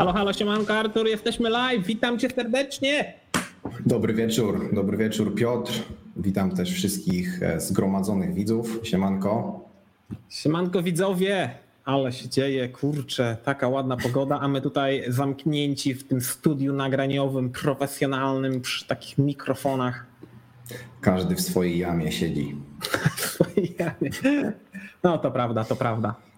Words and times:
Halo, 0.00 0.12
halo, 0.12 0.32
siemanko 0.32 0.74
Artur, 0.74 1.06
jesteśmy 1.06 1.50
live, 1.50 1.86
witam 1.86 2.18
cię 2.18 2.30
serdecznie. 2.30 3.14
Dobry 3.86 4.14
wieczór, 4.14 4.74
dobry 4.74 4.96
wieczór 4.96 5.34
Piotr. 5.34 5.72
Witam 6.16 6.56
też 6.56 6.72
wszystkich 6.72 7.42
e, 7.42 7.60
zgromadzonych 7.60 8.34
widzów. 8.34 8.80
Siemanko. 8.82 9.60
Siemanko 10.28 10.82
widzowie, 10.82 11.50
ale 11.84 12.12
się 12.12 12.28
dzieje, 12.28 12.68
kurczę, 12.68 13.36
taka 13.44 13.68
ładna 13.68 13.96
pogoda, 13.96 14.40
a 14.40 14.48
my 14.48 14.60
tutaj 14.60 15.04
zamknięci 15.08 15.94
w 15.94 16.08
tym 16.08 16.20
studiu 16.20 16.72
nagraniowym, 16.72 17.50
profesjonalnym, 17.50 18.60
przy 18.60 18.86
takich 18.86 19.18
mikrofonach. 19.18 20.06
Każdy 21.00 21.34
w 21.34 21.40
swojej 21.40 21.78
jamie 21.78 22.12
siedzi. 22.12 22.56
W 23.16 23.20
swojej 23.20 23.76
jamie. 23.78 24.10
No 25.02 25.18
to 25.18 25.30
prawda, 25.30 25.64
to 25.64 25.76
prawda. 25.76 26.29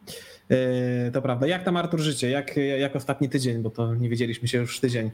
Yy, 0.52 1.10
to 1.12 1.22
prawda. 1.22 1.46
Jak 1.46 1.64
tam 1.64 1.76
Artur 1.76 2.00
życie? 2.00 2.30
Jak, 2.30 2.56
jak 2.78 2.96
ostatni 2.96 3.28
tydzień? 3.28 3.62
Bo 3.62 3.70
to 3.70 3.94
nie 3.94 4.08
widzieliśmy 4.08 4.48
się 4.48 4.58
już 4.58 4.80
tydzień. 4.80 5.10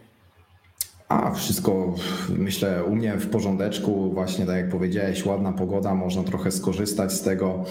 A 1.08 1.30
wszystko 1.30 1.94
myślę 2.28 2.84
u 2.84 2.96
mnie 2.96 3.16
w 3.16 3.30
porządeczku, 3.30 4.12
właśnie 4.12 4.46
tak 4.46 4.56
jak 4.56 4.68
powiedziałeś, 4.68 5.26
ładna 5.26 5.52
pogoda, 5.52 5.94
można 5.94 6.22
trochę 6.22 6.50
skorzystać 6.50 7.12
z 7.12 7.22
tego. 7.22 7.64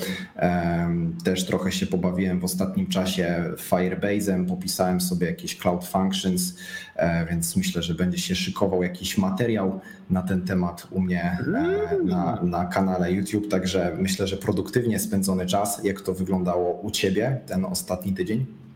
Też 1.23 1.45
trochę 1.45 1.71
się 1.71 1.87
pobawiłem 1.87 2.39
w 2.39 2.43
ostatnim 2.43 2.87
czasie 2.87 3.43
Firebase'em, 3.57 4.47
popisałem 4.47 5.01
sobie 5.01 5.27
jakieś 5.27 5.57
Cloud 5.57 5.85
Functions, 5.85 6.55
e, 6.95 7.25
więc 7.25 7.55
myślę, 7.55 7.83
że 7.83 7.93
będzie 7.93 8.17
się 8.17 8.35
szykował 8.35 8.83
jakiś 8.83 9.17
materiał 9.17 9.79
na 10.09 10.21
ten 10.21 10.41
temat 10.41 10.87
u 10.91 11.01
mnie 11.01 11.37
e, 11.39 12.03
na, 12.03 12.43
na 12.43 12.65
kanale 12.65 13.11
YouTube, 13.11 13.47
także 13.47 13.97
myślę, 13.99 14.27
że 14.27 14.37
produktywnie 14.37 14.99
spędzony 14.99 15.45
czas. 15.45 15.83
Jak 15.83 16.01
to 16.01 16.13
wyglądało 16.13 16.71
u 16.81 16.91
Ciebie 16.91 17.39
ten 17.47 17.65
ostatni 17.65 18.13
tydzień? 18.13 18.66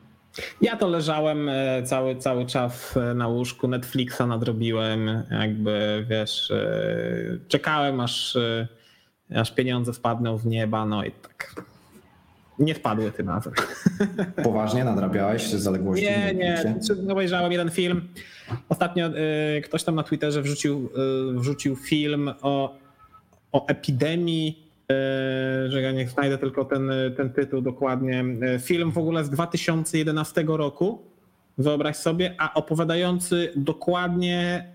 Ja 0.62 0.78
to 0.78 0.88
leżałem 0.88 1.50
e, 1.50 1.84
cały, 1.84 2.16
cały 2.16 2.46
czas 2.46 2.98
e, 2.98 3.14
na 3.14 3.28
łóżku, 3.28 3.68
Netflixa 3.68 4.22
nadrobiłem, 4.28 5.24
jakby 5.32 6.06
wiesz, 6.10 6.52
e, 6.52 7.38
czekałem 7.48 8.00
aż, 8.00 8.38
aż 9.36 9.52
pieniądze 9.52 9.94
spadną 9.94 10.38
z 10.38 10.46
nieba, 10.46 10.86
no 10.86 11.04
i 11.04 11.12
tak. 11.12 11.66
Nie 12.60 12.76
spadły 12.76 13.12
tym 13.12 13.30
razem. 13.30 13.54
Poważnie 14.44 14.84
nadrabiałeś 14.84 15.44
zaległości? 15.44 16.06
Nie, 16.06 16.34
nie. 16.34 16.76
Obejrzałem 17.12 17.52
jeden 17.52 17.72
film. 17.72 18.08
Ostatnio 18.70 19.10
ktoś 19.64 19.84
tam 19.84 19.96
na 19.96 20.04
Twitterze 20.04 20.42
wrzucił, 20.42 20.90
wrzucił 21.36 21.76
film 21.76 22.32
o, 22.42 22.78
o 23.52 23.68
epidemii 23.68 24.71
że 25.68 25.82
ja 25.82 25.92
nie 25.92 26.08
znajdę 26.08 26.38
tylko 26.38 26.66
ten, 26.66 26.92
ten 27.18 27.34
tytuł 27.34 27.62
dokładnie. 27.62 28.24
Film 28.60 28.92
w 28.92 28.98
ogóle 28.98 29.24
z 29.24 29.30
2011 29.30 30.44
roku, 30.48 31.02
wyobraź 31.58 31.96
sobie, 31.96 32.36
a 32.38 32.54
opowiadający 32.54 33.54
dokładnie 33.56 34.68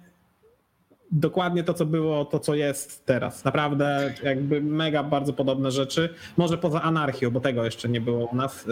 dokładnie 1.10 1.64
to, 1.64 1.74
co 1.74 1.86
było, 1.86 2.24
to, 2.24 2.38
co 2.38 2.54
jest 2.54 3.06
teraz. 3.06 3.44
Naprawdę 3.44 4.14
jakby 4.22 4.60
mega 4.60 5.02
bardzo 5.02 5.32
podobne 5.32 5.70
rzeczy. 5.70 6.14
Może 6.36 6.58
poza 6.58 6.82
anarchią, 6.82 7.31
bo 7.31 7.41
tego 7.41 7.64
jeszcze 7.64 7.88
nie 7.88 8.00
było 8.00 8.26
u 8.26 8.36
nas. 8.36 8.66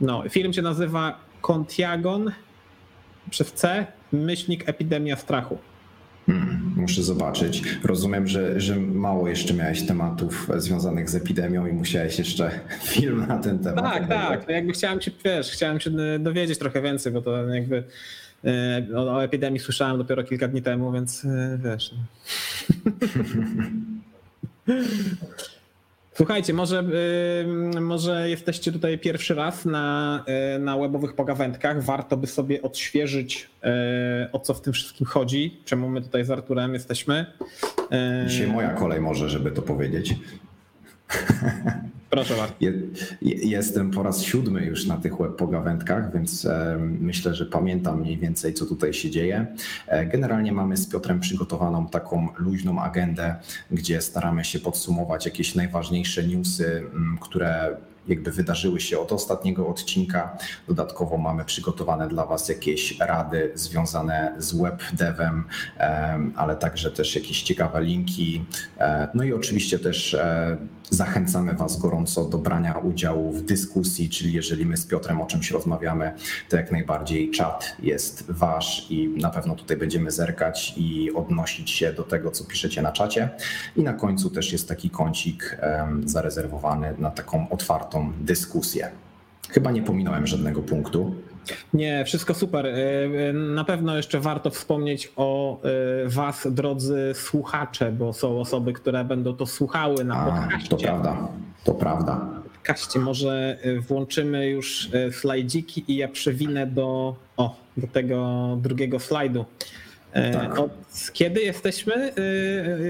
No, 0.00 0.22
film 0.28 0.52
się 0.52 0.62
nazywa 0.62 1.18
Contiagon 1.40 2.32
przez 3.30 3.52
C, 3.52 3.86
myślnik 4.12 4.68
epidemia 4.68 5.16
strachu. 5.16 5.58
Hmm, 6.26 6.74
muszę 6.76 7.02
zobaczyć. 7.02 7.62
Rozumiem, 7.84 8.26
że, 8.26 8.60
że 8.60 8.76
mało 8.76 9.28
jeszcze 9.28 9.54
miałeś 9.54 9.86
tematów 9.86 10.48
związanych 10.56 11.10
z 11.10 11.14
epidemią 11.14 11.66
i 11.66 11.72
musiałeś 11.72 12.18
jeszcze 12.18 12.50
film 12.94 13.26
na 13.28 13.38
ten 13.38 13.58
temat. 13.58 13.84
Tak, 13.84 14.08
tak. 14.08 14.48
No 14.48 14.54
jakby 14.54 14.72
chciałem 14.72 15.00
się, 15.00 15.10
wiesz, 15.24 15.50
chciałem 15.50 15.80
się 15.80 15.90
dowiedzieć 16.18 16.58
trochę 16.58 16.82
więcej, 16.82 17.12
bo 17.12 17.22
to 17.22 17.48
jakby 17.48 17.84
e, 18.44 18.86
o, 18.96 19.14
o 19.14 19.24
epidemii 19.24 19.60
słyszałem 19.60 19.98
dopiero 19.98 20.24
kilka 20.24 20.48
dni 20.48 20.62
temu, 20.62 20.92
więc 20.92 21.24
e, 21.24 21.58
wiesz. 21.64 21.94
No. 21.94 22.02
Słuchajcie, 26.14 26.54
może, 26.54 26.84
może 27.80 28.30
jesteście 28.30 28.72
tutaj 28.72 28.98
pierwszy 28.98 29.34
raz 29.34 29.64
na, 29.64 30.24
y, 30.56 30.58
na 30.58 30.78
webowych 30.78 31.14
pogawędkach. 31.14 31.84
Warto 31.84 32.16
by 32.16 32.26
sobie 32.26 32.62
odświeżyć, 32.62 33.50
y, 34.24 34.32
o 34.32 34.38
co 34.38 34.54
w 34.54 34.60
tym 34.60 34.72
wszystkim 34.72 35.06
chodzi, 35.06 35.60
czemu 35.64 35.88
my 35.88 36.02
tutaj 36.02 36.24
z 36.24 36.30
Arturem 36.30 36.74
jesteśmy. 36.74 37.26
Y, 38.24 38.28
Dzisiaj 38.28 38.46
moja 38.46 38.70
kolej 38.70 39.00
może, 39.00 39.28
żeby 39.28 39.50
to 39.50 39.62
powiedzieć. 39.62 40.14
Proszę 42.12 42.34
bardzo. 42.36 42.56
Jestem 43.22 43.90
po 43.90 44.02
raz 44.02 44.22
siódmy 44.22 44.64
już 44.64 44.86
na 44.86 44.96
tych 44.96 45.16
web 45.16 45.36
pogawędkach, 45.36 46.12
więc 46.14 46.48
myślę, 47.00 47.34
że 47.34 47.46
pamiętam 47.46 48.00
mniej 48.00 48.18
więcej, 48.18 48.54
co 48.54 48.66
tutaj 48.66 48.92
się 48.92 49.10
dzieje. 49.10 49.46
E, 49.86 50.06
generalnie 50.06 50.52
mamy 50.52 50.76
z 50.76 50.88
Piotrem 50.88 51.20
przygotowaną 51.20 51.88
taką 51.88 52.28
luźną 52.38 52.82
agendę, 52.82 53.36
gdzie 53.70 54.00
staramy 54.00 54.44
się 54.44 54.58
podsumować 54.58 55.26
jakieś 55.26 55.54
najważniejsze 55.54 56.26
newsy, 56.26 56.82
które 57.20 57.76
jakby 58.08 58.32
wydarzyły 58.32 58.80
się 58.80 58.98
od 58.98 59.12
ostatniego 59.12 59.68
odcinka. 59.68 60.36
Dodatkowo 60.68 61.16
mamy 61.16 61.44
przygotowane 61.44 62.08
dla 62.08 62.26
Was 62.26 62.48
jakieś 62.48 62.98
rady 63.00 63.52
związane 63.54 64.34
z 64.38 64.54
web 64.54 64.82
devem, 64.92 65.44
ale 66.36 66.56
także 66.56 66.90
też 66.90 67.14
jakieś 67.14 67.42
ciekawe 67.42 67.82
linki. 67.82 68.44
E, 68.78 69.08
no 69.14 69.24
i 69.24 69.32
oczywiście 69.32 69.78
też 69.78 70.14
e, 70.14 70.56
zachęcamy 70.90 71.52
Was 71.52 71.78
gorąco 71.78 72.24
do 72.24 72.38
brania 72.38 72.78
udziału 72.78 73.32
w 73.32 73.42
dyskusji, 73.42 74.08
czyli 74.08 74.32
jeżeli 74.32 74.66
my 74.66 74.76
z 74.76 74.86
Piotrem 74.86 75.20
o 75.20 75.26
czymś 75.26 75.50
rozmawiamy, 75.50 76.12
to 76.48 76.56
jak 76.56 76.72
najbardziej 76.72 77.30
czat 77.30 77.76
jest 77.82 78.30
Wasz 78.30 78.86
i 78.90 79.08
na 79.08 79.30
pewno 79.30 79.54
tutaj 79.54 79.76
będziemy 79.76 80.10
zerkać 80.10 80.74
i 80.76 81.12
odnosić 81.14 81.70
się 81.70 81.92
do 81.92 82.02
tego, 82.02 82.30
co 82.30 82.44
piszecie 82.44 82.82
na 82.82 82.92
czacie. 82.92 83.30
I 83.76 83.82
na 83.82 83.92
końcu 83.92 84.30
też 84.30 84.52
jest 84.52 84.68
taki 84.68 84.90
kącik 84.90 85.60
zarezerwowany 86.04 86.94
na 86.98 87.10
taką 87.10 87.48
otwartą 87.50 87.91
tą 87.92 88.12
dyskusję. 88.20 88.90
Chyba 89.50 89.70
nie 89.70 89.82
pominąłem 89.82 90.26
żadnego 90.26 90.62
punktu. 90.62 91.14
Nie, 91.74 92.04
wszystko 92.04 92.34
super. 92.34 92.66
E, 92.66 92.70
e, 93.28 93.32
na 93.32 93.64
pewno 93.64 93.96
jeszcze 93.96 94.20
warto 94.20 94.50
wspomnieć 94.50 95.12
o 95.16 95.60
e, 95.62 95.68
Was, 96.08 96.48
drodzy 96.50 97.12
słuchacze, 97.14 97.92
bo 97.92 98.12
są 98.12 98.40
osoby, 98.40 98.72
które 98.72 99.04
będą 99.04 99.36
to 99.36 99.46
słuchały 99.46 100.04
na 100.04 100.24
podcaście. 100.24 100.68
To 100.68 100.76
prawda, 100.76 101.28
to 101.64 101.74
prawda. 101.74 102.28
Kaście, 102.62 102.98
może 102.98 103.58
włączymy 103.88 104.48
już 104.48 104.90
slajdziki 105.10 105.84
i 105.88 105.96
ja 105.96 106.08
przewinę 106.08 106.66
do, 106.66 107.16
o, 107.36 107.56
do 107.76 107.86
tego 107.86 108.48
drugiego 108.60 109.00
slajdu. 109.00 109.44
Tak. 110.32 110.58
Od 110.58 110.70
kiedy 111.12 111.40
jesteśmy, 111.40 112.12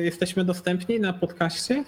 jesteśmy 0.04 0.44
dostępni 0.44 1.00
na 1.00 1.12
podcaście? 1.12 1.84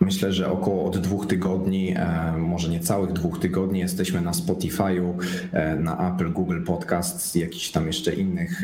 Myślę, 0.00 0.32
że 0.32 0.52
około 0.52 0.84
od 0.84 0.98
dwóch 0.98 1.26
tygodni, 1.26 1.94
e, 1.96 2.32
może 2.38 2.68
nie 2.68 2.80
całych 2.80 3.12
dwóch 3.12 3.38
tygodni, 3.38 3.80
jesteśmy 3.80 4.20
na 4.20 4.32
Spotify'u, 4.32 5.12
e, 5.52 5.76
na 5.76 6.14
Apple, 6.14 6.32
Google 6.32 6.64
Podcasts 6.64 7.36
i 7.36 7.40
jakichś 7.40 7.70
tam 7.70 7.86
jeszcze 7.86 8.14
innych 8.14 8.62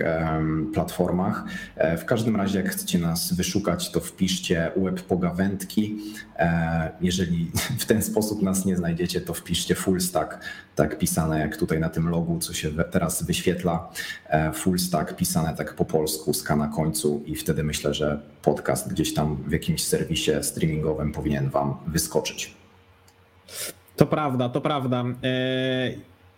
platformach. 0.75 1.45
E, 1.77 1.97
w 1.97 2.05
każdym 2.05 2.37
razie, 2.37 2.59
jak 2.59 2.69
chcecie 2.69 2.99
nas 2.99 3.33
wyszukać, 3.33 3.91
to 3.91 4.01
wpiszcie 4.01 4.71
web 4.77 5.03
pogawędki. 5.03 5.99
Jeżeli 7.01 7.51
w 7.79 7.87
ten 7.87 8.03
sposób 8.03 8.43
nas 8.43 8.65
nie 8.65 8.77
znajdziecie, 8.77 9.21
to 9.21 9.35
wpiszcie 9.35 9.75
full 9.75 10.01
stack, 10.01 10.39
tak 10.75 10.99
pisane 10.99 11.41
jak 11.41 11.57
tutaj 11.57 11.81
na 11.81 11.89
tym 11.89 12.09
logu, 12.09 12.39
co 12.39 12.55
się 12.55 12.71
teraz 12.91 13.23
wyświetla. 13.23 13.89
Full 14.55 14.79
stack 14.79 15.17
pisane 15.17 15.55
tak 15.57 15.75
po 15.75 15.85
polsku, 15.85 16.35
ska 16.35 16.57
na 16.57 16.69
końcu 16.69 17.23
i 17.27 17.35
wtedy 17.35 17.65
myślę, 17.65 17.95
że 17.95 18.21
podcast 18.43 18.91
gdzieś 18.91 19.15
tam 19.15 19.37
w 19.47 19.53
jakimś 19.53 19.85
serwisie 19.85 20.31
streamingowym 20.43 21.13
powinien 21.13 21.26
Wam 21.51 21.77
wyskoczyć. 21.87 22.55
To 23.97 24.07
prawda, 24.07 24.49
to 24.49 24.61
prawda. 24.61 25.05
E, 25.25 25.35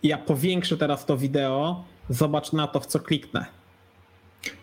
ja 0.03 0.17
powiększę 0.17 0.77
teraz 0.77 1.05
to 1.05 1.17
wideo. 1.17 1.83
Zobacz 2.09 2.53
na 2.53 2.67
to, 2.67 2.79
w 2.79 2.85
co 2.85 2.99
kliknę. 2.99 3.45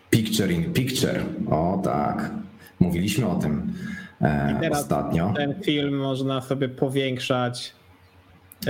Picture 0.09 0.51
in 0.51 0.73
picture. 0.73 1.23
O 1.51 1.81
tak. 1.83 2.31
Mówiliśmy 2.79 3.27
o 3.27 3.35
tym 3.35 3.73
e, 4.21 4.69
ostatnio. 4.71 5.33
Ten 5.35 5.61
film 5.63 5.97
można 5.97 6.41
sobie 6.41 6.69
powiększać. 6.69 7.73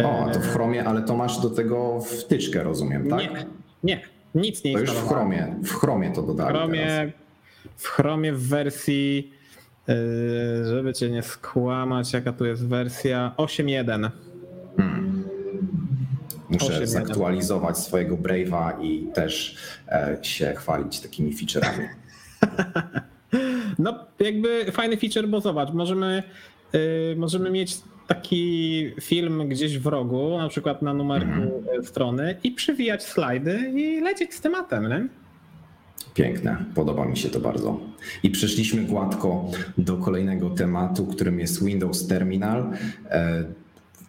O, 0.05 0.29
to 0.33 0.39
w 0.39 0.47
Chromie, 0.47 0.85
ale 0.85 1.01
to 1.01 1.15
masz 1.15 1.39
do 1.39 1.49
tego 1.49 2.01
wtyczkę, 2.01 2.63
rozumiem, 2.63 3.09
tak? 3.09 3.19
Nie, 3.19 3.45
nie 3.83 4.01
nic 4.37 4.63
nie 4.63 4.73
To 4.73 4.79
już 4.79 4.91
w 4.91 5.07
Chromie, 5.07 5.55
w 5.63 5.73
Chromie 5.73 6.11
to 6.11 6.21
dodali 6.21 6.53
W 6.53 6.57
Chromie, 6.57 6.85
teraz. 6.85 7.11
w 7.77 7.87
Chromie 7.87 8.33
w 8.33 8.47
wersji 8.47 9.33
żeby 10.63 10.93
cię 10.93 11.09
nie 11.09 11.23
skłamać, 11.23 12.13
jaka 12.13 12.33
tu 12.33 12.45
jest 12.45 12.67
wersja 12.67 13.33
8.1. 13.37 14.09
Hmm. 14.77 15.23
Muszę 16.49 16.73
8, 16.73 16.87
zaktualizować 16.87 17.75
1. 17.75 17.83
swojego 17.83 18.17
Brave'a 18.17 18.83
i 18.83 19.07
też 19.13 19.57
e, 19.87 20.17
się 20.21 20.53
chwalić 20.57 20.99
takimi 20.99 21.33
feature'ami. 21.33 21.87
No, 23.79 24.05
jakby 24.19 24.71
fajny 24.71 24.97
feature, 24.97 25.27
bo 25.27 25.41
zobacz, 25.41 25.73
możemy, 25.73 26.23
yy, 26.73 27.15
możemy 27.17 27.51
mieć 27.51 27.77
taki 28.07 28.93
film 29.01 29.49
gdzieś 29.49 29.79
w 29.79 29.87
rogu, 29.87 30.37
na 30.37 30.49
przykład 30.49 30.81
na 30.81 30.93
numerku 30.93 31.57
mhm. 31.57 31.83
strony 31.83 32.37
i 32.43 32.51
przywijać 32.51 33.03
slajdy 33.03 33.71
i 33.75 34.01
lecieć 34.01 34.33
z 34.33 34.41
tematem, 34.41 34.89
nie? 34.89 35.07
Piękne, 36.17 36.65
podoba 36.75 37.05
mi 37.05 37.17
się 37.17 37.29
to 37.29 37.39
bardzo. 37.39 37.79
I 38.23 38.29
przeszliśmy 38.29 38.83
gładko 38.83 39.51
do 39.77 39.97
kolejnego 39.97 40.49
tematu, 40.49 41.05
którym 41.05 41.39
jest 41.39 41.65
Windows 41.65 42.07
Terminal. 42.07 42.71
E, 43.09 43.43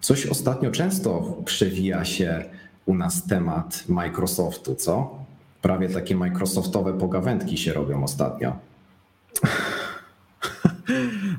coś 0.00 0.26
ostatnio 0.26 0.70
często 0.70 1.37
przewija 1.44 2.05
się 2.05 2.44
u 2.87 2.94
nas 2.94 3.26
temat 3.26 3.84
Microsoftu, 3.88 4.75
co? 4.75 5.25
Prawie 5.62 5.88
takie 5.88 6.16
Microsoftowe 6.16 6.99
pogawędki 6.99 7.56
się 7.56 7.72
robią 7.72 8.05
ostatnio. 8.05 8.56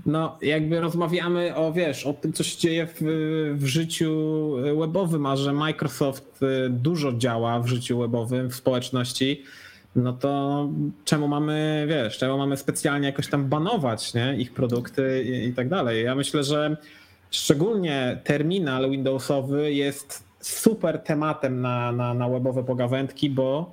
No, 0.05 0.37
jakby 0.41 0.81
rozmawiamy 0.81 1.55
o, 1.55 1.73
wiesz, 1.73 2.05
o 2.05 2.13
tym, 2.13 2.33
co 2.33 2.43
się 2.43 2.57
dzieje 2.57 2.87
w, 2.87 3.01
w 3.57 3.65
życiu 3.65 4.11
webowym, 4.79 5.25
a 5.25 5.35
że 5.35 5.53
Microsoft 5.53 6.43
y, 6.43 6.69
dużo 6.69 7.13
działa 7.13 7.59
w 7.59 7.67
życiu 7.67 7.99
webowym, 7.99 8.49
w 8.49 8.55
społeczności, 8.55 9.43
no 9.95 10.13
to 10.13 10.67
czemu 11.05 11.27
mamy, 11.27 11.85
wiesz, 11.89 12.17
czemu 12.17 12.37
mamy 12.37 12.57
specjalnie 12.57 13.07
jakoś 13.07 13.27
tam 13.27 13.45
banować 13.45 14.13
nie? 14.13 14.35
ich 14.37 14.53
produkty 14.53 15.23
i, 15.23 15.47
i 15.47 15.53
tak 15.53 15.69
dalej. 15.69 16.05
Ja 16.05 16.15
myślę, 16.15 16.43
że 16.43 16.77
szczególnie 17.31 18.21
terminal 18.23 18.89
Windowsowy 18.89 19.73
jest 19.73 20.23
super 20.39 20.99
tematem 20.99 21.61
na, 21.61 21.91
na, 21.91 22.13
na 22.13 22.29
webowe 22.29 22.63
pogawędki, 22.63 23.29
bo 23.29 23.71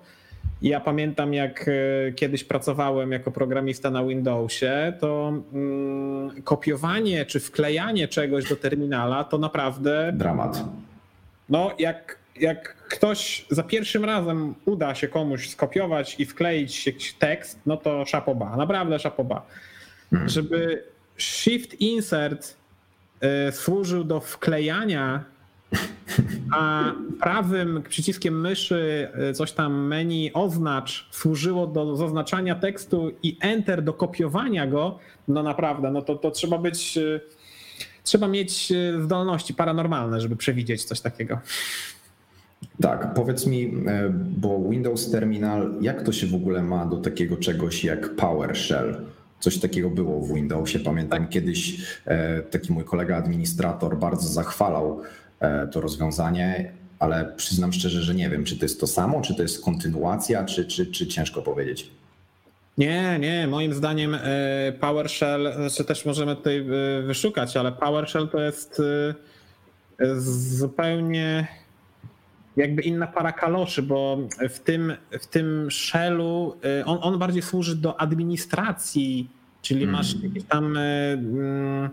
ja 0.62 0.80
pamiętam, 0.80 1.34
jak 1.34 1.68
e, 1.68 2.12
kiedyś 2.12 2.44
pracowałem 2.44 3.12
jako 3.12 3.30
programista 3.30 3.90
na 3.90 4.04
Windowsie, 4.04 4.92
to 5.00 5.32
mm, 5.52 6.42
kopiowanie 6.42 7.26
czy 7.26 7.40
wklejanie 7.40 8.08
czegoś 8.08 8.48
do 8.48 8.56
terminala 8.56 9.24
to 9.24 9.38
naprawdę. 9.38 10.12
Dramat. 10.14 10.64
No, 11.48 11.70
jak, 11.78 12.18
jak 12.40 12.75
ktoś 12.88 13.46
za 13.50 13.62
pierwszym 13.62 14.04
razem 14.04 14.54
uda 14.64 14.94
się 14.94 15.08
komuś 15.08 15.48
skopiować 15.48 16.20
i 16.20 16.26
wkleić 16.26 16.86
jakiś 16.86 17.12
tekst, 17.12 17.60
no 17.66 17.76
to 17.76 18.04
szapoba, 18.04 18.56
naprawdę 18.56 18.98
szapoba. 18.98 19.46
Hmm. 20.10 20.28
Żeby 20.28 20.84
shift 21.16 21.80
insert 21.80 22.56
y, 23.48 23.52
służył 23.52 24.04
do 24.04 24.20
wklejania 24.20 25.24
a 26.50 26.92
prawym 27.20 27.82
przyciskiem 27.88 28.40
myszy 28.40 29.08
e, 29.14 29.32
coś 29.32 29.52
tam 29.52 29.86
menu 29.86 30.30
oznacz 30.34 31.08
służyło 31.10 31.66
do 31.66 31.96
zaznaczania 31.96 32.54
tekstu 32.54 33.10
i 33.22 33.36
enter 33.40 33.82
do 33.82 33.92
kopiowania 33.92 34.66
go, 34.66 34.98
no 35.28 35.42
naprawdę, 35.42 35.90
no 35.90 36.02
to, 36.02 36.14
to 36.14 36.30
trzeba 36.30 36.58
być, 36.58 36.98
e, 36.98 37.20
trzeba 38.02 38.28
mieć 38.28 38.72
e, 38.72 39.02
zdolności 39.02 39.54
paranormalne, 39.54 40.20
żeby 40.20 40.36
przewidzieć 40.36 40.84
coś 40.84 41.00
takiego. 41.00 41.38
Tak, 42.80 43.14
powiedz 43.14 43.46
mi, 43.46 43.72
bo 44.36 44.68
Windows 44.70 45.10
Terminal, 45.10 45.74
jak 45.80 46.02
to 46.02 46.12
się 46.12 46.26
w 46.26 46.34
ogóle 46.34 46.62
ma 46.62 46.86
do 46.86 46.96
takiego 46.96 47.36
czegoś 47.36 47.84
jak 47.84 48.14
PowerShell? 48.14 49.06
Coś 49.40 49.58
takiego 49.58 49.90
było 49.90 50.20
w 50.20 50.34
Windowsie. 50.34 50.78
Pamiętam 50.78 51.18
tak. 51.18 51.28
kiedyś 51.28 51.76
taki 52.50 52.72
mój 52.72 52.84
kolega 52.84 53.16
administrator 53.16 53.98
bardzo 53.98 54.28
zachwalał 54.28 55.02
E, 55.40 55.66
to 55.66 55.80
rozwiązanie, 55.80 56.72
ale 56.98 57.32
przyznam 57.36 57.72
szczerze, 57.72 58.02
że 58.02 58.14
nie 58.14 58.30
wiem, 58.30 58.44
czy 58.44 58.58
to 58.58 58.64
jest 58.64 58.80
to 58.80 58.86
samo, 58.86 59.20
czy 59.20 59.34
to 59.34 59.42
jest 59.42 59.64
kontynuacja, 59.64 60.44
czy, 60.44 60.64
czy, 60.64 60.86
czy 60.86 61.06
ciężko 61.06 61.42
powiedzieć. 61.42 61.90
Nie, 62.78 63.18
nie, 63.18 63.46
moim 63.46 63.74
zdaniem 63.74 64.14
e, 64.14 64.18
PowerShell, 64.80 65.52
znaczy 65.56 65.84
też 65.84 66.04
możemy 66.04 66.36
tutaj 66.36 66.58
e, 66.58 67.02
wyszukać, 67.02 67.56
ale 67.56 67.72
PowerShell 67.72 68.28
to 68.28 68.40
jest 68.40 68.82
zupełnie 70.58 71.48
jakby 72.56 72.82
inna 72.82 73.06
para 73.06 73.32
kaloszy, 73.32 73.82
bo 73.82 74.18
w 74.48 74.58
tym, 74.58 74.92
w 75.20 75.26
tym 75.26 75.70
shellu 75.70 76.56
on, 76.84 76.98
on 77.02 77.18
bardziej 77.18 77.42
służy 77.42 77.76
do 77.76 78.00
administracji, 78.00 79.30
czyli 79.62 79.80
hmm. 79.80 79.96
masz 79.96 80.22
jakieś 80.22 80.44
tam 80.44 80.76
mm, 80.76 81.90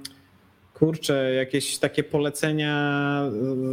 kurczę, 0.73 1.33
jakieś 1.33 1.77
takie 1.77 2.03
polecenia 2.03 3.21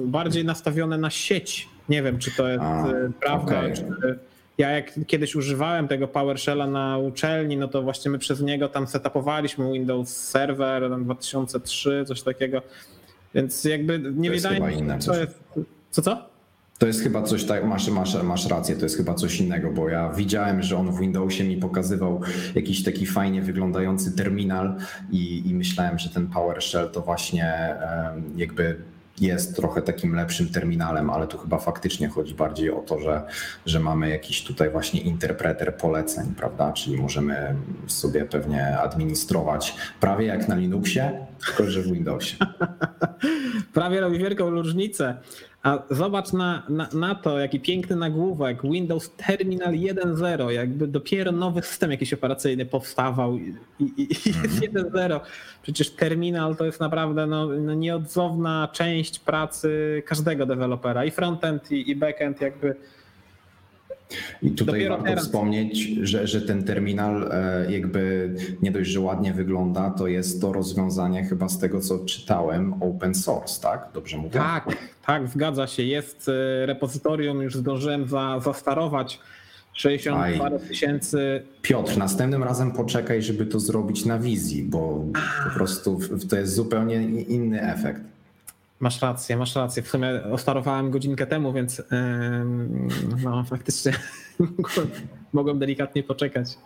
y, 0.04 0.06
bardziej 0.06 0.44
nastawione 0.44 0.98
na 0.98 1.10
sieć. 1.10 1.68
Nie 1.88 2.02
wiem, 2.02 2.18
czy 2.18 2.30
to 2.30 2.48
jest 2.48 2.62
A, 2.62 2.88
y, 2.88 3.12
prawda. 3.20 3.58
Okay. 3.58 3.72
Czy... 3.72 4.18
Ja 4.58 4.70
jak 4.70 5.06
kiedyś 5.06 5.34
używałem 5.34 5.88
tego 5.88 6.08
PowerShella 6.08 6.66
na 6.66 6.98
uczelni, 6.98 7.56
no 7.56 7.68
to 7.68 7.82
właśnie 7.82 8.10
my 8.10 8.18
przez 8.18 8.40
niego 8.40 8.68
tam 8.68 8.86
setupowaliśmy 8.86 9.72
Windows 9.72 10.16
Server 10.16 11.00
2003, 11.00 12.04
coś 12.06 12.22
takiego. 12.22 12.62
Więc 13.34 13.64
jakby 13.64 13.98
nie 14.14 14.30
wydaje 14.30 14.60
mi 14.60 14.74
się, 14.74 14.98
co 14.98 15.20
jest. 15.20 15.40
Co 15.90 16.02
co? 16.02 16.30
To 16.80 16.86
jest 16.86 17.02
chyba 17.02 17.22
coś 17.22 17.44
tak, 17.44 17.64
masz, 17.64 17.88
masz, 17.88 18.22
masz 18.22 18.46
rację, 18.46 18.76
to 18.76 18.84
jest 18.84 18.96
chyba 18.96 19.14
coś 19.14 19.40
innego, 19.40 19.70
bo 19.70 19.88
ja 19.88 20.08
widziałem, 20.08 20.62
że 20.62 20.76
on 20.76 20.92
w 20.92 21.00
Windowsie 21.00 21.44
mi 21.44 21.56
pokazywał 21.56 22.20
jakiś 22.54 22.84
taki 22.84 23.06
fajnie 23.06 23.42
wyglądający 23.42 24.12
terminal 24.16 24.76
i, 25.10 25.48
i 25.48 25.54
myślałem, 25.54 25.98
że 25.98 26.10
ten 26.10 26.26
PowerShell 26.26 26.90
to 26.90 27.00
właśnie 27.00 27.76
jakby 28.36 28.76
jest 29.20 29.56
trochę 29.56 29.82
takim 29.82 30.14
lepszym 30.14 30.48
terminalem, 30.48 31.10
ale 31.10 31.26
tu 31.26 31.38
chyba 31.38 31.58
faktycznie 31.58 32.08
chodzi 32.08 32.34
bardziej 32.34 32.70
o 32.70 32.80
to, 32.80 32.98
że, 32.98 33.22
że 33.66 33.80
mamy 33.80 34.10
jakiś 34.10 34.44
tutaj 34.44 34.70
właśnie 34.70 35.00
interpreter 35.00 35.76
poleceń, 35.76 36.34
prawda? 36.36 36.72
Czyli 36.72 36.96
możemy 36.96 37.54
sobie 37.86 38.24
pewnie 38.24 38.78
administrować 38.78 39.76
prawie 40.00 40.26
jak 40.26 40.48
na 40.48 40.54
Linuxie, 40.54 41.26
tylko 41.46 41.70
że 41.70 41.82
w 41.82 41.92
Windowsie. 41.92 42.36
prawie 43.74 44.00
robi 44.00 44.18
wielką 44.18 44.50
różnicę. 44.50 45.16
A 45.62 45.82
zobacz 45.90 46.32
na, 46.32 46.62
na, 46.68 46.88
na, 46.92 47.14
to, 47.14 47.38
jaki 47.38 47.60
piękny 47.60 47.96
nagłówek. 47.96 48.62
Windows 48.62 49.10
Terminal 49.16 49.72
1.0, 49.72 50.48
jakby 50.48 50.86
dopiero 50.86 51.32
nowy 51.32 51.62
system 51.62 51.90
jakiś 51.90 52.12
operacyjny 52.12 52.66
powstawał 52.66 53.36
i, 53.36 53.54
i, 53.80 53.84
i 53.96 54.08
jest 54.42 54.60
1.0. 54.60 54.84
Mhm. 54.86 55.20
Przecież 55.62 55.90
terminal 55.90 56.56
to 56.56 56.64
jest 56.64 56.80
naprawdę 56.80 57.26
no, 57.26 57.46
no 57.46 57.74
nieodzowna 57.74 58.68
część 58.72 59.18
pracy 59.18 60.02
każdego 60.06 60.46
dewelopera 60.46 61.04
i 61.04 61.10
frontend 61.10 61.72
i, 61.72 61.90
i 61.90 61.96
backend 61.96 62.40
jakby 62.40 62.76
i 64.42 64.50
tutaj 64.50 64.74
Dopiero 64.74 64.94
warto 64.94 65.08
teraz. 65.08 65.24
wspomnieć, 65.24 65.78
że, 66.02 66.26
że 66.26 66.42
ten 66.42 66.64
terminal 66.64 67.30
e, 67.32 67.72
jakby 67.72 68.34
nie 68.62 68.70
dość, 68.70 68.90
że 68.90 69.00
ładnie 69.00 69.32
wygląda, 69.32 69.90
to 69.90 70.06
jest 70.06 70.40
to 70.40 70.52
rozwiązanie 70.52 71.24
chyba 71.24 71.48
z 71.48 71.58
tego, 71.58 71.80
co 71.80 71.98
czytałem, 71.98 72.82
open 72.82 73.14
source, 73.14 73.62
tak? 73.62 73.88
Dobrze 73.94 74.16
mówię? 74.16 74.30
Tak, 74.30 74.76
tak, 75.06 75.28
zgadza 75.28 75.66
się. 75.66 75.82
Jest 75.82 76.28
e, 76.28 76.66
repozytorium, 76.66 77.42
już 77.42 77.54
zdążyłem 77.54 78.08
za, 78.08 78.40
zastarować. 78.40 79.20
60 79.72 80.38
parę 80.38 80.58
tysięcy. 80.58 81.42
Piotr, 81.62 81.96
następnym 81.96 82.44
razem 82.44 82.72
poczekaj, 82.72 83.22
żeby 83.22 83.46
to 83.46 83.60
zrobić 83.60 84.04
na 84.04 84.18
wizji, 84.18 84.62
bo 84.62 85.04
po 85.44 85.50
prostu 85.54 85.98
to 86.30 86.36
jest 86.36 86.54
zupełnie 86.54 87.02
inny 87.22 87.62
efekt. 87.62 88.00
Masz 88.80 89.02
rację, 89.02 89.36
masz 89.36 89.56
rację. 89.56 89.82
W 89.82 89.88
sumie 89.88 90.24
ostarowałem 90.32 90.90
godzinkę 90.90 91.26
temu, 91.26 91.52
więc 91.52 91.82
no, 93.24 93.44
faktycznie 93.44 93.92
mogłem, 95.32 95.58
delikatnie 95.58 96.02
poczekać. 96.02 96.58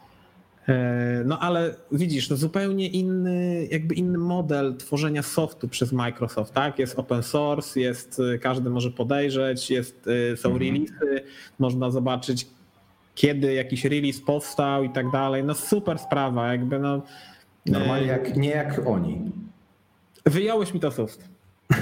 E, 0.68 1.22
no 1.26 1.38
ale 1.38 1.74
widzisz, 1.92 2.28
to 2.28 2.36
zupełnie 2.36 2.88
inny, 2.88 3.68
jakby 3.70 3.94
inny 3.94 4.18
model 4.18 4.76
tworzenia 4.76 5.22
softu 5.22 5.68
przez 5.68 5.92
Microsoft, 5.92 6.54
tak? 6.54 6.78
Jest 6.78 6.98
open 6.98 7.22
source, 7.22 7.80
jest, 7.80 8.22
każdy 8.40 8.70
może 8.70 8.90
podejrzeć, 8.90 9.70
jest, 9.70 10.08
e, 10.32 10.36
są 10.36 10.48
mhm. 10.48 10.74
releasy, 10.74 11.24
można 11.58 11.90
zobaczyć 11.90 12.46
kiedy 13.14 13.54
jakiś 13.54 13.84
release 13.84 14.20
powstał 14.20 14.84
i 14.84 14.90
tak 14.90 15.10
dalej. 15.10 15.44
No 15.44 15.54
super 15.54 15.98
sprawa, 15.98 16.52
jakby 16.52 16.78
no. 16.78 17.02
Normalnie 17.66 18.06
jak, 18.06 18.36
nie 18.36 18.50
jak 18.50 18.86
oni. 18.86 19.32
Wyjąłeś 20.26 20.74
mi 20.74 20.80
to 20.80 20.90
soft. 20.90 21.33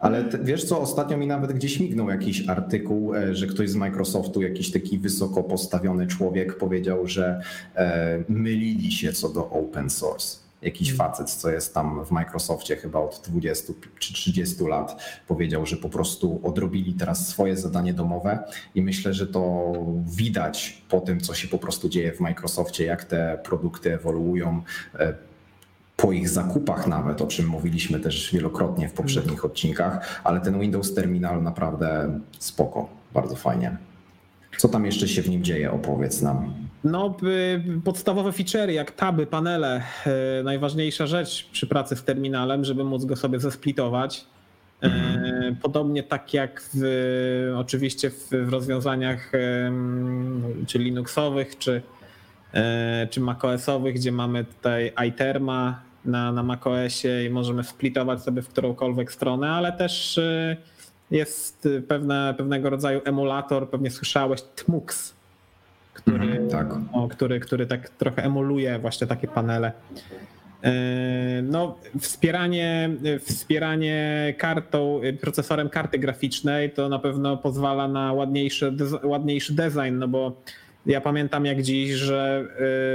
Ale 0.00 0.24
wiesz 0.42 0.64
co, 0.64 0.80
ostatnio 0.80 1.16
mi 1.16 1.26
nawet 1.26 1.52
gdzieś 1.52 1.80
mignął 1.80 2.10
jakiś 2.10 2.48
artykuł, 2.48 3.14
e, 3.14 3.34
że 3.34 3.46
ktoś 3.46 3.70
z 3.70 3.74
Microsoftu, 3.74 4.42
jakiś 4.42 4.72
taki 4.72 4.98
wysoko 4.98 5.42
postawiony 5.42 6.06
człowiek 6.06 6.58
powiedział, 6.58 7.06
że 7.06 7.40
e, 7.74 8.24
mylili 8.28 8.92
się 8.92 9.12
co 9.12 9.28
do 9.28 9.50
open 9.50 9.90
source. 9.90 10.48
Jakiś 10.62 10.88
hmm. 10.88 11.08
facet, 11.08 11.30
co 11.30 11.50
jest 11.50 11.74
tam 11.74 12.04
w 12.04 12.10
Microsoftie 12.10 12.76
chyba 12.76 12.98
od 12.98 13.22
20 13.28 13.72
czy 13.98 14.12
30 14.12 14.64
lat, 14.64 15.20
powiedział, 15.28 15.66
że 15.66 15.76
po 15.76 15.88
prostu 15.88 16.40
odrobili 16.42 16.94
teraz 16.94 17.28
swoje 17.28 17.56
zadanie 17.56 17.94
domowe 17.94 18.44
i 18.74 18.82
myślę, 18.82 19.14
że 19.14 19.26
to 19.26 19.72
widać 20.06 20.82
po 20.88 21.00
tym, 21.00 21.20
co 21.20 21.34
się 21.34 21.48
po 21.48 21.58
prostu 21.58 21.88
dzieje 21.88 22.12
w 22.12 22.20
Microsoftie, 22.20 22.84
jak 22.84 23.04
te 23.04 23.38
produkty 23.44 23.94
ewoluują 23.94 24.62
e, 24.94 25.14
po 25.98 26.12
ich 26.12 26.28
zakupach 26.28 26.86
nawet, 26.86 27.22
o 27.22 27.26
czym 27.26 27.46
mówiliśmy 27.46 28.00
też 28.00 28.32
wielokrotnie 28.32 28.88
w 28.88 28.92
poprzednich 28.92 29.44
odcinkach, 29.44 30.20
ale 30.24 30.40
ten 30.40 30.60
Windows 30.60 30.94
Terminal 30.94 31.42
naprawdę 31.42 32.20
spoko, 32.38 32.88
bardzo 33.14 33.36
fajnie. 33.36 33.76
Co 34.56 34.68
tam 34.68 34.86
jeszcze 34.86 35.08
się 35.08 35.22
w 35.22 35.28
nim 35.28 35.44
dzieje, 35.44 35.72
opowiedz 35.72 36.22
nam. 36.22 36.54
No, 36.84 37.16
y, 37.22 37.80
podstawowe 37.84 38.32
featurey 38.32 38.74
jak 38.74 38.90
taby, 38.90 39.26
panele, 39.26 39.82
y, 40.40 40.44
najważniejsza 40.44 41.06
rzecz 41.06 41.48
przy 41.52 41.66
pracy 41.66 41.96
z 41.96 42.04
terminalem, 42.04 42.64
żeby 42.64 42.84
móc 42.84 43.04
go 43.04 43.16
sobie 43.16 43.40
zesplitować. 43.40 44.24
Mhm. 44.80 45.56
Podobnie 45.56 46.02
tak 46.02 46.34
jak 46.34 46.62
w, 46.74 47.52
oczywiście 47.56 48.10
w, 48.10 48.28
w 48.30 48.48
rozwiązaniach 48.48 49.32
czy 50.66 50.78
Linuxowych, 50.78 51.58
czy, 51.58 51.82
czy 53.10 53.20
macOSowych, 53.20 53.94
gdzie 53.94 54.12
mamy 54.12 54.44
tutaj 54.44 54.92
iTerma 55.08 55.87
na, 56.08 56.32
na 56.32 56.42
macOSie 56.42 57.24
i 57.24 57.30
możemy 57.30 57.64
splitować 57.64 58.22
sobie 58.22 58.42
w 58.42 58.48
którąkolwiek 58.48 59.12
stronę, 59.12 59.50
ale 59.50 59.72
też 59.72 60.20
jest 61.10 61.68
pewne, 61.88 62.34
pewnego 62.36 62.70
rodzaju 62.70 63.00
emulator, 63.04 63.70
pewnie 63.70 63.90
słyszałeś, 63.90 64.42
Tmux, 64.42 65.14
który, 65.94 66.24
mm, 66.24 66.48
tak. 66.48 66.66
o, 66.92 67.08
który, 67.08 67.40
który 67.40 67.66
tak 67.66 67.88
trochę 67.88 68.24
emuluje 68.24 68.78
właśnie 68.78 69.06
takie 69.06 69.28
panele. 69.28 69.72
E, 70.62 70.72
no, 71.42 71.76
wspieranie, 72.00 72.90
wspieranie 73.20 74.34
kartą, 74.38 75.00
procesorem 75.20 75.68
karty 75.68 75.98
graficznej 75.98 76.70
to 76.70 76.88
na 76.88 76.98
pewno 76.98 77.36
pozwala 77.36 77.88
na 77.88 78.12
ładniejszy, 78.12 78.76
ładniejszy 79.02 79.54
design, 79.54 79.98
no 79.98 80.08
bo 80.08 80.42
ja 80.88 81.00
pamiętam 81.00 81.44
jak 81.44 81.62
dziś, 81.62 81.90
że 81.90 82.48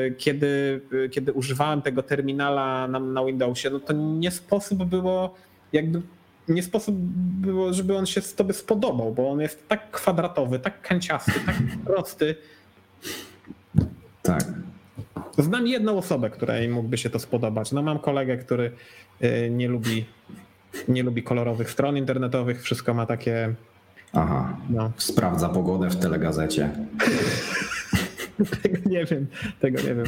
e, 0.08 0.12
kiedy, 0.12 0.82
kiedy 1.12 1.34
używałem 1.34 1.82
tego 1.82 2.04
terminala 2.04 2.88
na, 2.88 3.00
na 3.00 3.26
Windowsie, 3.26 3.70
no 3.70 3.80
to 3.80 3.94
nie 3.94 4.32
sposób 4.32 4.84
było 4.84 5.36
jakby 5.74 6.02
nie 6.48 6.64
sposób 6.64 6.96
było, 7.42 7.74
żeby 7.74 7.98
on 7.98 8.06
się 8.06 8.22
tobie 8.22 8.54
spodobał, 8.54 9.14
bo 9.14 9.32
on 9.32 9.40
jest 9.40 9.68
tak 9.68 9.92
kwadratowy, 9.92 10.60
tak 10.60 10.82
kanciasty, 10.82 11.32
tak 11.46 11.56
prosty. 11.86 12.36
Tak. 14.22 14.44
Znam 15.38 15.68
jedną 15.68 15.98
osobę, 15.98 16.30
której 16.30 16.70
mógłby 16.70 16.98
się 16.98 17.10
to 17.10 17.20
spodobać. 17.20 17.72
No 17.72 17.82
mam 17.82 18.00
kolegę, 18.00 18.38
który 18.38 18.72
y, 19.24 19.50
nie 19.50 19.68
lubi, 19.68 20.06
nie 20.88 21.04
lubi 21.04 21.24
kolorowych 21.24 21.72
stron 21.72 21.98
internetowych, 21.98 22.64
wszystko 22.64 22.94
ma 22.94 23.06
takie. 23.06 23.54
Aha. 24.14 24.58
No. 24.70 24.92
Sprawdza 24.98 25.50
pogodę 25.50 25.90
w 25.90 25.96
telegazecie. 25.96 26.70
tego 28.64 28.78
nie 28.90 29.06
wiem, 29.06 29.28
tego 29.60 29.78
nie 29.82 29.96
wiem. 29.96 30.06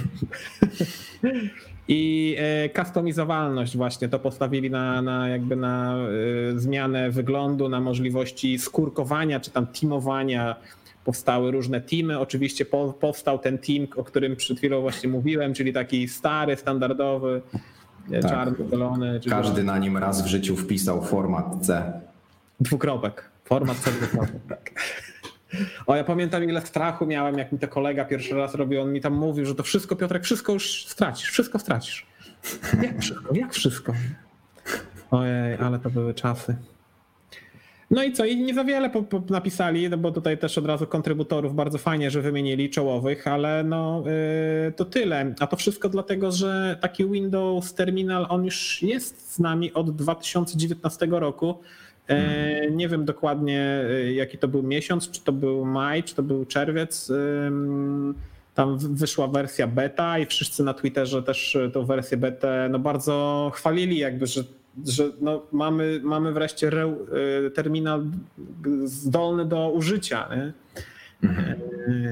I 1.88 2.36
e, 2.40 2.84
customizowalność 2.84 3.78
właśnie 3.78 4.10
to 4.10 4.20
postawili 4.20 4.70
na, 4.70 5.02
na 5.02 5.30
jakby 5.30 5.56
na 5.56 5.96
e, 5.96 6.60
zmianę 6.60 7.12
wyglądu, 7.12 7.70
na 7.70 7.80
możliwości 7.80 8.60
skórkowania 8.60 9.40
czy 9.40 9.52
tam 9.52 9.68
teamowania. 9.68 10.56
Powstały 11.06 11.52
różne 11.52 11.82
teamy. 11.82 12.20
Oczywiście 12.20 12.66
po, 12.66 12.94
powstał 12.94 13.40
ten 13.40 13.58
team, 13.58 13.88
o 13.96 14.04
którym 14.04 14.36
przed 14.36 14.58
chwilą 14.58 14.82
właśnie 14.82 15.10
mówiłem, 15.10 15.54
czyli 15.54 15.74
taki 15.74 16.08
stary, 16.08 16.56
standardowy, 16.56 17.42
e, 18.12 18.20
tak. 18.20 18.32
czarny, 18.32 18.70
zielony. 18.70 19.20
Każdy 19.30 19.64
na 19.64 19.78
nim 19.78 19.98
raz 19.98 20.24
w 20.24 20.28
życiu 20.28 20.56
wpisał 20.56 21.04
format 21.04 21.46
C. 21.62 21.94
Dwukropek. 22.60 23.30
Format 23.44 23.78
C 23.78 23.92
dwukropek, 23.92 24.42
tak. 24.50 24.72
O, 25.88 25.96
ja 25.96 26.04
pamiętam 26.04 26.44
ile 26.44 26.62
strachu 26.62 27.06
miałem, 27.06 27.38
jak 27.38 27.52
mi 27.52 27.60
to 27.60 27.68
kolega 27.68 28.06
pierwszy 28.06 28.36
raz 28.36 28.56
robił. 28.56 28.82
On 28.82 28.94
mi 28.94 29.02
tam 29.02 29.14
mówił, 29.14 29.46
że 29.46 29.56
to 29.56 29.64
wszystko, 29.64 29.96
Piotrek, 29.96 30.24
wszystko 30.24 30.54
już 30.54 30.86
stracisz, 30.86 31.30
wszystko 31.30 31.60
stracisz. 31.60 32.06
Jak 32.82 33.02
wszystko? 33.02 33.36
Jak 33.36 33.54
wszystko? 33.54 33.94
Ojej, 35.12 35.56
ale 35.56 35.80
to 35.80 35.90
były 35.90 36.14
czasy. 36.14 36.56
No 37.92 38.04
i 38.04 38.14
co? 38.14 38.26
I 38.26 38.38
nie 38.38 38.54
za 38.54 38.64
wiele 38.64 38.90
po, 38.90 39.04
po 39.04 39.22
napisali, 39.30 39.90
no 39.90 39.98
bo 39.98 40.12
tutaj 40.12 40.38
też 40.38 40.58
od 40.58 40.66
razu 40.66 40.88
kontrybutorów 40.88 41.56
bardzo 41.56 41.78
fajnie, 41.78 42.12
że 42.12 42.22
wymienili 42.22 42.70
czołowych, 42.70 43.28
ale 43.28 43.64
no 43.64 44.04
yy, 44.66 44.72
to 44.72 44.86
tyle. 44.86 45.36
A 45.40 45.48
to 45.48 45.56
wszystko 45.56 45.90
dlatego, 45.90 46.32
że 46.32 46.78
taki 46.82 47.06
Windows 47.06 47.74
Terminal, 47.74 48.26
on 48.30 48.46
już 48.46 48.82
jest 48.82 49.34
z 49.34 49.40
nami 49.40 49.74
od 49.74 49.96
2019 49.96 51.08
roku. 51.10 51.60
E, 52.08 52.72
nie 52.72 52.90
wiem 52.90 53.06
dokładnie, 53.06 53.62
e, 53.62 54.14
jaki 54.14 54.38
to 54.38 54.48
był 54.48 54.64
miesiąc, 54.64 55.12
czy 55.12 55.22
to 55.22 55.32
był 55.32 55.66
maj, 55.66 56.04
czy 56.04 56.16
to 56.16 56.24
był 56.24 56.46
czerwiec. 56.46 57.12
Tam 58.54 58.78
wyszła 58.78 59.28
wersja 59.28 59.68
beta 59.68 60.20
i 60.20 60.26
wszyscy 60.26 60.64
na 60.64 60.74
Twitterze 60.74 61.24
też 61.24 61.56
e, 61.56 61.70
tą 61.70 61.86
wersję 61.86 62.18
beta 62.18 62.48
no 62.70 62.80
bardzo 62.80 63.52
chwalili, 63.56 63.98
jakby, 63.98 64.28
że, 64.28 64.44
że 64.88 65.04
no 65.22 65.42
mamy, 65.52 66.00
mamy 66.04 66.34
wreszcie 66.34 66.72
terminal 67.56 68.04
zdolny 68.86 69.46
do 69.46 69.70
użycia. 69.70 70.30
Nie? 70.36 70.54
Mhm. 71.30 71.60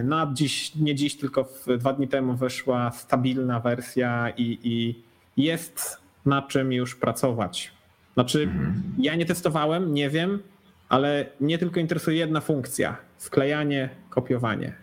No, 0.03 0.33
dziś, 0.33 0.75
nie 0.75 0.95
dziś, 0.95 1.17
tylko 1.17 1.49
dwa 1.77 1.93
dni 1.93 2.07
temu 2.07 2.33
wyszła 2.33 2.91
stabilna 2.91 3.59
wersja 3.59 4.29
i, 4.37 4.59
i 4.63 5.03
jest 5.43 5.97
na 6.25 6.41
czym 6.41 6.73
już 6.73 6.95
pracować. 6.95 7.72
Znaczy, 8.13 8.43
mhm. 8.43 8.83
ja 8.97 9.15
nie 9.15 9.25
testowałem, 9.25 9.93
nie 9.93 10.09
wiem, 10.09 10.39
ale 10.89 11.25
mnie 11.39 11.57
tylko 11.57 11.79
interesuje 11.79 12.17
jedna 12.17 12.41
funkcja: 12.41 12.97
wklejanie, 13.17 13.89
kopiowanie. 14.09 14.73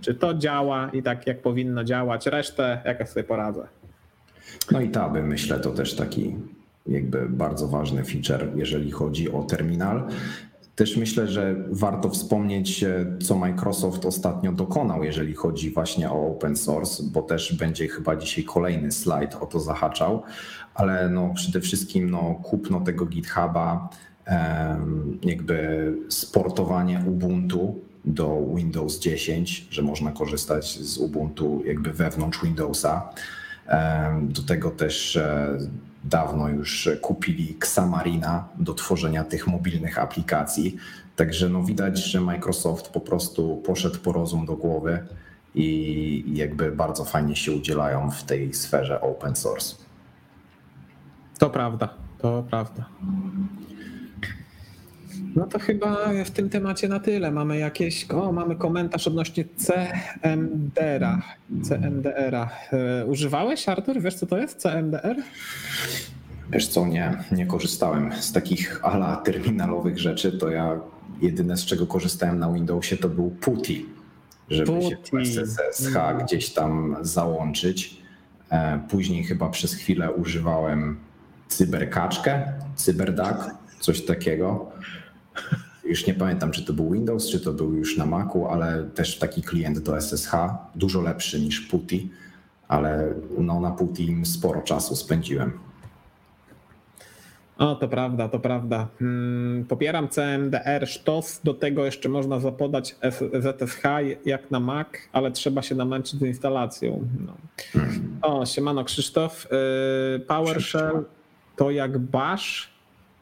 Czy 0.00 0.14
to 0.14 0.34
działa 0.34 0.90
i 0.92 1.02
tak, 1.02 1.26
jak 1.26 1.42
powinno 1.42 1.84
działać? 1.84 2.26
Resztę 2.26 2.82
jakoś 2.84 3.08
sobie 3.08 3.24
poradzę. 3.24 3.68
No 4.70 4.80
i 4.80 4.88
taby, 4.88 5.22
myślę, 5.22 5.60
to 5.60 5.70
też 5.70 5.96
taki 5.96 6.34
jakby 6.86 7.28
bardzo 7.28 7.68
ważny 7.68 8.04
feature, 8.04 8.48
jeżeli 8.56 8.90
chodzi 8.90 9.32
o 9.32 9.42
terminal. 9.42 10.08
Też 10.76 10.96
myślę, 10.96 11.28
że 11.28 11.56
warto 11.70 12.08
wspomnieć, 12.08 12.84
co 13.22 13.38
Microsoft 13.38 14.06
ostatnio 14.06 14.52
dokonał, 14.52 15.04
jeżeli 15.04 15.34
chodzi 15.34 15.70
właśnie 15.70 16.10
o 16.10 16.26
open 16.26 16.56
source, 16.56 17.02
bo 17.12 17.22
też 17.22 17.54
będzie 17.54 17.88
chyba 17.88 18.16
dzisiaj 18.16 18.44
kolejny 18.44 18.92
slajd 18.92 19.34
o 19.34 19.46
to 19.46 19.60
zahaczał, 19.60 20.22
ale 20.74 21.08
no 21.08 21.34
przede 21.34 21.60
wszystkim 21.60 22.10
no 22.10 22.34
kupno 22.42 22.80
tego 22.80 23.06
GitHuba, 23.06 23.88
jakby 25.22 25.92
sportowanie 26.08 27.02
Ubuntu 27.06 27.80
do 28.04 28.46
Windows 28.54 28.98
10, 28.98 29.66
że 29.70 29.82
można 29.82 30.12
korzystać 30.12 30.78
z 30.78 30.98
Ubuntu 30.98 31.62
jakby 31.66 31.92
wewnątrz 31.92 32.42
Windowsa. 32.42 33.08
Do 34.22 34.42
tego 34.42 34.70
też 34.70 35.16
e, 35.16 35.58
dawno 36.04 36.48
już 36.48 36.88
kupili 37.00 37.56
Xamarina 37.58 38.48
do 38.58 38.74
tworzenia 38.74 39.24
tych 39.24 39.46
mobilnych 39.46 39.98
aplikacji. 39.98 40.76
Także 41.16 41.48
no 41.48 41.62
widać, 41.62 41.98
że 42.04 42.20
Microsoft 42.20 42.88
po 42.88 43.00
prostu 43.00 43.56
poszedł 43.56 43.98
po 43.98 44.12
rozum 44.12 44.46
do 44.46 44.56
głowy 44.56 45.06
i 45.54 46.24
jakby 46.34 46.72
bardzo 46.72 47.04
fajnie 47.04 47.36
się 47.36 47.52
udzielają 47.52 48.10
w 48.10 48.22
tej 48.22 48.54
sferze 48.54 49.00
open 49.00 49.36
source. 49.36 49.74
To 51.42 51.50
prawda, 51.50 51.88
to 52.18 52.44
prawda. 52.50 52.84
No 55.36 55.46
to 55.46 55.58
chyba 55.58 55.96
w 56.24 56.30
tym 56.30 56.48
temacie 56.48 56.88
na 56.88 57.00
tyle. 57.00 57.30
Mamy 57.30 57.58
jakieś, 57.58 58.10
o, 58.10 58.32
mamy 58.32 58.56
komentarz 58.56 59.06
odnośnie 59.06 59.44
CMDR-a. 59.56 61.22
CMDR-a. 61.62 62.50
E, 62.72 63.06
używałeś, 63.06 63.68
Artur? 63.68 64.00
Wiesz, 64.00 64.14
co 64.14 64.26
to 64.26 64.38
jest 64.38 64.58
CMDR? 64.58 65.16
Wiesz 66.50 66.68
co, 66.68 66.86
nie, 66.86 67.24
nie 67.32 67.46
korzystałem 67.46 68.12
z 68.12 68.32
takich 68.32 68.84
ala 68.84 69.16
terminalowych 69.16 69.98
rzeczy. 69.98 70.32
To 70.32 70.50
ja 70.50 70.80
jedyne 71.22 71.56
z 71.56 71.64
czego 71.64 71.86
korzystałem 71.86 72.38
na 72.38 72.52
Windowsie 72.52 72.96
to 72.96 73.08
był 73.08 73.30
PuTTY, 73.30 73.84
żeby 74.48 74.72
PuTTY. 74.72 75.24
się 75.26 75.46
SSH 75.46 75.96
gdzieś 76.24 76.50
tam 76.50 76.96
załączyć. 77.00 77.96
E, 78.50 78.80
później 78.90 79.24
chyba 79.24 79.48
przez 79.48 79.74
chwilę 79.74 80.12
używałem 80.12 80.96
cyberkaczkę, 81.56 82.52
cyberduck, 82.76 83.50
coś 83.80 84.04
takiego. 84.04 84.70
Już 85.84 86.06
nie 86.06 86.14
pamiętam, 86.14 86.50
czy 86.50 86.64
to 86.64 86.72
był 86.72 86.90
Windows, 86.90 87.30
czy 87.30 87.40
to 87.40 87.52
był 87.52 87.74
już 87.74 87.96
na 87.98 88.06
Macu, 88.06 88.46
ale 88.46 88.84
też 88.84 89.18
taki 89.18 89.42
klient 89.42 89.78
do 89.78 90.00
SSH, 90.00 90.32
dużo 90.74 91.00
lepszy 91.00 91.40
niż 91.40 91.60
PuTTY, 91.60 92.08
ale 92.68 93.14
no, 93.38 93.60
na 93.60 93.70
PuTTY 93.70 94.24
sporo 94.24 94.62
czasu 94.62 94.96
spędziłem. 94.96 95.52
O, 97.58 97.74
to 97.74 97.88
prawda, 97.88 98.28
to 98.28 98.38
prawda. 98.38 98.88
Hmm, 98.98 99.64
popieram 99.64 100.08
CMDR 100.08 100.88
sztos, 100.88 101.40
do 101.44 101.54
tego 101.54 101.84
jeszcze 101.84 102.08
można 102.08 102.40
zapodać 102.40 102.96
ZSH 103.40 103.82
jak 104.24 104.50
na 104.50 104.60
Mac, 104.60 104.88
ale 105.12 105.30
trzeba 105.30 105.62
się 105.62 105.74
namęczyć 105.74 106.20
z 106.20 106.22
instalacją. 106.22 107.08
No. 107.26 107.32
Hmm. 107.72 108.18
O, 108.22 108.46
siemano 108.46 108.84
Krzysztof. 108.84 109.46
Y, 110.16 110.20
PowerShell 110.20 111.04
to 111.62 111.70
jak 111.70 111.98
Bash, 111.98 112.70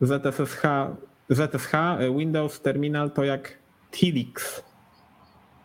ZSH, 0.01 0.63
ZSH, 1.29 1.75
Windows 2.19 2.61
Terminal 2.61 3.11
to 3.11 3.25
jak 3.25 3.59
Tilix. 3.93 4.63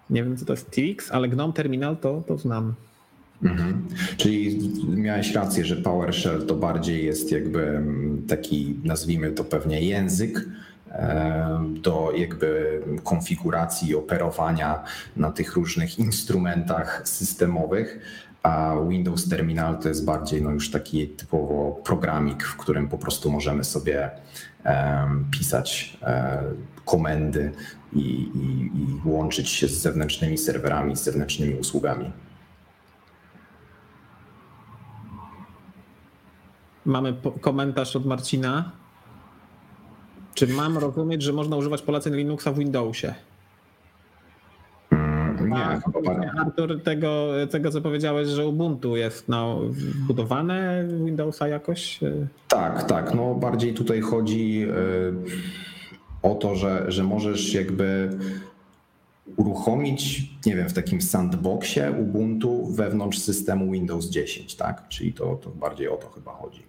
Nie 0.09 0.23
wiem, 0.23 0.37
co 0.37 0.45
to 0.45 0.53
jest 0.53 0.71
Tilix, 0.71 1.11
ale 1.11 1.27
GNOME 1.27 1.53
Terminal 1.53 1.97
to, 1.97 2.23
to 2.27 2.37
znam. 2.37 2.73
Mhm. 3.43 3.87
Czyli 4.17 4.69
miałeś 4.87 5.33
rację, 5.33 5.65
że 5.65 5.75
PowerShell 5.75 6.45
to 6.45 6.55
bardziej 6.55 7.05
jest 7.05 7.31
jakby 7.31 7.83
taki, 8.27 8.79
nazwijmy 8.83 9.31
to 9.31 9.43
pewnie 9.43 9.81
język, 9.81 10.45
do 11.81 12.11
jakby 12.17 12.81
konfiguracji 13.03 13.95
operowania 13.95 14.83
na 15.17 15.31
tych 15.31 15.53
różnych 15.53 15.99
instrumentach 15.99 17.01
systemowych, 17.05 17.99
a 18.45 18.75
Windows 18.89 19.29
Terminal 19.29 19.79
to 19.79 19.89
jest 19.89 20.05
bardziej 20.05 20.41
no 20.41 20.51
już 20.51 20.71
taki 20.71 21.07
typowo 21.07 21.71
programik, 21.83 22.43
w 22.43 22.57
którym 22.57 22.87
po 22.87 22.97
prostu 22.97 23.31
możemy 23.31 23.63
sobie 23.63 24.11
pisać 25.31 25.97
e, 26.01 26.43
komendy 26.85 27.51
i, 27.93 27.99
i, 27.99 28.71
i 28.81 29.09
łączyć 29.09 29.49
się 29.49 29.67
z 29.67 29.71
zewnętrznymi 29.71 30.37
serwerami, 30.37 30.95
z 30.95 31.03
zewnętrznymi 31.03 31.55
usługami. 31.55 32.11
Mamy 36.85 37.15
komentarz 37.41 37.95
od 37.95 38.05
Marcina. 38.05 38.71
Czy 40.33 40.47
mam 40.47 40.77
rozumieć, 40.77 41.23
że 41.23 41.33
można 41.33 41.57
używać 41.57 41.81
poleceń 41.81 42.15
Linuxa 42.15 42.51
w 42.51 42.57
Windowsie? 42.57 43.15
Mm, 45.45 45.59
nie, 45.59 45.81
chyba 45.81 46.41
Artur, 46.41 46.83
tego, 46.83 47.27
tego 47.51 47.71
co 47.71 47.81
powiedziałeś, 47.81 48.27
że 48.27 48.47
Ubuntu 48.47 48.95
jest 48.95 49.29
no, 49.29 49.59
wbudowane 49.69 50.83
w 50.87 51.05
Windowsa 51.05 51.47
jakoś? 51.47 51.99
Tak, 52.47 52.83
tak. 52.83 53.13
No 53.13 53.35
bardziej 53.35 53.73
tutaj 53.73 54.01
chodzi 54.01 54.63
y, 54.63 55.13
o 56.21 56.35
to, 56.35 56.55
że, 56.55 56.85
że 56.87 57.03
możesz 57.03 57.53
jakby 57.53 58.09
uruchomić, 59.35 60.29
nie 60.45 60.55
wiem, 60.55 60.69
w 60.69 60.73
takim 60.73 61.01
sandboxie 61.01 61.91
Ubuntu 61.91 62.65
wewnątrz 62.65 63.19
systemu 63.19 63.71
Windows 63.71 64.09
10, 64.09 64.55
tak? 64.55 64.87
Czyli 64.87 65.13
to, 65.13 65.35
to 65.35 65.49
bardziej 65.49 65.87
o 65.87 65.97
to 65.97 66.09
chyba 66.09 66.31
chodzi. 66.31 66.63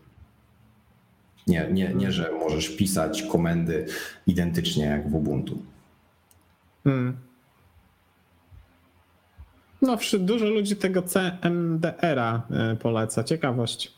Nie, 1.47 1.68
nie, 1.73 1.95
nie, 1.95 2.12
że 2.12 2.33
możesz 2.33 2.68
pisać 2.68 3.23
komendy 3.23 3.87
identycznie 4.26 4.85
jak 4.85 5.11
w 5.11 5.14
Ubuntu. 5.14 5.62
Hmm. 6.85 7.16
No, 9.83 9.99
dużo 10.18 10.47
ludzi 10.47 10.76
tego 10.76 11.02
CMDR-a 11.02 12.42
e, 12.50 12.76
poleca. 12.76 13.25
Ciekawość. 13.25 13.92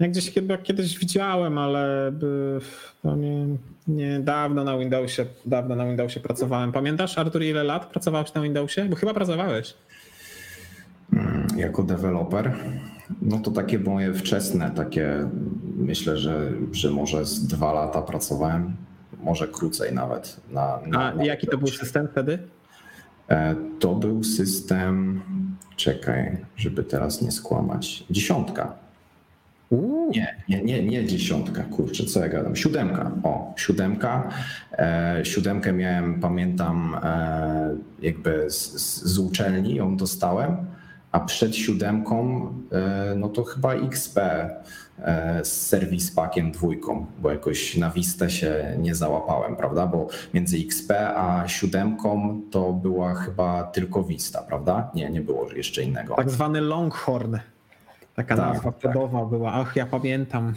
Ja 0.00 0.08
gdzieś 0.08 0.34
chyba 0.34 0.58
kiedyś 0.58 0.98
widziałem, 0.98 1.58
ale 1.58 2.12
nie, 3.04 3.46
nie, 3.88 4.20
dawno 4.20 4.64
na 4.64 4.78
Windowsie, 4.78 5.26
dawno 5.46 5.76
na 5.76 5.86
Windowsie 5.86 6.20
pracowałem. 6.20 6.72
Pamiętasz, 6.72 7.18
Artur, 7.18 7.42
ile 7.42 7.64
lat 7.64 7.86
pracowałeś 7.86 8.34
na 8.34 8.40
Windowsie? 8.40 8.84
Bo 8.84 8.96
chyba 8.96 9.14
pracowałeś. 9.14 9.74
Hmm, 11.10 11.46
jako 11.56 11.82
deweloper? 11.82 12.52
No 13.22 13.38
to 13.38 13.50
takie 13.50 13.78
moje 13.78 14.14
wczesne, 14.14 14.70
takie 14.70 15.28
myślę, 15.76 16.16
że, 16.16 16.52
że 16.72 16.90
może 16.90 17.24
z 17.24 17.46
dwa 17.46 17.72
lata 17.72 18.02
pracowałem, 18.02 18.76
może 19.22 19.48
krócej 19.48 19.94
nawet. 19.94 20.40
Na, 20.50 20.80
na, 20.86 21.02
A 21.02 21.14
na 21.14 21.24
jaki 21.24 21.46
to 21.46 21.58
był 21.58 21.68
system 21.68 22.08
wtedy? 22.08 22.38
E, 23.30 23.54
to 23.78 23.94
był 23.94 24.24
system, 24.24 25.20
czekaj, 25.76 26.36
żeby 26.56 26.84
teraz 26.84 27.22
nie 27.22 27.30
skłamać, 27.30 28.04
dziesiątka. 28.10 28.74
Nie, 30.10 30.36
nie, 30.48 30.62
nie, 30.62 30.82
nie 30.82 31.06
dziesiątka, 31.06 31.62
kurczę, 31.62 32.04
co 32.04 32.20
ja 32.20 32.28
gadam? 32.28 32.56
Siódemka, 32.56 33.10
o, 33.22 33.54
siódemka. 33.56 34.28
E, 34.72 35.20
siódemkę 35.24 35.72
miałem, 35.72 36.20
pamiętam, 36.20 36.96
e, 37.02 37.76
jakby 38.02 38.50
z, 38.50 38.74
z 39.02 39.18
uczelni 39.18 39.74
ją 39.74 39.96
dostałem 39.96 40.56
a 41.12 41.20
przed 41.20 41.56
siódemką 41.56 42.46
e, 42.72 43.14
no 43.16 43.28
to 43.28 43.44
chyba 43.44 43.74
XP 43.74 44.18
e, 44.18 45.44
z 45.44 45.66
serwis 45.66 46.10
pakiem 46.10 46.52
dwójką, 46.52 47.06
bo 47.18 47.30
jakoś 47.30 47.76
na 47.76 47.90
Vistę 47.90 48.30
się 48.30 48.76
nie 48.78 48.94
załapałem, 48.94 49.56
prawda? 49.56 49.86
Bo 49.86 50.08
między 50.34 50.56
XP 50.56 50.90
a 51.16 51.48
siódemką 51.48 52.40
to 52.50 52.72
była 52.72 53.14
chyba 53.14 53.64
tylko 53.64 54.02
Vista, 54.02 54.42
prawda? 54.42 54.90
Nie, 54.94 55.10
nie 55.10 55.20
było 55.20 55.52
jeszcze 55.52 55.82
innego. 55.82 56.14
Tak 56.14 56.30
zwany 56.30 56.60
Longhorn. 56.60 57.36
Taka 58.14 58.36
tak, 58.36 58.54
nazwa 58.54 58.72
tak. 58.72 58.92
była. 59.30 59.52
Ach, 59.52 59.76
ja 59.76 59.86
pamiętam. 59.86 60.52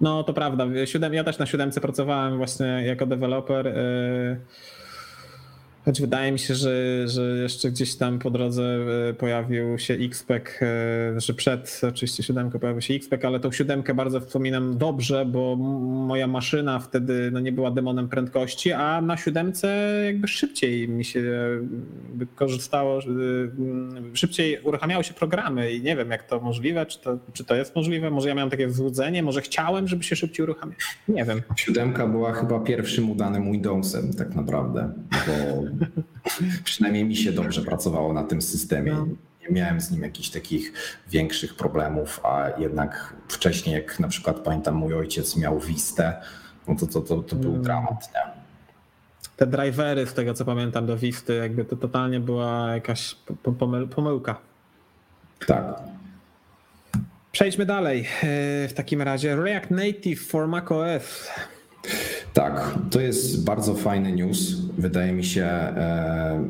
No 0.00 0.24
to 0.24 0.32
prawda. 0.34 0.66
Ja 1.12 1.24
też 1.24 1.38
na 1.38 1.46
siódemce 1.46 1.80
pracowałem 1.80 2.36
właśnie 2.36 2.66
jako 2.66 3.06
deweloper. 3.06 3.74
Choć 5.88 6.00
wydaje 6.00 6.32
mi 6.32 6.38
się, 6.38 6.54
że, 6.54 7.08
że 7.08 7.22
jeszcze 7.22 7.70
gdzieś 7.70 7.96
tam 7.96 8.18
po 8.18 8.30
drodze 8.30 8.78
e, 9.10 9.14
pojawił 9.14 9.78
się 9.78 9.94
XPEC, 9.94 10.42
e, 10.62 11.20
że 11.20 11.34
przed 11.34 11.80
oczywiście 11.88 12.22
siódemką 12.22 12.58
pojawił 12.58 12.80
się 12.80 12.94
XPEC, 12.94 13.24
ale 13.24 13.40
tą 13.40 13.52
siódemkę 13.52 13.94
bardzo 13.94 14.20
wspominam 14.20 14.78
dobrze, 14.78 15.24
bo 15.26 15.56
moja 16.06 16.26
maszyna 16.26 16.78
wtedy 16.78 17.30
no, 17.32 17.40
nie 17.40 17.52
była 17.52 17.70
demonem 17.70 18.08
prędkości, 18.08 18.72
a 18.72 19.00
na 19.00 19.16
siódemce 19.16 19.92
jakby 20.04 20.28
szybciej 20.28 20.88
mi 20.88 21.04
się 21.04 21.22
korzystało, 22.34 23.00
szybciej 24.14 24.60
uruchamiały 24.62 25.04
się 25.04 25.14
programy 25.14 25.72
i 25.72 25.82
nie 25.82 25.96
wiem 25.96 26.10
jak 26.10 26.22
to 26.22 26.40
możliwe, 26.40 26.86
czy 26.86 27.00
to, 27.00 27.18
czy 27.32 27.44
to 27.44 27.54
jest 27.54 27.76
możliwe, 27.76 28.10
może 28.10 28.28
ja 28.28 28.34
miałem 28.34 28.50
takie 28.50 28.70
złudzenie, 28.70 29.22
może 29.22 29.40
chciałem, 29.40 29.88
żeby 29.88 30.04
się 30.04 30.16
szybciej 30.16 30.44
uruchamiać, 30.44 30.78
nie 31.08 31.24
wiem. 31.24 31.42
Siódemka 31.56 32.06
była 32.06 32.32
chyba 32.32 32.60
pierwszym 32.60 33.10
udanym 33.10 33.52
Windowsem 33.52 34.14
tak 34.14 34.34
naprawdę, 34.34 34.92
bo 35.26 35.77
przynajmniej 36.64 37.04
mi 37.04 37.16
się 37.16 37.32
dobrze 37.32 37.62
pracowało 37.62 38.12
na 38.12 38.24
tym 38.24 38.42
systemie. 38.42 38.92
No. 38.92 39.06
Nie 39.40 39.54
miałem 39.54 39.80
z 39.80 39.90
nim 39.90 40.02
jakichś 40.02 40.28
takich 40.28 40.72
większych 41.10 41.54
problemów, 41.54 42.20
a 42.24 42.50
jednak 42.58 43.14
wcześniej, 43.28 43.74
jak 43.74 44.00
na 44.00 44.08
przykład 44.08 44.40
pamiętam, 44.40 44.74
mój 44.74 44.94
ojciec 44.94 45.36
miał 45.36 45.60
Vistę, 45.60 46.22
no 46.68 46.74
to, 46.74 46.86
to, 46.86 47.00
to, 47.00 47.22
to 47.22 47.36
był 47.36 47.50
mm. 47.50 47.62
dramat. 47.62 48.10
Nie? 48.14 48.38
Te 49.36 49.46
drivery, 49.46 50.06
z 50.06 50.14
tego 50.14 50.34
co 50.34 50.44
pamiętam, 50.44 50.86
do 50.86 50.96
Visty, 50.96 51.34
jakby 51.34 51.64
to 51.64 51.76
totalnie 51.76 52.20
była 52.20 52.74
jakaś 52.74 53.16
pomyłka. 53.94 54.40
Tak. 55.46 55.64
Przejdźmy 57.32 57.66
dalej. 57.66 58.00
E, 58.00 58.68
w 58.68 58.72
takim 58.74 59.02
razie 59.02 59.36
React 59.36 59.70
Native 59.70 60.26
for 60.26 60.48
macOS. 60.48 61.30
Tak, 62.32 62.74
to 62.90 63.00
jest 63.00 63.44
bardzo 63.44 63.74
fajny 63.74 64.12
news. 64.12 64.56
Wydaje 64.78 65.12
mi 65.12 65.24
się, 65.24 65.44
e, 65.44 66.44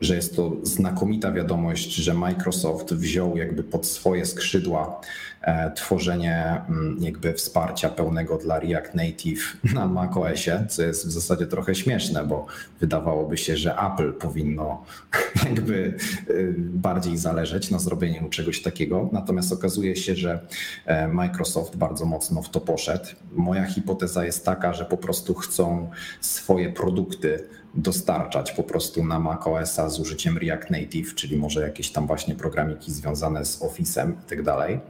że 0.00 0.16
jest 0.16 0.36
to 0.36 0.52
znakomita 0.62 1.32
wiadomość, 1.32 1.94
że 1.94 2.14
Microsoft 2.14 2.94
wziął 2.94 3.36
jakby 3.36 3.62
pod 3.62 3.86
swoje 3.86 4.26
skrzydła 4.26 5.00
e, 5.42 5.70
tworzenie 5.70 6.60
mm, 6.68 6.96
jakby 7.00 7.32
wsparcia 7.32 7.88
pełnego 7.88 8.38
dla 8.38 8.58
React 8.60 8.94
Native 8.94 9.56
na 9.74 9.86
macOSie, 9.86 10.66
co 10.68 10.82
jest 10.82 11.06
w 11.06 11.10
zasadzie 11.10 11.46
trochę 11.46 11.74
śmieszne, 11.74 12.24
bo 12.24 12.46
wydawałoby 12.80 13.36
się, 13.36 13.56
że 13.56 13.76
Apple 13.76 14.12
powinno 14.12 14.84
jakby 15.48 15.94
e, 16.28 16.32
bardziej 16.58 17.16
zależeć 17.16 17.70
na 17.70 17.78
zrobieniu 17.78 18.28
czegoś 18.28 18.62
takiego. 18.62 19.08
Natomiast 19.12 19.52
okazuje 19.52 19.96
się, 19.96 20.16
że 20.16 20.40
e, 20.86 21.08
Microsoft 21.08 21.76
bardzo 21.76 22.04
mocno 22.04 22.42
w 22.42 22.50
to 22.50 22.60
poszedł. 22.60 23.04
Moja 23.32 23.64
hipoteza 23.64 24.24
jest 24.24 24.44
taka, 24.44 24.72
że 24.72 24.84
po 24.84 24.96
prostu 24.96 25.34
chcą 25.34 25.90
swoje 26.20 26.72
produkty 26.72 27.48
dostarczać 27.76 28.52
po 28.52 28.62
prostu 28.62 29.04
na 29.04 29.18
macOSa 29.18 29.88
z 29.90 30.00
użyciem 30.00 30.38
React 30.38 30.70
Native, 30.70 31.14
czyli 31.14 31.36
może 31.36 31.60
jakieś 31.60 31.90
tam 31.90 32.06
właśnie 32.06 32.34
programiki 32.34 32.92
związane 32.92 33.44
z 33.44 33.60
Office'em 33.60 34.12
i 34.12 34.28
tak 34.28 34.42
dalej. 34.42 34.80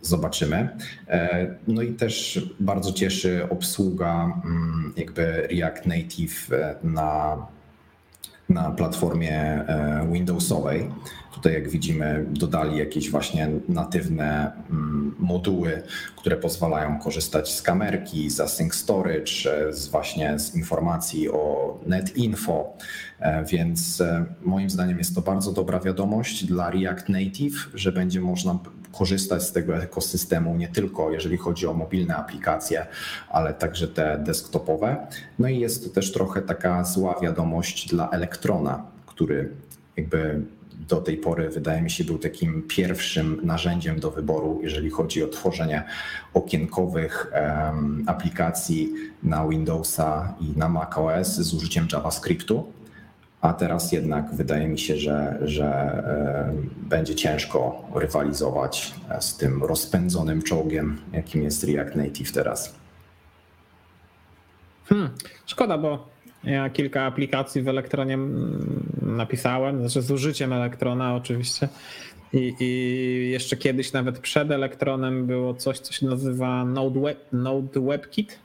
Zobaczymy. 0.00 0.76
E, 1.08 1.46
no 1.68 1.82
i 1.82 1.92
też 1.92 2.40
bardzo 2.60 2.92
cieszy 2.92 3.48
obsługa 3.50 4.40
mm, 4.44 4.92
jakby 4.96 5.48
React 5.50 5.86
Native 5.86 6.52
e, 6.52 6.76
na 6.82 7.36
na 8.48 8.70
platformie 8.70 9.40
e, 9.40 10.08
Windowsowej. 10.12 10.90
Tutaj, 11.44 11.54
jak 11.62 11.68
widzimy, 11.68 12.24
dodali 12.30 12.78
jakieś 12.78 13.10
właśnie 13.10 13.48
natywne 13.68 14.52
mm, 14.70 15.14
moduły, 15.18 15.82
które 16.16 16.36
pozwalają 16.36 16.98
korzystać 16.98 17.54
z 17.54 17.62
kamerki, 17.62 18.30
z 18.30 18.40
async 18.40 18.74
storage, 18.74 19.68
e, 19.68 19.72
z 19.72 19.88
właśnie 19.88 20.38
z 20.38 20.54
informacji 20.54 21.30
o 21.30 21.78
netinfo, 21.86 22.76
e, 23.20 23.44
więc 23.44 24.02
moim 24.42 24.70
zdaniem 24.70 24.98
jest 24.98 25.14
to 25.14 25.20
bardzo 25.20 25.52
dobra 25.52 25.80
wiadomość 25.80 26.44
dla 26.44 26.70
React 26.70 27.08
Native, 27.08 27.70
że 27.74 27.92
będzie 27.92 28.20
można 28.20 28.58
korzystać 28.92 29.42
z 29.42 29.52
tego 29.52 29.76
ekosystemu 29.76 30.56
nie 30.56 30.68
tylko 30.68 31.10
jeżeli 31.10 31.36
chodzi 31.36 31.66
o 31.66 31.72
mobilne 31.72 32.16
aplikacje, 32.16 32.86
ale 33.30 33.54
także 33.54 33.88
te 33.88 34.18
desktopowe. 34.18 35.06
No 35.38 35.48
i 35.48 35.58
jest 35.58 35.84
to 35.84 35.90
też 35.90 36.12
trochę 36.12 36.42
taka 36.42 36.84
zła 36.84 37.20
wiadomość 37.22 37.88
dla 37.88 38.10
Elektrona, 38.10 38.86
który 39.06 39.50
jakby 39.96 40.42
do 40.88 40.96
tej 40.96 41.16
pory 41.16 41.50
wydaje 41.50 41.82
mi 41.82 41.90
się 41.90 42.04
był 42.04 42.18
takim 42.18 42.62
pierwszym 42.68 43.40
narzędziem 43.42 44.00
do 44.00 44.10
wyboru, 44.10 44.60
jeżeli 44.62 44.90
chodzi 44.90 45.24
o 45.24 45.28
tworzenie 45.28 45.84
okienkowych 46.34 47.32
aplikacji 48.06 48.92
na 49.22 49.48
Windowsa 49.48 50.34
i 50.40 50.58
na 50.58 50.68
macOS 50.68 51.28
z 51.28 51.54
użyciem 51.54 51.88
JavaScriptu 51.92 52.72
a 53.44 53.52
teraz 53.52 53.92
jednak 53.92 54.34
wydaje 54.34 54.68
mi 54.68 54.78
się, 54.78 54.96
że, 54.96 55.38
że 55.42 55.64
e, 55.66 56.52
będzie 56.76 57.14
ciężko 57.14 57.88
rywalizować 57.94 58.94
z 59.20 59.36
tym 59.36 59.64
rozpędzonym 59.64 60.42
czołgiem, 60.42 61.00
jakim 61.12 61.42
jest 61.42 61.64
React 61.64 61.96
Native 61.96 62.32
teraz. 62.32 62.74
Hmm, 64.88 65.10
szkoda, 65.46 65.78
bo 65.78 66.13
ja 66.46 66.70
kilka 66.70 67.02
aplikacji 67.02 67.62
w 67.62 67.68
Elektronie 67.68 68.18
napisałem, 69.02 69.80
znaczy 69.80 70.02
z 70.02 70.10
użyciem 70.10 70.52
Elektrona 70.52 71.14
oczywiście. 71.14 71.68
I, 72.32 72.54
I, 72.60 73.30
jeszcze 73.30 73.56
kiedyś, 73.56 73.92
nawet 73.92 74.18
przed 74.18 74.50
Elektronem, 74.50 75.26
było 75.26 75.54
coś, 75.54 75.78
co 75.78 75.92
się 75.92 76.06
nazywa 76.06 76.64
Node, 76.64 77.00
Web, 77.00 77.18
Node 77.32 77.80
WebKit. 77.80 78.38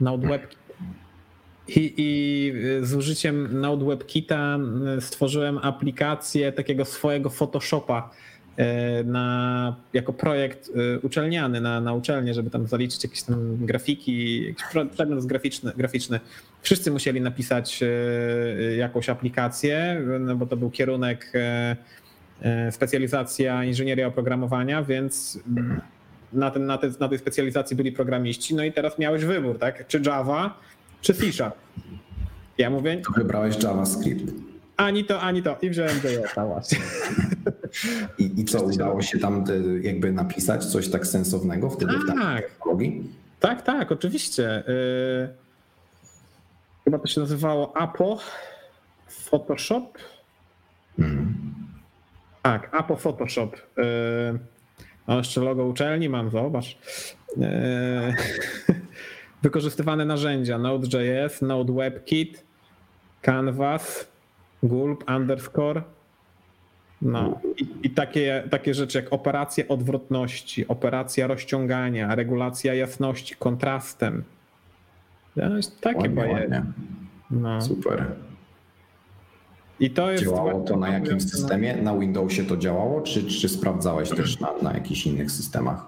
Node 0.00 0.28
WebKit. 0.28 0.58
I, 1.68 1.94
I 1.96 2.52
z 2.82 2.94
użyciem 2.94 3.60
Node 3.60 3.84
WebKita 3.84 4.58
stworzyłem 5.00 5.58
aplikację 5.58 6.52
takiego 6.52 6.84
swojego 6.84 7.30
Photoshopa 7.30 8.10
na, 9.04 9.76
jako 9.92 10.12
projekt 10.12 10.70
e, 10.94 11.00
uczelniany 11.00 11.60
na, 11.60 11.80
na 11.80 11.92
uczelnię, 11.92 12.34
żeby 12.34 12.50
tam 12.50 12.66
zaliczyć 12.66 13.04
jakieś 13.04 13.22
tam 13.22 13.56
grafiki, 13.56 14.46
jakiś 14.46 14.64
przedmiot 14.90 15.26
graficzny, 15.26 15.72
graficzny. 15.76 16.20
Wszyscy 16.62 16.90
musieli 16.90 17.20
napisać 17.20 17.82
e, 17.82 18.76
jakąś 18.76 19.08
aplikację, 19.08 20.02
no 20.20 20.36
bo 20.36 20.46
to 20.46 20.56
był 20.56 20.70
kierunek 20.70 21.32
specjalizacja 22.70 23.64
inżynieria 23.64 24.06
oprogramowania, 24.06 24.82
więc 24.82 25.38
na, 26.32 26.50
ten, 26.50 26.66
na, 26.66 26.78
te, 26.78 26.90
na 27.00 27.08
tej 27.08 27.18
specjalizacji 27.18 27.76
byli 27.76 27.92
programiści. 27.92 28.54
No 28.54 28.64
i 28.64 28.72
teraz 28.72 28.98
miałeś 28.98 29.24
wybór, 29.24 29.58
tak? 29.58 29.86
Czy 29.86 30.02
Java, 30.06 30.58
czy 31.00 31.14
C 31.14 31.32
Sharp. 31.32 31.54
Ja 32.58 32.70
mówię. 32.70 32.96
To 32.96 33.12
wybrałeś 33.20 33.62
JavaScript. 33.62 34.47
Ani 34.78 35.04
to, 35.04 35.20
ani 35.20 35.42
to. 35.42 35.56
I 35.62 35.70
wziąłem 35.70 35.96
JS 35.96 36.34
właśnie. 36.34 36.78
I, 38.18 38.40
I 38.40 38.44
co, 38.44 38.62
udało 38.62 39.02
się 39.02 39.18
tam 39.18 39.44
e, 39.50 39.80
jakby 39.82 40.12
napisać 40.12 40.64
coś 40.64 40.88
tak 40.88 41.06
sensownego 41.06 41.70
wtedy 41.70 41.92
tak. 41.92 42.02
w 42.02 42.06
takiej 42.06 42.42
technologii? 42.42 43.10
Tak, 43.40 43.62
tak, 43.62 43.92
oczywiście. 43.92 44.64
Yy, 44.68 45.28
chyba 46.84 46.98
to 46.98 47.06
się 47.06 47.20
nazywało 47.20 47.76
Apo 47.76 48.18
Photoshop. 49.08 49.98
Hmm. 50.96 51.34
Tak, 52.42 52.74
Apo 52.74 52.96
Photoshop. 52.96 53.56
No 55.08 55.18
jeszcze 55.18 55.40
logo 55.40 55.64
uczelni 55.64 56.08
mam, 56.08 56.30
zobacz. 56.30 56.78
Wykorzystywane 59.42 60.04
narzędzia 60.04 60.58
Node.js, 60.58 61.42
Node 61.42 61.72
WebKit, 61.72 62.44
Canvas, 63.22 64.08
Gulp, 64.62 65.04
underscore. 65.16 65.82
No 67.02 67.40
i, 67.56 67.66
i, 67.82 67.90
takie, 67.90 68.44
takie 68.50 68.74
rzeczy 68.74 68.98
jak 68.98 69.12
operacja 69.12 69.68
odwrotności, 69.68 70.68
operacja 70.68 71.26
rozciągania, 71.26 72.14
regulacja 72.14 72.74
jasności 72.74 73.36
kontrastem. 73.36 74.24
No, 75.36 75.44
takie 75.80 76.10
ładnie, 76.14 76.62
No. 77.30 77.62
Super. 77.62 78.06
I 79.80 79.90
to 79.90 80.10
jest 80.10 80.24
działało 80.24 80.60
to 80.60 80.76
na 80.76 80.88
jakim 80.88 81.20
systemie? 81.20 81.76
Na 81.76 81.98
Windowsie 81.98 82.44
to 82.44 82.56
działało, 82.56 83.00
czy, 83.00 83.24
czy 83.24 83.48
sprawdzałeś 83.48 84.10
też 84.10 84.40
na, 84.40 84.52
na 84.62 84.72
jakichś 84.74 85.06
innych 85.06 85.30
systemach? 85.30 85.86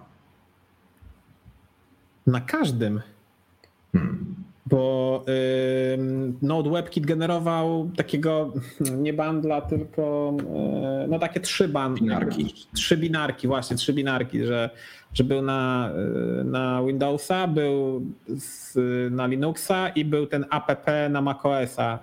Na 2.27 2.41
każdym. 2.41 3.01
Hmm 3.93 4.40
bo 4.71 5.25
Node 6.43 6.71
WebKit 6.71 7.07
generował 7.07 7.91
takiego 7.97 8.53
nie 8.97 9.13
bandla, 9.13 9.61
tylko 9.61 10.37
y, 11.05 11.09
no 11.09 11.19
takie 11.19 11.41
trzy 11.41 11.69
bandle. 11.69 12.03
Binarki. 12.03 12.55
Trzy 12.75 12.97
binarki, 12.97 13.49
właśnie, 13.49 13.77
trzy 13.77 13.93
binarki, 13.93 14.45
że, 14.45 14.71
że 15.15 15.25
był 15.25 15.43
na, 15.43 15.91
y, 16.41 16.45
na 16.45 16.83
Windowsa, 16.83 17.47
był 17.47 18.07
z, 18.29 18.75
na 19.13 19.27
Linuxa 19.27 19.89
i 19.95 20.05
był 20.05 20.27
ten 20.27 20.45
app 20.51 20.87
na 21.11 21.23
macOSa, 21.23 21.99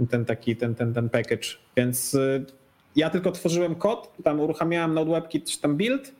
y, 0.00 0.06
ten 0.06 0.24
taki, 0.24 0.56
ten, 0.56 0.74
ten, 0.74 0.94
ten 0.94 1.08
package. 1.08 1.48
Więc 1.76 2.16
ja 2.96 3.10
tylko 3.10 3.32
tworzyłem 3.32 3.74
kod, 3.74 4.12
tam 4.24 4.40
uruchamiałem 4.40 4.94
Node 4.94 5.10
WebKit, 5.10 5.50
czy 5.50 5.60
tam 5.60 5.76
build 5.76 6.12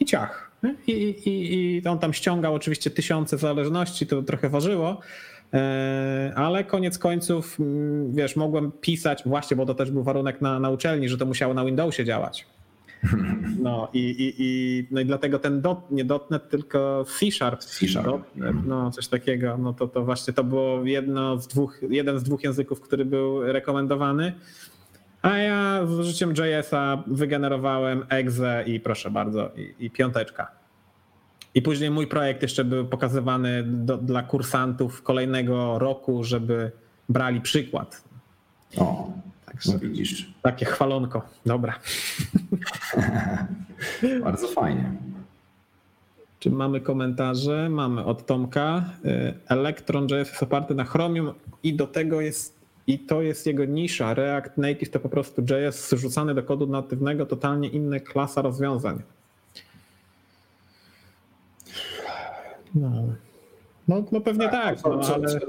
i 0.00 0.04
ciach. 0.04 0.51
I, 0.86 0.92
i, 0.92 1.84
I 1.84 1.88
on 1.88 1.98
tam 1.98 2.12
ściągał 2.12 2.54
oczywiście 2.54 2.90
tysiące 2.90 3.38
zależności, 3.38 4.06
to 4.06 4.22
trochę 4.22 4.48
ważyło, 4.48 5.00
e, 5.54 6.32
ale 6.36 6.64
koniec 6.64 6.98
końców, 6.98 7.60
mm, 7.60 8.14
wiesz, 8.14 8.36
mogłem 8.36 8.72
pisać, 8.72 9.22
właśnie, 9.26 9.56
bo 9.56 9.66
to 9.66 9.74
też 9.74 9.90
był 9.90 10.02
warunek 10.02 10.40
na, 10.40 10.60
na 10.60 10.70
uczelni, 10.70 11.08
że 11.08 11.18
to 11.18 11.26
musiało 11.26 11.54
na 11.54 11.64
Windowsie 11.64 12.04
działać. 12.04 12.46
No 13.62 13.88
i, 13.92 13.98
i, 13.98 14.34
i, 14.38 14.86
no 14.90 15.00
i 15.00 15.06
dlatego 15.06 15.38
ten 15.38 15.60
dot, 15.60 15.90
nie 15.90 16.04
dotnet, 16.04 16.48
tylko 16.48 17.04
C-Sharp. 17.18 17.64
C-Sharp. 17.64 18.06
Dotnet, 18.06 18.56
no 18.66 18.90
coś 18.90 19.08
takiego. 19.08 19.58
No 19.58 19.72
to, 19.72 19.88
to 19.88 20.04
właśnie 20.04 20.32
to 20.32 20.44
było 20.44 20.84
jedno 20.84 21.38
z 21.38 21.48
dwóch, 21.48 21.80
jeden 21.90 22.18
z 22.18 22.22
dwóch 22.22 22.44
języków, 22.44 22.80
który 22.80 23.04
był 23.04 23.42
rekomendowany. 23.42 24.32
A 25.22 25.36
ja 25.36 25.86
z 25.86 25.98
użyciem 25.98 26.30
JS-a 26.30 27.02
wygenerowałem 27.06 28.06
exe 28.08 28.64
i 28.66 28.80
proszę 28.80 29.10
bardzo, 29.10 29.50
i, 29.56 29.74
i 29.86 29.90
piąteczka. 29.90 30.50
I 31.54 31.62
później 31.62 31.90
mój 31.90 32.06
projekt 32.06 32.42
jeszcze 32.42 32.64
był 32.64 32.86
pokazywany 32.86 33.62
do, 33.66 33.96
dla 33.96 34.22
kursantów 34.22 35.02
kolejnego 35.02 35.78
roku, 35.78 36.24
żeby 36.24 36.72
brali 37.08 37.40
przykład. 37.40 38.04
O, 38.76 39.12
Także, 39.46 39.72
no 39.72 39.78
widzisz. 39.78 40.32
Takie 40.42 40.66
chwalonko. 40.66 41.22
Dobra. 41.46 41.78
Bardzo 44.24 44.48
fajnie. 44.48 44.92
Czy 46.38 46.50
mamy 46.50 46.80
komentarze? 46.80 47.68
Mamy 47.68 48.04
od 48.04 48.26
Tomka. 48.26 48.84
Electron.js 49.48 50.28
jest 50.28 50.42
oparty 50.42 50.74
na 50.74 50.84
Chromium 50.84 51.34
i 51.62 51.74
do 51.74 51.86
tego 51.86 52.20
jest 52.20 52.61
i 52.86 52.98
to 52.98 53.22
jest 53.22 53.46
jego 53.46 53.64
nisza. 53.64 54.14
React 54.14 54.58
Native 54.58 54.90
to 54.90 55.00
po 55.00 55.08
prostu 55.08 55.42
JS 55.42 55.90
zrzucany 55.90 56.34
do 56.34 56.42
kodu 56.42 56.66
natywnego, 56.66 57.26
totalnie 57.26 57.68
inna 57.68 58.00
klasa 58.00 58.42
rozwiązań. 58.42 59.02
No. 62.74 62.92
No, 63.88 64.04
no 64.12 64.20
pewnie 64.20 64.48
tak. 64.48 64.78
No, 64.84 65.00
ale... 65.14 65.40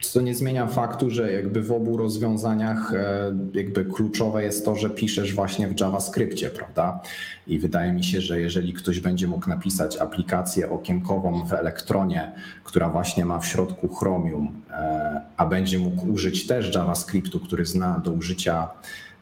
Co 0.00 0.20
nie 0.20 0.34
zmienia 0.34 0.66
faktu, 0.66 1.10
że 1.10 1.32
jakby 1.32 1.62
w 1.62 1.72
obu 1.72 1.96
rozwiązaniach 1.96 2.94
e, 2.94 3.32
jakby 3.54 3.84
kluczowe 3.84 4.44
jest 4.44 4.64
to, 4.64 4.76
że 4.76 4.90
piszesz 4.90 5.34
właśnie 5.34 5.68
w 5.68 5.80
JavaScriptie, 5.80 6.50
prawda? 6.50 7.00
I 7.46 7.58
wydaje 7.58 7.92
mi 7.92 8.04
się, 8.04 8.20
że 8.20 8.40
jeżeli 8.40 8.72
ktoś 8.72 9.00
będzie 9.00 9.28
mógł 9.28 9.48
napisać 9.48 9.96
aplikację 9.96 10.70
okienkową 10.70 11.46
w 11.46 11.52
Elektronie, 11.52 12.32
która 12.64 12.88
właśnie 12.88 13.24
ma 13.24 13.38
w 13.38 13.46
środku 13.46 13.88
Chromium, 13.88 14.62
e, 14.70 15.20
a 15.36 15.46
będzie 15.46 15.78
mógł 15.78 16.12
użyć 16.12 16.46
też 16.46 16.74
JavaScriptu, 16.74 17.40
który 17.40 17.66
zna 17.66 17.98
do 17.98 18.12
użycia 18.12 18.68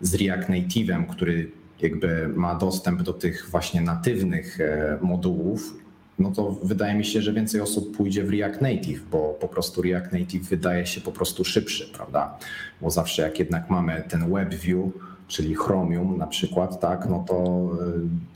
z 0.01 0.15
React 0.15 0.49
Native'em, 0.49 1.07
który 1.07 1.51
jakby 1.81 2.29
ma 2.29 2.55
dostęp 2.55 3.03
do 3.03 3.13
tych 3.13 3.49
właśnie 3.51 3.81
natywnych 3.81 4.61
e, 4.61 4.99
modułów 5.03 5.86
no 6.19 6.31
to 6.31 6.51
wydaje 6.63 6.95
mi 6.95 7.05
się, 7.05 7.23
że 7.23 7.33
więcej 7.33 7.61
osób 7.61 7.97
pójdzie 7.97 8.25
w 8.25 8.31
React 8.31 8.61
Native, 8.61 9.09
bo 9.11 9.37
po 9.41 9.49
prostu 9.49 9.83
React 9.83 10.13
Native 10.13 10.49
wydaje 10.49 10.87
się 10.87 11.01
po 11.01 11.13
prostu 11.13 11.45
szybszy, 11.45 11.87
prawda? 11.93 12.39
Bo 12.81 12.91
zawsze 12.91 13.23
jak 13.23 13.39
jednak 13.39 13.71
mamy 13.71 14.05
ten 14.09 14.33
WebView, 14.33 14.93
czyli 15.29 15.55
Chromium 15.55 16.19
na 16.19 16.27
przykład, 16.27 16.81
tak, 16.81 17.07
no 17.11 17.25
to 17.29 17.69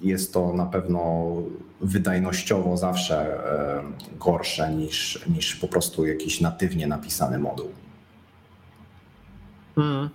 y, 0.02 0.06
jest 0.06 0.32
to 0.32 0.52
na 0.52 0.66
pewno 0.66 1.32
wydajnościowo 1.80 2.76
zawsze 2.76 3.38
y, 4.14 4.18
gorsze 4.18 4.74
niż, 4.74 5.26
niż 5.28 5.56
po 5.56 5.68
prostu 5.68 6.06
jakiś 6.06 6.40
natywnie 6.40 6.86
napisany 6.86 7.38
moduł. 7.38 7.68
Hmm. 9.74 10.08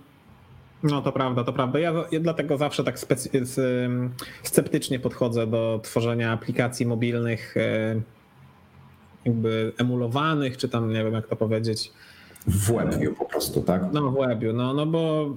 No 0.90 1.02
to 1.02 1.12
prawda, 1.12 1.44
to 1.44 1.52
prawda. 1.52 1.78
Ja, 1.78 1.92
ja 2.12 2.20
dlatego 2.20 2.58
zawsze 2.58 2.84
tak 2.84 2.98
sceptycznie 4.42 4.98
podchodzę 4.98 5.46
do 5.46 5.80
tworzenia 5.82 6.32
aplikacji 6.32 6.86
mobilnych, 6.86 7.56
e, 7.56 8.00
jakby 9.24 9.72
emulowanych, 9.78 10.56
czy 10.56 10.68
tam 10.68 10.92
nie 10.92 11.04
wiem 11.04 11.14
jak 11.14 11.26
to 11.26 11.36
powiedzieć. 11.36 11.92
W 12.46 12.72
WebView 12.72 13.18
po 13.18 13.24
prostu, 13.24 13.62
tak? 13.62 13.82
No 13.92 14.10
w 14.10 14.14
WebView, 14.14 14.54
no, 14.54 14.74
no 14.74 14.86
bo 14.86 15.30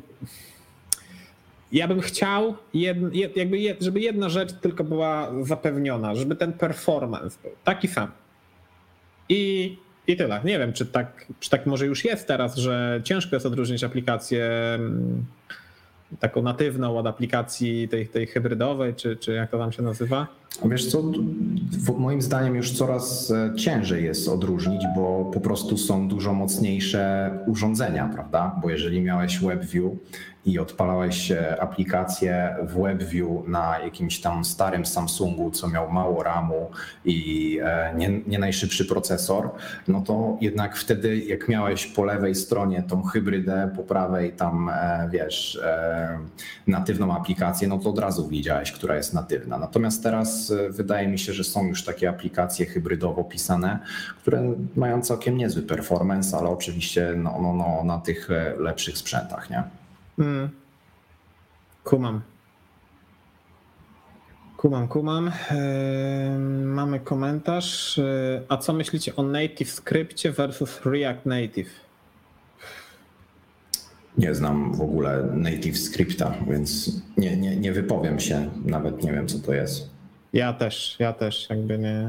ja 1.71 1.87
bym 1.87 2.01
chciał, 2.01 2.55
jed, 2.73 2.97
jakby 3.35 3.59
jed, 3.59 3.81
żeby 3.81 3.99
jedna 3.99 4.29
rzecz 4.29 4.53
tylko 4.53 4.83
była 4.83 5.31
zapewniona, 5.41 6.15
żeby 6.15 6.35
ten 6.35 6.53
performance 6.53 7.37
był 7.43 7.51
taki 7.63 7.87
sam. 7.87 8.11
I 9.29 9.77
i 10.09 10.17
tyle. 10.17 10.41
Nie 10.43 10.59
wiem, 10.59 10.73
czy 10.73 10.85
tak, 10.85 11.25
czy 11.39 11.49
tak 11.49 11.65
może 11.65 11.85
już 11.85 12.05
jest 12.05 12.27
teraz, 12.27 12.57
że 12.57 13.01
ciężko 13.03 13.35
jest 13.35 13.45
odróżnić 13.45 13.83
aplikację 13.83 14.45
mm, 14.75 15.25
taką 16.19 16.41
natywną 16.41 16.97
od 16.97 17.07
aplikacji 17.07 17.89
tej, 17.89 18.07
tej 18.07 18.27
hybrydowej, 18.27 18.95
czy, 18.95 19.17
czy 19.17 19.33
jak 19.33 19.51
to 19.51 19.57
tam 19.57 19.71
się 19.71 19.81
nazywa? 19.81 20.27
Wiesz 20.65 20.85
co, 20.85 21.03
moim 21.97 22.21
zdaniem 22.21 22.55
już 22.55 22.71
coraz 22.71 23.31
e, 23.31 23.55
ciężej 23.55 24.03
jest 24.03 24.27
odróżnić, 24.27 24.81
bo 24.95 25.31
po 25.33 25.39
prostu 25.39 25.77
są 25.77 26.07
dużo 26.07 26.33
mocniejsze 26.33 27.31
urządzenia, 27.47 28.09
prawda? 28.13 28.55
Bo 28.61 28.69
jeżeli 28.69 29.01
miałeś 29.01 29.39
WebView 29.39 29.91
i 30.49 30.59
odpalałeś 30.59 31.31
aplikację 31.59 32.55
w 32.63 32.81
WebView 32.81 33.47
na 33.47 33.79
jakimś 33.79 34.21
tam 34.21 34.45
starym 34.45 34.85
Samsungu, 34.85 35.51
co 35.51 35.67
miał 35.67 35.91
mało 35.91 36.23
RAMu 36.23 36.71
i 37.05 37.59
nie, 37.95 38.21
nie 38.27 38.39
najszybszy 38.39 38.85
procesor, 38.85 39.49
no 39.87 40.01
to 40.01 40.37
jednak 40.41 40.75
wtedy 40.77 41.17
jak 41.17 41.47
miałeś 41.47 41.85
po 41.85 42.03
lewej 42.03 42.35
stronie 42.35 42.83
tą 42.83 43.03
hybrydę, 43.03 43.71
po 43.75 43.83
prawej 43.83 44.31
tam 44.31 44.71
wiesz 45.11 45.61
natywną 46.67 47.15
aplikację, 47.15 47.67
no 47.67 47.77
to 47.77 47.89
od 47.89 47.99
razu 47.99 48.27
wiedziałeś, 48.27 48.71
która 48.71 48.95
jest 48.95 49.13
natywna. 49.13 49.57
Natomiast 49.57 50.03
teraz 50.03 50.53
wydaje 50.69 51.07
mi 51.07 51.19
się, 51.19 51.33
że 51.33 51.43
są 51.43 51.67
już 51.67 51.83
takie 51.83 52.09
aplikacje 52.09 52.65
hybrydowo 52.65 53.23
pisane, 53.23 53.79
które 54.21 54.53
mają 54.75 55.01
całkiem 55.01 55.37
niezły 55.37 55.61
performance, 55.61 56.37
ale 56.37 56.49
oczywiście 56.49 57.13
no, 57.17 57.39
no, 57.41 57.53
no, 57.53 57.83
na 57.83 57.97
tych 57.97 58.31
e, 58.31 58.55
lepszych 58.59 58.97
sprzętach, 58.97 59.49
nie? 59.49 59.63
Mm. 60.19 60.49
Kumam. 61.83 62.21
Kumam, 64.57 64.87
kumam. 64.87 65.31
mamy 66.65 66.99
komentarz. 66.99 67.99
E, 67.99 68.41
a 68.49 68.57
co 68.57 68.73
myślicie 68.73 69.15
o 69.15 69.23
Native 69.23 69.71
Scriptie 69.71 70.31
versus 70.31 70.81
React 70.85 71.25
Native? 71.25 71.69
Nie 74.17 74.35
znam 74.35 74.73
w 74.73 74.81
ogóle 74.81 75.23
Native 75.33 75.77
Scripta, 75.77 76.33
więc 76.49 76.91
nie, 77.17 77.37
nie, 77.37 77.55
nie 77.55 77.73
wypowiem 77.73 78.19
się. 78.19 78.49
Nawet 78.65 79.03
nie 79.03 79.11
wiem, 79.11 79.27
co 79.27 79.39
to 79.39 79.53
jest. 79.53 79.89
Ja 80.33 80.53
też, 80.53 80.95
ja 80.99 81.13
też 81.13 81.49
jakby 81.49 81.77
nie. 81.77 82.07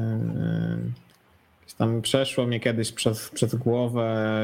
Tam 1.81 2.01
przeszło 2.01 2.47
mnie 2.47 2.59
kiedyś 2.59 2.91
przez, 2.91 3.29
przez 3.29 3.55
głowę, 3.55 4.43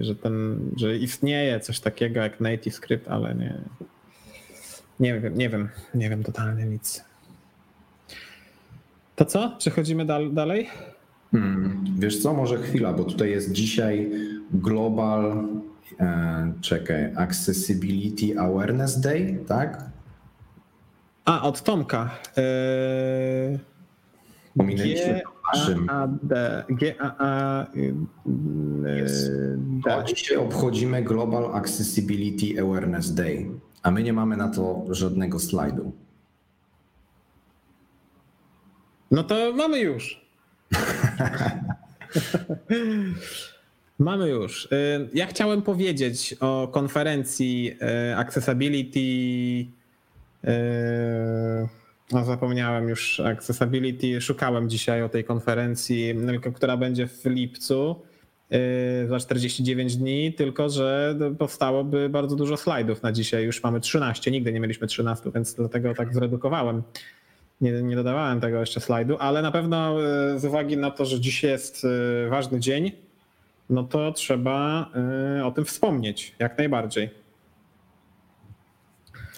y, 0.00 0.04
że, 0.04 0.14
ten, 0.14 0.60
że 0.76 0.96
istnieje 0.96 1.60
coś 1.60 1.80
takiego 1.80 2.20
jak 2.20 2.40
native 2.40 2.74
script, 2.74 3.08
ale 3.08 3.34
nie, 3.34 3.54
nie 5.00 5.20
wiem, 5.20 5.38
nie 5.38 5.48
wiem, 5.48 5.68
nie 5.94 6.10
wiem 6.10 6.24
totalnie 6.24 6.64
nic. 6.64 7.04
To 9.16 9.24
co? 9.24 9.56
Przechodzimy 9.58 10.04
dal, 10.04 10.32
dalej? 10.32 10.68
Hmm, 11.32 11.84
wiesz 11.98 12.22
co, 12.22 12.34
może 12.34 12.58
chwila, 12.58 12.92
bo 12.92 13.04
tutaj 13.04 13.30
jest 13.30 13.52
dzisiaj 13.52 14.10
Global, 14.52 15.48
e, 16.00 16.52
czekaj, 16.60 17.12
Accessibility 17.16 18.38
Awareness 18.38 19.00
Day, 19.00 19.38
tak? 19.48 19.84
A, 21.24 21.42
od 21.42 21.62
Tomka. 21.62 22.10
E... 22.36 22.42
Pominęliśmy 25.52 25.52
naszym. 25.52 25.86
G-A-A-D. 25.86 26.64
G-A-A-D. 26.68 27.72
Dzisiaj 30.06 30.36
obchodzimy 30.36 31.02
Global 31.02 31.56
Accessibility 31.56 32.62
Awareness 32.62 33.14
Day, 33.14 33.50
a 33.82 33.90
my 33.90 34.02
nie 34.02 34.12
mamy 34.12 34.36
na 34.36 34.48
to 34.48 34.84
żadnego 34.90 35.38
slajdu. 35.38 35.92
No 39.10 39.24
to 39.24 39.52
mamy 39.54 39.80
już. 39.80 40.22
mamy 43.98 44.28
już. 44.28 44.64
Y, 44.64 44.68
ja 45.14 45.26
chciałem 45.26 45.62
powiedzieć 45.62 46.34
o 46.40 46.68
konferencji 46.72 47.76
y, 48.10 48.16
Accessibility 48.16 48.98
y, 50.44 50.48
no, 52.10 52.24
zapomniałem 52.24 52.88
już 52.88 53.20
Accessibility. 53.20 54.20
Szukałem 54.20 54.70
dzisiaj 54.70 55.02
o 55.02 55.08
tej 55.08 55.24
konferencji, 55.24 56.14
która 56.54 56.76
będzie 56.76 57.06
w 57.06 57.24
lipcu 57.24 58.02
yy, 58.50 58.58
za 59.08 59.18
49 59.18 59.96
dni, 59.96 60.32
tylko 60.32 60.68
że 60.68 61.18
powstałoby 61.38 62.08
bardzo 62.08 62.36
dużo 62.36 62.56
slajdów 62.56 63.02
na 63.02 63.12
dzisiaj. 63.12 63.44
Już 63.44 63.62
mamy 63.62 63.80
13, 63.80 64.30
nigdy 64.30 64.52
nie 64.52 64.60
mieliśmy 64.60 64.86
13, 64.86 65.30
więc 65.34 65.54
dlatego 65.54 65.94
tak 65.94 66.14
zredukowałem. 66.14 66.82
Nie, 67.60 67.72
nie 67.72 67.96
dodawałem 67.96 68.40
tego 68.40 68.60
jeszcze 68.60 68.80
slajdu, 68.80 69.16
ale 69.18 69.42
na 69.42 69.50
pewno 69.50 70.00
yy, 70.00 70.38
z 70.38 70.44
uwagi 70.44 70.76
na 70.76 70.90
to, 70.90 71.04
że 71.04 71.20
dzisiaj 71.20 71.50
jest 71.50 71.84
yy, 71.84 72.28
ważny 72.30 72.60
dzień, 72.60 72.92
no 73.70 73.84
to 73.84 74.12
trzeba 74.12 74.90
o 75.44 75.50
tym 75.50 75.64
wspomnieć 75.64 76.34
jak 76.38 76.58
najbardziej. 76.58 77.10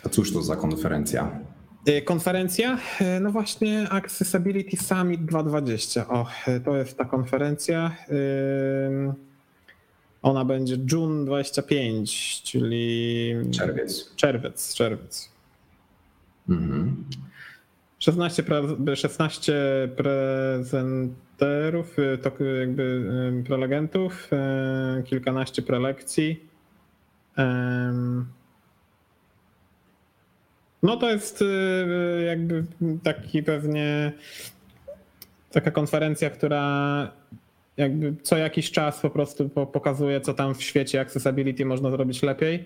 A 0.04 0.08
cóż 0.08 0.32
to 0.32 0.42
za 0.42 0.56
konferencja? 0.56 1.40
Y, 1.88 2.02
konferencja? 2.02 2.78
Y, 3.00 3.20
no 3.20 3.32
właśnie 3.32 3.90
Accessibility 3.90 4.76
Summit 4.76 5.24
2020. 5.24 6.08
O, 6.08 6.26
y, 6.48 6.60
to 6.60 6.76
jest 6.76 6.98
ta 6.98 7.04
konferencja. 7.04 7.96
Ona 10.22 10.44
będzie 10.44 10.76
June 10.92 11.24
25, 11.24 12.42
czyli 12.42 13.34
czerwiec. 13.50 14.14
Czerwiec, 14.16 14.74
czerwiec. 14.74 15.30
Mhm. 16.48 17.04
16, 17.98 18.42
pre, 18.42 18.62
16 18.96 19.52
prezenterów, 19.96 21.96
to 22.22 22.44
jakby 22.44 23.12
prelegentów, 23.46 24.30
kilkanaście 25.04 25.62
prelekcji. 25.62 26.48
No 30.84 30.96
to 30.96 31.10
jest 31.10 31.42
y, 31.42 32.24
jakby 32.26 32.64
taki 33.02 33.42
pewnie 33.42 34.12
taka 35.50 35.70
konferencja, 35.70 36.30
która 36.30 37.12
jakby 37.76 38.14
co 38.22 38.36
jakiś 38.36 38.70
czas 38.70 39.00
po 39.00 39.10
prostu 39.10 39.48
pokazuje, 39.48 40.20
co 40.20 40.34
tam 40.34 40.54
w 40.54 40.62
świecie 40.62 41.00
accessibility 41.00 41.64
można 41.64 41.90
zrobić 41.90 42.22
lepiej. 42.22 42.64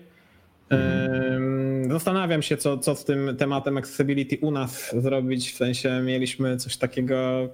Mhm. 0.69 1.91
Zastanawiam 1.91 2.41
się, 2.41 2.57
co, 2.57 2.77
co 2.77 2.95
z 2.95 3.05
tym 3.05 3.35
tematem 3.37 3.77
accessibility 3.77 4.37
u 4.41 4.51
nas 4.51 4.95
zrobić. 4.97 5.51
W 5.51 5.57
sensie 5.57 6.01
mieliśmy 6.01 6.57
coś 6.57 6.77
takiego, 6.77 7.49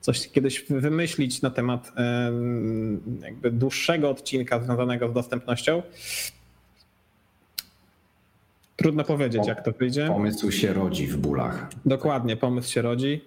coś 0.00 0.28
kiedyś 0.28 0.64
wymyślić 0.70 1.42
na 1.42 1.50
temat 1.50 1.92
jakby 3.22 3.50
dłuższego 3.50 4.10
odcinka 4.10 4.60
związanego 4.62 5.08
z 5.08 5.12
dostępnością. 5.12 5.82
Trudno 8.84 9.04
powiedzieć, 9.04 9.46
jak 9.46 9.64
to 9.64 9.72
wyjdzie. 9.72 10.06
Pomysł 10.06 10.50
się 10.50 10.72
rodzi 10.72 11.06
w 11.06 11.16
bólach. 11.16 11.68
Dokładnie, 11.86 12.36
pomysł 12.36 12.72
się 12.72 12.82
rodzi. 12.82 13.24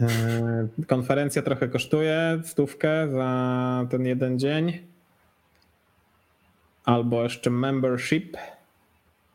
E, 0.00 0.68
konferencja 0.86 1.42
trochę 1.42 1.68
kosztuje 1.68 2.40
stówkę 2.44 3.08
za 3.12 3.86
ten 3.90 4.06
jeden 4.06 4.38
dzień. 4.38 4.78
Albo 6.84 7.22
jeszcze 7.22 7.50
membership. 7.50 8.36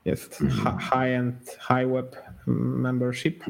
Jest 0.06 0.42
mhm. 0.42 0.80
high-end, 0.80 1.58
high 1.68 1.94
web 1.94 2.16
membership. 2.48 3.44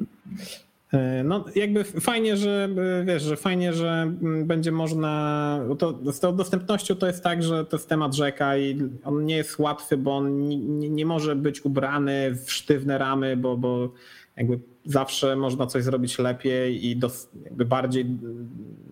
E, 0.94 1.24
no, 1.24 1.46
jakby 1.56 1.84
fajnie, 1.84 2.38
że 2.38 2.70
wiesz, 3.06 3.24
że 3.24 3.38
fajnie, 3.38 3.74
że 3.74 3.90
mm, 4.22 4.46
będzie 4.46 4.72
można. 4.72 5.60
To, 5.80 6.00
z 6.12 6.20
tą 6.20 6.36
dostępnością 6.36 6.96
to 6.96 7.08
jest 7.08 7.24
tak, 7.24 7.44
że 7.44 7.66
to 7.66 7.78
jest 7.78 7.90
temat 7.90 8.16
rzeka 8.16 8.58
i 8.58 8.78
on 9.04 9.26
nie 9.26 9.36
jest 9.36 9.60
łatwy, 9.60 9.98
bo 9.98 10.18
on 10.18 10.48
nie, 10.48 10.90
nie 10.90 11.06
może 11.06 11.36
być 11.36 11.66
ubrany 11.66 12.36
w 12.46 12.52
sztywne 12.52 12.98
ramy, 12.98 13.38
bo, 13.38 13.58
bo 13.58 13.94
jakby 14.38 14.60
zawsze 14.86 15.36
można 15.36 15.68
coś 15.68 15.84
zrobić 15.84 16.20
lepiej 16.20 16.86
i 16.88 16.96
dos, 16.96 17.30
jakby 17.44 17.66
bardziej 17.66 18.06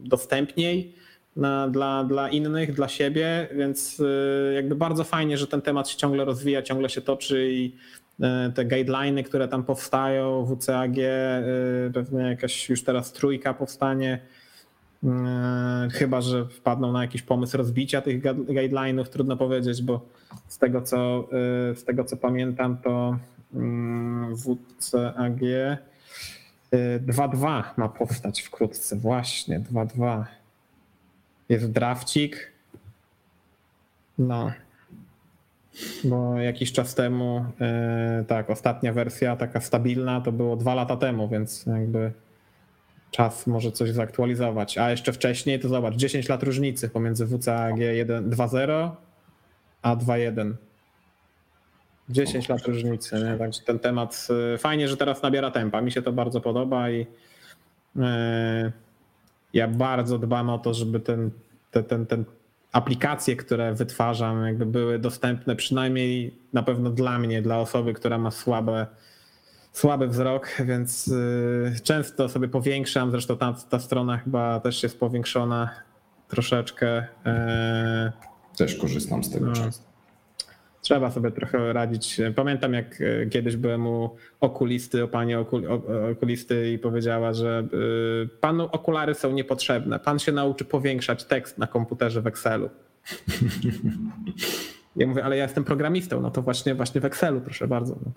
dostępniej 0.04 0.96
na, 1.36 1.68
dla, 1.68 2.04
dla 2.04 2.30
innych, 2.30 2.74
dla 2.74 2.88
siebie, 2.88 3.48
więc 3.56 4.00
y, 4.00 4.52
jakby 4.56 4.76
bardzo 4.76 5.04
fajnie, 5.04 5.38
że 5.38 5.48
ten 5.48 5.62
temat 5.62 5.90
się 5.90 5.98
ciągle 5.98 6.26
rozwija, 6.26 6.62
ciągle 6.62 6.90
się 6.90 7.02
toczy 7.02 7.50
i 7.52 7.72
E, 7.72 8.07
te 8.56 8.66
guideliny, 8.66 9.24
które 9.24 9.48
tam 9.48 9.64
powstają, 9.64 10.46
WCAG, 10.46 10.98
e, 11.00 11.44
pewnie 11.94 12.22
jakaś 12.22 12.70
już 12.70 12.84
teraz 12.84 13.12
trójka 13.12 13.54
powstanie, 13.54 14.20
e, 15.04 15.88
chyba 15.92 16.22
że 16.22 16.46
wpadną 16.46 16.92
na 16.92 17.02
jakiś 17.02 17.22
pomysł 17.22 17.58
rozbicia 17.58 18.02
tych 18.02 18.24
guideline'ów, 18.24 19.08
trudno 19.08 19.38
powiedzieć, 19.38 19.82
bo 19.82 20.06
z 20.48 20.58
tego 20.58 20.82
co, 20.82 21.30
z 21.76 21.84
tego 21.84 22.04
co 22.04 22.18
pamiętam, 22.18 22.78
to 22.78 23.18
mm, 23.54 24.36
WCAG 24.38 25.40
2.2 26.72 27.64
ma 27.78 27.90
powstać 27.90 28.42
wkrótce, 28.42 28.96
właśnie 28.96 29.60
2.2. 29.60 30.26
Jest 31.50 31.72
drafcik. 31.72 32.52
No, 34.18 34.52
bo 36.04 36.40
jakiś 36.40 36.72
czas 36.72 36.96
temu, 36.96 37.46
e, 37.62 38.26
tak, 38.28 38.50
ostatnia 38.50 38.94
wersja 38.94 39.36
taka 39.36 39.62
stabilna 39.62 40.22
to 40.22 40.32
było 40.32 40.56
dwa 40.56 40.76
lata 40.76 40.98
temu, 40.98 41.30
więc 41.30 41.66
jakby 41.66 42.12
czas 43.12 43.48
może 43.48 43.72
coś 43.72 43.92
zaktualizować. 43.92 44.78
A 44.78 44.92
jeszcze 44.92 45.14
wcześniej 45.14 45.60
to 45.60 45.70
zobacz, 45.70 45.96
10 45.96 46.30
lat 46.30 46.44
różnicy 46.44 46.90
pomiędzy 46.90 47.26
WCAG 47.26 47.76
2.0 47.76 48.90
a 49.82 49.96
2.1. 49.96 50.54
10 52.10 52.50
lat 52.50 52.66
różnicy, 52.66 53.16
nie? 53.16 53.38
także 53.38 53.62
ten 53.62 53.80
temat 53.80 54.28
e, 54.54 54.58
fajnie, 54.58 54.88
że 54.88 54.98
teraz 54.98 55.22
nabiera 55.22 55.52
tempa. 55.52 55.82
Mi 55.82 55.92
się 55.92 56.02
to 56.02 56.12
bardzo 56.12 56.42
podoba 56.42 56.90
i 56.90 57.08
e, 58.00 58.72
ja 59.54 59.68
bardzo 59.68 60.20
dbam 60.20 60.50
o 60.50 60.60
to, 60.60 60.74
żeby 60.74 61.00
ten, 61.00 61.32
ten, 61.72 61.84
ten, 61.84 62.06
ten 62.06 62.26
aplikacje, 62.72 63.36
które 63.36 63.74
wytwarzam, 63.74 64.46
jakby 64.46 64.66
były 64.66 65.00
dostępne 65.00 65.56
przynajmniej 65.56 66.38
na 66.54 66.64
pewno 66.64 66.90
dla 66.90 67.20
mnie, 67.20 67.42
dla 67.42 67.60
osoby, 67.60 67.94
która 67.94 68.18
ma 68.18 68.32
słabe, 68.32 68.88
słaby 69.72 70.08
wzrok, 70.08 70.50
więc 70.66 71.08
y, 71.08 71.76
często 71.84 72.30
sobie 72.30 72.48
powiększam. 72.48 73.12
Zresztą 73.12 73.38
ta, 73.38 73.54
ta 73.70 73.80
strona 73.80 74.18
chyba 74.18 74.60
też 74.60 74.84
jest 74.84 75.00
powiększona 75.00 75.70
troszeczkę. 76.28 77.08
E, 77.26 78.12
Też 78.58 78.76
korzystam 78.76 79.24
z 79.24 79.30
tego 79.32 79.46
No. 79.46 79.54
często. 79.54 79.84
Trzeba 80.88 81.12
sobie 81.12 81.32
trochę 81.32 81.74
radzić. 81.74 82.22
Pamiętam, 82.36 82.74
jak 82.74 83.02
e, 83.02 83.26
kiedyś 83.26 83.56
byłem 83.56 83.88
u 83.88 84.10
okulisty, 84.40 85.06
u 85.06 85.08
pani 85.08 85.36
o- 85.36 85.46
okulisty 86.12 86.72
i 86.72 86.80
powiedziała, 86.80 87.34
że 87.34 87.68
y, 88.24 88.28
panu 88.42 88.64
okulary 88.72 89.14
są 89.14 89.32
niepotrzebne. 89.32 90.00
Pan 90.00 90.20
się 90.20 90.32
nauczy 90.32 90.66
powiększać 90.66 91.24
tekst 91.24 91.58
na 91.58 91.68
komputerze 91.68 92.22
w 92.22 92.28
Excelu. 92.28 92.70
Ja 94.96 95.08
mówię, 95.08 95.24
ale 95.24 95.38
ja 95.38 95.44
jestem 95.44 95.64
programistą, 95.64 96.22
no 96.22 96.32
to 96.32 96.42
właśnie, 96.42 96.76
właśnie 96.76 97.02
w 97.02 97.06
Excelu, 97.06 97.42
proszę 97.42 97.68
bardzo. 97.68 97.96
No 98.06 98.12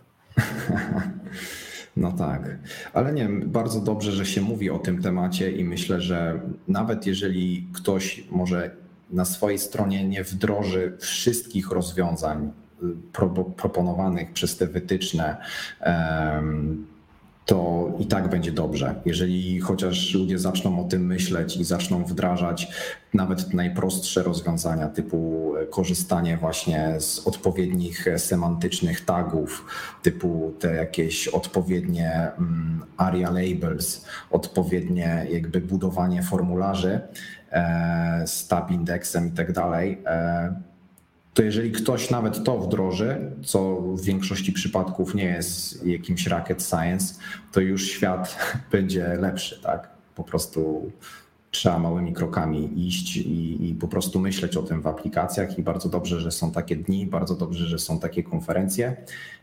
No 1.96 2.12
tak, 2.12 2.59
ale 2.92 3.12
nie 3.12 3.28
bardzo 3.46 3.80
dobrze, 3.80 4.12
że 4.12 4.26
się 4.26 4.40
mówi 4.40 4.70
o 4.70 4.78
tym 4.78 5.02
temacie 5.02 5.50
i 5.52 5.64
myślę, 5.64 6.00
że 6.00 6.40
nawet 6.68 7.06
jeżeli 7.06 7.66
ktoś 7.74 8.24
może 8.30 8.70
na 9.12 9.25
swojej 9.25 9.59
stronie 9.59 10.09
nie 10.09 10.25
wdroży 10.25 10.96
wszystkich 11.01 11.70
rozwiązań 11.70 12.51
y, 12.83 12.87
pro, 13.12 13.29
proponowanych 13.44 14.33
przez 14.33 14.57
te 14.57 14.66
wytyczne, 14.66 15.37
to 17.51 17.92
i 17.99 18.07
tak 18.07 18.29
będzie 18.29 18.53
dobrze. 18.53 18.94
Jeżeli 19.05 19.61
chociaż 19.61 20.14
ludzie 20.14 20.38
zaczną 20.38 20.87
o 20.87 20.88
tym 20.88 21.07
myśleć 21.07 21.57
i 21.57 21.64
zaczną 21.64 22.05
wdrażać 22.05 22.68
nawet 23.14 23.55
najprostsze 23.55 24.23
rozwiązania, 24.23 24.88
typu 24.88 25.53
korzystanie 25.70 26.37
właśnie 26.37 26.94
z 26.99 27.27
odpowiednich 27.27 28.07
semantycznych 28.16 29.05
tagów, 29.05 29.66
typu 30.03 30.55
te 30.59 30.75
jakieś 30.75 31.29
odpowiednie 31.29 32.31
mm, 32.38 32.83
ARIA 32.96 33.31
labels, 33.31 34.05
odpowiednie 34.31 35.27
jakby 35.31 35.61
budowanie 35.61 36.23
formularzy 36.23 36.90
e, 36.90 37.11
z 38.26 38.48
tab 38.48 38.70
indeksem 38.70 39.28
i 39.28 39.30
tak 39.30 39.52
dalej, 39.52 39.98
e, 40.06 40.54
to 41.34 41.42
jeżeli 41.42 41.72
ktoś 41.72 42.10
nawet 42.10 42.44
to 42.44 42.58
wdroży, 42.58 43.30
co 43.44 43.80
w 43.80 44.00
większości 44.02 44.52
przypadków 44.52 45.14
nie 45.14 45.24
jest 45.24 45.86
jakimś 45.86 46.26
rocket 46.26 46.62
science, 46.62 47.14
to 47.52 47.60
już 47.60 47.90
świat 47.90 48.36
będzie 48.72 49.16
lepszy, 49.20 49.62
tak? 49.62 49.90
Po 50.14 50.24
prostu 50.24 50.90
trzeba 51.50 51.78
małymi 51.78 52.12
krokami 52.12 52.86
iść 52.86 53.16
i, 53.16 53.68
i 53.70 53.74
po 53.74 53.88
prostu 53.88 54.20
myśleć 54.20 54.56
o 54.56 54.62
tym 54.62 54.82
w 54.82 54.86
aplikacjach 54.86 55.58
i 55.58 55.62
bardzo 55.62 55.88
dobrze, 55.88 56.20
że 56.20 56.30
są 56.30 56.52
takie 56.52 56.76
dni, 56.76 57.06
bardzo 57.06 57.34
dobrze, 57.34 57.66
że 57.66 57.78
są 57.78 57.98
takie 57.98 58.22
konferencje 58.22 58.96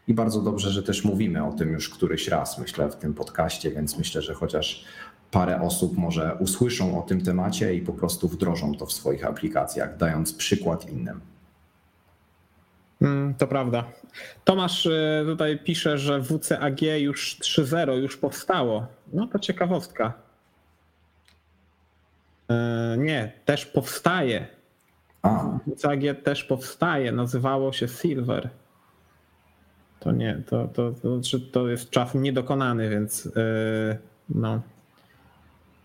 i 0.08 0.14
bardzo 0.14 0.42
dobrze, 0.42 0.70
że 0.70 0.84
też 0.84 1.06
mówimy 1.06 1.46
o 1.46 1.54
tym 1.54 1.72
już 1.72 1.90
któryś 1.90 2.28
raz, 2.28 2.60
myślę, 2.60 2.90
w 2.90 2.96
tym 2.96 3.14
podcaście, 3.14 3.72
więc 3.72 3.98
myślę, 3.98 4.22
że 4.22 4.34
chociaż 4.34 4.86
parę 5.32 5.62
osób 5.62 5.98
może 5.98 6.36
usłyszą 6.40 7.00
o 7.00 7.02
tym 7.02 7.22
temacie 7.22 7.76
i 7.76 7.82
po 7.82 7.94
prostu 7.94 8.28
wdrożą 8.28 8.76
to 8.76 8.86
w 8.86 8.94
swoich 8.94 9.26
aplikacjach, 9.26 9.98
dając 9.98 10.34
przykład 10.34 10.90
innym. 10.90 11.22
Mm, 13.02 13.34
To 13.36 13.48
prawda. 13.48 13.84
Tomasz 14.44 14.86
y, 14.86 15.24
tutaj 15.26 15.60
pisze, 15.60 15.98
że 15.98 16.22
WCAG 16.22 16.82
już 16.82 17.38
3.0 17.40 17.92
już 17.94 18.18
powstało. 18.18 18.88
No 19.14 19.28
to 19.28 19.40
ciekawostka. 19.40 20.14
E, 22.50 22.96
Nie, 22.98 23.32
też 23.46 23.66
powstaje. 23.66 24.48
A, 25.22 25.60
WCAG 25.76 26.24
też 26.24 26.44
powstaje. 26.44 27.12
Nazywało 27.12 27.74
się 27.74 27.88
Silver. 27.88 28.50
To 30.00 30.12
nie, 30.12 30.44
to, 30.46 30.68
to, 30.68 30.92
to, 30.92 31.20
znaczy 31.22 31.40
to 31.40 31.68
jest 31.68 31.90
czas 31.90 32.16
niedokonany, 32.16 32.90
więc 32.90 33.26
y, 33.26 33.32
no. 34.30 34.62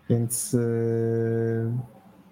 Więc 0.09 0.53
y, 0.53 1.71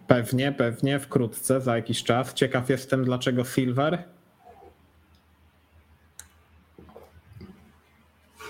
pewnie, 0.08 0.52
pewnie 0.52 1.00
wkrótce, 1.00 1.62
za 1.62 1.76
jakiś 1.76 2.04
czas. 2.04 2.34
Ciekaw 2.34 2.70
jestem, 2.70 3.06
dlaczego 3.06 3.44
Silver. 3.44 4.04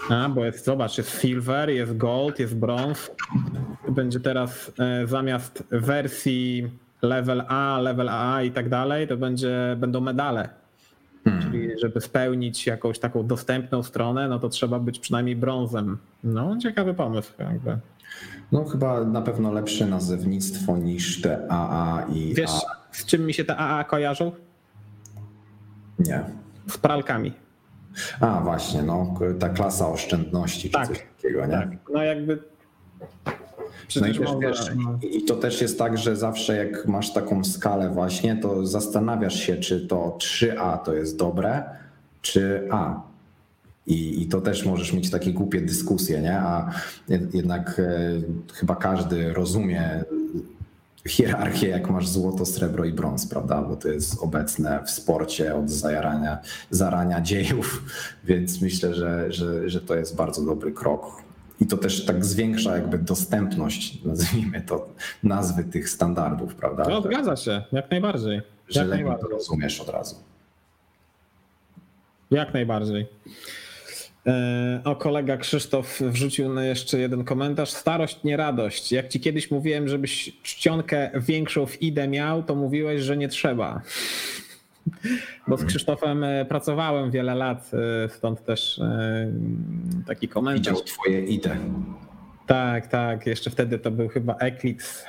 A, 0.09 0.29
bo 0.29 0.45
jest, 0.45 0.65
zobacz, 0.65 0.97
jest 0.97 1.21
silver, 1.21 1.69
jest 1.69 1.97
gold, 1.97 2.39
jest 2.39 2.55
brąz. 2.55 3.11
Będzie 3.89 4.19
teraz 4.19 4.71
e, 4.79 5.07
zamiast 5.07 5.63
wersji 5.71 6.71
level 7.01 7.43
A, 7.47 7.79
level 7.81 8.09
AA 8.09 8.43
i 8.43 8.51
tak 8.51 8.69
dalej, 8.69 9.07
to 9.07 9.17
będzie, 9.17 9.75
będą 9.77 10.01
medale. 10.01 10.49
Czyli 11.41 11.79
żeby 11.81 12.01
spełnić 12.01 12.67
jakąś 12.67 12.99
taką 12.99 13.27
dostępną 13.27 13.83
stronę, 13.83 14.27
no 14.27 14.39
to 14.39 14.49
trzeba 14.49 14.79
być 14.79 14.99
przynajmniej 14.99 15.35
brązem. 15.35 15.97
No, 16.23 16.57
ciekawy 16.57 16.93
pomysł 16.93 17.33
jakby. 17.39 17.77
No 18.51 18.65
chyba 18.65 19.03
na 19.03 19.21
pewno 19.21 19.51
lepsze 19.53 19.85
nazewnictwo 19.85 20.77
niż 20.77 21.21
te 21.21 21.47
AA 21.49 22.05
i 22.13 22.33
Wiesz, 22.33 22.51
A. 22.51 22.75
z 22.91 23.05
czym 23.05 23.25
mi 23.25 23.33
się 23.33 23.45
te 23.45 23.57
AA 23.57 23.83
kojarzą? 23.83 24.31
Nie. 25.99 26.23
Z 26.67 26.77
pralkami. 26.77 27.33
A, 28.19 28.41
właśnie, 28.41 28.83
no, 28.83 29.13
ta 29.39 29.49
klasa 29.49 29.87
oszczędności 29.89 30.69
czy 30.69 30.73
Tak, 30.73 30.87
coś 30.87 30.99
takiego, 31.17 31.45
nie? 31.45 31.51
Tak. 31.53 31.69
No 31.93 32.03
jakby. 32.03 32.43
No 34.01 34.07
i, 34.07 34.17
też, 34.19 34.29
wiesz, 34.41 34.71
no. 34.75 34.99
i 35.01 35.17
i 35.17 35.25
to 35.25 35.35
też 35.35 35.61
jest 35.61 35.79
tak, 35.79 35.97
że 35.97 36.15
zawsze 36.15 36.55
jak 36.55 36.87
masz 36.87 37.13
taką 37.13 37.43
skalę 37.43 37.89
właśnie, 37.89 38.35
to 38.35 38.65
zastanawiasz 38.65 39.35
się, 39.35 39.57
czy 39.57 39.87
to 39.87 40.17
3A 40.19 40.77
to 40.77 40.93
jest 40.93 41.17
dobre, 41.17 41.63
czy 42.21 42.67
A. 42.71 43.01
I, 43.91 44.21
I 44.21 44.27
to 44.27 44.41
też 44.41 44.65
możesz 44.65 44.93
mieć 44.93 45.09
takie 45.11 45.33
głupie 45.33 45.61
dyskusje, 45.61 46.21
nie? 46.21 46.39
A 46.39 46.71
jed- 47.09 47.35
jednak 47.35 47.79
e, 47.79 48.53
chyba 48.53 48.75
każdy 48.75 49.33
rozumie 49.33 50.03
hierarchię, 51.07 51.67
jak 51.67 51.89
masz 51.89 52.07
złoto, 52.07 52.45
srebro 52.45 52.85
i 52.85 52.93
brąz, 52.93 53.27
prawda? 53.27 53.61
Bo 53.61 53.75
to 53.75 53.87
jest 53.87 54.17
obecne 54.23 54.83
w 54.85 54.91
sporcie 54.91 55.55
od 55.55 55.69
zajarania, 55.69 56.37
zarania 56.69 57.21
dziejów, 57.21 57.83
więc 58.29 58.61
myślę, 58.61 58.93
że, 58.93 59.31
że, 59.31 59.69
że 59.69 59.81
to 59.81 59.95
jest 59.95 60.15
bardzo 60.15 60.45
dobry 60.45 60.71
krok. 60.71 61.05
I 61.59 61.67
to 61.67 61.77
też 61.77 62.05
tak 62.05 62.25
zwiększa 62.25 62.75
jakby 62.77 62.97
dostępność, 62.97 64.03
nazwijmy 64.03 64.61
to, 64.61 64.89
nazwy 65.23 65.63
tych 65.63 65.89
standardów, 65.89 66.55
prawda? 66.55 66.85
No, 66.89 67.01
zgadza 67.01 67.35
się, 67.35 67.63
jak 67.71 67.91
najbardziej. 67.91 68.41
że 68.69 68.79
Jak 68.79 68.89
to 68.89 68.95
najbardziej. 68.95 69.29
rozumiesz 69.29 69.81
od 69.81 69.89
razu. 69.89 70.15
Jak 72.31 72.53
najbardziej. 72.53 73.07
E, 74.27 74.81
O, 74.83 74.95
kolega 74.95 75.37
Krzysztof 75.37 75.99
wrzucił 76.01 76.53
na 76.53 76.63
jeszcze 76.65 76.99
jeden 76.99 77.23
komentarz. 77.23 77.69
Starość, 77.69 78.23
nie 78.23 78.37
radość. 78.37 78.91
Jak 78.91 79.07
ci 79.07 79.19
kiedyś 79.19 79.51
mówiłem, 79.51 79.87
żebyś 79.87 80.41
czcionkę 80.43 81.11
większą 81.15 81.65
w 81.65 81.81
IDE 81.81 82.07
miał, 82.07 82.43
to 82.43 82.55
mówiłeś, 82.55 83.01
że 83.01 83.17
nie 83.17 83.27
trzeba. 83.27 83.81
Bo 85.47 85.57
z 85.57 85.65
Krzysztofem 85.65 86.23
e, 86.23 86.45
pracowałem 86.45 87.11
wiele 87.11 87.35
lat, 87.35 87.71
e, 88.05 88.09
stąd 88.09 88.45
też 88.45 88.81
taki 90.07 90.27
komentarz. 90.27 90.73
Widział 90.73 90.85
twoje 90.85 91.25
ide. 91.25 91.57
Tak, 92.47 92.87
tak. 92.87 93.27
Jeszcze 93.27 93.49
wtedy 93.49 93.79
to 93.79 93.91
był 93.91 94.07
chyba 94.09 94.35
Eclipse. 94.35 95.05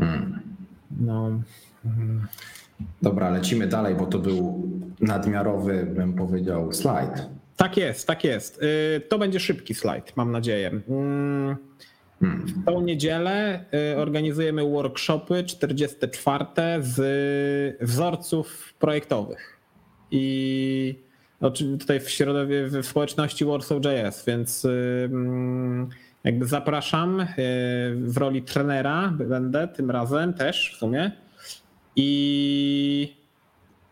Mm. 0.00 0.40
No. 1.00 1.30
Dobra, 3.02 3.30
lecimy 3.30 3.66
dalej, 3.66 3.94
bo 3.94 4.06
to 4.06 4.18
był 4.18 4.68
nadmiarowy, 5.00 5.86
bym 5.86 6.12
powiedział, 6.12 6.72
slajd. 6.72 7.28
Tak 7.56 7.76
jest, 7.76 8.06
tak 8.06 8.24
jest. 8.24 8.62
Y, 8.62 9.00
To 9.08 9.18
będzie 9.18 9.40
szybki 9.40 9.74
slajd, 9.74 10.16
mam 10.16 10.32
nadzieję. 10.32 10.80
Mm. 10.88 11.56
W 12.20 12.64
tą 12.66 12.80
niedzielę 12.80 13.64
y, 13.92 13.96
organizujemy 13.98 14.62
workshopy 14.70 15.44
44 15.44 16.44
z 16.80 17.76
wzorców 17.80 18.74
projektowych. 18.78 19.60
I 20.10 20.98
oczywiście 21.40 21.78
tutaj 21.78 22.00
w 22.00 22.10
środowie, 22.10 22.66
w 22.66 22.86
społeczności 22.86 23.44
Warsaw.js, 23.44 24.24
więc 24.26 24.64
y, 24.64 25.08
mm, 25.12 25.88
jakby 26.24 26.46
zapraszam 26.46 27.26
w 27.94 28.16
roli 28.16 28.42
trenera 28.42 29.14
będę 29.18 29.68
tym 29.68 29.90
razem 29.90 30.34
też 30.34 30.72
w 30.74 30.78
sumie. 30.78 31.12
I 31.96 33.16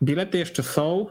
bilety 0.03 0.39
jeszcze 0.39 0.63
są. 0.63 1.07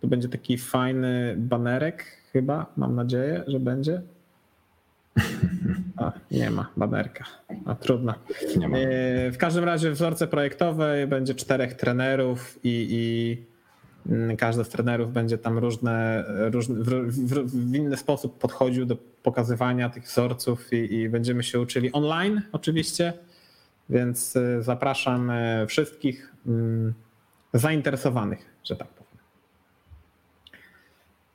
To 0.00 0.06
będzie 0.08 0.28
taki 0.28 0.58
fajny 0.58 1.34
banerek 1.38 2.04
chyba, 2.32 2.66
mam 2.76 2.94
nadzieję, 2.94 3.44
że 3.46 3.60
będzie. 3.60 4.02
A, 5.96 6.12
nie 6.30 6.50
ma 6.50 6.70
banerka. 6.76 7.24
A 7.66 7.74
trudno. 7.74 8.14
E, 8.74 9.30
W 9.30 9.38
każdym 9.38 9.64
razie 9.64 9.90
wzorce 9.90 10.26
projektowe 10.26 11.06
będzie 11.06 11.34
czterech 11.34 11.74
trenerów 11.74 12.58
i, 12.64 12.86
i 12.90 14.12
mm, 14.12 14.36
każdy 14.36 14.64
z 14.64 14.68
trenerów 14.68 15.12
będzie 15.12 15.38
tam 15.38 15.58
różne, 15.58 16.24
różne 16.50 16.74
w, 16.74 17.10
w, 17.10 17.50
w 17.70 17.74
inny 17.74 17.96
sposób 17.96 18.38
podchodził 18.38 18.86
do 18.86 18.96
pokazywania 19.22 19.88
tych 19.90 20.04
wzorców 20.04 20.72
i, 20.72 20.94
i 20.94 21.08
będziemy 21.08 21.42
się 21.42 21.60
uczyli 21.60 21.92
online 21.92 22.42
oczywiście. 22.52 23.12
Więc 23.90 24.36
y, 24.36 24.62
zapraszam 24.62 25.30
y, 25.30 25.66
wszystkich 25.66 26.34
mm, 26.46 26.94
zainteresowanych, 27.54 28.46
że 28.64 28.76
tak 28.76 28.88
powiem. 28.88 28.99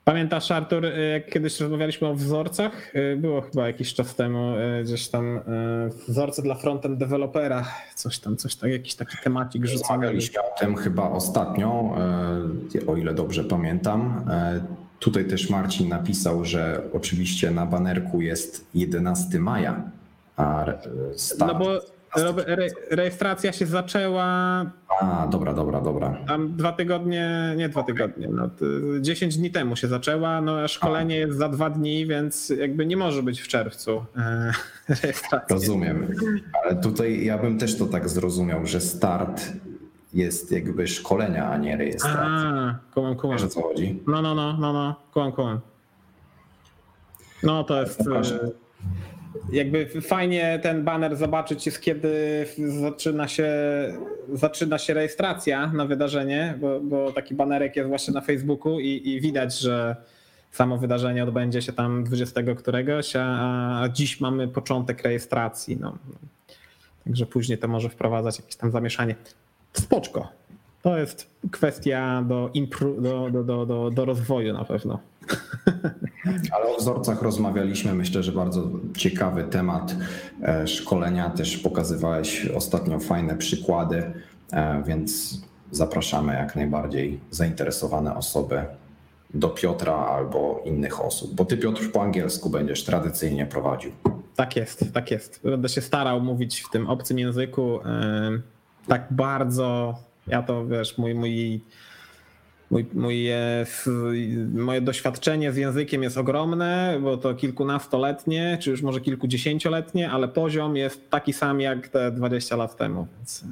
Pamiętasz, 0.05 0.51
Artur, 0.51 0.83
jak 1.13 1.29
kiedyś 1.29 1.59
rozmawialiśmy 1.59 2.07
o 2.07 2.13
wzorcach? 2.13 2.93
Było 3.17 3.41
chyba 3.41 3.67
jakiś 3.67 3.93
czas 3.93 4.15
temu 4.15 4.53
gdzieś 4.83 5.07
tam 5.07 5.39
wzorce 6.07 6.41
dla 6.41 6.55
frontend 6.55 6.99
dewelopera, 6.99 7.65
coś 7.95 8.19
tam, 8.19 8.37
coś 8.37 8.55
tak, 8.55 8.71
jakiś 8.71 8.95
taki 8.95 9.17
temacik 9.23 9.65
rzucony. 9.65 9.81
Rozmawialiśmy 9.89 10.41
o 10.41 10.59
tym 10.59 10.75
chyba 10.75 11.09
ostatnio, 11.09 11.95
o 12.87 12.97
ile 12.97 13.13
dobrze 13.13 13.43
pamiętam. 13.43 14.25
Tutaj 14.99 15.25
też 15.25 15.49
Marcin 15.49 15.89
napisał, 15.89 16.45
że 16.45 16.81
oczywiście 16.93 17.51
na 17.51 17.65
banerku 17.65 18.21
jest 18.21 18.65
11 18.73 19.39
maja, 19.39 19.81
a 20.37 20.65
start... 21.15 21.53
No 21.53 21.59
bo 21.59 21.79
re, 22.45 22.67
rejestracja 22.91 23.51
się 23.53 23.65
zaczęła. 23.65 24.25
A, 25.01 25.27
dobra, 25.27 25.53
dobra, 25.53 25.81
dobra. 25.81 26.17
Tam 26.27 26.55
dwa 26.57 26.71
tygodnie, 26.71 27.53
nie 27.57 27.69
dwa 27.69 27.83
tygodnie, 27.83 28.27
no, 28.31 28.49
10 29.01 29.37
dni 29.37 29.51
temu 29.51 29.75
się 29.75 29.87
zaczęła, 29.87 30.41
no 30.41 30.59
a 30.59 30.67
szkolenie 30.67 31.17
jest 31.17 31.37
za 31.37 31.49
dwa 31.49 31.69
dni, 31.69 32.07
więc 32.07 32.49
jakby 32.49 32.85
nie 32.85 32.97
może 32.97 33.23
być 33.23 33.41
w 33.41 33.47
czerwcu 33.47 34.05
e, 34.17 34.51
rejestracja. 35.01 35.55
Rozumiem, 35.55 36.07
ale 36.63 36.75
tutaj 36.75 37.25
ja 37.25 37.37
bym 37.37 37.57
też 37.57 37.77
to 37.77 37.85
tak 37.85 38.09
zrozumiał, 38.09 38.65
że 38.65 38.81
start 38.81 39.51
jest 40.13 40.51
jakby 40.51 40.87
szkolenia, 40.87 41.49
a 41.49 41.57
nie 41.57 41.77
rejestracja. 41.77 42.21
A, 42.21 42.79
kumam, 42.93 43.15
kumam. 43.15 43.37
Wiesz 43.37 43.45
o 43.45 43.49
co 43.49 43.61
chodzi? 43.61 44.03
No, 44.07 44.21
no, 44.21 44.35
no, 44.35 44.57
no, 44.59 44.73
no, 44.73 44.95
kumam, 45.13 45.31
kumam. 45.31 45.59
No 47.43 47.63
to 47.63 47.81
jest... 47.81 48.01
E, 48.01 48.65
jakby 49.51 50.01
fajnie 50.01 50.59
ten 50.63 50.83
banner 50.83 51.15
zobaczyć 51.15 51.65
jest, 51.65 51.81
kiedy 51.81 52.45
zaczyna 52.81 53.27
się, 53.27 53.49
zaczyna 54.33 54.77
się 54.77 54.93
rejestracja 54.93 55.67
na 55.67 55.85
wydarzenie, 55.85 56.57
bo, 56.59 56.79
bo 56.79 57.11
taki 57.11 57.35
banerek 57.35 57.75
jest 57.75 57.89
właśnie 57.89 58.13
na 58.13 58.21
Facebooku 58.21 58.79
i, 58.79 59.01
i 59.05 59.21
widać, 59.21 59.59
że 59.59 59.95
samo 60.51 60.77
wydarzenie 60.77 61.23
odbędzie 61.23 61.61
się 61.61 61.73
tam 61.73 62.03
20 62.03 62.41
któregoś, 62.57 63.15
a, 63.15 63.81
a 63.81 63.89
dziś 63.89 64.21
mamy 64.21 64.47
początek 64.47 65.03
rejestracji. 65.03 65.77
No. 65.81 65.97
Także 67.05 67.25
później 67.25 67.57
to 67.57 67.67
może 67.67 67.89
wprowadzać 67.89 68.39
jakieś 68.39 68.55
tam 68.55 68.71
zamieszanie. 68.71 69.15
Spoczko. 69.73 70.29
To 70.85 70.97
jest 70.97 71.29
kwestia 71.51 72.23
do, 72.27 72.51
do, 73.31 73.43
do, 73.43 73.65
do, 73.65 73.89
do 73.91 74.05
rozwoju 74.05 74.53
na 74.53 74.65
pewno. 74.65 74.99
Ale 76.55 76.75
o 76.75 76.77
wzorcach 76.77 77.21
rozmawialiśmy. 77.21 77.93
Myślę, 77.93 78.23
że 78.23 78.31
bardzo 78.31 78.69
ciekawy 78.97 79.43
temat 79.43 79.95
e, 80.41 80.67
szkolenia. 80.67 81.29
Też 81.29 81.57
pokazywałeś 81.57 82.47
ostatnio 82.55 82.99
fajne 82.99 83.35
przykłady, 83.35 84.13
e, 84.51 84.83
więc 84.83 85.41
zapraszamy 85.71 86.33
jak 86.33 86.55
najbardziej 86.55 87.19
zainteresowane 87.31 88.15
osoby 88.15 88.65
do 89.33 89.49
Piotra 89.49 89.95
albo 89.95 90.61
innych 90.65 91.05
osób. 91.05 91.33
Bo 91.33 91.45
ty, 91.45 91.57
Piotr, 91.57 91.91
po 91.91 92.01
angielsku 92.01 92.49
będziesz 92.49 92.83
tradycyjnie 92.83 93.45
prowadził. 93.45 93.91
Tak 94.35 94.55
jest, 94.55 94.85
tak 94.93 95.11
jest. 95.11 95.41
Będę 95.43 95.69
się 95.69 95.81
starał 95.81 96.21
mówić 96.21 96.61
w 96.61 96.69
tym 96.69 96.89
obcym 96.89 97.19
języku 97.19 97.79
tak 98.87 99.07
bardzo. 99.11 99.95
Ja 100.27 100.43
to 100.43 100.67
wiesz, 100.67 100.97
mój, 100.97 101.15
mój 101.15 101.61
Mój, 102.71 102.85
mój, 102.93 103.27
moje 104.53 104.81
doświadczenie 104.81 105.51
z 105.51 105.57
językiem 105.57 106.03
jest 106.03 106.17
ogromne, 106.17 106.99
bo 107.01 107.17
to 107.17 107.33
kilkunastoletnie, 107.35 108.57
czy 108.61 108.71
już 108.71 108.81
może 108.81 109.01
kilkudziesięcioletnie, 109.01 110.11
ale 110.11 110.27
poziom 110.27 110.75
jest 110.75 111.09
taki 111.09 111.33
sam 111.33 111.61
jak 111.61 111.87
te 111.87 112.11
20 112.11 112.55
lat 112.55 112.77
temu. 112.77 113.07
Więc... 113.17 113.43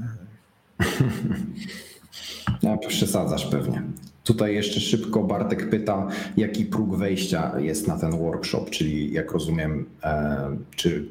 Ja, 2.64 2.78
przesadzasz 2.88 3.46
pewnie. 3.46 3.84
Tutaj 4.24 4.56
jeszcze 4.56 4.80
szybko 4.80 5.24
Bartek 5.24 5.70
pyta, 5.70 6.08
jaki 6.38 6.66
próg 6.66 6.96
wejścia 6.96 7.60
jest 7.60 7.88
na 7.88 8.00
ten 8.00 8.12
workshop, 8.12 8.66
czyli 8.70 9.14
jak 9.14 9.32
rozumiem, 9.32 9.86
e, 10.04 10.58
czy 10.76 11.06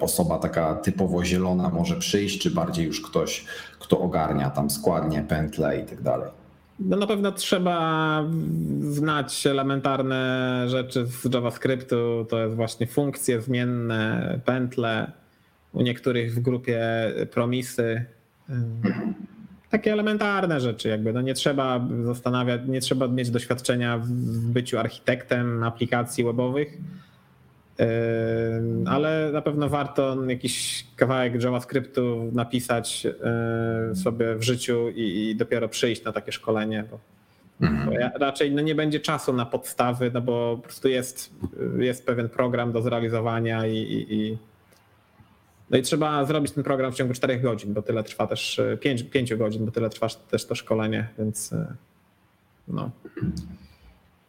osoba 0.00 0.38
taka 0.38 0.74
typowo 0.74 1.24
zielona 1.24 1.68
może 1.68 1.96
przyjść, 1.96 2.38
czy 2.38 2.50
bardziej 2.50 2.86
już 2.86 3.00
ktoś, 3.00 3.44
kto 3.78 4.00
ogarnia 4.00 4.50
tam 4.50 4.70
składnie, 4.70 5.22
pętle 5.28 5.80
i 5.80 5.84
tak 5.84 6.02
dalej. 6.02 6.30
No 6.80 6.96
na 6.96 7.06
pewno 7.06 7.32
trzeba 7.32 8.24
znać 8.80 9.46
elementarne 9.46 10.64
rzeczy 10.68 11.06
z 11.06 11.34
JavaScriptu. 11.34 12.26
To 12.28 12.38
jest 12.40 12.54
właśnie 12.54 12.86
funkcje 12.86 13.42
zmienne, 13.42 14.40
pętle, 14.44 15.12
u 15.72 15.82
niektórych 15.82 16.34
w 16.34 16.40
grupie 16.40 16.80
promisy. 17.30 18.04
Takie 19.70 19.92
elementarne 19.92 20.60
rzeczy, 20.60 20.88
jakby. 20.88 21.12
No 21.12 21.20
nie 21.20 21.34
trzeba 21.34 21.88
zastanawiać, 22.04 22.60
nie 22.66 22.80
trzeba 22.80 23.08
mieć 23.08 23.30
doświadczenia 23.30 23.98
w 23.98 24.08
byciu 24.52 24.78
architektem 24.78 25.64
aplikacji 25.64 26.24
webowych 26.24 26.78
ale 28.86 29.30
na 29.32 29.42
pewno 29.42 29.68
warto 29.68 30.24
jakiś 30.24 30.86
kawałek 30.96 31.42
JavaScriptu 31.42 32.30
napisać 32.32 33.06
sobie 33.94 34.34
w 34.34 34.42
życiu 34.42 34.88
i, 34.94 35.34
dopiero 35.36 35.68
przyjść 35.68 36.04
na 36.04 36.12
takie 36.12 36.32
szkolenie, 36.32 36.84
bo, 36.90 36.98
mhm. 37.66 38.10
raczej 38.20 38.52
no 38.52 38.62
nie 38.62 38.74
będzie 38.74 39.00
czasu 39.00 39.32
na 39.32 39.46
podstawy, 39.46 40.10
no 40.14 40.20
bo 40.20 40.56
po 40.56 40.62
prostu 40.62 40.88
jest, 40.88 41.30
jest 41.78 42.06
pewien 42.06 42.28
program 42.28 42.72
do 42.72 42.82
zrealizowania 42.82 43.66
i, 43.66 43.76
i, 43.76 44.14
i 44.14 44.38
no 45.70 45.78
i 45.78 45.82
trzeba 45.82 46.24
zrobić 46.24 46.52
ten 46.52 46.64
program 46.64 46.92
w 46.92 46.94
ciągu 46.94 47.14
4 47.14 47.38
godzin, 47.38 47.74
bo 47.74 47.82
tyle 47.82 48.04
trwa 48.04 48.26
też 48.26 48.60
5, 48.80 49.02
5 49.02 49.34
godzin, 49.34 49.64
bo 49.64 49.72
tyle 49.72 49.90
trwa 49.90 50.08
też 50.30 50.46
to 50.46 50.54
szkolenie, 50.54 51.08
więc 51.18 51.54
no. 52.68 52.90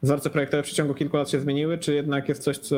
Wzorce 0.03 0.29
projektowe 0.29 0.63
w 0.63 0.65
przeciągu 0.65 0.93
kilku 0.93 1.17
lat 1.17 1.29
się 1.29 1.39
zmieniły, 1.39 1.77
czy 1.77 1.93
jednak 1.93 2.29
jest 2.29 2.43
coś, 2.43 2.57
co, 2.57 2.77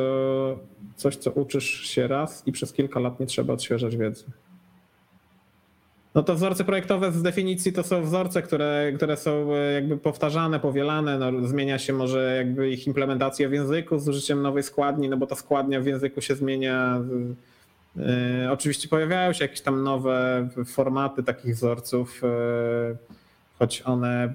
coś, 0.96 1.16
co 1.16 1.32
uczysz 1.32 1.70
się 1.70 2.08
raz 2.08 2.48
i 2.48 2.52
przez 2.52 2.74
kilka 2.74 3.00
lat 3.00 3.20
nie 3.20 3.26
trzeba 3.26 3.54
odświeżać 3.54 3.98
wiedzy? 3.98 4.24
No 6.16 6.24
to 6.24 6.36
wzorce 6.36 6.64
projektowe 6.64 7.12
z 7.12 7.22
definicji 7.22 7.74
to 7.74 7.84
są 7.84 8.04
wzorce, 8.04 8.42
które, 8.42 8.92
które 8.96 9.18
są 9.18 9.54
e, 9.54 9.74
jakby 9.74 9.98
powtarzane, 9.98 10.60
powielane, 10.60 11.18
no, 11.20 11.48
zmienia 11.48 11.80
się 11.80 11.94
może 11.94 12.36
jakby 12.38 12.70
ich 12.70 12.88
implementacja 12.88 13.50
w 13.50 13.52
języku 13.52 14.00
z 14.00 14.08
użyciem 14.08 14.42
nowej 14.42 14.64
składni, 14.64 15.10
no 15.10 15.18
bo 15.18 15.28
ta 15.28 15.36
składnia 15.36 15.82
w 15.82 15.86
języku 15.86 16.22
się 16.22 16.36
zmienia. 16.36 17.02
Yy, 17.96 18.52
oczywiście 18.52 18.88
pojawiają 18.88 19.34
się 19.34 19.46
jakieś 19.46 19.62
tam 19.62 19.84
nowe 19.84 20.48
formaty 20.66 21.24
takich 21.24 21.56
wzorców. 21.56 22.22
Choć 23.62 23.82
one, 23.82 24.34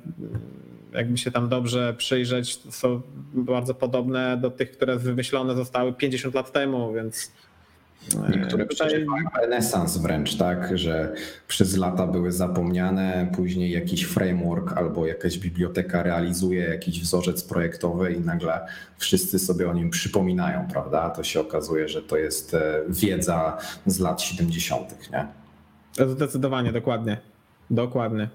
jakby 0.93 1.18
się 1.18 1.31
tam 1.31 1.49
dobrze 1.49 1.95
przyjrzeć, 1.95 2.61
są 2.70 3.03
bardzo 3.35 3.74
podobne 3.74 4.37
do 4.37 4.51
tych, 4.51 4.72
które 4.72 4.97
wymyślone 4.97 5.55
zostały 5.55 5.93
50 5.93 6.35
lat 6.35 6.53
temu, 6.53 6.93
więc. 6.93 7.33
E, 8.29 8.31
Niektóre 8.39 8.66
tutaj... 8.66 9.07
renesans 9.41 9.97
wręcz, 9.99 10.37
tak, 10.37 10.79
że 10.79 11.14
przez 11.49 11.77
lata 11.77 12.07
były 12.07 12.33
zapomniane, 12.33 13.33
później 13.37 13.70
jakiś 13.70 14.05
framework 14.05 14.72
albo 14.72 15.07
jakaś 15.07 15.39
biblioteka 15.39 16.03
realizuje 16.03 16.64
jakiś 16.64 17.01
wzorzec 17.01 17.45
projektowy 17.45 18.12
i 18.12 18.20
nagle 18.20 18.66
wszyscy 18.99 19.39
sobie 19.39 19.70
o 19.70 19.74
nim 19.74 19.91
przypominają, 19.91 20.68
prawda? 20.72 21.11
To 21.11 21.24
się 21.24 21.41
okazuje, 21.41 21.89
że 21.89 22.03
to 22.03 22.16
jest 22.16 22.55
e, 22.55 22.83
wiedza 22.89 23.59
z 23.87 24.01
lat 24.01 24.22
70., 24.22 25.11
nie? 25.12 25.27
Zdecydowanie, 26.07 26.72
dokładnie. 26.72 27.18
Dokładnie. 27.70 28.29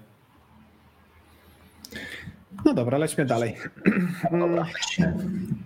No 2.64 2.74
dobra, 2.74 2.98
lećmy 2.98 3.24
dalej. 3.24 3.56
Dobra, 4.30 4.66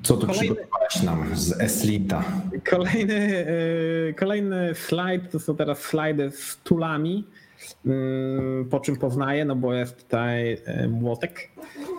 Co 0.03 0.17
tu 0.17 0.27
Kolejny... 0.27 0.55
przygotowałeś 0.55 1.03
nam 1.03 1.37
z 1.37 1.61
Eslita? 1.61 2.25
Kolejny, 2.71 3.47
y, 4.09 4.15
kolejny 4.19 4.75
slajd 4.75 5.31
to 5.31 5.41
są 5.41 5.57
teraz 5.57 5.79
slajdy 5.79 6.31
z 6.31 6.57
tulami, 6.57 7.25
mm, 7.87 8.69
po 8.71 8.81
czym 8.81 8.97
poznaję, 8.97 9.45
no 9.45 9.57
bo 9.57 9.75
jest 9.75 10.03
tutaj 10.03 10.53
y, 10.53 10.89
młotek. 10.89 11.51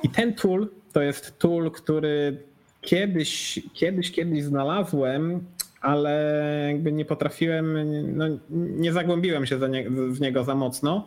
I 0.04 0.10
ten 0.10 0.34
tool 0.34 0.68
to 0.94 1.02
jest 1.02 1.40
tool, 1.40 1.72
który 1.72 2.44
kiedyś, 2.82 3.60
kiedyś, 3.74 4.12
kiedyś 4.12 4.44
znalazłem, 4.44 5.46
ale 5.82 6.34
jakby 6.68 6.92
nie 6.92 7.06
potrafiłem, 7.06 7.78
no, 8.18 8.26
nie 8.80 8.94
zagłębiłem 8.94 9.46
się 9.46 9.60
nie, 9.70 9.90
w 9.90 10.22
niego 10.22 10.44
za 10.44 10.56
mocno, 10.56 11.06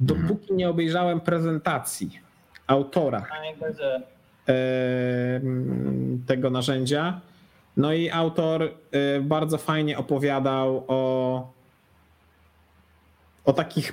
dopóki 0.00 0.54
nie 0.54 0.68
obejrzałem 0.68 1.20
prezentacji 1.20 2.27
autora 2.68 3.26
e, 4.48 5.40
tego 6.26 6.50
narzędzia. 6.50 7.20
No 7.76 7.92
i 7.92 8.10
autor 8.10 8.62
e, 8.62 9.20
bardzo 9.20 9.58
fajnie 9.58 9.98
opowiadał 9.98 10.84
o, 10.88 11.52
o 13.44 13.52
takich 13.52 13.92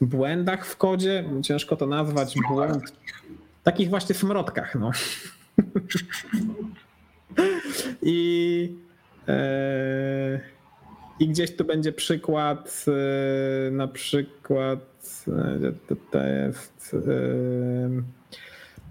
błędach 0.00 0.66
w 0.66 0.76
kodzie. 0.76 1.24
Ciężko 1.42 1.76
to 1.76 1.86
nazwać 1.86 2.34
błęd. 2.48 2.92
Takich 3.62 3.90
właśnie 3.90 4.14
smrodkach. 4.14 4.74
No. 4.74 4.90
I, 8.02 8.76
e, 9.28 10.40
I 11.20 11.28
gdzieś 11.28 11.56
tu 11.56 11.64
będzie 11.64 11.92
przykład, 11.92 12.84
na 13.70 13.88
przykład, 13.88 15.24
y, 15.90 15.96
to 16.10 16.26
jest, 16.26 16.71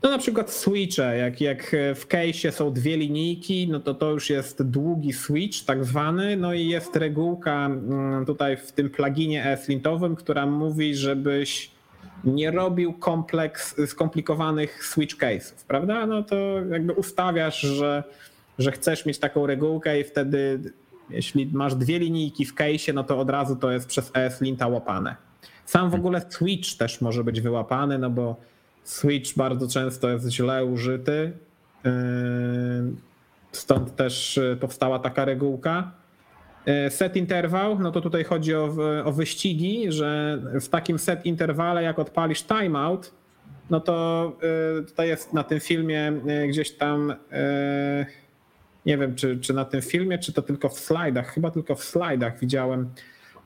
no 0.04 0.10
na 0.10 0.18
przykład 0.18 0.52
switche, 0.52 1.18
jak, 1.18 1.42
jak 1.42 1.76
w 1.96 2.08
case'ie 2.08 2.52
są 2.52 2.74
dwie 2.74 2.98
linijki, 2.98 3.68
no 3.72 3.80
to 3.80 3.94
to 3.94 4.12
już 4.12 4.30
jest 4.30 4.64
długi 4.64 5.14
switch 5.14 5.66
tak 5.66 5.86
zwany, 5.86 6.38
no 6.38 6.54
i 6.54 6.68
jest 6.68 6.96
regułka 6.96 7.66
mm, 7.66 8.26
tutaj 8.26 8.58
w 8.58 8.72
tym 8.72 8.90
pluginie 8.90 9.46
ESLintowym, 9.46 10.16
która 10.16 10.46
mówi, 10.46 10.96
żebyś 10.96 11.72
nie 12.24 12.52
robił 12.52 12.94
kompleks 12.94 13.76
skomplikowanych 13.90 14.86
switch 14.86 15.18
case'ów, 15.18 15.66
prawda? 15.68 16.06
No 16.06 16.24
to 16.24 16.36
jakby 16.72 16.94
ustawiasz, 16.94 17.62
że, 17.62 18.04
że 18.60 18.72
chcesz 18.72 19.06
mieć 19.06 19.20
taką 19.20 19.46
regułkę 19.46 20.00
i 20.00 20.04
wtedy 20.04 20.60
jeśli 21.10 21.50
masz 21.54 21.76
dwie 21.76 22.00
linijki 22.00 22.46
w 22.46 22.56
case'ie, 22.56 22.94
no 22.94 23.04
to 23.04 23.20
od 23.20 23.30
razu 23.30 23.56
to 23.56 23.72
jest 23.72 23.88
przez 23.88 24.12
ESLinta 24.14 24.68
łapane. 24.68 25.16
Sam 25.66 25.90
w 25.90 25.96
ogóle 25.96 26.22
switch 26.30 26.78
też 26.78 27.02
może 27.02 27.24
być 27.24 27.42
wyłapany, 27.42 27.98
no 27.98 28.10
bo 28.10 28.36
switch 28.84 29.36
bardzo 29.36 29.68
często 29.68 30.10
jest 30.10 30.30
źle 30.30 30.66
użyty. 30.66 31.32
Yy, 31.84 31.92
stąd 33.52 33.96
też 33.96 34.40
powstała 34.60 35.00
taka 35.00 35.26
regułka. 35.26 35.92
Yy, 36.66 36.90
set 36.90 37.16
interwał, 37.16 37.80
no 37.80 37.92
to 37.92 38.02
tutaj 38.02 38.24
chodzi 38.24 38.56
o, 38.56 38.76
o 39.06 39.12
wyścigi, 39.12 39.92
że 39.92 40.40
w 40.62 40.70
takim 40.70 41.00
set 41.00 41.26
interwale, 41.26 41.84
jak 41.84 42.00
odpalisz 42.00 42.44
timeout, 42.44 43.12
no 43.70 43.80
to 43.80 44.32
yy, 44.78 44.84
tutaj 44.86 45.08
jest 45.08 45.34
na 45.34 45.44
tym 45.44 45.60
filmie 45.60 46.14
gdzieś 46.50 46.72
tam 46.72 47.14
nie 48.86 48.98
wiem, 48.98 49.16
czy, 49.16 49.40
czy 49.40 49.54
na 49.54 49.66
tym 49.66 49.82
filmie, 49.82 50.20
czy 50.20 50.34
to 50.34 50.42
tylko 50.42 50.70
w 50.70 50.80
slajdach, 50.80 51.34
chyba 51.34 51.52
tylko 51.52 51.76
w 51.76 51.84
slajdach 51.84 52.40
widziałem, 52.40 52.90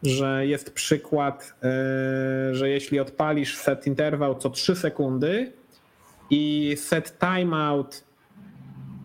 że 0.05 0.47
jest 0.47 0.73
przykład, 0.73 1.53
e, 1.63 2.55
że 2.55 2.69
jeśli 2.69 2.99
odpalisz 2.99 3.57
set 3.57 3.87
interwał 3.87 4.35
co 4.35 4.49
3 4.49 4.75
sekundy 4.75 5.51
i 6.29 6.73
set 6.77 7.19
timeout 7.19 8.03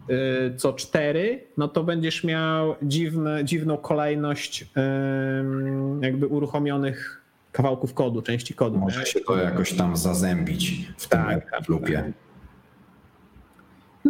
e, 0.09 0.57
co 0.57 0.73
4, 0.73 1.45
no 1.57 1.69
to 1.69 1.85
będziesz 1.85 2.25
miał 2.25 2.75
dziwne, 2.83 3.45
dziwną 3.45 3.77
kolejność 3.77 4.67
jakby 6.01 6.27
uruchomionych 6.27 7.23
kawałków 7.53 7.95
kodu, 7.95 8.23
części 8.23 8.55
kodu. 8.55 8.79
Może 8.79 9.07
się 9.07 9.21
to 9.21 9.37
jakoś 9.37 9.73
tam 9.73 9.97
zazębić 9.97 10.89
w 10.97 11.09
tym 11.09 11.21
tak, 11.21 11.51
tak 11.51 11.69
lupie. 11.69 11.97
Tak. 11.97 12.30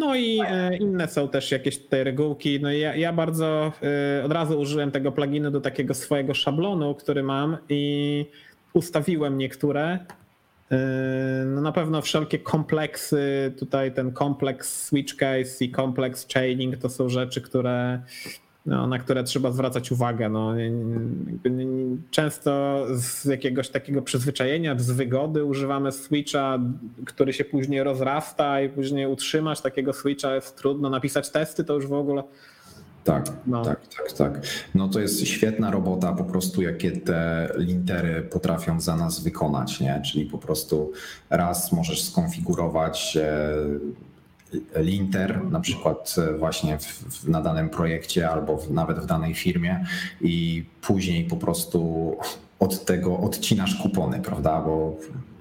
No 0.01 0.17
i 0.17 0.41
e, 0.47 0.77
inne 0.77 1.09
są 1.09 1.29
też 1.29 1.51
jakieś 1.51 1.79
tutaj 1.79 2.05
regułki. 2.05 2.61
No 2.61 2.73
ja, 2.73 2.97
ja 2.97 3.13
bardzo 3.13 3.73
e, 4.21 4.25
od 4.25 4.33
razu 4.33 4.61
użyłem 4.61 4.91
tego 4.91 5.13
pluginu 5.13 5.51
do 5.51 5.61
takiego 5.61 5.95
swojego 5.95 6.35
szablonu, 6.35 6.95
który 6.95 7.23
mam 7.23 7.57
i 7.69 8.27
ustawiłem 8.73 9.39
niektóre. 9.39 9.99
E, 10.71 10.79
no 11.47 11.61
na 11.61 11.73
pewno 11.73 12.03
wszelkie 12.03 12.39
kompleksy, 12.39 13.53
tutaj 13.59 13.93
ten 13.93 14.13
kompleks 14.13 14.85
switch 14.87 15.17
case 15.17 15.65
i 15.65 15.71
kompleks 15.71 16.27
chaining 16.35 16.77
to 16.77 16.89
są 16.89 17.09
rzeczy, 17.09 17.41
które 17.41 18.01
no, 18.67 18.87
na 18.87 18.99
które 18.99 19.25
trzeba 19.25 19.53
zwracać 19.53 19.93
uwagę. 19.93 20.29
No, 20.29 20.55
często 22.11 22.85
z 22.95 23.25
jakiegoś 23.25 23.69
takiego 23.69 24.03
przyzwyczajenia, 24.03 24.79
z 24.79 24.91
wygody 24.91 25.45
używamy 25.45 25.93
switcha, 25.93 26.59
który 27.05 27.33
się 27.33 27.45
później 27.45 27.83
rozrasta 27.83 28.61
i 28.61 28.69
później 28.69 29.07
utrzymać 29.07 29.61
takiego 29.61 29.93
switcha 29.93 30.35
jest 30.35 30.57
trudno. 30.57 30.91
Napisać 30.91 31.31
testy 31.31 31.65
to 31.65 31.75
już 31.75 31.87
w 31.87 31.93
ogóle. 31.93 32.23
Tak, 33.05 33.33
no. 33.47 33.65
tak, 33.65 33.81
tak, 33.97 34.13
tak. 34.13 34.41
No 34.75 34.89
to 34.89 35.01
jest 35.01 35.27
świetna 35.27 35.71
robota 35.71 36.13
po 36.13 36.25
prostu, 36.25 36.63
jakie 36.63 36.93
te 36.93 37.49
lintery 37.57 38.23
potrafią 38.23 38.81
za 38.81 38.97
nas 38.97 39.21
wykonać, 39.21 39.81
nie? 39.81 40.03
Czyli 40.05 40.27
po 40.27 40.39
prostu 40.39 40.93
raz 41.31 41.73
możesz 41.73 42.03
skonfigurować 42.05 43.17
e, 43.17 43.53
linter, 44.77 45.45
na 45.51 45.61
przykład 45.61 46.15
e, 46.19 46.39
właśnie 46.39 46.79
w, 46.79 46.85
w, 46.85 47.29
na 47.29 47.43
danym 47.43 47.71
projekcie 47.71 48.31
albo 48.31 48.57
w, 48.57 48.71
nawet 48.71 48.99
w 48.99 49.07
danej 49.07 49.35
firmie 49.35 49.85
i 50.21 50.65
później 50.81 51.25
po 51.25 51.37
prostu 51.37 52.17
od 52.59 52.85
tego 52.85 53.19
odcinasz 53.19 53.75
kupony, 53.83 54.21
prawda? 54.21 54.61
Bo 54.61 54.97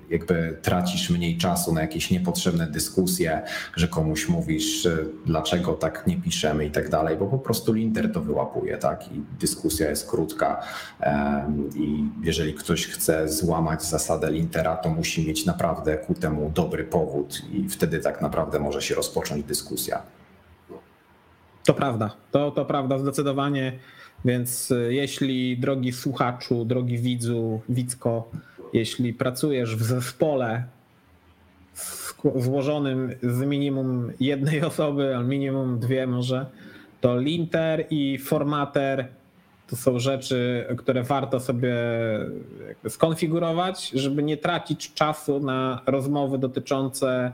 jakby 0.09 0.57
tracisz 0.61 1.09
mniej 1.09 1.37
czasu 1.37 1.73
na 1.73 1.81
jakieś 1.81 2.11
niepotrzebne 2.11 2.67
dyskusje, 2.67 3.41
że 3.75 3.87
komuś 3.87 4.29
mówisz, 4.29 4.87
dlaczego 5.25 5.73
tak 5.73 6.07
nie 6.07 6.17
piszemy 6.17 6.65
i 6.65 6.71
tak 6.71 6.89
dalej, 6.89 7.17
bo 7.17 7.25
po 7.25 7.39
prostu 7.39 7.73
linter 7.73 8.11
to 8.13 8.21
wyłapuje, 8.21 8.77
tak? 8.77 9.11
I 9.11 9.21
dyskusja 9.39 9.89
jest 9.89 10.09
krótka. 10.09 10.61
I 11.75 12.03
jeżeli 12.23 12.53
ktoś 12.53 12.87
chce 12.87 13.29
złamać 13.29 13.83
zasadę 13.83 14.31
lintera, 14.31 14.77
to 14.77 14.89
musi 14.89 15.27
mieć 15.27 15.45
naprawdę 15.45 15.97
ku 15.97 16.13
temu 16.13 16.51
dobry 16.55 16.83
powód, 16.83 17.41
i 17.51 17.69
wtedy 17.69 17.99
tak 17.99 18.21
naprawdę 18.21 18.59
może 18.59 18.81
się 18.81 18.95
rozpocząć 18.95 19.43
dyskusja. 19.43 20.01
To 21.65 21.73
prawda, 21.73 22.15
to, 22.31 22.51
to 22.51 22.65
prawda, 22.65 22.97
zdecydowanie. 22.97 23.79
Więc 24.25 24.71
e, 24.71 24.93
jeśli 24.93 25.57
drogi 25.57 25.91
słuchaczu, 25.91 26.65
drogi 26.65 26.97
widzu, 26.97 27.61
widzko, 27.69 28.29
jeśli 28.73 29.13
pracujesz 29.13 29.75
w 29.75 29.83
zespole 29.83 30.63
złożonym 32.35 33.15
z 33.23 33.41
minimum 33.41 34.11
jednej 34.19 34.61
osoby, 34.71 35.15
a 35.15 35.23
minimum 35.23 35.79
dwie 35.79 36.07
może, 36.07 36.45
to 37.01 37.19
linter 37.19 37.85
i 37.89 38.17
formater 38.17 39.07
to 39.67 39.75
są 39.75 39.99
rzeczy, 39.99 40.65
które 40.77 41.03
warto 41.03 41.39
sobie 41.39 41.75
skonfigurować, 42.87 43.89
żeby 43.89 44.23
nie 44.23 44.37
tracić 44.37 44.93
czasu 44.93 45.39
na 45.39 45.81
rozmowy 45.85 46.37
dotyczące 46.37 47.31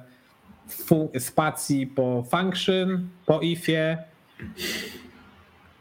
spacji 1.19 1.87
po 1.87 2.23
function, 2.31 3.09
po 3.25 3.41
ifie, 3.41 3.97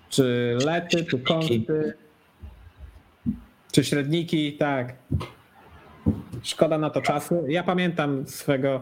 czy 0.08 0.56
lety, 0.64 1.04
czy 1.04 1.18
kąty, 1.18 1.94
czy 3.72 3.84
średniki, 3.84 4.52
tak. 4.52 4.94
Szkoda 6.42 6.78
na 6.78 6.90
to 6.90 7.02
czasu. 7.02 7.44
Ja 7.48 7.62
pamiętam 7.62 8.26
swego 8.26 8.80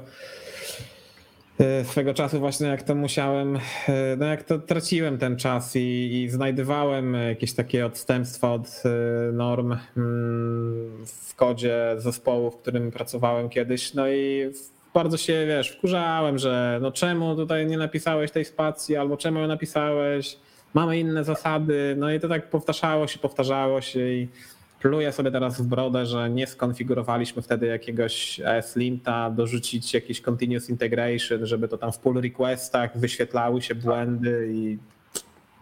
e, 1.61 1.85
swego 1.85 2.15
czasu 2.15 2.39
właśnie 2.39 2.67
jak 2.67 2.83
to 2.83 2.95
musiałem, 2.95 3.57
e, 3.89 4.17
no 4.19 4.27
jak 4.27 4.43
to 4.43 4.59
traciłem 4.59 5.19
ten 5.19 5.37
czas 5.37 5.77
i, 5.77 6.23
i 6.23 6.29
znajdowałem 6.29 7.15
jakieś 7.15 7.53
takie 7.53 7.87
odstępstwa 7.87 8.53
od 8.53 8.83
e, 8.85 9.33
norm 9.33 9.77
mm, 9.97 11.07
w 11.07 11.35
kodzie 11.35 11.95
zespołu, 11.97 12.51
w 12.51 12.57
którym 12.57 12.91
pracowałem 12.91 13.49
kiedyś, 13.49 13.95
no 13.95 14.09
i 14.09 14.51
bardzo 14.95 15.17
się, 15.17 15.47
wiesz, 15.47 15.71
wkurzałem, 15.71 16.39
że 16.39 16.79
no 16.83 16.93
czemu 16.93 17.37
tutaj 17.37 17.67
nie 17.67 17.79
napisałeś 17.79 18.31
tej 18.31 18.45
spacji, 18.45 18.97
albo 18.97 19.17
czemu 19.17 19.41
ją 19.41 19.47
napisałeś, 19.47 20.39
mamy 20.75 20.99
inne 20.99 21.25
zasady, 21.25 21.95
no 21.99 22.13
i 22.13 22.21
to 22.21 22.29
tak 22.29 22.51
powtarzało 22.51 23.07
się, 23.07 23.19
powtarzało 23.19 23.81
się 23.81 24.09
i 24.09 24.29
pluję 24.83 25.13
sobie 25.13 25.31
teraz 25.31 25.61
w 25.61 25.67
brodę, 25.67 26.07
że 26.07 26.31
nie 26.31 26.47
skonfigurowaliśmy 26.47 27.43
wtedy 27.43 27.67
jakiegoś 27.67 28.41
ESLinta, 28.45 29.31
dorzucić 29.31 29.95
jakiś 29.95 30.21
continuous 30.21 30.71
integration, 30.71 31.47
żeby 31.47 31.69
to 31.69 31.79
tam 31.79 31.93
w 31.93 31.99
pull 31.99 32.21
requestach 32.21 32.99
wyświetlały 32.99 33.63
się 33.63 33.75
błędy 33.75 34.49
i 34.53 34.79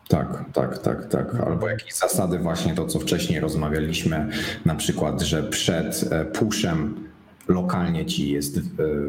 tak, 0.09 0.45
tak, 0.53 0.79
tak, 0.79 1.07
tak. 1.07 1.35
Albo 1.35 1.69
jakieś 1.69 1.95
zasady, 1.95 2.39
właśnie 2.39 2.75
to, 2.75 2.87
co 2.87 2.99
wcześniej 2.99 3.41
rozmawialiśmy, 3.41 4.29
na 4.65 4.75
przykład, 4.75 5.21
że 5.21 5.43
przed 5.43 6.13
e, 6.13 6.25
pushem 6.25 7.09
lokalnie 7.49 8.07
ci 8.07 8.31
jest 8.31 8.59
e, 8.59 8.61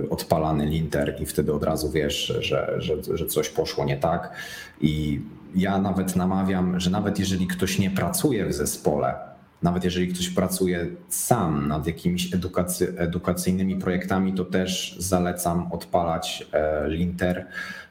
odpalany 0.09 0.65
linter 0.65 1.15
i 1.19 1.25
wtedy 1.25 1.53
od 1.53 1.63
razu 1.63 1.91
wiesz, 1.91 2.33
że, 2.39 2.75
że, 2.77 2.93
że 3.13 3.25
coś 3.25 3.49
poszło 3.49 3.85
nie 3.85 3.97
tak. 3.97 4.33
I 4.81 5.21
ja 5.55 5.77
nawet 5.77 6.15
namawiam, 6.15 6.79
że 6.79 6.89
nawet 6.89 7.19
jeżeli 7.19 7.47
ktoś 7.47 7.79
nie 7.79 7.91
pracuje 7.91 8.45
w 8.45 8.53
zespole, 8.53 9.30
nawet 9.61 9.83
jeżeli 9.83 10.07
ktoś 10.07 10.29
pracuje 10.29 10.87
sam 11.09 11.67
nad 11.67 11.87
jakimiś 11.87 12.33
edukacy, 12.33 12.93
edukacyjnymi 12.97 13.75
projektami, 13.75 14.33
to 14.33 14.45
też 14.45 14.95
zalecam 14.99 15.71
odpalać 15.71 16.47
e, 16.51 16.89
linter, 16.89 17.47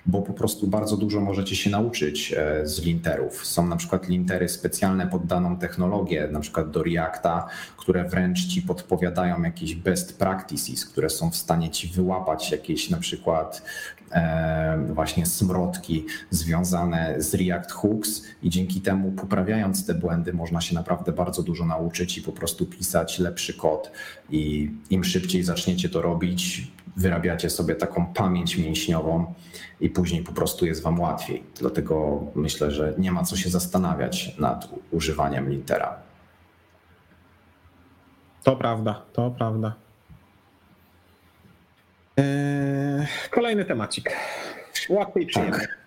bo 0.06 0.22
po 0.22 0.32
prostu 0.32 0.66
bardzo 0.66 0.96
dużo 0.96 1.20
możecie 1.20 1.56
się 1.56 1.70
nauczyć 1.70 2.34
e, 2.36 2.66
z 2.66 2.82
linterów. 2.82 3.46
Są 3.46 3.66
na 3.66 3.76
przykład 3.76 4.08
lintery 4.08 4.48
specjalne 4.48 5.06
pod 5.06 5.26
daną 5.26 5.56
technologię, 5.56 6.28
na 6.32 6.40
przykład 6.40 6.70
do 6.70 6.82
Reacta, 6.82 7.46
które 7.76 8.04
wręcz 8.04 8.46
ci 8.46 8.62
podpowiadają 8.62 9.42
jakieś 9.42 9.74
best 9.74 10.18
practices, 10.18 10.86
które 10.86 11.10
są 11.10 11.30
w 11.30 11.36
stanie 11.36 11.70
ci 11.70 11.88
wyłapać 11.88 12.50
jakieś 12.50 12.90
na 12.90 12.98
przykład 12.98 13.62
właśnie 14.88 15.26
smrodki 15.26 16.06
związane 16.30 17.14
z 17.22 17.34
React 17.34 17.72
Hooks 17.72 18.22
i 18.42 18.50
dzięki 18.50 18.80
temu 18.80 19.12
poprawiając 19.12 19.86
te 19.86 19.94
błędy 19.94 20.32
można 20.32 20.60
się 20.60 20.74
naprawdę 20.74 21.12
bardzo 21.12 21.42
dużo 21.42 21.66
nauczyć 21.66 22.18
i 22.18 22.22
po 22.22 22.32
prostu 22.32 22.66
pisać 22.66 23.18
lepszy 23.18 23.54
kod 23.54 23.92
i 24.30 24.70
im 24.90 25.04
szybciej 25.04 25.42
zaczniecie 25.42 25.88
to 25.88 26.02
robić, 26.02 26.72
wyrabiacie 26.96 27.50
sobie 27.50 27.74
taką 27.74 28.06
pamięć 28.06 28.58
mięśniową 28.58 29.34
i 29.80 29.90
później 29.90 30.22
po 30.22 30.32
prostu 30.32 30.66
jest 30.66 30.82
wam 30.82 31.00
łatwiej. 31.00 31.42
Dlatego 31.60 32.20
myślę, 32.34 32.70
że 32.70 32.94
nie 32.98 33.12
ma 33.12 33.24
co 33.24 33.36
się 33.36 33.50
zastanawiać 33.50 34.38
nad 34.38 34.68
używaniem 34.90 35.50
Lintera. 35.50 35.96
To 38.42 38.56
prawda, 38.56 39.02
to 39.12 39.30
prawda. 39.30 39.74
Eee, 42.20 43.06
kolejny 43.30 43.64
temacik. 43.64 44.10
Łatwy 44.88 45.20
i 45.20 45.26
przyjemny. 45.26 45.58
Tak. 45.58 45.80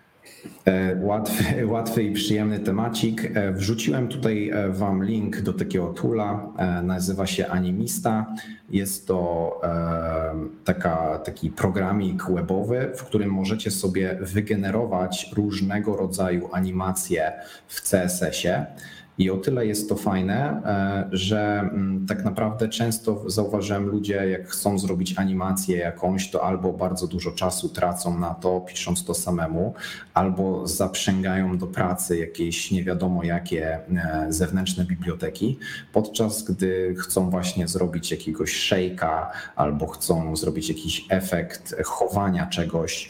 Łatwy, 1.01 1.43
łatwy 1.73 2.03
i 2.03 2.11
przyjemny 2.11 2.59
temacik. 2.59 3.31
E, 3.33 3.51
wrzuciłem 3.51 4.07
tutaj 4.07 4.49
e, 4.49 4.69
Wam 4.69 5.03
link 5.03 5.41
do 5.41 5.53
takiego 5.53 5.87
tula. 5.87 6.47
E, 6.57 6.81
nazywa 6.81 7.27
się 7.27 7.47
Animista. 7.47 8.35
Jest 8.69 9.07
to 9.07 9.61
taka, 10.65 11.19
taki 11.19 11.49
programik 11.49 12.23
webowy, 12.29 12.91
w 12.95 13.03
którym 13.03 13.29
możecie 13.29 13.71
sobie 13.71 14.17
wygenerować 14.21 15.31
różnego 15.35 15.95
rodzaju 15.95 16.49
animacje 16.51 17.31
w 17.67 17.81
CSS-ie. 17.81 18.65
I 19.17 19.29
o 19.29 19.37
tyle 19.37 19.65
jest 19.65 19.89
to 19.89 19.95
fajne, 19.95 20.61
e, 20.65 21.09
że 21.11 21.59
mm, 21.59 22.05
tak 22.07 22.25
naprawdę 22.25 22.69
często 22.69 23.29
zauważyłem 23.29 23.85
ludzie, 23.85 24.29
jak 24.29 24.47
chcą 24.47 24.79
zrobić 24.79 25.17
animację 25.17 25.77
jakąś, 25.77 26.31
to 26.31 26.43
albo 26.43 26.73
bardzo 26.73 27.07
dużo 27.07 27.31
czasu 27.31 27.69
tracą 27.69 28.19
na 28.19 28.33
to, 28.33 28.61
pisząc 28.61 29.05
to 29.05 29.13
samemu, 29.13 29.73
albo 30.13 30.67
zaprzęgają 30.67 31.57
do 31.57 31.67
pracy 31.67 32.17
jakieś 32.17 32.71
nie 32.71 32.83
wiadomo 32.83 33.23
jakie 33.23 33.75
e, 33.75 34.25
zewnętrzne 34.29 34.85
biblioteki, 34.85 35.59
podczas 35.93 36.43
gdy 36.43 36.95
chcą 36.97 37.29
właśnie 37.29 37.67
zrobić 37.67 38.11
jakiegoś 38.11 38.71
shake'a 38.71 39.25
albo 39.55 39.87
chcą 39.87 40.35
zrobić 40.35 40.69
jakiś 40.69 41.05
efekt 41.09 41.75
chowania 41.85 42.47
czegoś, 42.47 43.09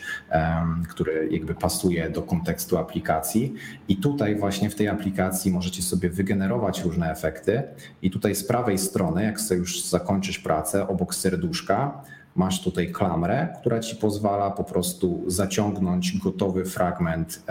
który 0.89 1.28
jakby 1.32 1.56
pasuje 1.56 2.10
do 2.10 2.22
kontekstu 2.22 2.78
aplikacji. 2.78 3.54
I 3.88 3.97
tutaj 3.97 4.36
właśnie 4.36 4.70
w 4.70 4.76
tej 4.76 4.88
aplikacji 4.88 5.51
możecie 5.51 5.82
sobie 5.82 5.93
sobie 5.94 6.10
wygenerować 6.10 6.84
różne 6.84 7.12
efekty. 7.12 7.64
I 8.02 8.12
tutaj 8.12 8.36
z 8.36 8.44
prawej 8.44 8.78
strony, 8.78 9.24
jak 9.24 9.38
chcesz 9.38 9.58
już 9.58 9.84
zakończysz 9.86 10.39
pracę, 10.39 10.88
obok 10.88 11.16
serduszka, 11.16 12.04
masz 12.36 12.62
tutaj 12.62 12.91
klamrę, 12.91 13.48
która 13.60 13.80
ci 13.80 13.96
pozwala 13.96 14.52
po 14.52 14.64
prostu 14.64 15.24
zaciągnąć 15.28 16.18
gotowy 16.18 16.66
fragment. 16.66 17.44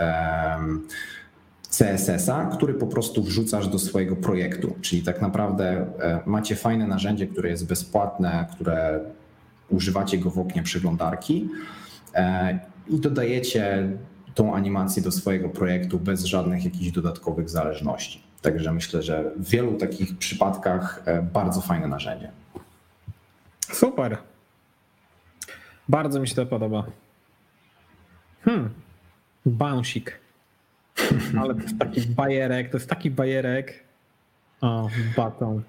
Um, 0.57 0.87
CSS-a, 1.69 2.45
który 2.45 2.73
po 2.73 2.87
prostu 2.87 3.23
wrzucasz 3.23 3.67
do 3.67 3.79
swojego 3.79 4.15
projektu. 4.15 4.75
Czyli 4.81 5.01
tak 5.01 5.21
naprawdę 5.21 5.85
e, 5.99 6.19
macie 6.25 6.55
fajne 6.55 6.87
narzędzie, 6.87 7.27
które 7.27 7.49
jest 7.49 7.67
bezpłatne, 7.67 8.47
które 8.51 8.99
używacie 9.69 10.17
go 10.17 10.29
w 10.29 10.39
oknie 10.39 10.63
przeglądarki 10.63 11.49
e, 12.15 12.59
i 12.87 12.99
dodajecie 12.99 13.89
tą 14.35 14.55
animację 14.55 15.03
do 15.03 15.11
swojego 15.11 15.49
projektu 15.49 15.99
bez 15.99 16.23
żadnych 16.23 16.65
jakichś 16.65 16.91
dodatkowych 16.91 17.49
zależności. 17.49 18.32
Także 18.43 18.71
myślę, 18.71 19.01
że 19.01 19.31
w 19.35 19.49
wielu 19.49 19.77
takich 19.77 20.17
przypadkach 20.17 21.01
e, 21.05 21.21
bardzo 21.21 21.61
fajne 21.61 21.87
narzędzie. 21.87 22.31
Super. 23.71 24.17
Bardzo 25.89 26.19
mi 26.19 26.27
się 26.27 26.35
to 26.35 26.45
podoba. 26.45 26.83
Hmm. 28.41 28.69
Bouncik. 29.45 30.19
Ale 31.41 31.55
to 31.55 31.61
jest 31.61 31.79
taki 31.79 32.01
bajerek, 32.01 32.69
to 32.69 32.77
jest 32.77 32.89
taki 32.89 33.11
bajerek. 33.11 33.83
O, 34.61 34.89
baton. 35.17 35.63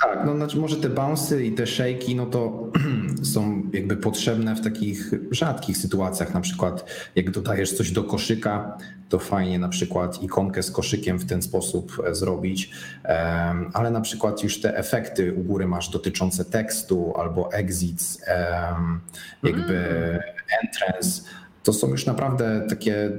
Tak, 0.00 0.26
no 0.26 0.36
znaczy 0.36 0.58
może 0.58 0.76
te 0.76 0.88
bouncy 0.88 1.44
i 1.44 1.52
te 1.52 1.64
shake'i, 1.64 2.16
no 2.16 2.26
to 2.26 2.70
są 3.32 3.62
jakby 3.72 3.96
potrzebne 3.96 4.56
w 4.56 4.60
takich 4.60 5.10
rzadkich 5.30 5.76
sytuacjach, 5.76 6.34
na 6.34 6.40
przykład 6.40 6.90
jak 7.14 7.30
dodajesz 7.30 7.72
coś 7.72 7.90
do 7.90 8.04
koszyka, 8.04 8.78
to 9.08 9.18
fajnie 9.18 9.58
na 9.58 9.68
przykład 9.68 10.22
ikonkę 10.22 10.62
z 10.62 10.70
koszykiem 10.70 11.18
w 11.18 11.26
ten 11.26 11.42
sposób 11.42 12.02
e, 12.06 12.14
zrobić, 12.14 12.70
ale 13.72 13.90
na 13.90 14.00
przykład 14.00 14.42
już 14.42 14.60
te 14.60 14.76
efekty 14.76 15.34
u 15.34 15.42
góry 15.42 15.66
masz 15.66 15.88
dotyczące 15.88 16.44
tekstu 16.44 17.12
albo 17.16 17.52
exits, 17.52 18.20
jakby 19.42 19.76
mm. 19.76 20.20
entrance, 20.62 21.22
to 21.62 21.72
są 21.72 21.88
już 21.88 22.06
naprawdę 22.06 22.66
takie 22.68 23.12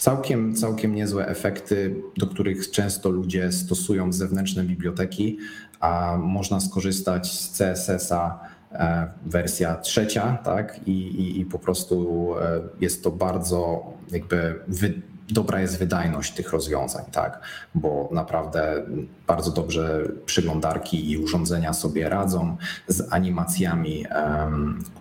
całkiem, 0.00 0.54
całkiem 0.54 0.94
niezłe 0.94 1.28
efekty, 1.28 1.94
do 2.16 2.26
których 2.26 2.70
często 2.70 3.10
ludzie 3.10 3.52
stosują 3.52 4.12
zewnętrzne 4.12 4.64
biblioteki, 4.64 5.38
a 5.80 6.16
można 6.16 6.60
skorzystać 6.60 7.32
z 7.32 7.58
CSS-a 7.58 8.40
e, 8.72 9.10
wersja 9.26 9.76
trzecia, 9.76 10.38
tak? 10.44 10.80
I, 10.88 10.92
i, 10.92 11.40
i 11.40 11.44
po 11.44 11.58
prostu 11.58 12.26
e, 12.40 12.60
jest 12.80 13.04
to 13.04 13.10
bardzo 13.10 13.84
jakby 14.10 14.60
wy, 14.68 15.02
dobra 15.28 15.60
jest 15.60 15.78
wydajność 15.78 16.34
tych 16.34 16.52
rozwiązań, 16.52 17.04
tak? 17.12 17.40
Bo 17.74 18.08
naprawdę 18.12 18.82
bardzo 19.26 19.50
dobrze 19.50 20.08
przyglądarki 20.26 21.10
i 21.10 21.18
urządzenia 21.18 21.72
sobie 21.72 22.08
radzą 22.08 22.56
z 22.88 23.12
animacjami, 23.12 24.06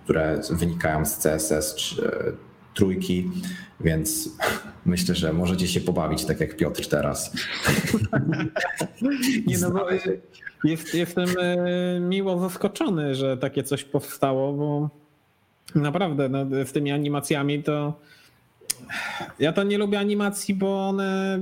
które 0.03 0.41
wynikają 0.49 1.05
z 1.05 1.17
CSS 1.17 1.75
trójki, 2.79 3.29
więc 3.79 4.29
myślę, 4.85 5.15
że 5.15 5.33
możecie 5.33 5.67
się 5.67 5.81
pobawić 5.81 6.25
tak 6.25 6.39
jak 6.39 6.57
Piotr 6.57 6.87
teraz. 6.87 7.33
Nie 9.47 9.57
no, 9.57 9.71
bo 9.71 9.87
jest, 10.63 10.93
jestem 10.93 11.29
e, 11.39 11.99
miło 11.99 12.39
zaskoczony, 12.39 13.15
że 13.15 13.37
takie 13.37 13.63
coś 13.63 13.83
powstało, 13.83 14.53
bo 14.53 14.89
naprawdę 15.75 16.29
no, 16.29 16.45
z 16.65 16.71
tymi 16.71 16.91
animacjami 16.91 17.63
to 17.63 17.93
ja 19.39 19.53
to 19.53 19.63
nie 19.63 19.77
lubię 19.77 19.99
animacji, 19.99 20.55
bo 20.55 20.87
one 20.89 21.39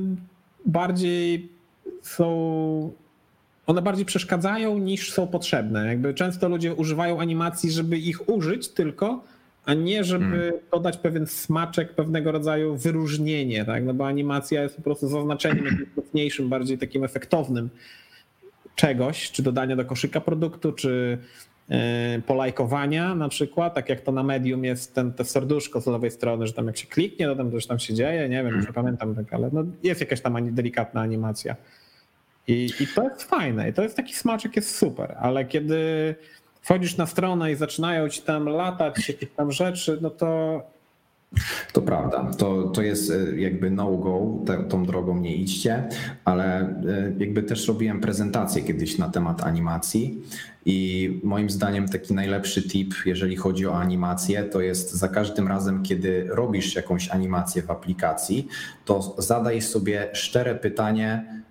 bardziej 0.65 1.49
są 2.01 2.91
one 3.67 3.81
bardziej 3.81 4.05
przeszkadzają 4.05 4.77
niż 4.77 5.11
są 5.11 5.27
potrzebne. 5.27 5.87
Jakby 5.87 6.13
często 6.13 6.49
ludzie 6.49 6.75
używają 6.75 7.19
animacji, 7.19 7.71
żeby 7.71 7.97
ich 7.97 8.29
użyć 8.29 8.67
tylko, 8.67 9.23
a 9.67 9.73
nie 9.73 10.03
żeby 10.03 10.25
hmm. 10.25 10.53
dodać 10.71 10.97
pewien 10.97 11.27
smaczek, 11.27 11.95
pewnego 11.95 12.31
rodzaju 12.31 12.77
wyróżnienie, 12.77 13.65
tak? 13.65 13.85
No 13.85 13.93
bo 13.93 14.07
animacja 14.07 14.63
jest 14.63 14.75
po 14.75 14.81
prostu 14.81 15.07
zaznaczeniem 15.07 15.65
jakimś 15.65 15.95
mocniejszym, 15.97 16.49
bardziej 16.49 16.77
takim 16.77 17.03
efektownym 17.03 17.69
czegoś, 18.75 19.31
czy 19.31 19.43
dodania 19.43 19.75
do 19.75 19.85
koszyka 19.85 20.21
produktu, 20.21 20.71
czy 20.71 21.17
e, 21.69 22.21
polajkowania 22.25 23.15
na 23.15 23.29
przykład, 23.29 23.75
tak 23.75 23.89
jak 23.89 24.01
to 24.01 24.11
na 24.11 24.23
medium 24.23 24.63
jest 24.63 24.95
ten, 24.95 25.13
te 25.13 25.25
serduszko 25.25 25.81
z 25.81 25.87
lewej 25.87 26.11
strony, 26.11 26.47
że 26.47 26.53
tam 26.53 26.67
jak 26.67 26.77
się 26.77 26.87
kliknie, 26.87 27.25
to 27.25 27.35
tam 27.35 27.51
coś 27.51 27.65
tam 27.67 27.79
się 27.79 27.93
dzieje, 27.93 28.29
nie 28.29 28.43
wiem, 28.43 28.55
już 28.55 28.67
nie 28.67 28.73
pamiętam, 28.73 29.15
tak, 29.15 29.33
ale 29.33 29.49
no 29.53 29.63
jest 29.83 30.01
jakaś 30.01 30.21
tam 30.21 30.55
delikatna 30.55 31.01
animacja. 31.01 31.55
I, 32.47 32.69
I 32.79 32.87
to 32.95 33.03
jest 33.03 33.23
fajne, 33.23 33.69
i 33.69 33.73
to 33.73 33.83
jest 33.83 33.95
taki 33.95 34.13
smaczek, 34.13 34.55
jest 34.55 34.75
super, 34.75 35.15
ale 35.19 35.45
kiedy 35.45 36.15
wchodzisz 36.67 36.97
na 36.97 37.05
stronę 37.05 37.51
i 37.51 37.55
zaczynają 37.55 38.09
ci 38.09 38.21
tam 38.21 38.45
latać 38.45 39.09
jakieś 39.09 39.29
tam 39.29 39.51
rzeczy, 39.51 39.97
no 40.01 40.09
to 40.09 40.61
to 41.73 41.81
prawda, 41.81 42.31
to, 42.37 42.63
to 42.63 42.81
jest 42.81 43.11
e, 43.11 43.39
jakby 43.39 43.71
no-go, 43.71 44.35
tą 44.69 44.85
drogą 44.85 45.17
nie 45.17 45.35
idźcie, 45.35 45.89
ale 46.25 46.59
e, 46.61 47.13
jakby 47.17 47.43
też 47.43 47.67
robiłem 47.67 48.01
prezentację 48.01 48.63
kiedyś 48.63 48.97
na 48.97 49.09
temat 49.09 49.43
animacji 49.43 50.21
i 50.65 51.19
moim 51.23 51.49
zdaniem 51.49 51.87
taki 51.87 52.13
najlepszy 52.13 52.69
tip, 52.69 52.93
jeżeli 53.05 53.35
chodzi 53.35 53.67
o 53.67 53.75
animację, 53.75 54.43
to 54.43 54.61
jest 54.61 54.91
za 54.91 55.07
każdym 55.07 55.47
razem, 55.47 55.83
kiedy 55.83 56.27
robisz 56.29 56.75
jakąś 56.75 57.09
animację 57.09 57.61
w 57.61 57.71
aplikacji, 57.71 58.47
to 58.85 59.15
zadaj 59.17 59.61
sobie 59.61 60.09
szczere 60.13 60.55
pytanie, 60.55 61.43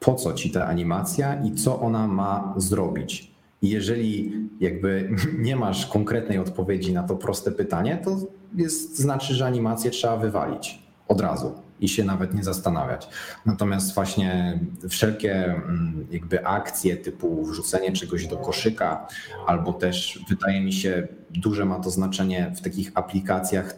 po 0.00 0.14
co 0.14 0.32
ci 0.32 0.50
ta 0.50 0.66
animacja 0.66 1.42
i 1.44 1.54
co 1.54 1.80
ona 1.80 2.06
ma 2.06 2.54
zrobić. 2.56 3.31
Jeżeli 3.62 4.32
jakby 4.60 5.10
nie 5.38 5.56
masz 5.56 5.86
konkretnej 5.86 6.38
odpowiedzi 6.38 6.92
na 6.92 7.02
to 7.02 7.16
proste 7.16 7.52
pytanie, 7.52 8.00
to 8.04 8.16
jest, 8.54 8.98
znaczy, 8.98 9.34
że 9.34 9.46
animację 9.46 9.90
trzeba 9.90 10.16
wywalić 10.16 10.78
od 11.08 11.20
razu 11.20 11.52
i 11.80 11.88
się 11.88 12.04
nawet 12.04 12.34
nie 12.34 12.44
zastanawiać. 12.44 13.08
Natomiast 13.46 13.94
właśnie 13.94 14.60
wszelkie 14.88 15.44
mm, 15.44 16.06
jakby 16.10 16.46
akcje 16.46 16.96
typu 16.96 17.44
wrzucenie 17.44 17.92
czegoś 17.92 18.26
do 18.26 18.36
koszyka, 18.36 19.06
albo 19.46 19.72
też 19.72 20.24
wydaje 20.28 20.60
mi 20.60 20.72
się, 20.72 21.08
duże 21.30 21.64
ma 21.64 21.80
to 21.80 21.90
znaczenie 21.90 22.52
w 22.56 22.60
takich 22.60 22.90
aplikacjach 22.94 23.74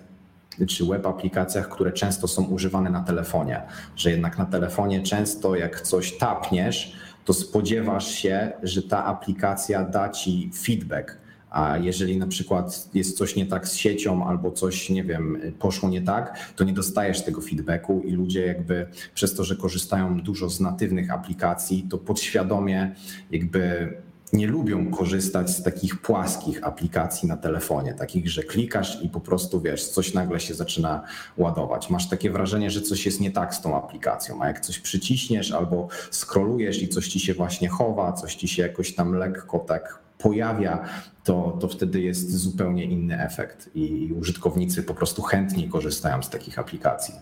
czy 0.68 0.86
web 0.86 1.06
aplikacjach, 1.06 1.68
które 1.68 1.92
często 1.92 2.28
są 2.28 2.44
używane 2.44 2.90
na 2.90 3.02
telefonie, 3.02 3.62
że 3.96 4.10
jednak 4.10 4.38
na 4.38 4.44
telefonie 4.44 5.02
często 5.02 5.56
jak 5.56 5.80
coś 5.80 6.18
tapniesz, 6.18 6.96
to 7.24 7.32
spodziewasz 7.32 8.14
się, 8.14 8.52
że 8.62 8.82
ta 8.82 9.04
aplikacja 9.04 9.84
da 9.84 10.08
ci 10.08 10.50
feedback. 10.64 11.18
A 11.50 11.78
jeżeli 11.78 12.18
na 12.18 12.26
przykład 12.26 12.88
jest 12.94 13.18
coś 13.18 13.36
nie 13.36 13.46
tak 13.46 13.68
z 13.68 13.74
siecią 13.74 14.26
albo 14.26 14.50
coś, 14.50 14.90
nie 14.90 15.04
wiem, 15.04 15.40
poszło 15.58 15.88
nie 15.88 16.02
tak, 16.02 16.52
to 16.56 16.64
nie 16.64 16.72
dostajesz 16.72 17.24
tego 17.24 17.40
feedbacku 17.40 18.02
i 18.04 18.12
ludzie 18.12 18.46
jakby 18.46 18.86
przez 19.14 19.34
to, 19.34 19.44
że 19.44 19.56
korzystają 19.56 20.20
dużo 20.20 20.50
z 20.50 20.60
natywnych 20.60 21.10
aplikacji, 21.10 21.86
to 21.90 21.98
podświadomie 21.98 22.94
jakby 23.30 23.92
nie 24.34 24.46
lubią 24.46 24.90
korzystać 24.90 25.50
z 25.50 25.62
takich 25.62 26.00
płaskich 26.00 26.64
aplikacji 26.64 27.28
na 27.28 27.36
telefonie, 27.36 27.94
takich, 27.94 28.30
że 28.30 28.42
klikasz 28.42 29.02
i 29.02 29.08
po 29.08 29.20
prostu 29.20 29.60
wiesz, 29.60 29.88
coś 29.88 30.14
nagle 30.14 30.40
się 30.40 30.54
zaczyna 30.54 31.02
ładować. 31.36 31.90
Masz 31.90 32.08
takie 32.08 32.30
wrażenie, 32.30 32.70
że 32.70 32.80
coś 32.80 33.06
jest 33.06 33.20
nie 33.20 33.30
tak 33.30 33.54
z 33.54 33.60
tą 33.60 33.84
aplikacją, 33.84 34.42
a 34.42 34.46
jak 34.46 34.60
coś 34.60 34.78
przyciśniesz 34.78 35.52
albo 35.52 35.88
scrollujesz 36.10 36.82
i 36.82 36.88
coś 36.88 37.08
ci 37.08 37.20
się 37.20 37.34
właśnie 37.34 37.68
chowa, 37.68 38.12
coś 38.12 38.34
ci 38.34 38.48
się 38.48 38.62
jakoś 38.62 38.94
tam 38.94 39.14
lekko 39.14 39.58
tak 39.58 39.98
pojawia, 40.18 40.88
to, 41.24 41.58
to 41.60 41.68
wtedy 41.68 42.00
jest 42.00 42.30
zupełnie 42.30 42.84
inny 42.84 43.22
efekt 43.22 43.70
i 43.74 44.12
użytkownicy 44.20 44.82
po 44.82 44.94
prostu 44.94 45.22
chętniej 45.22 45.68
korzystają 45.68 46.22
z 46.22 46.30
takich 46.30 46.58
aplikacji. 46.58 47.14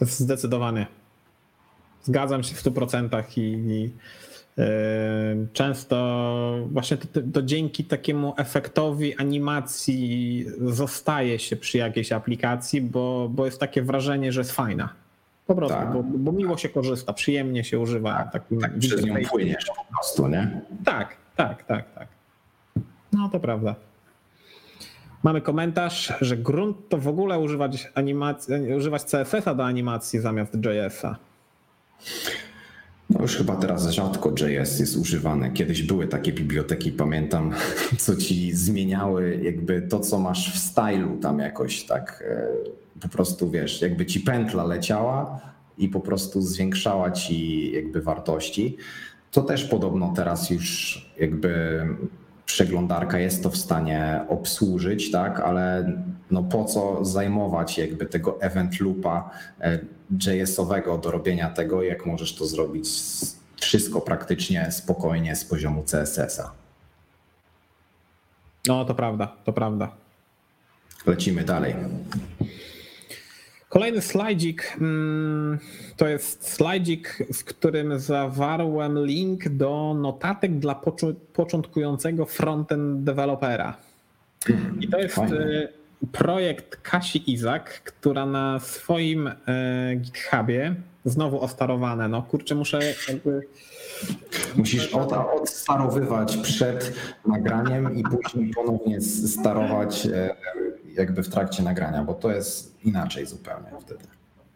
Zdecydowanie. 0.00 0.86
Zgadzam 2.02 2.42
się 2.42 2.54
w 2.54 2.62
100% 2.62 3.22
i, 3.36 3.40
i 3.40 3.92
Często 5.52 6.66
właśnie 6.70 6.96
to, 6.96 7.20
to, 7.32 7.42
dzięki 7.42 7.84
takiemu 7.84 8.34
efektowi 8.36 9.16
animacji 9.16 10.46
zostaje 10.60 11.38
się 11.38 11.56
przy 11.56 11.78
jakiejś 11.78 12.12
aplikacji, 12.12 12.80
bo, 12.80 13.28
bo 13.30 13.44
jest 13.44 13.60
takie 13.60 13.82
wrażenie, 13.82 14.32
że 14.32 14.40
jest 14.40 14.52
fajna. 14.52 14.88
Po 15.46 15.54
prostu, 15.54 15.76
tak. 15.76 15.92
bo, 15.92 16.02
bo, 16.02 16.32
miło 16.32 16.56
się 16.56 16.68
korzysta, 16.68 17.12
przyjemnie 17.12 17.64
się 17.64 17.78
używa. 17.78 18.14
Tak, 18.14 18.32
takim 18.32 18.60
tak 18.60 18.78
przez 18.78 19.04
nią 19.04 19.14
płyniesz 19.30 19.66
po 19.76 19.94
prostu, 19.94 20.28
nie? 20.28 20.60
Tak, 20.84 21.16
tak, 21.36 21.64
tak, 21.64 21.94
tak. 21.94 22.08
No 23.12 23.28
to 23.28 23.40
prawda. 23.40 23.74
Mamy 25.22 25.40
komentarz, 25.40 26.12
że 26.20 26.36
grunt 26.36 26.76
to 26.88 26.98
w 26.98 27.08
ogóle 27.08 27.38
używać, 27.38 27.88
animacji, 27.94 28.54
używać 28.74 29.02
CSS-a 29.02 29.54
do 29.54 29.64
animacji 29.64 30.20
zamiast 30.20 30.54
JS-a. 30.54 31.16
No 33.10 33.22
już 33.22 33.36
chyba 33.36 33.56
teraz 33.56 33.88
rzadko 33.88 34.30
JS 34.30 34.80
jest 34.80 34.96
używany. 34.96 35.50
Kiedyś 35.50 35.82
były 35.82 36.08
takie 36.08 36.32
biblioteki, 36.32 36.92
pamiętam, 36.92 37.52
co 37.98 38.16
ci 38.16 38.52
zmieniały 38.52 39.40
jakby 39.42 39.82
to, 39.82 40.00
co 40.00 40.18
masz 40.18 40.54
w 40.54 40.58
stylu 40.58 41.18
tam 41.22 41.38
jakoś 41.38 41.84
tak 41.84 42.24
e, 42.28 43.00
po 43.00 43.08
prostu 43.08 43.50
wiesz, 43.50 43.82
jakby 43.82 44.06
ci 44.06 44.20
pętla 44.20 44.64
leciała 44.64 45.40
i 45.78 45.88
po 45.88 46.00
prostu 46.00 46.42
zwiększała 46.42 47.10
ci 47.10 47.70
jakby 47.72 48.02
wartości. 48.02 48.76
To 49.30 49.42
też 49.42 49.64
podobno 49.64 50.12
teraz 50.16 50.50
już 50.50 51.02
jakby 51.20 51.80
przeglądarka 52.48 53.18
jest 53.18 53.42
to 53.42 53.50
w 53.50 53.56
stanie 53.56 54.20
obsłużyć, 54.28 55.10
tak, 55.10 55.40
ale 55.40 55.92
no 56.30 56.42
po 56.42 56.64
co 56.64 57.04
zajmować 57.04 57.78
jakby 57.78 58.06
tego 58.06 58.40
event 58.40 58.80
loopa 58.80 59.30
e, 59.60 59.78
JS-owego 60.10 60.98
do 60.98 61.10
robienia 61.10 61.50
tego, 61.50 61.82
jak 61.82 62.06
możesz 62.06 62.34
to 62.34 62.46
zrobić 62.46 62.88
wszystko 63.60 64.00
praktycznie 64.00 64.72
spokojnie 64.72 65.36
z 65.36 65.44
poziomu 65.44 65.82
CSS-a. 65.82 66.52
No 68.66 68.84
to 68.84 68.94
prawda, 68.94 69.36
to 69.44 69.52
prawda. 69.52 69.92
Lecimy 71.06 71.44
dalej. 71.44 71.74
Kolejny 73.68 74.00
slajdzik 74.00 74.76
mm, 74.80 75.58
to 75.96 76.08
jest 76.08 76.48
slajdzik, 76.48 77.18
w 77.34 77.44
którym 77.44 77.98
zawarłem 77.98 79.06
link 79.06 79.48
do 79.48 79.94
notatek 79.98 80.58
dla 80.58 80.80
początkującego 81.32 82.26
frontend 82.26 83.04
dewelopera. 83.04 83.76
I 84.80 84.88
to 84.88 84.98
jest 84.98 85.14
Fajne 85.14 85.68
projekt 86.12 86.76
Kasi 86.82 87.32
Izak, 87.32 87.82
która 87.84 88.26
na 88.26 88.60
swoim 88.60 89.26
e, 89.26 89.34
GitHubie, 89.96 90.74
znowu 91.04 91.40
ostarowane, 91.40 92.08
no 92.08 92.22
kurczę, 92.22 92.54
muszę 92.54 92.80
jakby... 93.08 93.40
Musisz 94.56 94.94
odstarowywać 94.94 96.36
przed 96.36 96.92
nagraniem 97.26 97.96
i 97.96 98.02
później 98.02 98.54
ponownie 98.54 99.00
starować 99.00 100.06
e, 100.06 100.34
jakby 100.94 101.22
w 101.22 101.28
trakcie 101.28 101.62
nagrania, 101.62 102.04
bo 102.04 102.14
to 102.14 102.30
jest 102.30 102.84
inaczej 102.84 103.26
zupełnie 103.26 103.70
wtedy. 103.80 104.04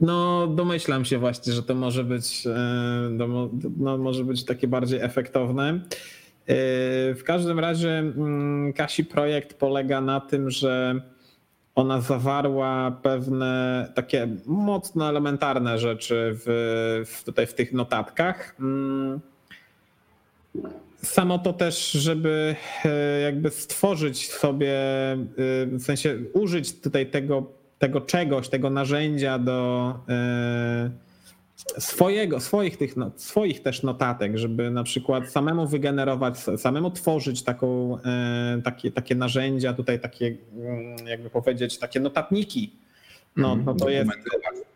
No, 0.01 0.47
domyślam 0.47 1.05
się 1.05 1.19
właśnie, 1.19 1.53
że 1.53 1.63
to 1.63 1.75
może 1.75 2.05
być, 2.05 2.47
e, 2.47 3.09
no, 3.77 3.99
może 3.99 4.25
być 4.25 4.45
takie 4.45 4.69
bardziej 4.69 5.01
efektowne. 5.01 5.81
W 7.15 7.21
każdym 7.25 7.59
razie 7.59 7.99
mm, 7.99 8.73
Kasi 8.73 9.05
projekt 9.05 9.55
polega 9.55 10.01
na 10.01 10.21
tym, 10.21 10.51
że 10.51 11.01
ona 11.75 12.01
zawarła 12.01 12.91
pewne 13.03 13.89
takie 13.95 14.29
mocno 14.47 15.09
elementarne 15.09 15.79
rzeczy 15.79 16.33
w, 16.35 17.05
w 17.07 17.25
tutaj 17.25 17.47
w 17.47 17.55
tych 17.55 17.73
notatkach. 17.73 18.57
Samo 21.05 21.39
to 21.39 21.53
też, 21.53 21.91
żeby 21.91 22.57
e, 22.85 23.21
jakby 23.21 23.51
stworzyć 23.51 24.31
sobie, 24.31 24.73
e, 25.13 25.19
w 25.67 25.83
sensie 25.83 26.19
użyć 26.33 26.81
tutaj 26.81 27.07
tego, 27.07 27.53
tego 27.79 28.01
czegoś, 28.01 28.49
tego 28.49 28.71
narzędzia 28.71 29.39
do 29.39 29.95
e, 30.09 30.91
swojego, 31.79 32.41
swoich, 32.41 32.77
tych, 32.77 32.95
swoich 33.17 33.63
też 33.63 33.83
notatek, 33.83 34.37
żeby 34.39 34.71
na 34.71 34.85
przykład 34.85 35.31
samemu 35.31 35.67
wygenerować, 35.67 36.39
samemu 36.39 36.91
tworzyć 36.91 37.43
taką, 37.43 37.99
takie, 38.65 38.91
takie 38.91 39.15
narzędzia, 39.15 39.73
tutaj 39.73 40.01
takie, 40.01 40.37
mm, 40.57 41.07
jakby 41.07 41.31
powiedzieć, 41.31 41.79
takie 41.79 42.01
notatniki. 42.01 42.73
No, 43.37 43.53
mhm, 43.53 43.65
no 43.65 43.75
to 43.75 43.91
jest. 43.91 44.11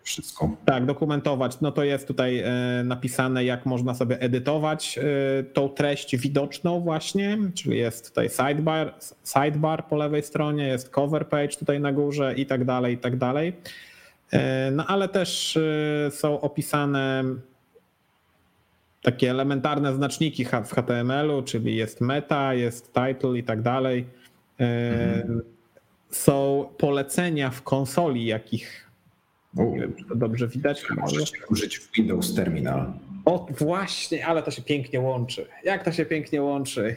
Wszystko. 0.02 0.56
Tak, 0.64 0.86
dokumentować. 0.86 1.60
No 1.60 1.72
to 1.72 1.84
jest 1.84 2.08
tutaj 2.08 2.38
e, 2.38 2.50
napisane, 2.84 3.44
jak 3.44 3.66
można 3.66 3.94
sobie 3.94 4.20
edytować 4.20 4.98
e, 4.98 5.02
tą 5.42 5.68
treść 5.68 6.16
widoczną, 6.16 6.80
właśnie, 6.80 7.38
czyli 7.54 7.78
jest 7.78 8.08
tutaj 8.08 8.28
sidebar, 8.28 8.94
sidebar 9.24 9.86
po 9.86 9.96
lewej 9.96 10.22
stronie, 10.22 10.66
jest 10.66 10.90
cover 10.90 11.28
page 11.28 11.48
tutaj 11.48 11.80
na 11.80 11.92
górze 11.92 12.34
i 12.34 12.46
tak 12.46 12.64
dalej, 12.64 12.94
i 12.94 12.98
tak 12.98 13.16
dalej. 13.16 13.52
E, 14.32 14.70
no 14.70 14.86
ale 14.86 15.08
też 15.08 15.58
są 16.10 16.40
opisane 16.40 17.24
takie 19.02 19.30
elementarne 19.30 19.94
znaczniki 19.94 20.44
w 20.44 20.72
HTML-u, 20.72 21.42
czyli 21.42 21.76
jest 21.76 22.00
meta, 22.00 22.54
jest 22.54 22.92
title 22.92 23.38
i 23.38 23.42
tak 23.42 23.62
dalej. 23.62 24.06
Mhm. 24.58 25.55
Są 26.10 26.68
polecenia 26.78 27.50
w 27.50 27.62
konsoli, 27.62 28.26
jakich 28.26 28.86
nie 29.54 29.80
wiem, 29.80 29.94
czy 29.94 30.04
to 30.04 30.14
dobrze 30.14 30.48
widać. 30.48 30.84
Możesz 30.96 31.32
użyć 31.50 31.78
w 31.78 31.92
Windows 31.92 32.34
Terminal. 32.34 32.92
O, 33.24 33.46
właśnie, 33.58 34.26
ale 34.26 34.42
to 34.42 34.50
się 34.50 34.62
pięknie 34.62 35.00
łączy. 35.00 35.46
Jak 35.64 35.84
to 35.84 35.92
się 35.92 36.06
pięknie 36.06 36.42
łączy? 36.42 36.96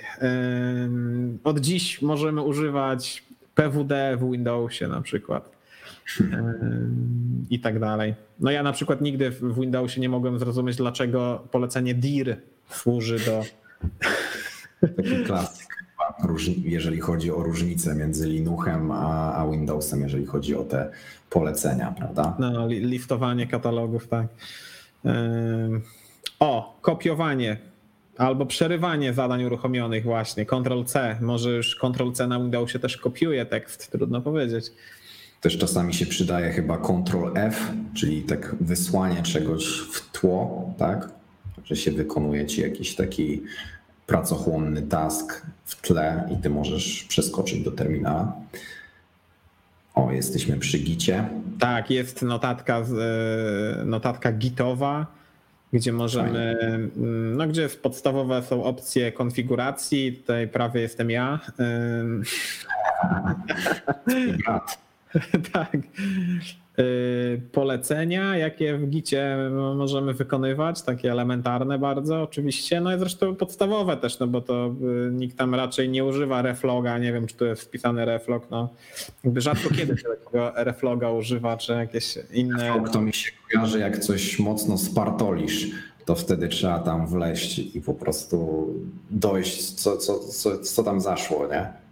Od 1.43 1.60
dziś 1.60 2.01
możemy 2.01 2.41
używać 2.41 3.24
PWD 3.55 4.18
w 4.18 4.32
Windowsie 4.32 4.88
na 4.88 5.01
przykład 5.01 5.51
i 7.49 7.60
tak 7.60 7.80
dalej. 7.80 8.16
No 8.39 8.51
ja 8.51 8.64
na 8.64 8.72
przykład 8.72 9.01
nigdy 9.01 9.30
w 9.30 9.60
Windowsie 9.60 10.01
nie 10.01 10.10
mogłem 10.10 10.39
zrozumieć, 10.39 10.76
dlaczego 10.76 11.47
polecenie 11.51 11.93
dir 11.93 12.38
służy 12.70 13.20
do... 13.20 13.43
Taki 14.95 15.24
klasyk, 15.26 15.68
jeżeli 16.64 17.00
chodzi 17.00 17.32
o 17.32 17.44
różnicę 17.44 17.96
między 17.96 18.28
Linuxem 18.28 18.92
a, 18.92 19.36
a 19.36 19.48
Windowsem, 19.48 20.02
jeżeli 20.02 20.26
chodzi 20.26 20.56
o 20.56 20.64
te 20.64 20.90
polecenia, 21.30 21.96
prawda? 21.98 22.36
No, 22.40 22.68
listowanie 22.68 23.48
katalogów, 23.48 24.08
tak. 24.08 24.28
O, 26.40 26.80
kopiowanie 26.82 27.58
albo 28.18 28.46
przerywanie 28.46 29.14
zadań 29.14 29.44
uruchomionych 29.44 30.04
właśnie, 30.04 30.46
Ctrl-C. 30.46 31.18
Może 31.22 31.52
już 31.52 31.76
Ctrl-C 31.76 32.28
na 32.28 32.40
Windowsie 32.40 32.80
też 32.80 32.98
kopiuje 32.98 33.46
tekst, 33.46 33.92
trudno 33.92 34.22
powiedzieć. 34.22 34.72
Też 35.42 35.58
czasami 35.58 35.94
się 35.94 36.06
przydaje 36.06 36.52
chyba 36.52 36.78
Ctrl 36.78 37.32
F, 37.36 37.72
czyli 37.94 38.22
tak 38.22 38.56
wysłanie 38.62 39.24
czegoś 39.24 39.66
w 39.66 40.12
tło, 40.12 40.74
tak? 40.78 41.10
Że 41.64 41.76
się 41.76 41.92
wykonuje 41.92 42.46
ci 42.46 42.62
jakiś 42.62 42.96
taki 42.96 43.44
pracochłonny 44.10 44.82
task 44.82 45.45
w 45.66 45.82
tle 45.82 46.30
i 46.32 46.41
ty 46.41 46.49
możesz 46.49 47.03
przeskoczyć 47.03 47.64
do 47.64 47.72
terminala. 47.72 48.34
O, 49.95 50.12
jesteśmy 50.12 50.57
przy 50.57 50.80
gicie. 50.80 51.30
Tak, 51.60 51.91
jest 51.91 52.22
notatka, 52.22 52.78
e, 52.78 53.86
notatka 53.86 54.32
gitowa, 54.32 55.07
gdzie 55.74 55.93
możemy, 55.93 56.57
Fajnie. 56.62 56.88
no 57.36 57.47
gdzie 57.47 57.70
podstawowe 57.70 58.43
są 58.43 58.64
opcje 58.64 59.12
konfiguracji. 59.12 60.14
Tutaj 60.14 60.47
prawie 60.47 60.82
jestem 60.82 61.10
ja. 61.10 61.39
Brat. 64.45 64.78
tak. 65.53 65.78
Y, 66.80 67.42
polecenia, 67.52 68.38
jakie 68.38 68.78
w 68.78 68.90
gicie 68.90 69.38
możemy 69.76 70.14
wykonywać, 70.14 70.82
takie 70.82 71.12
elementarne 71.12 71.80
bardzo 71.80 72.22
oczywiście, 72.22 72.82
no 72.82 72.96
i 72.96 73.00
zresztą 73.00 73.36
podstawowe 73.36 73.98
też, 73.98 74.20
no 74.20 74.28
bo 74.28 74.42
to 74.42 74.76
y, 75.08 75.12
nikt 75.12 75.38
tam 75.38 75.56
raczej 75.56 75.90
nie 75.90 76.06
używa 76.06 76.42
refloga, 76.42 76.98
nie 76.98 77.14
wiem 77.14 77.28
czy 77.28 77.36
tu 77.36 77.46
jest 77.46 77.62
wpisany 77.62 78.06
reflog, 78.06 78.52
no. 78.52 78.70
Rzadko 79.36 79.70
kiedy 79.70 79.98
się 79.98 80.04
takiego 80.04 80.52
refloga 80.56 81.12
używa, 81.12 81.58
czy 81.58 81.74
jakieś 81.74 82.18
inne... 82.34 82.68
Reflog 82.68 82.90
to 82.90 83.02
mi 83.02 83.14
się 83.14 83.32
kojarzy 83.52 83.80
jak 83.80 84.00
coś 84.00 84.40
mocno 84.40 84.78
spartolisz, 84.78 85.68
to 86.06 86.16
wtedy 86.16 86.48
trzeba 86.48 86.80
tam 86.80 87.08
wleść 87.08 87.60
i 87.60 87.82
po 87.82 87.94
prostu 87.94 88.68
dojść, 89.10 89.74
co, 89.74 89.98
co, 89.98 90.20
co, 90.20 90.60
co 90.60 90.84
tam 90.84 91.02
zaszło, 91.02 91.48
nie? 91.48 91.89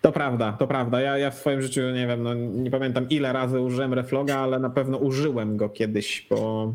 To 0.00 0.12
prawda, 0.12 0.52
to 0.52 0.66
prawda. 0.66 1.00
Ja, 1.00 1.18
ja 1.18 1.30
w 1.30 1.34
swoim 1.34 1.62
życiu 1.62 1.80
nie 1.80 2.06
wiem, 2.06 2.22
no 2.22 2.34
nie 2.34 2.70
pamiętam 2.70 3.08
ile 3.08 3.32
razy 3.32 3.60
użyłem 3.60 3.94
refloga, 3.94 4.38
ale 4.38 4.58
na 4.58 4.70
pewno 4.70 4.98
użyłem 4.98 5.56
go 5.56 5.68
kiedyś, 5.68 6.26
bo 6.30 6.72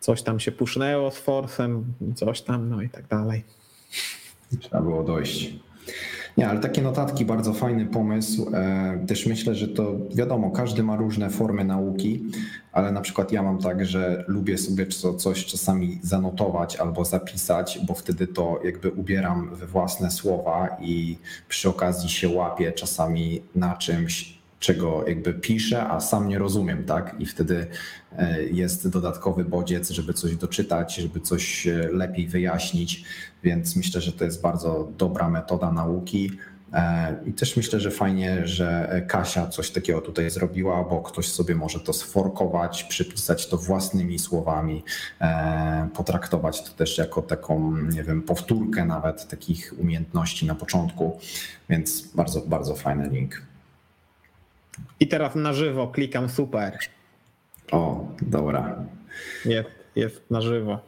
coś 0.00 0.22
tam 0.22 0.40
się 0.40 0.52
pusznęło 0.52 1.10
z 1.10 1.18
forsem, 1.18 1.84
coś 2.14 2.40
tam, 2.40 2.68
no 2.68 2.82
i 2.82 2.88
tak 2.88 3.06
dalej. 3.06 3.44
Trzeba 4.60 4.80
było 4.80 5.02
dojść. 5.02 5.52
Nie, 6.36 6.48
ale 6.48 6.60
takie 6.60 6.82
notatki, 6.82 7.24
bardzo 7.24 7.52
fajny 7.52 7.86
pomysł. 7.86 8.50
E, 8.54 9.04
też 9.06 9.26
myślę, 9.26 9.54
że 9.54 9.68
to 9.68 9.96
wiadomo, 10.14 10.50
każdy 10.50 10.82
ma 10.82 10.96
różne 10.96 11.30
formy 11.30 11.64
nauki, 11.64 12.24
ale 12.72 12.92
na 12.92 13.00
przykład 13.00 13.32
ja 13.32 13.42
mam 13.42 13.58
tak, 13.58 13.86
że 13.86 14.24
lubię 14.28 14.58
sobie 14.58 14.86
coś 15.18 15.44
czasami 15.44 15.98
zanotować 16.02 16.76
albo 16.76 17.04
zapisać, 17.04 17.80
bo 17.86 17.94
wtedy 17.94 18.26
to 18.26 18.60
jakby 18.64 18.90
ubieram 18.90 19.54
we 19.54 19.66
własne 19.66 20.10
słowa 20.10 20.76
i 20.80 21.18
przy 21.48 21.68
okazji 21.68 22.08
się 22.08 22.28
łapię 22.28 22.72
czasami 22.72 23.42
na 23.54 23.76
czymś, 23.76 24.35
czego 24.60 25.08
jakby 25.08 25.34
piszę, 25.34 25.88
a 25.88 26.00
sam 26.00 26.28
nie 26.28 26.38
rozumiem, 26.38 26.84
tak? 26.84 27.16
I 27.18 27.26
wtedy 27.26 27.66
e, 28.18 28.42
jest 28.42 28.88
dodatkowy 28.88 29.44
bodziec, 29.44 29.90
żeby 29.90 30.14
coś 30.14 30.36
doczytać, 30.36 30.94
żeby 30.94 31.20
coś 31.20 31.66
e, 31.66 31.88
lepiej 31.92 32.28
wyjaśnić, 32.28 33.04
więc 33.42 33.76
myślę, 33.76 34.00
że 34.00 34.12
to 34.12 34.24
jest 34.24 34.42
bardzo 34.42 34.88
dobra 34.98 35.30
metoda 35.30 35.72
nauki. 35.72 36.30
E, 36.72 37.16
I 37.26 37.32
też 37.32 37.56
myślę, 37.56 37.80
że 37.80 37.90
fajnie, 37.90 38.46
że 38.46 39.02
Kasia 39.08 39.46
coś 39.46 39.70
takiego 39.70 40.00
tutaj 40.00 40.30
zrobiła, 40.30 40.84
bo 40.84 41.02
ktoś 41.02 41.28
sobie 41.28 41.54
może 41.54 41.80
to 41.80 41.92
sforkować, 41.92 42.84
przypisać 42.84 43.48
to 43.48 43.56
własnymi 43.56 44.18
słowami, 44.18 44.84
potraktować 45.94 46.62
to 46.62 46.70
też 46.70 46.98
jako 46.98 47.22
taką, 47.22 47.76
nie 47.76 48.02
wiem, 48.02 48.22
powtórkę 48.22 48.84
nawet 48.84 49.28
takich 49.28 49.74
umiejętności 49.78 50.46
na 50.46 50.54
początku, 50.54 51.18
więc 51.68 52.06
bardzo, 52.14 52.40
bardzo 52.40 52.74
fajny 52.74 53.08
link. 53.08 53.42
I 55.00 55.08
teraz 55.08 55.34
na 55.34 55.52
żywo 55.52 55.88
klikam 55.88 56.28
super. 56.28 56.78
O, 57.72 58.08
dobra. 58.22 58.84
Jest, 59.44 59.68
jest 59.96 60.30
na 60.30 60.40
żywo. 60.40 60.78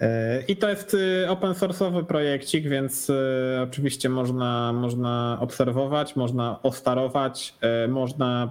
E, 0.00 0.42
I 0.42 0.56
to 0.56 0.68
jest 0.68 0.94
y, 0.94 1.26
open 1.28 1.52
source'owy 1.52 2.04
projekcik, 2.04 2.68
więc 2.68 3.10
y, 3.10 3.14
oczywiście 3.62 4.08
można, 4.08 4.72
można 4.72 5.38
obserwować, 5.40 6.16
można 6.16 6.62
ostarować, 6.62 7.54
e, 7.60 7.88
można 7.88 8.50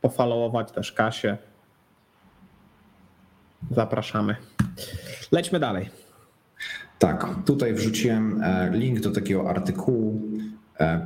pofollowować 0.00 0.72
też 0.72 0.92
Kasię. 0.92 1.36
Zapraszamy. 3.70 4.36
Lećmy 5.32 5.60
dalej. 5.60 5.90
Tak, 6.98 7.26
tutaj 7.46 7.74
wrzuciłem 7.74 8.42
e, 8.42 8.70
link 8.72 9.00
do 9.00 9.10
takiego 9.10 9.50
artykułu 9.50 10.20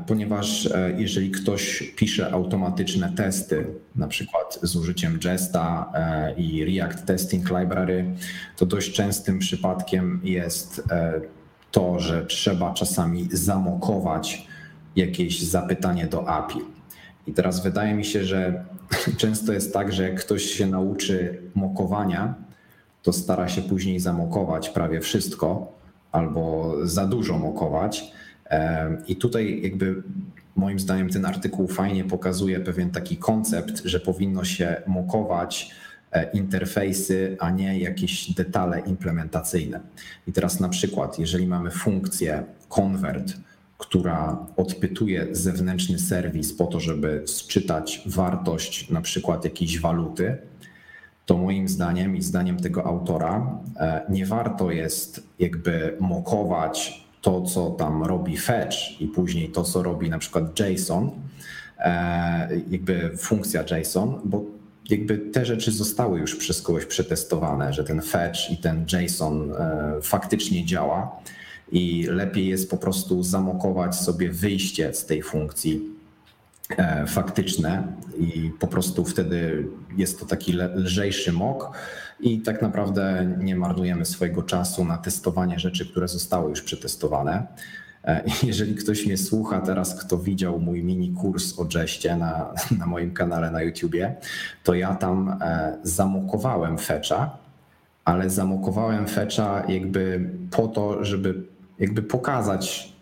ponieważ 0.07 0.67
e, 0.67 0.93
jeżeli 0.99 1.31
ktoś 1.31 1.93
pisze 1.97 2.33
automatyczne 2.33 3.13
testy, 3.17 3.67
na 3.97 4.09
przykład 4.09 4.59
z 4.63 4.77
użyciem 4.77 5.19
Jesta 5.25 5.93
e, 5.95 6.35
i 6.35 6.65
React 6.65 7.07
Testing 7.07 7.51
Library, 7.51 8.05
to 8.57 8.67
dość 8.67 8.93
częstym 8.93 9.39
przypadkiem 9.39 10.21
jest 10.25 10.83
to, 11.71 12.01
że 12.01 12.27
trzeba 12.27 12.75
czasami 12.75 13.29
zamokować 13.33 14.47
jakieś 14.97 15.43
zapytanie 15.43 16.07
do 16.07 16.29
API. 16.29 16.59
I 17.27 17.33
teraz 17.33 17.63
wydaje 17.63 17.95
mi 17.95 18.05
się, 18.05 18.25
że 18.25 18.65
często 19.17 19.53
jest 19.53 19.73
tak, 19.73 19.93
że 19.93 20.03
jak 20.03 20.21
ktoś 20.21 20.43
się 20.43 20.67
nauczy 20.67 21.43
mokowania, 21.55 22.35
to 23.03 23.13
stara 23.13 23.49
się 23.49 23.63
później 23.63 24.01
zamokować 24.01 24.69
prawie 24.69 25.01
wszystko 25.01 25.73
albo 26.13 26.75
za 26.83 27.07
dużo 27.07 27.39
mokować 27.39 28.13
i 29.09 29.17
tutaj 29.17 29.63
jakby 29.63 30.03
moim 30.57 30.81
zdaniem 30.81 31.09
ten 31.09 31.25
artykuł 31.25 31.69
fajnie 31.69 32.05
pokazuje 32.05 32.61
pewien 32.61 32.91
taki 32.91 33.17
koncept, 33.17 33.83
że 33.85 34.01
powinno 34.01 34.45
się 34.45 34.77
mokować 34.87 35.71
e, 36.13 36.31
interfejsy, 36.33 37.37
a 37.41 37.51
nie 37.51 37.79
jakieś 37.79 38.31
detale 38.31 38.81
implementacyjne. 38.81 39.81
I 40.27 40.33
teraz 40.33 40.61
na 40.61 40.69
przykład, 40.69 41.19
jeżeli 41.19 41.47
mamy 41.47 41.71
funkcję 41.71 42.45
convert, 42.69 43.33
która 43.79 44.47
odpytuje 44.57 45.27
zewnętrzny 45.33 45.99
serwis 45.99 46.53
po 46.53 46.67
to, 46.67 46.81
żeby 46.81 47.23
sczytać 47.27 48.03
wartość 48.07 48.91
na 48.91 49.01
przykład 49.01 49.45
jakiejś 49.45 49.81
waluty, 49.81 50.37
to 51.27 51.37
moim 51.37 51.69
zdaniem 51.69 52.17
i 52.17 52.23
zdaniem 52.23 52.57
tego 52.61 52.85
autora 52.85 53.61
e, 53.77 54.01
nie 54.09 54.27
warto 54.27 54.71
jest 54.71 55.29
jakby 55.39 55.97
mokować 56.01 57.04
to, 57.25 57.43
co 57.43 57.71
tam 57.71 58.03
robi 58.03 58.37
fetch 58.37 59.01
i 59.01 59.07
później 59.07 59.49
to, 59.49 59.63
co 59.63 59.83
robi 59.83 60.11
na 60.11 60.19
przykład 60.19 60.61
JSON, 60.61 61.11
e, 61.79 62.61
jakby 62.71 63.17
funkcja 63.17 63.65
JSON, 63.71 64.21
bo 64.25 64.45
jakby 64.91 65.19
te 65.19 65.47
rzeczy 65.47 65.73
zostały 65.73 66.21
już 66.21 66.37
przez 66.37 66.63
kogoś 66.63 66.87
przetestowane, 66.87 67.73
że 67.73 67.85
ten 67.85 68.03
fetch 68.03 68.51
i 68.51 68.57
ten 68.57 68.87
JSON 68.93 69.53
e, 69.53 69.93
faktycznie 70.03 70.67
działa 70.67 71.21
i 71.73 72.07
lepiej 72.11 72.49
jest 72.49 72.71
po 72.71 72.77
prostu 72.77 73.23
zamokować 73.23 73.97
sobie 73.97 74.31
wyjście 74.31 74.95
z 74.95 75.07
tej 75.07 75.23
funkcji 75.23 75.94
faktyczne 77.07 77.83
i 78.19 78.51
po 78.61 78.67
prostu 78.67 79.05
wtedy 79.05 79.69
jest 79.97 80.21
to 80.21 80.27
taki 80.27 80.53
lżejszy 80.53 81.33
mok 81.33 81.79
i 82.21 82.41
tak 82.41 82.63
naprawdę 82.63 83.35
nie 83.39 83.57
marnujemy 83.57 84.05
swojego 84.05 84.43
czasu 84.43 84.85
na 84.85 84.99
testowanie 84.99 85.59
rzeczy, 85.59 85.87
które 85.87 86.09
zostały 86.09 86.51
już 86.51 86.63
przetestowane. 86.63 87.47
E, 88.05 88.23
jeżeli 88.47 88.75
ktoś 88.75 89.07
mnie 89.07 89.17
słucha 89.17 89.61
teraz, 89.61 90.05
kto 90.05 90.19
widział 90.19 90.61
mój 90.61 90.83
mini 90.83 91.13
kurs 91.13 91.59
o 91.59 91.67
Jeście 91.75 92.17
na, 92.17 92.55
na 92.79 92.87
moim 92.87 93.13
kanale 93.13 93.51
na 93.51 93.63
YouTubie, 93.63 94.15
to 94.65 94.75
ja 94.75 94.95
tam 94.95 95.39
e, 95.41 95.79
zamokowałem 95.83 96.79
fetcha, 96.79 97.39
ale 98.05 98.31
zamokowałem 98.31 99.07
fetcha 99.07 99.63
jakby 99.69 100.31
po 100.51 100.69
to, 100.69 101.05
żeby 101.05 101.43
jakby 101.79 102.03
pokazać 102.03 102.94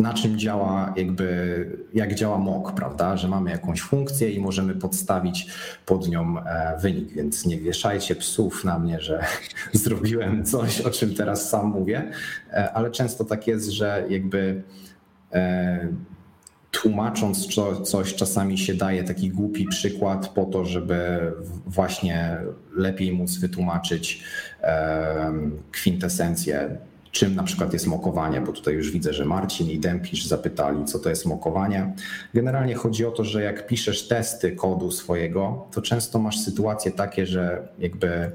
na 0.00 0.14
czym 0.14 0.38
działa, 0.38 0.94
jakby 0.96 1.66
jak 1.94 2.14
działa 2.14 2.38
mock, 2.38 2.72
prawda? 2.72 3.16
Że 3.16 3.28
mamy 3.28 3.50
jakąś 3.50 3.80
funkcję 3.80 4.30
i 4.30 4.40
możemy 4.40 4.74
podstawić 4.74 5.46
pod 5.86 6.08
nią 6.08 6.44
e, 6.44 6.78
wynik, 6.78 7.12
więc 7.12 7.46
nie 7.46 7.58
wieszajcie 7.58 8.16
psów 8.16 8.64
na 8.64 8.78
mnie, 8.78 9.00
że 9.00 9.24
zrobiłem 9.72 10.44
coś, 10.44 10.80
o 10.80 10.90
czym 10.90 11.14
teraz 11.14 11.50
sam 11.50 11.66
mówię, 11.66 12.10
e, 12.52 12.72
ale 12.72 12.90
często 12.90 13.24
tak 13.24 13.46
jest, 13.46 13.70
że 13.70 14.04
jakby 14.08 14.62
e, 15.32 15.88
tłumacząc 16.70 17.46
coś, 17.84 18.14
czasami 18.14 18.58
się 18.58 18.74
daje 18.74 19.04
taki 19.04 19.30
głupi 19.30 19.66
przykład 19.66 20.28
po 20.28 20.44
to, 20.44 20.64
żeby 20.64 21.32
właśnie 21.66 22.38
lepiej 22.76 23.12
móc 23.12 23.36
wytłumaczyć 23.36 24.24
kwintesencję 25.72 26.78
czym 27.12 27.34
na 27.34 27.42
przykład 27.42 27.72
jest 27.72 27.86
mokowanie, 27.86 28.40
bo 28.40 28.52
tutaj 28.52 28.74
już 28.74 28.90
widzę, 28.90 29.12
że 29.12 29.24
Marcin 29.24 29.70
i 29.70 29.78
Dępisz 29.78 30.26
zapytali, 30.26 30.84
co 30.84 30.98
to 30.98 31.10
jest 31.10 31.26
mokowanie. 31.26 31.92
Generalnie 32.34 32.74
chodzi 32.74 33.04
o 33.04 33.10
to, 33.10 33.24
że 33.24 33.42
jak 33.42 33.66
piszesz 33.66 34.08
testy 34.08 34.52
kodu 34.52 34.90
swojego, 34.90 35.66
to 35.72 35.82
często 35.82 36.18
masz 36.18 36.38
sytuacje 36.38 36.92
takie, 36.92 37.26
że 37.26 37.68
jakby 37.78 38.30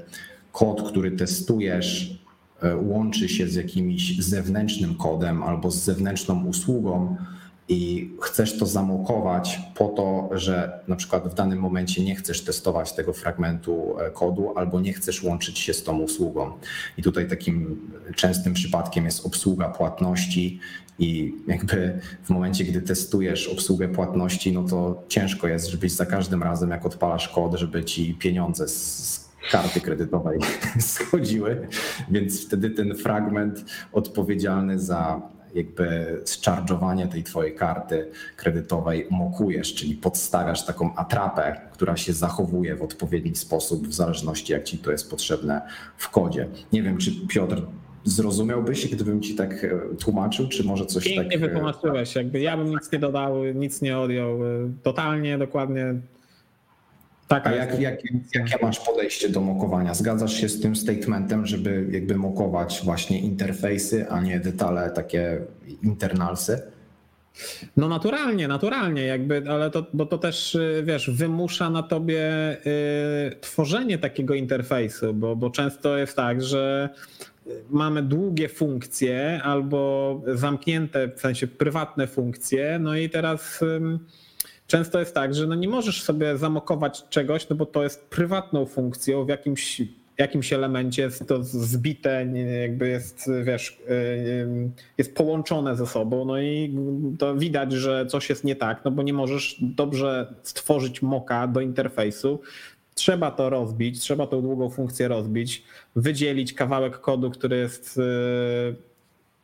kod, 0.52 0.88
który 0.88 1.10
testujesz, 1.10 2.20
e, 2.62 2.76
łączy 2.76 3.28
się 3.28 3.48
z 3.48 3.54
jakimś 3.54 4.18
zewnętrznym 4.18 4.94
kodem 4.94 5.42
albo 5.42 5.70
z 5.70 5.76
zewnętrzną 5.76 6.44
usługą, 6.44 7.16
i 7.68 8.10
chcesz 8.22 8.58
to 8.58 8.66
zamokować 8.66 9.60
po 9.74 9.88
to, 9.88 10.28
że 10.32 10.80
na 10.88 10.96
przykład 10.96 11.28
w 11.28 11.34
danym 11.34 11.58
momencie 11.58 12.04
nie 12.04 12.14
chcesz 12.14 12.44
testować 12.44 12.92
tego 12.92 13.12
fragmentu 13.12 14.00
e, 14.00 14.10
kodu 14.10 14.52
albo 14.58 14.80
nie 14.80 14.92
chcesz 14.92 15.22
łączyć 15.22 15.58
się 15.58 15.74
z 15.74 15.82
tą 15.82 15.98
usługą. 15.98 16.52
I 16.98 17.02
tutaj 17.02 17.28
takim 17.28 17.80
częstym 18.16 18.54
przypadkiem 18.54 19.04
jest 19.04 19.26
obsługa 19.26 19.68
płatności 19.68 20.60
i 20.98 21.34
jakby 21.46 22.00
w 22.22 22.30
momencie, 22.30 22.64
gdy 22.64 22.82
testujesz 22.82 23.48
obsługę 23.48 23.88
płatności, 23.88 24.52
no 24.52 24.62
to 24.62 25.04
ciężko 25.08 25.48
jest, 25.48 25.66
żebyś 25.66 25.92
za 25.92 26.06
każdym 26.06 26.42
razem, 26.42 26.70
jak 26.70 26.86
odpalasz 26.86 27.28
kod, 27.28 27.54
żeby 27.54 27.84
ci 27.84 28.14
pieniądze 28.14 28.68
z 28.68 29.26
karty 29.50 29.80
kredytowej 29.80 30.38
schodziły, 30.78 31.68
więc 32.10 32.46
wtedy 32.46 32.70
ten 32.70 32.94
fragment 32.94 33.64
odpowiedzialny 33.92 34.78
za 34.78 35.22
jakby 35.54 36.16
zcharge'owanie 36.24 37.08
tej 37.08 37.22
twojej 37.22 37.54
karty 37.54 38.10
kredytowej 38.36 39.06
mokujesz, 39.10 39.74
czyli 39.74 39.94
podstawiasz 39.94 40.66
taką 40.66 40.94
atrapę, 40.94 41.60
która 41.72 41.96
się 41.96 42.12
zachowuje 42.12 42.76
w 42.76 42.82
odpowiedni 42.82 43.36
sposób 43.36 43.88
w 43.88 43.94
zależności 43.94 44.52
jak 44.52 44.64
ci 44.64 44.78
to 44.78 44.90
jest 44.90 45.10
potrzebne 45.10 45.62
w 45.96 46.10
kodzie. 46.10 46.48
Nie 46.72 46.82
wiem, 46.82 46.98
czy 46.98 47.10
Piotr 47.28 47.62
zrozumiałbyś, 48.04 48.88
gdybym 48.88 49.22
ci 49.22 49.34
tak 49.34 49.64
e, 49.64 49.96
tłumaczył, 49.98 50.48
czy 50.48 50.64
może 50.64 50.86
coś 50.86 51.04
Pięknie 51.04 51.22
tak... 51.22 51.30
Nie 51.30 51.38
wytłumaczyłeś, 51.38 52.14
jakby 52.14 52.40
ja 52.40 52.56
bym 52.56 52.70
nic 52.70 52.92
nie 52.92 52.98
dodał, 52.98 53.44
nic 53.44 53.82
nie 53.82 53.98
odjął, 53.98 54.44
e, 54.44 54.72
totalnie, 54.82 55.38
dokładnie 55.38 55.94
Tak, 57.28 57.46
A 57.46 57.52
jak, 57.52 57.80
jak, 57.80 57.98
jakie 58.34 58.58
masz 58.62 58.80
podejście 58.80 59.28
do 59.28 59.40
mokowania? 59.40 59.94
Zgadzasz 59.94 60.32
się 60.32 60.48
z 60.48 60.60
tym 60.60 60.76
statementem, 60.76 61.46
żeby 61.46 61.86
jakby 61.90 62.16
mokować 62.16 62.80
właśnie 62.84 63.20
interfejsy, 63.20 64.08
a 64.08 64.20
nie 64.20 64.40
detale 64.40 64.90
takie 64.90 65.38
internalsy? 65.82 66.62
No 67.76 67.88
naturalnie, 67.88 68.48
naturalnie 68.48 69.02
jakby, 69.02 69.44
ale 69.48 69.70
to, 69.70 69.86
bo 69.92 70.06
to 70.06 70.18
też 70.18 70.54
y, 70.54 70.82
wiesz, 70.86 71.10
wymusza 71.10 71.70
na 71.70 71.82
tobie 71.82 72.56
y, 72.66 73.36
tworzenie 73.40 73.98
takiego 73.98 74.34
interfejsu, 74.34 75.14
bo, 75.14 75.36
bo 75.36 75.50
często 75.50 75.98
jest 75.98 76.16
tak, 76.16 76.42
że 76.42 76.88
mamy 77.70 78.02
długie 78.02 78.48
funkcje 78.48 79.40
albo 79.44 80.20
zamknięte, 80.26 81.08
w 81.08 81.20
sensie 81.20 81.46
prywatne 81.46 82.06
funkcje, 82.06 82.78
no 82.78 82.96
i 82.96 83.10
teraz 83.10 83.62
y, 83.62 83.80
często 84.66 85.00
jest 85.00 85.14
tak, 85.14 85.34
że 85.34 85.46
no 85.46 85.54
nie 85.54 85.68
możesz 85.68 86.02
sobie 86.02 86.38
zamokować 86.38 87.08
czegoś, 87.08 87.48
no 87.48 87.56
bo 87.56 87.66
to 87.66 87.82
jest 87.82 88.06
prywatną 88.06 88.66
funkcją 88.66 89.24
w 89.24 89.28
jakimś 89.28 89.82
jakimś 90.18 90.52
elemencie 90.52 91.02
jest 91.02 91.28
to 91.28 91.42
zbite, 91.42 92.26
jakby 92.60 92.88
jest, 92.88 93.30
wiesz, 93.44 93.80
y, 93.90 94.70
jest 94.98 95.14
połączone 95.14 95.76
ze 95.76 95.86
sobą, 95.86 96.24
no 96.24 96.40
i 96.40 96.74
to 97.18 97.34
widać, 97.34 97.72
że 97.72 98.06
coś 98.06 98.28
jest 98.28 98.44
nie 98.44 98.56
tak, 98.56 98.84
no 98.84 98.90
bo 98.90 99.02
nie 99.02 99.12
możesz 99.12 99.56
dobrze 99.60 100.34
stworzyć 100.42 101.02
moka 101.02 101.46
do 101.46 101.60
interfejsu. 101.60 102.40
Trzeba 102.94 103.30
to 103.30 103.50
rozbić, 103.50 104.00
trzeba 104.00 104.26
tą 104.26 104.42
długą 104.42 104.70
funkcję 104.70 105.08
rozbić, 105.08 105.62
wydzielić 105.96 106.52
kawałek 106.52 107.00
kodu, 107.00 107.30
który 107.30 107.56
jest 107.56 107.98
y, 107.98 108.76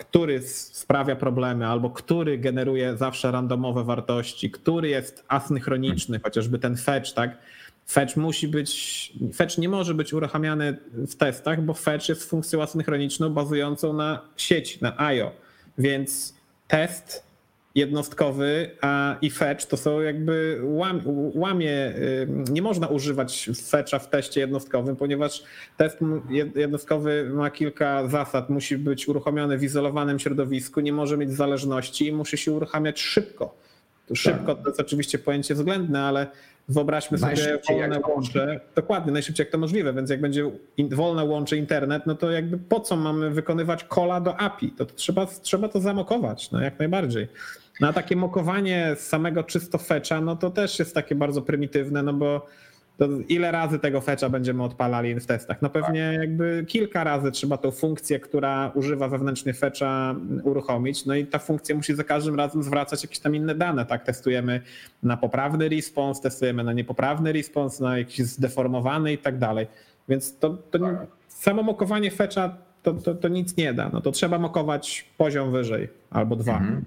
który 0.04 0.42
sprawia 0.42 1.16
problemy, 1.16 1.66
albo 1.66 1.90
który 1.90 2.38
generuje 2.38 2.96
zawsze 2.96 3.30
randomowe 3.30 3.84
wartości, 3.84 4.50
który 4.50 4.88
jest 4.88 5.24
asynchroniczny, 5.28 6.20
chociażby 6.24 6.58
ten 6.58 6.76
fetch, 6.76 7.12
tak? 7.12 7.38
Fetch 7.90 8.16
musi 8.16 8.48
być, 8.48 9.12
fetch 9.34 9.58
nie 9.58 9.68
może 9.68 9.94
być 9.94 10.12
uruchamiany 10.12 10.78
w 10.92 11.14
testach, 11.14 11.62
bo 11.64 11.74
fetch 11.74 12.08
jest 12.08 12.30
funkcją 12.30 12.62
asynchroniczną 12.62 13.30
bazującą 13.30 13.92
na 13.92 14.20
sieci, 14.36 14.78
na 14.80 15.00
IO. 15.00 15.32
Więc 15.78 16.34
test 16.68 17.31
jednostkowy 17.74 18.70
a 18.80 19.16
i 19.22 19.30
fetch 19.30 19.66
to 19.66 19.76
są 19.76 20.00
jakby 20.00 20.60
łam, 20.62 21.00
łamie, 21.34 21.92
nie 22.50 22.62
można 22.62 22.86
używać 22.86 23.50
fetcha 23.66 23.98
w 23.98 24.10
teście 24.10 24.40
jednostkowym, 24.40 24.96
ponieważ 24.96 25.42
test 25.76 25.98
jednostkowy 26.54 27.30
ma 27.34 27.50
kilka 27.50 28.08
zasad. 28.08 28.50
Musi 28.50 28.78
być 28.78 29.08
uruchomiony 29.08 29.58
w 29.58 29.64
izolowanym 29.64 30.18
środowisku, 30.18 30.80
nie 30.80 30.92
może 30.92 31.16
mieć 31.16 31.32
zależności 31.32 32.06
i 32.06 32.12
musi 32.12 32.38
się 32.38 32.52
uruchamiać 32.52 33.00
szybko. 33.00 33.54
Szybko 34.14 34.54
to 34.54 34.68
jest 34.68 34.80
oczywiście 34.80 35.18
pojęcie 35.18 35.54
względne, 35.54 36.02
ale 36.02 36.26
Wyobraźmy 36.68 37.18
sobie 37.18 37.58
wolne 37.68 38.00
łącze. 38.08 38.60
Dokładnie, 38.74 39.12
najszybciej 39.12 39.44
jak 39.44 39.52
to 39.52 39.58
możliwe, 39.58 39.92
więc 39.92 40.10
jak 40.10 40.20
będzie 40.20 40.50
wolne 40.90 41.24
łącze 41.24 41.56
internet, 41.56 42.02
no 42.06 42.14
to 42.14 42.30
jakby 42.30 42.58
po 42.58 42.80
co 42.80 42.96
mamy 42.96 43.30
wykonywać 43.30 43.84
kola 43.84 44.20
do 44.20 44.36
API? 44.40 44.70
To, 44.70 44.86
to 44.86 44.94
trzeba, 44.94 45.26
trzeba 45.26 45.68
to 45.68 45.80
zamokować, 45.80 46.50
no 46.50 46.60
jak 46.60 46.78
najbardziej. 46.78 47.28
No 47.80 47.88
a 47.88 47.92
takie 47.92 48.16
mokowanie 48.16 48.96
z 48.96 49.00
samego 49.00 49.44
czysto 49.44 49.78
fetcha, 49.78 50.20
no 50.20 50.36
to 50.36 50.50
też 50.50 50.78
jest 50.78 50.94
takie 50.94 51.14
bardzo 51.14 51.42
prymitywne, 51.42 52.02
no 52.02 52.12
bo 52.12 52.46
ile 53.28 53.52
razy 53.52 53.78
tego 53.78 54.00
fetcha 54.00 54.28
będziemy 54.28 54.62
odpalali 54.62 55.14
w 55.14 55.26
testach? 55.26 55.62
No 55.62 55.70
pewnie 55.70 56.10
tak. 56.12 56.20
jakby 56.20 56.64
kilka 56.68 57.04
razy 57.04 57.30
trzeba 57.30 57.56
tą 57.56 57.70
funkcję, 57.70 58.20
która 58.20 58.70
używa 58.74 59.08
wewnętrznie 59.08 59.54
fetcha 59.54 60.14
uruchomić, 60.42 61.06
no 61.06 61.14
i 61.14 61.26
ta 61.26 61.38
funkcja 61.38 61.76
musi 61.76 61.94
za 61.94 62.04
każdym 62.04 62.34
razem 62.34 62.62
zwracać 62.62 63.02
jakieś 63.02 63.18
tam 63.18 63.36
inne 63.36 63.54
dane, 63.54 63.86
tak? 63.86 64.04
Testujemy 64.04 64.60
na 65.02 65.16
poprawny 65.16 65.68
response, 65.68 66.22
testujemy 66.22 66.64
na 66.64 66.72
niepoprawny 66.72 67.32
response, 67.32 67.84
na 67.84 67.98
jakiś 67.98 68.26
zdeformowany 68.26 69.12
i 69.12 69.18
tak 69.18 69.38
dalej. 69.38 69.66
Więc 70.08 70.38
to, 70.38 70.50
to 70.70 70.78
tak. 70.78 71.06
samo 71.28 71.62
mokowanie 71.62 72.10
fetcha 72.10 72.56
to, 72.82 72.92
to, 72.92 73.14
to, 73.14 73.28
nic 73.28 73.56
nie 73.56 73.74
da. 73.74 73.90
No 73.92 74.00
to 74.00 74.12
trzeba 74.12 74.38
mokować 74.38 75.06
poziom 75.18 75.52
wyżej 75.52 75.88
albo 76.10 76.36
dwa. 76.36 76.56
Mhm. 76.56 76.84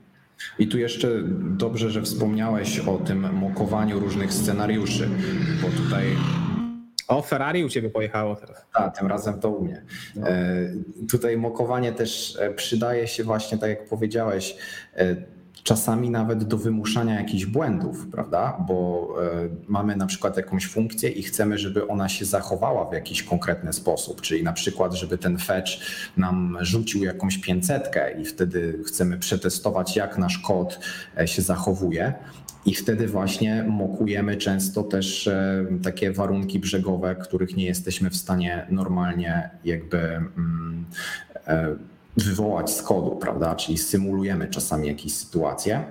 I 0.59 0.67
tu 0.67 0.77
jeszcze 0.77 1.09
dobrze, 1.57 1.89
że 1.89 2.01
wspomniałeś 2.01 2.79
o 2.79 2.97
tym 2.97 3.33
mokowaniu 3.33 3.99
różnych 3.99 4.33
scenariuszy, 4.33 5.09
bo 5.61 5.67
tutaj 5.83 6.05
o, 7.07 7.21
Ferrari 7.21 7.65
u 7.65 7.69
ciebie 7.69 7.89
pojechało 7.89 8.35
teraz. 8.35 8.65
Tak, 8.73 8.97
tym 8.97 9.07
razem 9.07 9.39
to 9.39 9.49
u 9.49 9.63
mnie. 9.63 9.81
No. 10.15 10.27
E, 10.27 10.69
tutaj 11.11 11.37
mokowanie 11.37 11.91
też 11.91 12.37
e, 12.39 12.53
przydaje 12.53 13.07
się 13.07 13.23
właśnie, 13.23 13.57
tak 13.57 13.69
jak 13.69 13.85
powiedziałeś, 13.85 14.57
e, 14.95 15.15
czasami 15.65 16.09
nawet 16.09 16.43
do 16.43 16.57
wymuszania 16.57 17.15
jakichś 17.19 17.45
błędów, 17.45 18.07
prawda? 18.11 18.57
Bo 18.67 19.09
e, 19.23 19.49
mamy 19.67 19.95
na 19.95 20.05
przykład 20.05 20.37
jakąś 20.37 20.67
funkcję 20.67 21.09
i 21.09 21.23
chcemy, 21.23 21.57
żeby 21.57 21.87
ona 21.87 22.09
się 22.09 22.25
zachowała 22.25 22.89
w 22.89 22.93
jakiś 22.93 23.23
konkretny 23.23 23.73
sposób, 23.73 24.21
czyli 24.21 24.43
na 24.43 24.53
przykład, 24.53 24.93
żeby 24.93 25.17
ten 25.17 25.37
fetch 25.37 25.71
nam 26.17 26.57
rzucił 26.61 27.03
jakąś 27.03 27.37
pięcetkę 27.37 28.21
i 28.21 28.25
wtedy 28.25 28.79
chcemy 28.87 29.17
przetestować, 29.17 29.95
jak 29.95 30.17
nasz 30.17 30.37
kod 30.37 30.79
e, 31.17 31.27
się 31.27 31.41
zachowuje. 31.41 32.13
I 32.65 32.75
wtedy 32.75 33.07
właśnie 33.07 33.65
mokujemy 33.67 34.37
często 34.37 34.83
też 34.83 35.27
e, 35.27 35.65
takie 35.83 36.11
warunki 36.11 36.59
brzegowe, 36.59 37.15
których 37.15 37.55
nie 37.55 37.65
jesteśmy 37.65 38.09
w 38.09 38.15
stanie 38.15 38.67
normalnie 38.69 39.49
jakby 39.63 39.97
mm, 39.97 40.85
wywołać 42.17 42.71
z 42.71 42.81
kodu, 42.81 43.15
prawda? 43.15 43.55
Czyli 43.55 43.77
symulujemy 43.77 44.47
czasami 44.47 44.87
jakieś 44.87 45.13
sytuacje. 45.13 45.83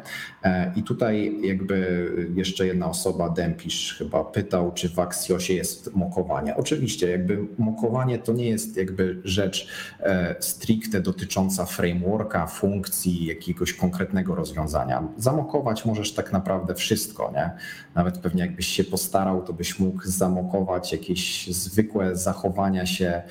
E, 0.43 0.72
I 0.77 0.83
tutaj 0.83 1.39
jakby 1.43 2.09
jeszcze 2.35 2.66
jedna 2.66 2.87
osoba, 2.87 3.29
Dempisz 3.29 3.95
chyba 3.99 4.25
pytał, 4.25 4.72
czy 4.72 4.89
w 4.89 4.99
Axiosie 4.99 5.55
jest 5.55 5.95
mokowanie. 5.95 6.57
Oczywiście 6.57 7.11
jakby 7.11 7.47
mokowanie 7.59 8.18
to 8.18 8.33
nie 8.33 8.49
jest 8.49 8.77
jakby 8.77 9.20
rzecz 9.25 9.68
e, 10.01 10.37
stricte 10.41 11.01
dotycząca 11.01 11.64
frameworka, 11.64 12.47
funkcji, 12.47 13.27
jakiegoś 13.27 13.75
konkretnego 13.75 14.35
rozwiązania. 14.35 15.03
Zamokować 15.16 15.85
możesz 15.85 16.12
tak 16.12 16.33
naprawdę 16.33 16.75
wszystko, 16.75 17.33
nie? 17.35 17.51
Nawet 17.95 18.18
pewnie 18.18 18.43
jakbyś 18.43 18.66
się 18.66 18.85
postarał, 18.85 19.43
to 19.43 19.53
byś 19.53 19.79
mógł 19.79 20.03
zamokować 20.05 20.93
jakieś 20.93 21.47
zwykłe 21.55 22.16
zachowania 22.16 22.87
się 22.87 23.22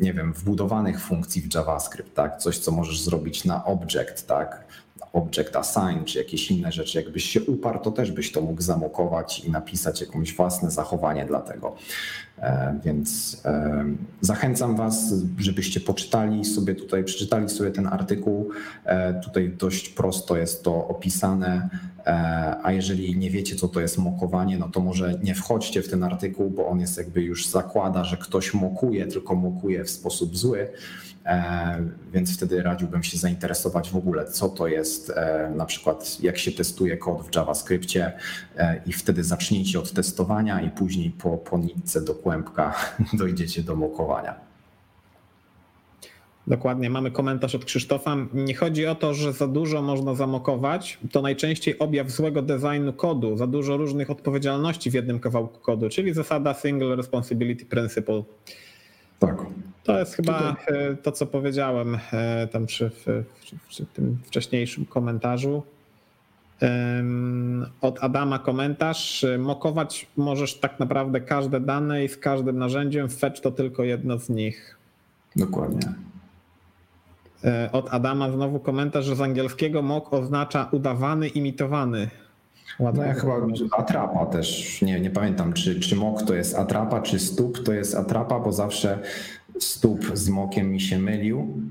nie 0.00 0.12
wiem, 0.12 0.32
wbudowanych 0.32 1.00
funkcji 1.00 1.42
w 1.42 1.54
JavaScript, 1.54 2.14
tak? 2.14 2.38
Coś, 2.38 2.58
co 2.58 2.72
możesz 2.72 3.00
zrobić 3.00 3.44
na 3.44 3.64
object, 3.64 4.26
tak? 4.26 4.64
Object 5.12 5.56
assign, 5.56 6.04
czy 6.04 6.18
jakieś 6.18 6.50
inne 6.50 6.72
rzeczy. 6.72 6.98
Jakbyś 6.98 7.24
się 7.24 7.42
uparł, 7.42 7.80
to 7.80 7.90
też 7.90 8.12
byś 8.12 8.32
to 8.32 8.40
mógł 8.40 8.62
zamokować 8.62 9.40
i 9.40 9.50
napisać 9.50 10.00
jakieś 10.00 10.36
własne 10.36 10.70
zachowanie 10.70 11.24
dla 11.24 11.40
tego. 11.40 11.76
E, 12.42 12.78
więc 12.84 13.40
e, 13.44 13.84
zachęcam 14.20 14.76
Was, 14.76 15.14
żebyście 15.38 15.80
poczytali 15.80 16.44
sobie 16.44 16.74
tutaj, 16.74 17.04
przeczytali 17.04 17.48
sobie 17.48 17.70
ten 17.70 17.86
artykuł. 17.86 18.50
E, 18.84 19.20
tutaj 19.20 19.52
dość 19.58 19.88
prosto 19.88 20.36
jest 20.36 20.62
to 20.62 20.88
opisane. 20.88 21.68
A 22.62 22.72
jeżeli 22.72 23.16
nie 23.16 23.30
wiecie, 23.30 23.56
co 23.56 23.68
to 23.68 23.80
jest 23.80 23.98
mokowanie, 23.98 24.58
no 24.58 24.68
to 24.68 24.80
może 24.80 25.18
nie 25.22 25.34
wchodźcie 25.34 25.82
w 25.82 25.88
ten 25.88 26.04
artykuł, 26.04 26.50
bo 26.50 26.66
on 26.66 26.80
jest 26.80 26.98
jakby 26.98 27.22
już 27.22 27.46
zakłada, 27.46 28.04
że 28.04 28.16
ktoś 28.16 28.54
mokuje, 28.54 29.06
tylko 29.06 29.34
mokuje 29.34 29.84
w 29.84 29.90
sposób 29.90 30.36
zły. 30.36 30.68
Więc 32.12 32.36
wtedy 32.36 32.62
radziłbym 32.62 33.02
się 33.02 33.18
zainteresować 33.18 33.90
w 33.90 33.96
ogóle, 33.96 34.26
co 34.26 34.48
to 34.48 34.66
jest, 34.66 35.12
na 35.56 35.66
przykład 35.66 36.20
jak 36.20 36.38
się 36.38 36.52
testuje 36.52 36.96
kod 36.96 37.22
w 37.22 37.36
JavaScriptie 37.36 38.12
i 38.86 38.92
wtedy 38.92 39.24
zacznijcie 39.24 39.78
od 39.78 39.92
testowania 39.92 40.60
i 40.60 40.70
później 40.70 41.10
po, 41.10 41.38
po 41.38 41.58
nitce 41.58 42.00
dokładnie 42.00 42.28
kłębka 42.28 42.74
dojdziecie 43.12 43.62
do 43.62 43.76
mokowania. 43.76 44.34
Dokładnie, 46.46 46.90
mamy 46.90 47.10
komentarz 47.10 47.54
od 47.54 47.64
Krzysztofa. 47.64 48.16
Nie 48.34 48.54
chodzi 48.54 48.86
o 48.86 48.94
to, 48.94 49.14
że 49.14 49.32
za 49.32 49.48
dużo 49.48 49.82
można 49.82 50.14
zamokować, 50.14 50.98
to 51.12 51.22
najczęściej 51.22 51.78
objaw 51.78 52.10
złego 52.10 52.42
designu 52.42 52.92
kodu, 52.92 53.36
za 53.36 53.46
dużo 53.46 53.76
różnych 53.76 54.10
odpowiedzialności 54.10 54.90
w 54.90 54.94
jednym 54.94 55.20
kawałku 55.20 55.60
kodu, 55.60 55.88
czyli 55.88 56.14
zasada 56.14 56.54
Single 56.54 56.96
Responsibility 56.96 57.64
Principle. 57.64 58.22
Tak. 59.18 59.36
To 59.84 59.98
jest 59.98 60.14
chyba 60.14 60.38
Tutaj. 60.38 60.96
to, 61.02 61.12
co 61.12 61.26
powiedziałem 61.26 61.98
e, 62.12 62.46
tam 62.46 62.66
przy, 62.66 62.90
przy, 63.68 63.86
tym 63.86 64.18
wcześniejszym 64.24 64.86
komentarzu. 64.86 65.62
Od 67.80 68.04
Adama 68.04 68.38
komentarz. 68.38 69.26
Mokować 69.38 70.06
możesz 70.16 70.54
tak 70.54 70.80
naprawdę 70.80 71.20
każde 71.20 71.60
dane 71.60 72.04
i 72.04 72.08
z 72.08 72.16
każdym 72.16 72.58
narzędziem. 72.58 73.08
Fetch 73.08 73.40
to 73.40 73.50
tylko 73.50 73.84
jedno 73.84 74.18
z 74.18 74.28
nich. 74.28 74.78
Dokładnie. 75.36 75.94
E, 77.44 77.68
od 77.72 77.94
Adama 77.94 78.30
znowu 78.30 78.60
komentarz, 78.60 79.04
że 79.04 79.16
z 79.16 79.20
angielskiego 79.20 79.82
mock 79.82 80.12
oznacza 80.12 80.68
udawany, 80.72 81.28
imitowany. 81.28 82.10
Ładnie. 82.78 83.00
No 83.00 83.06
ja 83.06 83.14
chyba 83.14 83.34
atrapa 83.72 84.26
też, 84.26 84.82
nie, 84.82 85.00
nie 85.00 85.10
pamiętam, 85.10 85.52
czy, 85.52 85.80
czy 85.80 85.96
mok 85.96 86.22
to 86.22 86.34
jest 86.34 86.54
atrapa, 86.58 87.00
czy 87.00 87.18
stóp 87.18 87.64
to 87.64 87.72
jest 87.72 87.94
atrapa, 87.94 88.40
bo 88.40 88.52
zawsze 88.52 88.98
stóp 89.58 90.10
z 90.14 90.28
mokiem 90.28 90.70
mi 90.70 90.80
się 90.80 90.98
mylił. 90.98 91.62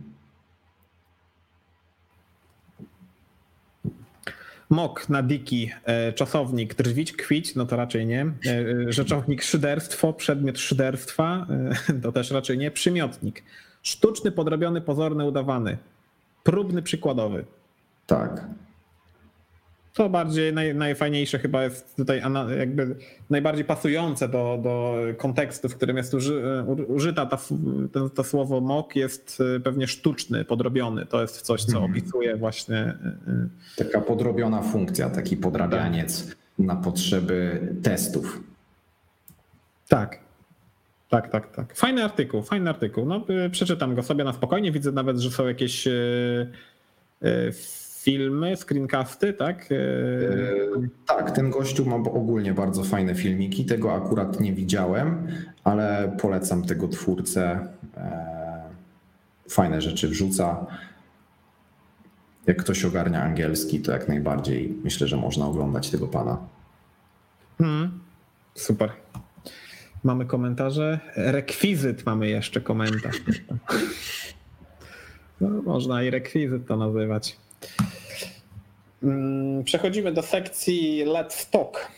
Mok 4.70 5.10
na 5.10 5.24
diki, 5.24 5.72
e, 5.86 6.14
czasownik 6.14 6.76
drwić, 6.76 7.14
kwić, 7.14 7.56
no 7.56 7.66
to 7.66 7.76
raczej 7.76 8.06
nie. 8.06 8.22
E, 8.22 8.92
rzeczownik 8.94 9.44
szyderstwo, 9.44 10.14
przedmiot 10.14 10.60
szyderstwa, 10.60 11.48
e, 11.90 11.94
to 12.04 12.12
też 12.12 12.32
raczej 12.32 12.58
nie. 12.58 12.72
Przymiotnik. 12.72 13.44
Sztuczny, 13.84 14.32
podrobiony, 14.32 14.82
pozorny, 14.82 15.26
udawany. 15.26 15.78
Próbny, 16.44 16.82
przykładowy. 16.82 17.46
Tak. 18.08 18.46
To 19.98 20.10
bardziej 20.10 20.54
naj, 20.54 20.76
najfajniejsze 20.76 21.40
chyba 21.40 21.64
jest 21.64 21.96
tutaj 21.96 22.22
jakby 22.58 22.96
najbardziej 23.30 23.66
pasujące 23.66 24.28
do, 24.28 24.60
do 24.64 24.96
kontekstu, 25.18 25.70
w 25.70 25.76
którym 25.76 25.98
jest 25.98 26.14
uży, 26.14 26.64
użyta 26.88 27.26
ta, 27.26 27.38
to, 27.92 28.10
to 28.10 28.24
słowo 28.24 28.62
mok 28.62 28.96
jest 28.96 29.42
y, 29.56 29.60
pewnie 29.60 29.88
sztuczny, 29.88 30.46
podrobiony. 30.46 31.06
To 31.06 31.22
jest 31.22 31.42
coś, 31.42 31.64
co 31.64 31.78
mhm. 31.78 31.92
opisuje 31.92 32.36
właśnie. 32.36 32.94
Y, 33.78 33.84
y, 33.84 33.86
Taka 33.86 34.02
podrobiona 34.02 34.62
funkcja, 34.62 35.10
taki 35.10 35.38
podrabianiec 35.38 36.28
tak. 36.28 36.38
na 36.60 36.76
potrzeby 36.76 37.68
testów. 37.84 38.44
Tak. 39.88 40.20
Tak, 41.10 41.32
tak, 41.32 41.56
tak. 41.56 41.76
Fajny 41.76 42.04
artykuł, 42.04 42.42
fajny 42.42 42.70
artykuł. 42.70 43.06
No, 43.06 43.26
przeczytam 43.52 43.96
go 43.96 44.04
sobie 44.04 44.24
na 44.24 44.34
spokojnie. 44.34 44.72
Widzę 44.72 44.92
nawet, 44.92 45.20
że 45.20 45.32
są 45.32 45.48
jakieś 45.48 45.88
filmy, 48.08 48.56
screencasty, 48.58 49.34
tak? 49.34 49.70
E, 49.72 49.78
tak, 51.06 51.32
ten 51.32 51.50
gościu 51.50 51.86
ma 51.86 51.96
ogólnie 51.96 52.54
bardzo 52.54 52.84
fajne 52.84 53.16
filmiki. 53.16 53.66
Tego 53.66 53.94
akurat 53.94 54.40
nie 54.40 54.54
widziałem, 54.54 55.28
ale 55.64 56.16
polecam 56.22 56.64
tego 56.64 56.88
twórcę. 56.88 57.68
E, 57.98 58.70
fajne 59.50 59.82
rzeczy 59.82 60.08
wrzuca. 60.08 60.66
Jak 62.46 62.58
ktoś 62.58 62.86
ogarnia 62.86 63.24
angielski, 63.24 63.80
to 63.80 63.92
jak 63.92 64.08
najbardziej 64.08 64.78
myślę, 64.84 65.08
że 65.08 65.18
można 65.18 65.46
oglądać 65.46 65.90
tego 65.90 66.08
pana. 66.08 66.38
Hmm, 67.58 68.00
super. 68.56 68.92
Mamy 70.04 70.26
komentarze. 70.26 71.00
Rekwizyt 71.16 72.06
mamy 72.06 72.28
jeszcze 72.28 72.62
komentarz. 72.62 73.22
No, 75.42 75.50
można 75.62 76.04
i 76.04 76.10
rekwizyt 76.10 76.68
to 76.68 76.78
nazywać. 76.78 77.38
Mm, 79.04 79.64
przechodzimy 79.64 80.12
do 80.12 80.22
sekcji 80.22 81.06
Let's 81.06 81.50
Talk. 81.50 81.92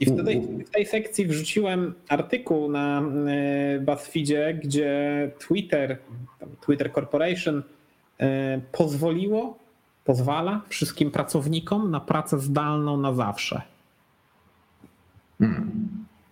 I 0.00 0.06
wtedy 0.06 0.40
w 0.66 0.70
tej 0.70 0.86
sekcji 0.86 1.26
wrzuciłem 1.26 1.94
artykuł 2.08 2.70
na 2.70 3.00
e, 3.00 3.80
BuzzFeedzie, 3.80 4.58
gdzie 4.64 5.30
Twitter, 5.38 5.98
Twitter 6.66 6.92
Corporation 6.92 7.62
e, 8.20 8.60
pozwoliło, 8.72 9.58
pozwala 10.04 10.60
wszystkim 10.68 11.10
pracownikom 11.10 11.90
na 11.90 12.00
pracę 12.00 12.38
zdalną 12.38 12.96
na 12.96 13.14
zawsze. 13.14 13.62
Hmm. 15.38 15.88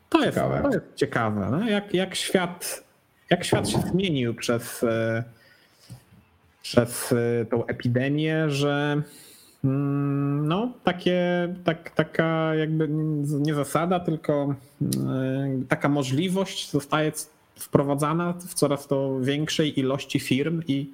To, 0.09 0.25
jest, 0.25 0.35
ciekawe. 0.35 0.63
to 0.63 0.69
jest 0.69 0.95
ciekawe. 0.95 1.49
No? 1.51 1.69
Jak, 1.69 1.95
jak, 1.95 2.15
świat, 2.15 2.85
jak 3.31 3.45
świat 3.45 3.69
się 3.69 3.79
zmienił 3.79 4.35
przez, 4.35 4.83
e, 4.83 5.25
przez 6.63 7.15
tą 7.51 7.67
epidemię, 7.67 8.51
że 8.51 9.03
Mm, 9.03 9.05
no, 10.43 10.73
takie, 10.85 11.49
tak, 11.65 11.91
taka 11.91 12.55
jakby 12.55 12.89
nie 13.29 13.55
zasada, 13.55 14.01
tylko 14.01 14.55
mm, 14.81 15.67
taka 15.67 15.89
możliwość 15.89 16.71
zostaje 16.71 17.13
wprowadzana 17.55 18.33
w 18.33 18.55
coraz 18.55 18.87
to 18.87 19.21
większej 19.21 19.81
ilości 19.81 20.21
firm 20.21 20.63
i 20.69 20.93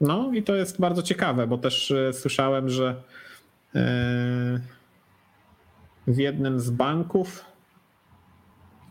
no 0.00 0.32
i 0.32 0.42
to 0.42 0.54
jest 0.54 0.80
bardzo 0.80 1.02
ciekawe, 1.02 1.46
bo 1.46 1.58
też 1.58 1.90
e, 1.90 2.12
słyszałem, 2.12 2.68
że 2.68 3.02
e, 3.74 4.60
w 6.06 6.18
jednym 6.18 6.60
z 6.60 6.70
banków 6.70 7.44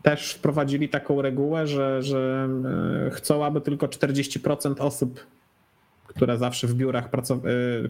też 0.02 0.32
wprowadzili 0.32 0.88
taką 0.88 1.22
regułę, 1.22 1.66
że, 1.66 2.02
że 2.02 2.48
e, 3.06 3.10
chcą, 3.10 3.44
aby 3.44 3.60
tylko 3.60 3.86
40% 3.86 4.80
osób 4.80 5.26
które 6.10 6.38
zawsze 6.38 6.66
w 6.66 6.74
biurach 6.74 7.10
pracowały, 7.10 7.88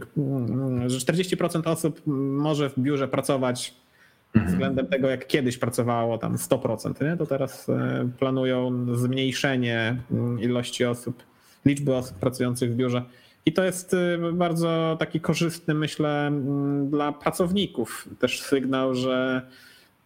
że 0.87 0.99
40% 0.99 1.69
osób 1.69 2.01
może 2.07 2.71
w 2.71 2.79
biurze 2.79 3.09
pracować 3.09 3.75
mhm. 4.35 4.53
względem 4.53 4.87
tego, 4.87 5.09
jak 5.09 5.27
kiedyś 5.27 5.59
pracowało 5.59 6.19
tam 6.19 6.37
100%, 6.37 7.05
nie? 7.05 7.17
to 7.17 7.27
teraz 7.27 7.67
planują 8.19 8.87
zmniejszenie 8.97 9.97
ilości 10.41 10.85
osób, 10.85 11.23
liczby 11.65 11.95
osób 11.95 12.19
pracujących 12.19 12.73
w 12.73 12.77
biurze. 12.77 13.03
I 13.47 13.53
to 13.53 13.65
jest 13.65 13.97
bardzo 14.33 14.97
taki 14.99 15.21
korzystny, 15.21 15.75
myślę, 15.75 16.27
mm, 16.27 16.91
dla 16.91 17.13
pracowników 17.13 18.09
też 18.19 18.41
sygnał, 18.41 18.95
że, 18.95 19.43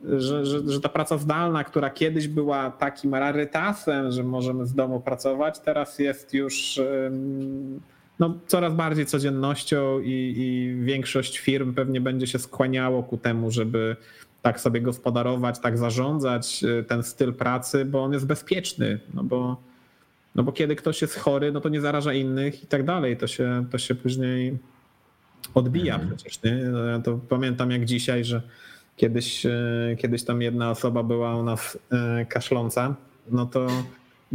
że, 0.04 0.46
że, 0.46 0.70
że 0.70 0.80
ta 0.80 0.88
praca 0.88 1.18
zdalna, 1.18 1.64
która 1.64 1.90
kiedyś 1.90 2.28
była 2.28 2.70
takim 2.70 3.14
rarytasem, 3.14 4.10
że 4.10 4.22
możemy 4.22 4.66
z 4.66 4.74
domu 4.74 5.00
pracować, 5.00 5.60
teraz 5.60 5.98
jest 5.98 6.34
już 6.34 6.80
no, 8.18 8.38
coraz 8.46 8.74
bardziej 8.74 9.06
codziennością 9.06 10.00
i, 10.00 10.34
i 10.36 10.74
większość 10.84 11.38
firm 11.38 11.74
pewnie 11.74 12.00
będzie 12.00 12.26
się 12.26 12.38
skłaniało 12.38 13.02
ku 13.02 13.16
temu, 13.18 13.50
żeby 13.50 13.96
tak 14.42 14.60
sobie 14.60 14.80
gospodarować, 14.80 15.58
tak 15.58 15.78
zarządzać 15.78 16.64
y, 16.64 16.84
ten 16.84 17.02
styl 17.02 17.34
pracy, 17.34 17.84
bo 17.84 18.04
on 18.04 18.12
jest 18.12 18.26
bezpieczny, 18.26 19.00
no 19.14 19.24
bo, 19.24 19.56
no 20.34 20.42
bo 20.42 20.52
kiedy 20.52 20.76
ktoś 20.76 21.02
jest 21.02 21.18
chory, 21.18 21.52
no 21.52 21.60
to 21.60 21.68
nie 21.68 21.80
zaraża 21.80 22.12
innych 22.12 22.64
i 22.64 22.66
tak 22.66 22.84
dalej, 22.84 23.16
to 23.16 23.26
się, 23.26 23.66
to 23.70 23.78
się 23.78 23.94
później 23.94 24.58
odbija 25.54 25.94
mhm. 25.94 26.16
przecież, 26.16 26.42
nie? 26.42 26.54
No 26.54 26.84
ja 26.84 26.98
to 26.98 27.18
pamiętam 27.28 27.70
jak 27.70 27.84
dzisiaj, 27.84 28.24
że 28.24 28.42
kiedyś, 28.96 29.46
y, 29.46 29.96
kiedyś 29.98 30.24
tam 30.24 30.42
jedna 30.42 30.70
osoba 30.70 31.02
była 31.02 31.36
u 31.36 31.42
nas 31.42 31.78
y, 32.22 32.26
kaszląca, 32.26 32.94
no 33.30 33.46
to 33.46 33.66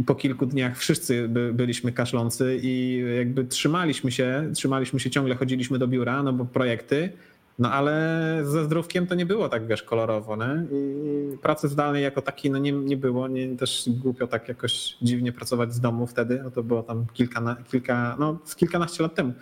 po 0.06 0.14
kilku 0.14 0.46
dniach 0.46 0.78
wszyscy 0.78 1.28
by, 1.28 1.52
byliśmy 1.54 1.92
kaszlący 1.92 2.60
i 2.62 3.04
jakby 3.16 3.44
trzymaliśmy 3.44 4.12
się, 4.12 4.50
trzymaliśmy 4.54 5.00
się 5.00 5.10
ciągle, 5.10 5.34
chodziliśmy 5.34 5.78
do 5.78 5.88
biura, 5.88 6.22
no 6.22 6.32
bo 6.32 6.44
projekty, 6.44 7.12
no 7.58 7.72
ale 7.72 8.42
ze 8.44 8.64
zdrówkiem 8.64 9.06
to 9.06 9.14
nie 9.14 9.26
było 9.26 9.48
tak, 9.48 9.66
wiesz, 9.66 9.82
kolorowo, 9.82 10.36
nie? 10.36 10.66
I 10.72 11.38
pracy 11.38 11.68
zdalnej 11.68 12.02
jako 12.02 12.22
takiej 12.22 12.50
no 12.50 12.58
nie, 12.58 12.72
nie 12.72 12.96
było, 12.96 13.28
nie, 13.28 13.56
też 13.56 13.84
głupio 13.88 14.26
tak 14.26 14.48
jakoś 14.48 14.96
dziwnie 15.02 15.32
pracować 15.32 15.74
z 15.74 15.80
domu 15.80 16.06
wtedy, 16.06 16.40
no 16.44 16.50
to 16.50 16.62
było 16.62 16.82
tam 16.82 17.06
kilka, 17.12 17.56
kilka 17.70 18.16
no 18.18 18.38
z 18.44 18.56
kilkanaście 18.56 19.02
lat 19.02 19.14
temu, 19.14 19.32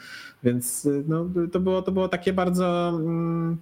więc 0.43 0.89
no, 1.07 1.27
to, 1.53 1.61
było, 1.61 1.83
to 1.83 1.93
było 1.93 2.09
takie 2.09 2.33
bardzo... 2.33 2.89
Mm, 2.89 3.57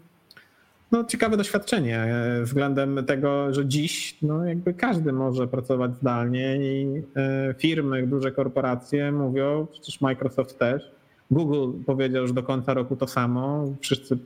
no, 0.93 1.05
ciekawe 1.05 1.37
doświadczenie 1.37 1.99
e, 1.99 2.43
względem 2.43 3.05
tego, 3.07 3.55
że 3.55 3.67
dziś 3.67 4.19
no, 4.23 4.45
jakby 4.45 4.75
każdy 4.75 5.13
może 5.13 5.49
pracować 5.49 5.97
zdalnie 5.97 6.57
i 6.57 7.03
e, 7.17 7.55
firmy, 7.59 8.07
duże 8.07 8.33
korporacje 8.33 9.13
mówią, 9.13 9.67
przecież 9.73 10.01
Microsoft 10.01 10.59
też, 10.59 10.91
Google 11.31 11.73
powiedział, 11.87 12.27
że 12.27 12.35
do 12.35 12.43
końca 12.43 12.75
roku 12.75 12.97
to 12.97 13.07
samo, 13.07 13.73
wszyscy 13.81 14.19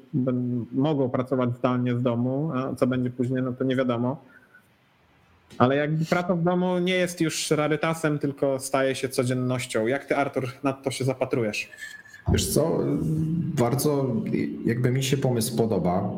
mogą 0.72 1.10
pracować 1.10 1.50
zdalnie 1.58 1.94
z 1.94 2.02
domu, 2.02 2.52
a 2.54 2.74
co 2.74 2.86
będzie 2.86 3.10
później, 3.10 3.42
no 3.42 3.52
to 3.52 3.64
nie 3.64 3.76
wiadomo. 3.76 4.24
Ale 5.58 5.76
jakby 5.76 6.04
praca 6.04 6.34
w 6.34 6.42
domu 6.42 6.78
nie 6.78 6.94
jest 6.94 7.20
już 7.20 7.50
rarytasem, 7.50 8.18
tylko 8.18 8.58
staje 8.58 8.94
się 8.94 9.08
codziennością. 9.08 9.86
Jak 9.86 10.04
ty, 10.04 10.16
Artur, 10.16 10.48
na 10.62 10.72
to 10.72 10.90
się 10.90 11.04
zapatrujesz? 11.04 11.68
Wiesz 12.28 12.46
co, 12.46 12.78
bardzo 13.58 14.16
jakby 14.64 14.90
mi 14.90 15.02
się 15.02 15.16
pomysł 15.16 15.56
podoba. 15.56 16.10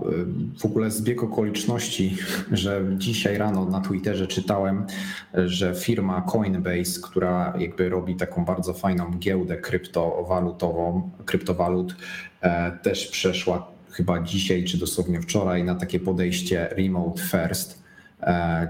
W 0.58 0.64
ogóle 0.64 0.90
zbieg 0.90 1.22
okoliczności, 1.22 2.16
że 2.52 2.82
dzisiaj 2.98 3.38
rano 3.38 3.64
na 3.64 3.80
Twitterze 3.80 4.26
czytałem, 4.26 4.86
że 5.34 5.74
firma 5.74 6.20
Coinbase, 6.32 7.00
która 7.02 7.54
jakby 7.58 7.88
robi 7.88 8.16
taką 8.16 8.44
bardzo 8.44 8.74
fajną 8.74 9.10
giełdę 9.18 9.56
kryptowalutową, 9.56 11.10
kryptowalut, 11.24 11.96
e, 12.40 12.72
też 12.72 13.06
przeszła 13.06 13.72
chyba 13.90 14.22
dzisiaj 14.22 14.64
czy 14.64 14.78
dosłownie 14.78 15.20
wczoraj 15.20 15.64
na 15.64 15.74
takie 15.74 16.00
podejście 16.00 16.68
remote 16.70 17.22
first 17.22 17.81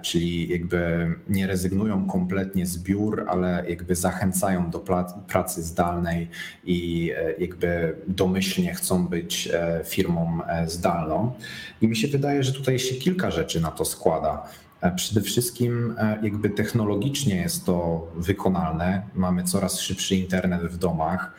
czyli 0.02 0.48
jakby 0.48 1.12
nie 1.28 1.46
rezygnują 1.46 2.06
kompletnie 2.06 2.66
z 2.66 2.78
biur, 2.78 3.24
ale 3.28 3.64
jakby 3.68 3.94
zachęcają 3.94 4.70
do 4.70 4.84
pracy 5.28 5.62
zdalnej 5.62 6.28
i 6.64 7.10
e, 7.16 7.32
jakby 7.38 7.96
domyślnie 8.08 8.74
chcą 8.74 9.06
być 9.06 9.48
e, 9.52 9.80
firmą 9.84 10.40
zdalną. 10.66 11.32
I 11.80 11.88
mi 11.88 11.96
się 11.96 12.08
wydaje, 12.08 12.42
że 12.42 12.52
tutaj 12.52 12.78
się 12.78 12.94
kilka 12.94 13.30
rzeczy 13.30 13.60
na 13.60 13.70
to 13.70 13.84
składa. 13.84 14.48
Przede 14.96 15.20
wszystkim 15.20 15.94
jakby 16.22 16.50
technologicznie 16.50 17.36
jest 17.36 17.66
to 17.66 18.06
wykonalne. 18.16 19.02
Mamy 19.14 19.42
coraz 19.42 19.80
szybszy 19.80 20.16
internet 20.16 20.62
w 20.62 20.78
domach. 20.78 21.32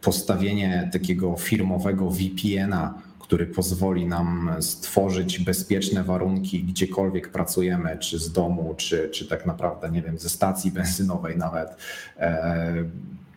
Postawienie 0.00 0.90
takiego 0.92 1.36
firmowego 1.36 2.10
VPN-a 2.10 2.94
który 3.24 3.46
pozwoli 3.46 4.06
nam 4.06 4.50
stworzyć 4.60 5.38
bezpieczne 5.38 6.02
warunki 6.02 6.64
gdziekolwiek 6.64 7.28
pracujemy, 7.28 7.98
czy 7.98 8.18
z 8.18 8.32
domu, 8.32 8.74
czy, 8.76 9.08
czy 9.08 9.28
tak 9.28 9.46
naprawdę, 9.46 9.90
nie 9.90 10.02
wiem, 10.02 10.18
ze 10.18 10.28
stacji 10.28 10.70
benzynowej 10.70 11.36
nawet. 11.36 11.76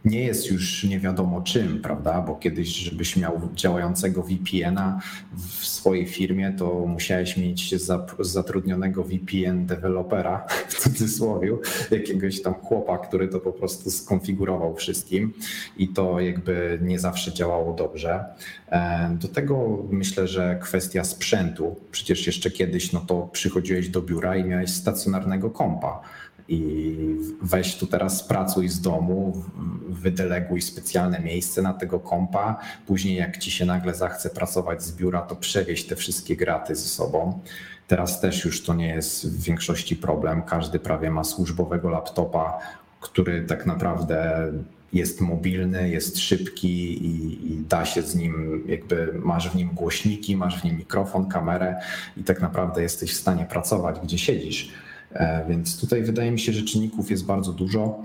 Nie 0.10 0.24
jest 0.24 0.52
już 0.52 0.84
nie 0.84 1.00
wiadomo 1.00 1.42
czym, 1.42 1.82
prawda? 1.82 2.22
Bo 2.22 2.36
kiedyś, 2.36 2.68
żebyś 2.68 3.18
miał 3.18 3.42
działającego 3.56 4.24
VPN-a 4.24 5.00
w 5.38 5.66
swojej 5.66 6.08
firmie, 6.08 6.54
to 6.58 6.86
musiałeś 6.88 7.38
mieć 7.38 7.76
zatrudnionego 8.20 9.04
VPN 9.04 9.66
dewelopera 9.66 10.48
w 10.68 10.80
cudzysłowie, 10.80 11.52
jakiegoś 11.92 12.42
tam 12.42 12.54
chłopa, 12.54 12.98
który 12.98 13.28
to 13.28 13.40
po 13.40 13.52
prostu 13.52 13.92
skonfigurował 13.92 14.76
wszystkim 14.76 15.34
i 15.78 15.88
to 15.90 16.20
jakby 16.20 16.80
nie 16.82 17.00
zawsze 17.00 17.34
działało 17.34 17.74
dobrze. 17.74 18.26
E, 18.70 19.18
do 19.22 19.28
tego 19.28 19.84
myślę, 19.90 20.28
że 20.28 20.60
kwestia 20.62 21.04
sprzętu. 21.04 21.76
Przecież 21.92 22.28
jeszcze 22.28 22.52
kiedyś 22.52 22.92
no 22.92 23.00
to 23.00 23.30
przychodziłeś 23.32 23.90
do 23.90 24.02
biura 24.02 24.38
i 24.38 24.44
miałeś 24.44 24.70
stacjonarnego 24.70 25.50
kompa 25.50 26.02
i 26.50 26.98
weź 27.42 27.76
tu 27.76 27.88
teraz 27.88 28.24
pracuj 28.24 28.70
z 28.70 28.82
domu, 28.82 29.44
wydeleguj 29.90 30.62
specjalne 30.62 31.20
miejsce 31.20 31.62
na 31.62 31.74
tego 31.74 32.00
kompa. 32.00 32.60
Później, 32.86 33.16
jak 33.16 33.38
ci 33.38 33.52
się 33.52 33.66
nagle 33.66 33.96
zachce 33.96 34.30
pracować 34.30 34.84
z 34.84 34.92
biura, 34.92 35.22
to 35.22 35.36
przewieź 35.36 35.86
te 35.86 35.96
wszystkie 35.96 36.36
graty 36.36 36.76
ze 36.76 36.90
sobą. 36.90 37.40
Teraz 37.88 38.22
też 38.22 38.46
już 38.46 38.64
to 38.64 38.74
nie 38.74 38.88
jest 38.88 39.30
w 39.30 39.44
większości 39.44 39.96
problem. 39.96 40.42
Każdy 40.42 40.80
prawie 40.80 41.12
ma 41.12 41.24
służbowego 41.24 41.90
laptopa, 41.90 42.60
który 43.02 43.42
tak 43.42 43.66
naprawdę 43.66 44.52
jest 44.94 45.22
mobilny, 45.22 45.90
jest 45.90 46.20
szybki 46.20 47.06
i, 47.06 47.52
i, 47.52 47.58
da 47.58 47.86
się 47.86 48.02
z 48.02 48.16
nim, 48.16 48.64
jakby 48.68 49.14
masz 49.24 49.50
w 49.50 49.56
nim 49.56 49.70
głośniki, 49.74 50.38
masz 50.38 50.62
w 50.62 50.64
nim 50.64 50.78
mikrofon, 50.78 51.30
kamerę 51.30 51.76
i 52.18 52.24
tak 52.24 52.42
naprawdę 52.42 52.82
jesteś 52.82 53.12
w 53.12 53.18
stanie 53.18 53.46
pracować, 53.46 54.00
gdzie 54.04 54.18
siedzisz. 54.18 54.72
E, 55.18 55.46
więc 55.50 55.80
tutaj 55.80 56.04
wydaje 56.04 56.32
mi 56.32 56.40
się, 56.40 56.54
że 56.54 56.62
czynników 56.62 57.12
jest 57.12 57.26
bardzo 57.26 57.54
dużo. 57.54 58.00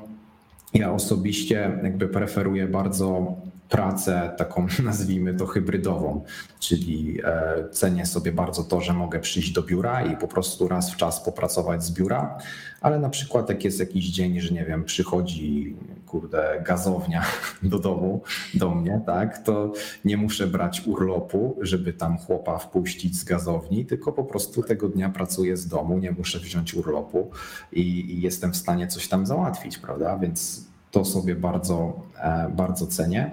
Ja 0.74 0.92
osobiście 0.92 1.80
jakby 1.82 2.08
preferuję 2.08 2.68
bardzo 2.68 3.36
pracę 3.72 4.34
taką, 4.36 4.66
nazwijmy 4.84 5.34
to 5.34 5.46
hybrydową, 5.46 6.24
czyli 6.60 7.20
e, 7.24 7.68
cenię 7.70 8.06
sobie 8.06 8.32
bardzo 8.32 8.64
to, 8.64 8.80
że 8.80 8.92
mogę 8.92 9.20
przyjść 9.20 9.52
do 9.52 9.62
biura 9.62 10.02
i 10.02 10.16
po 10.16 10.28
prostu 10.28 10.68
raz 10.68 10.92
w 10.92 10.96
czas 10.96 11.24
popracować 11.24 11.84
z 11.84 11.90
biura, 11.90 12.38
ale 12.80 12.98
na 12.98 13.10
przykład 13.10 13.48
jak 13.48 13.64
jest 13.64 13.80
jakiś 13.80 14.06
dzień, 14.06 14.40
że 14.40 14.54
nie 14.54 14.64
wiem, 14.64 14.84
przychodzi 14.84 15.76
kurde 16.06 16.62
gazownia 16.66 17.24
do 17.62 17.78
domu, 17.78 18.22
do 18.54 18.74
mnie, 18.74 19.00
tak, 19.06 19.38
to 19.38 19.72
nie 20.04 20.16
muszę 20.16 20.46
brać 20.46 20.82
urlopu, 20.86 21.56
żeby 21.60 21.92
tam 21.92 22.18
chłopa 22.18 22.58
wpuścić 22.58 23.16
z 23.16 23.24
gazowni, 23.24 23.86
tylko 23.86 24.12
po 24.12 24.24
prostu 24.24 24.62
tego 24.62 24.88
dnia 24.88 25.10
pracuję 25.10 25.56
z 25.56 25.68
domu, 25.68 25.98
nie 25.98 26.10
muszę 26.10 26.38
wziąć 26.38 26.74
urlopu 26.74 27.30
i, 27.72 27.82
i 28.14 28.20
jestem 28.20 28.52
w 28.52 28.56
stanie 28.56 28.86
coś 28.86 29.08
tam 29.08 29.26
załatwić, 29.26 29.78
prawda, 29.78 30.18
więc 30.18 30.71
to 30.92 31.04
sobie 31.04 31.34
bardzo, 31.34 32.00
e, 32.22 32.52
bardzo 32.56 32.86
cenię. 32.86 33.30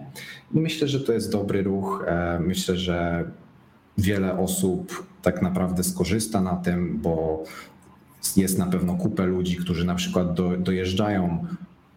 Myślę, 0.51 0.87
że 0.87 0.99
to 0.99 1.13
jest 1.13 1.31
dobry 1.31 1.63
ruch. 1.63 2.03
E, 2.07 2.39
myślę, 2.39 2.77
że 2.77 3.25
wiele 3.97 4.37
osób 4.37 5.07
tak 5.21 5.41
naprawdę 5.41 5.83
skorzysta 5.83 6.41
na 6.41 6.55
tym, 6.55 6.99
bo 7.01 7.43
jest 8.37 8.57
na 8.57 8.65
pewno 8.65 8.95
kupę 8.95 9.25
ludzi, 9.25 9.55
którzy 9.55 9.85
na 9.85 9.95
przykład 9.95 10.33
do, 10.33 10.57
dojeżdżają 10.57 11.45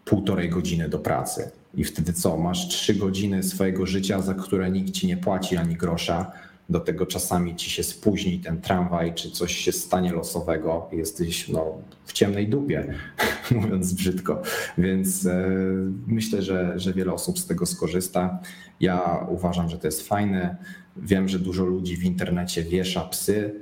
półtorej 0.05 0.51
godziny 0.51 0.89
do 0.89 0.99
pracy. 0.99 1.51
I 1.75 1.85
wtedy 1.85 2.13
co? 2.13 2.37
Masz 2.37 2.69
trzy 2.69 2.95
godziny 2.95 3.43
swojego 3.43 3.87
życia, 3.87 4.21
za 4.21 4.35
które 4.35 4.71
nikt 4.71 4.91
ci 4.91 5.07
nie 5.07 5.17
płaci 5.17 5.57
ani 5.57 5.77
grosza 5.77 6.33
do 6.69 6.81
tego 6.81 7.07
czasami 7.07 7.57
ci 7.57 7.71
się 7.71 7.83
spóźni 7.83 8.39
ten 8.39 8.61
tramwaj, 8.61 9.15
czy 9.15 9.31
coś 9.31 9.57
się 9.57 9.73
stanie 9.73 10.13
losowego, 10.13 10.89
jesteś 10.93 11.49
no, 11.49 11.79
w 12.05 12.13
ciemnej 12.13 12.49
dupie, 12.49 12.95
mówiąc 13.51 13.93
brzydko. 13.93 14.43
Więc 14.79 15.27
e, 15.27 15.51
myślę, 16.07 16.43
że, 16.43 16.73
że 16.77 16.93
wiele 16.93 17.13
osób 17.13 17.39
z 17.39 17.47
tego 17.47 17.67
skorzysta. 17.67 18.39
Ja 18.81 19.27
uważam, 19.29 19.69
że 19.69 19.79
to 19.79 19.87
jest 19.87 20.09
fajne. 20.09 20.57
Wiem, 20.97 21.29
że 21.29 21.39
dużo 21.39 21.65
ludzi 21.65 21.97
w 21.97 22.05
internecie 22.05 22.63
wiesza 22.63 23.01
psy 23.01 23.55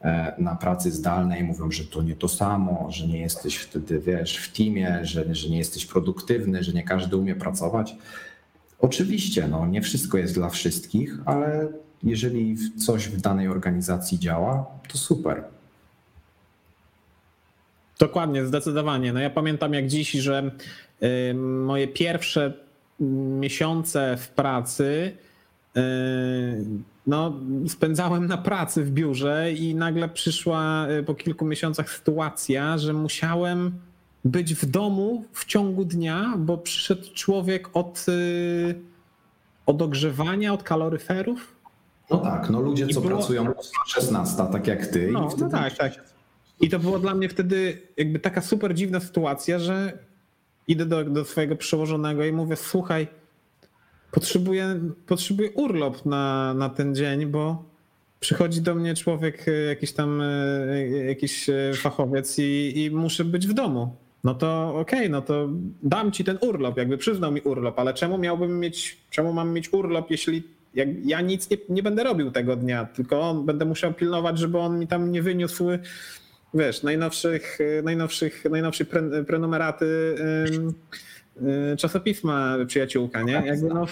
e, 0.00 0.34
na 0.38 0.56
pracy 0.56 0.90
zdalnej, 0.90 1.44
mówią, 1.44 1.70
że 1.70 1.84
to 1.84 2.02
nie 2.02 2.16
to 2.16 2.28
samo, 2.28 2.86
że 2.90 3.06
nie 3.06 3.20
jesteś 3.20 3.56
wtedy, 3.56 4.00
wiesz, 4.00 4.36
w 4.36 4.56
teamie, 4.56 4.98
że, 5.02 5.34
że 5.34 5.48
nie 5.48 5.58
jesteś 5.58 5.86
produktywny, 5.86 6.64
że 6.64 6.72
nie 6.72 6.82
każdy 6.82 7.16
umie 7.16 7.34
pracować. 7.34 7.96
Oczywiście, 8.78 9.48
no, 9.48 9.66
nie 9.66 9.82
wszystko 9.82 10.18
jest 10.18 10.34
dla 10.34 10.48
wszystkich, 10.48 11.18
ale 11.24 11.68
jeżeli 12.02 12.56
coś 12.86 13.08
w 13.08 13.20
danej 13.20 13.48
organizacji 13.48 14.18
działa, 14.18 14.66
to 14.88 14.98
super. 14.98 15.44
Dokładnie, 17.98 18.46
zdecydowanie. 18.46 19.12
No 19.12 19.20
ja 19.20 19.30
pamiętam 19.30 19.74
jak 19.74 19.86
dziś, 19.86 20.10
że 20.10 20.50
y, 21.02 21.34
moje 21.34 21.88
pierwsze 21.88 22.52
miesiące 23.40 24.16
w 24.16 24.28
pracy 24.28 25.12
y, 25.76 25.80
no, 27.06 27.40
spędzałem 27.68 28.26
na 28.26 28.38
pracy 28.38 28.84
w 28.84 28.90
biurze 28.90 29.52
i 29.52 29.74
nagle 29.74 30.08
przyszła 30.08 30.86
y, 30.90 31.02
po 31.02 31.14
kilku 31.14 31.44
miesiącach 31.44 31.90
sytuacja, 31.90 32.78
że 32.78 32.92
musiałem 32.92 33.72
być 34.24 34.54
w 34.54 34.66
domu 34.66 35.24
w 35.32 35.44
ciągu 35.44 35.84
dnia, 35.84 36.34
bo 36.38 36.58
przyszedł 36.58 37.02
człowiek 37.14 37.76
od, 37.76 38.06
od 39.66 39.82
ogrzewania, 39.82 40.52
od 40.52 40.62
kaloryferów 40.62 41.57
no 42.10 42.18
tak, 42.18 42.50
no 42.50 42.60
ludzie, 42.60 42.86
co 42.86 43.00
było... 43.00 43.16
pracują 43.16 43.46
16, 43.86 44.36
tak 44.52 44.66
jak 44.66 44.86
ty. 44.86 45.10
No, 45.12 45.28
no 45.38 45.48
tak, 45.50 45.76
tak. 45.76 45.92
I 46.60 46.68
to 46.68 46.78
było 46.78 46.98
dla 46.98 47.14
mnie 47.14 47.28
wtedy 47.28 47.82
jakby 47.96 48.18
taka 48.18 48.40
super 48.40 48.74
dziwna 48.74 49.00
sytuacja, 49.00 49.58
że 49.58 49.98
idę 50.68 50.86
do, 50.86 51.04
do 51.04 51.24
swojego 51.24 51.56
przełożonego 51.56 52.24
i 52.24 52.32
mówię, 52.32 52.56
słuchaj, 52.56 53.06
potrzebuję, 54.10 54.80
potrzebuję 55.06 55.50
urlop 55.50 56.06
na, 56.06 56.54
na 56.54 56.68
ten 56.68 56.94
dzień, 56.94 57.26
bo 57.26 57.64
przychodzi 58.20 58.62
do 58.62 58.74
mnie 58.74 58.94
człowiek, 58.94 59.48
e, 59.48 59.52
jakiś 59.52 59.92
tam 59.92 60.22
e, 60.22 60.88
jakiś 61.06 61.48
e, 61.48 61.72
fachowiec 61.74 62.38
i, 62.38 62.72
i 62.76 62.90
muszę 62.90 63.24
być 63.24 63.46
w 63.46 63.52
domu. 63.52 63.96
No 64.24 64.34
to 64.34 64.68
okej, 64.68 64.98
okay, 64.98 65.08
no 65.08 65.22
to 65.22 65.48
dam 65.82 66.12
ci 66.12 66.24
ten 66.24 66.38
urlop, 66.40 66.76
jakby 66.76 66.98
przyznał 66.98 67.32
mi 67.32 67.40
urlop, 67.40 67.78
ale 67.78 67.94
czemu 67.94 68.18
miałbym 68.18 68.60
mieć, 68.60 68.98
czemu 69.10 69.32
mam 69.32 69.52
mieć 69.52 69.72
urlop, 69.72 70.10
jeśli 70.10 70.42
jak 70.74 70.88
ja 71.04 71.20
nic 71.20 71.50
nie, 71.50 71.56
nie 71.68 71.82
będę 71.82 72.04
robił 72.04 72.30
tego 72.30 72.56
dnia, 72.56 72.84
tylko 72.84 73.20
on, 73.20 73.46
będę 73.46 73.64
musiał 73.64 73.94
pilnować, 73.94 74.38
żeby 74.38 74.58
on 74.58 74.78
mi 74.78 74.86
tam 74.86 75.12
nie 75.12 75.22
wyniósł 75.22 75.68
wiesz, 76.54 76.82
najnowszych, 76.82 77.58
najnowszych, 77.82 78.44
najnowszej 78.50 78.86
pre, 78.86 79.24
prenumeraty 79.24 80.14
yy, 81.40 81.76
czasopisma 81.76 82.56
przyjaciółka, 82.66 83.22
nie? 83.22 83.42
Jakby 83.46 83.68
no, 83.68 83.86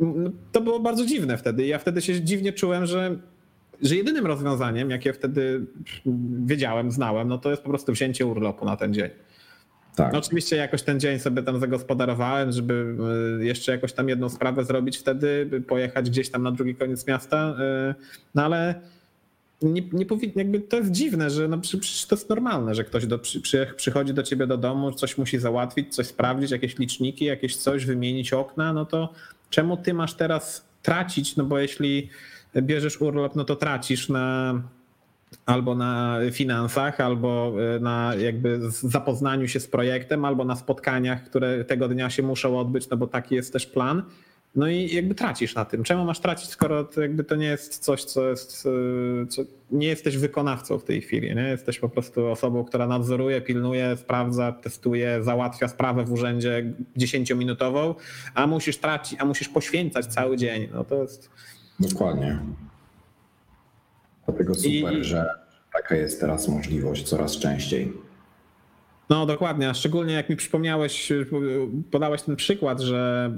to 0.52 0.60
było 0.60 0.80
bardzo 0.80 1.06
dziwne 1.06 1.38
wtedy. 1.38 1.66
Ja 1.66 1.78
wtedy 1.78 2.02
się 2.02 2.20
dziwnie 2.20 2.52
czułem, 2.52 2.86
że, 2.86 3.16
że 3.82 3.96
jedynym 3.96 4.26
rozwiązaniem, 4.26 4.90
jakie 4.90 5.12
wtedy 5.12 5.66
wiedziałem, 6.44 6.90
znałem, 6.90 7.28
no 7.28 7.38
to 7.38 7.50
jest 7.50 7.62
po 7.62 7.68
prostu 7.68 7.92
wzięcie 7.92 8.26
urlopu 8.26 8.64
na 8.64 8.76
ten 8.76 8.94
dzień. 8.94 9.10
Tak. 9.96 10.12
No 10.12 10.18
oczywiście 10.18 10.56
jakoś 10.56 10.82
ten 10.82 11.00
dzień 11.00 11.18
sobie 11.18 11.42
tam 11.42 11.60
zagospodarowałem, 11.60 12.52
żeby 12.52 12.96
y, 13.40 13.44
jeszcze 13.44 13.72
jakoś 13.72 13.92
tam 13.92 14.08
jedną 14.08 14.28
sprawę 14.28 14.64
zrobić 14.64 14.98
wtedy, 14.98 15.62
pojechać 15.68 16.10
gdzieś 16.10 16.30
tam 16.30 16.42
na 16.42 16.52
drugi 16.52 16.74
koniec 16.74 17.06
miasta, 17.06 17.54
y, 17.90 17.94
no 18.34 18.44
ale 18.44 18.74
nie, 19.62 19.82
nie 19.92 20.06
jakby 20.36 20.60
to 20.60 20.76
jest 20.76 20.90
dziwne, 20.90 21.30
że 21.30 21.48
no 21.48 21.58
przecież 21.58 22.06
to 22.06 22.16
jest 22.16 22.28
normalne, 22.28 22.74
że 22.74 22.84
ktoś 22.84 23.06
do, 23.06 23.18
przy, 23.18 23.66
przychodzi 23.76 24.14
do 24.14 24.22
ciebie 24.22 24.46
do 24.46 24.56
domu, 24.56 24.92
coś 24.92 25.18
musi 25.18 25.38
załatwić, 25.38 25.94
coś 25.94 26.06
sprawdzić, 26.06 26.50
jakieś 26.50 26.78
liczniki, 26.78 27.24
jakieś 27.24 27.56
coś, 27.56 27.86
wymienić 27.86 28.32
okna, 28.32 28.72
no 28.72 28.84
to 28.84 29.12
czemu 29.50 29.76
ty 29.76 29.94
masz 29.94 30.14
teraz 30.14 30.64
tracić, 30.82 31.36
no 31.36 31.44
bo 31.44 31.58
jeśli 31.58 32.08
bierzesz 32.56 33.00
urlop, 33.00 33.36
no 33.36 33.44
to 33.44 33.56
tracisz 33.56 34.08
na 34.08 34.54
albo 35.46 35.74
na 35.74 36.18
finansach, 36.32 37.00
albo 37.00 37.52
e, 37.76 37.80
na 37.80 38.14
jakby 38.14 38.60
zapoznaniu 38.70 39.48
się 39.48 39.60
z 39.60 39.66
projektem, 39.66 40.24
albo 40.24 40.44
na 40.44 40.56
spotkaniach, 40.56 41.24
które 41.24 41.64
tego 41.64 41.88
dnia 41.88 42.10
się 42.10 42.22
muszą 42.22 42.58
odbyć, 42.58 42.88
no 42.88 42.96
bo 42.96 43.06
taki 43.06 43.34
jest 43.34 43.52
też 43.52 43.66
plan. 43.66 44.02
No 44.54 44.68
i 44.68 44.94
jakby 44.94 45.14
tracisz 45.14 45.54
na 45.54 45.64
tym. 45.64 45.82
Czemu 45.82 46.04
masz 46.04 46.20
tracić, 46.20 46.50
skoro 46.50 46.84
to 46.84 47.00
jakby 47.00 47.24
to 47.24 47.36
nie 47.36 47.46
jest 47.46 47.78
coś, 47.78 48.04
co 48.04 48.30
jest, 48.30 48.66
e, 49.22 49.26
co 49.26 49.42
nie 49.70 49.86
jesteś 49.86 50.16
wykonawcą 50.16 50.78
w 50.78 50.84
tej 50.84 51.00
chwili, 51.00 51.34
nie? 51.34 51.42
Jesteś 51.42 51.78
po 51.78 51.88
prostu 51.88 52.26
osobą, 52.26 52.64
która 52.64 52.86
nadzoruje, 52.86 53.40
pilnuje, 53.40 53.96
sprawdza, 53.96 54.52
testuje, 54.52 55.22
załatwia 55.22 55.68
sprawę 55.68 56.04
w 56.04 56.12
urzędzie 56.12 56.72
dziesięciominutową, 56.96 57.94
a 58.34 58.46
musisz 58.46 58.78
tracić, 58.78 59.20
a 59.20 59.24
musisz 59.24 59.48
poświęcać 59.48 60.06
cały 60.06 60.36
dzień. 60.36 60.68
No 60.72 60.84
to 60.84 61.02
jest... 61.02 61.30
Dokładnie. 61.80 62.38
Dlatego 64.30 64.54
super, 64.54 64.98
I... 64.98 65.04
że 65.04 65.28
taka 65.72 65.96
jest 65.96 66.20
teraz 66.20 66.48
możliwość 66.48 67.02
coraz 67.02 67.38
częściej. 67.38 67.92
No 69.10 69.26
dokładnie, 69.26 69.68
a 69.68 69.74
szczególnie 69.74 70.14
jak 70.14 70.28
mi 70.28 70.36
przypomniałeś, 70.36 71.12
podałeś 71.90 72.22
ten 72.22 72.36
przykład, 72.36 72.80
że 72.80 73.32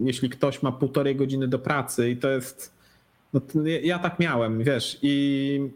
y, 0.00 0.04
jeśli 0.04 0.30
ktoś 0.30 0.62
ma 0.62 0.72
półtorej 0.72 1.16
godziny 1.16 1.48
do 1.48 1.58
pracy 1.58 2.10
i 2.10 2.16
to 2.16 2.30
jest, 2.30 2.74
no 3.32 3.40
to 3.40 3.58
ja 3.82 3.98
tak 3.98 4.18
miałem, 4.18 4.64
wiesz, 4.64 4.98
i 5.02 5.70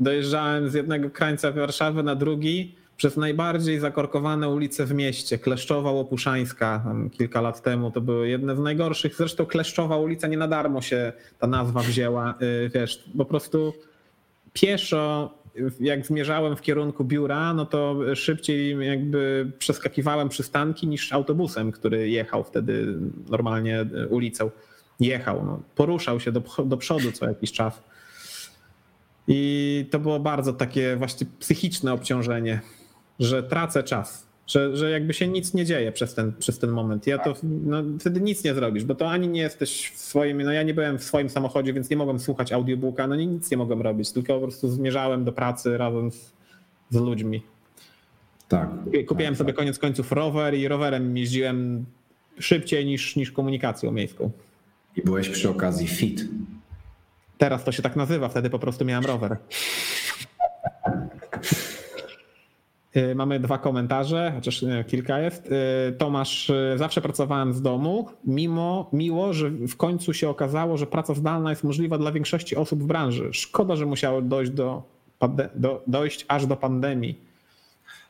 dojeżdżałem 0.00 0.68
z 0.68 0.74
jednego 0.74 1.10
krańca 1.10 1.52
Warszawy 1.52 2.02
na 2.02 2.14
drugi, 2.14 2.74
przez 2.96 3.16
najbardziej 3.16 3.80
zakorkowane 3.80 4.48
ulice 4.48 4.86
w 4.86 4.94
mieście, 4.94 5.38
Kleszczowa 5.38 5.90
Łopuszańska, 5.90 6.84
kilka 7.12 7.40
lat 7.40 7.62
temu, 7.62 7.90
to 7.90 8.00
były 8.00 8.28
jedne 8.28 8.56
z 8.56 8.58
najgorszych, 8.58 9.14
zresztą 9.14 9.46
Kleszczowa 9.46 9.96
ulica 9.96 10.28
nie 10.28 10.36
na 10.36 10.48
darmo 10.48 10.82
się 10.82 11.12
ta 11.38 11.46
nazwa 11.46 11.80
wzięła, 11.80 12.34
y, 12.42 12.70
wiesz, 12.74 13.04
po 13.18 13.24
prostu 13.24 13.72
pieszo 14.52 15.34
jak 15.80 16.06
zmierzałem 16.06 16.56
w 16.56 16.60
kierunku 16.60 17.04
biura, 17.04 17.54
no 17.54 17.66
to 17.66 17.96
szybciej 18.14 18.86
jakby 18.86 19.52
przeskakiwałem 19.58 20.28
przystanki 20.28 20.86
niż 20.86 21.12
autobusem, 21.12 21.72
który 21.72 22.08
jechał 22.08 22.44
wtedy 22.44 22.98
normalnie 23.28 23.86
ulicą. 24.10 24.50
Jechał, 25.00 25.44
no, 25.44 25.62
poruszał 25.74 26.20
się 26.20 26.32
do, 26.32 26.42
do 26.64 26.76
przodu 26.76 27.12
co 27.12 27.28
jakiś 27.28 27.52
czas. 27.52 27.82
I 29.28 29.86
to 29.90 29.98
było 29.98 30.20
bardzo 30.20 30.52
takie 30.52 30.96
właśnie 30.96 31.26
psychiczne 31.38 31.92
obciążenie, 31.92 32.60
że 33.20 33.42
tracę 33.42 33.82
czas, 33.82 34.26
że, 34.46 34.76
że 34.76 34.90
jakby 34.90 35.14
się 35.14 35.28
nic 35.28 35.54
nie 35.54 35.64
dzieje 35.64 35.92
przez 35.92 36.14
ten, 36.14 36.32
przez 36.38 36.58
ten 36.58 36.70
moment. 36.70 37.06
Ja 37.06 37.18
to 37.18 37.34
no, 37.42 37.82
wtedy 38.00 38.20
nic 38.20 38.44
nie 38.44 38.54
zrobisz, 38.54 38.84
bo 38.84 38.94
to 38.94 39.10
ani 39.10 39.28
nie 39.28 39.40
jesteś 39.40 39.90
w 39.90 39.98
swoim, 39.98 40.42
no 40.42 40.52
ja 40.52 40.62
nie 40.62 40.74
byłem 40.74 40.98
w 40.98 41.04
swoim 41.04 41.28
samochodzie, 41.28 41.72
więc 41.72 41.90
nie 41.90 41.96
mogłem 41.96 42.18
słuchać 42.18 42.52
audiobooka, 42.52 43.06
no 43.06 43.16
nic 43.16 43.50
nie 43.50 43.56
mogłem 43.56 43.82
robić, 43.82 44.12
tylko 44.12 44.34
po 44.34 44.40
prostu 44.40 44.68
zmierzałem 44.68 45.24
do 45.24 45.32
pracy 45.32 45.78
razem 45.78 46.10
z, 46.10 46.32
z 46.90 46.96
ludźmi. 46.96 47.42
Tak. 48.48 48.68
Kupiłem 49.06 49.32
tak, 49.32 49.38
sobie 49.38 49.52
tak. 49.52 49.58
koniec 49.58 49.78
końców 49.78 50.12
rower 50.12 50.54
i 50.54 50.68
rowerem 50.68 51.16
jeździłem 51.16 51.84
szybciej 52.38 52.86
niż, 52.86 53.16
niż 53.16 53.32
komunikacją 53.32 53.92
miejską. 53.92 54.30
I 54.96 55.02
byłeś 55.02 55.28
przy 55.28 55.50
okazji 55.50 55.88
fit. 55.88 56.24
Teraz 57.38 57.64
to 57.64 57.72
się 57.72 57.82
tak 57.82 57.96
nazywa, 57.96 58.28
wtedy 58.28 58.50
po 58.50 58.58
prostu 58.58 58.84
miałem 58.84 59.04
rower. 59.04 59.36
Y, 62.96 63.14
Mamy 63.14 63.40
dwa 63.40 63.58
komentarze, 63.58 64.32
chociaż 64.34 64.62
nie, 64.62 64.84
kilka 64.84 65.18
jest. 65.20 65.46
Y, 65.88 65.92
Tomasz, 65.92 66.52
zawsze 66.76 67.00
pracowałem 67.00 67.54
z 67.54 67.62
domu, 67.62 68.08
mimo 68.24 68.90
miło, 68.92 69.32
że 69.32 69.50
w 69.50 69.76
końcu 69.76 70.14
się 70.14 70.28
okazało, 70.28 70.76
że 70.76 70.86
praca 70.86 71.14
zdalna 71.14 71.50
jest 71.50 71.64
możliwa 71.64 71.98
dla 71.98 72.12
większości 72.12 72.56
osób 72.56 72.82
w 72.82 72.86
branży. 72.86 73.28
Szkoda, 73.32 73.76
że 73.76 73.86
musiało 73.86 74.22
dojść, 74.22 74.52
do, 74.52 74.82
do, 75.54 75.82
dojść 75.86 76.24
aż 76.28 76.46
do 76.46 76.56
pandemii. 76.56 77.18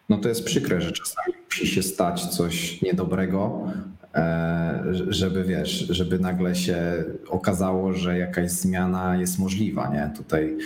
No 0.09 0.19
to 0.19 0.29
jest 0.29 0.45
przykre, 0.45 0.81
że 0.81 0.93
czasami 0.93 1.35
musi 1.45 1.67
się 1.67 1.83
stać 1.83 2.27
coś 2.27 2.83
niedobrego, 2.83 3.67
e, 4.15 4.85
żeby 5.09 5.45
wiesz, 5.45 5.87
żeby 5.91 6.19
nagle 6.19 6.55
się 6.55 7.05
okazało, 7.29 7.93
że 7.93 8.19
jakaś 8.19 8.51
zmiana 8.51 9.17
jest 9.17 9.39
możliwa, 9.39 9.89
nie? 9.89 10.11
Tutaj 10.17 10.57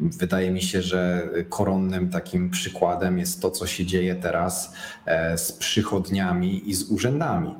wydaje 0.00 0.50
mi 0.50 0.62
się, 0.62 0.82
że 0.82 1.28
koronnym 1.48 2.10
takim 2.10 2.50
przykładem 2.50 3.18
jest 3.18 3.42
to, 3.42 3.50
co 3.50 3.66
się 3.66 3.86
dzieje 3.86 4.14
teraz 4.14 4.74
e, 5.06 5.38
z 5.38 5.52
przychodniami 5.52 6.70
i 6.70 6.74
z 6.74 6.90
urzędami. 6.90 7.54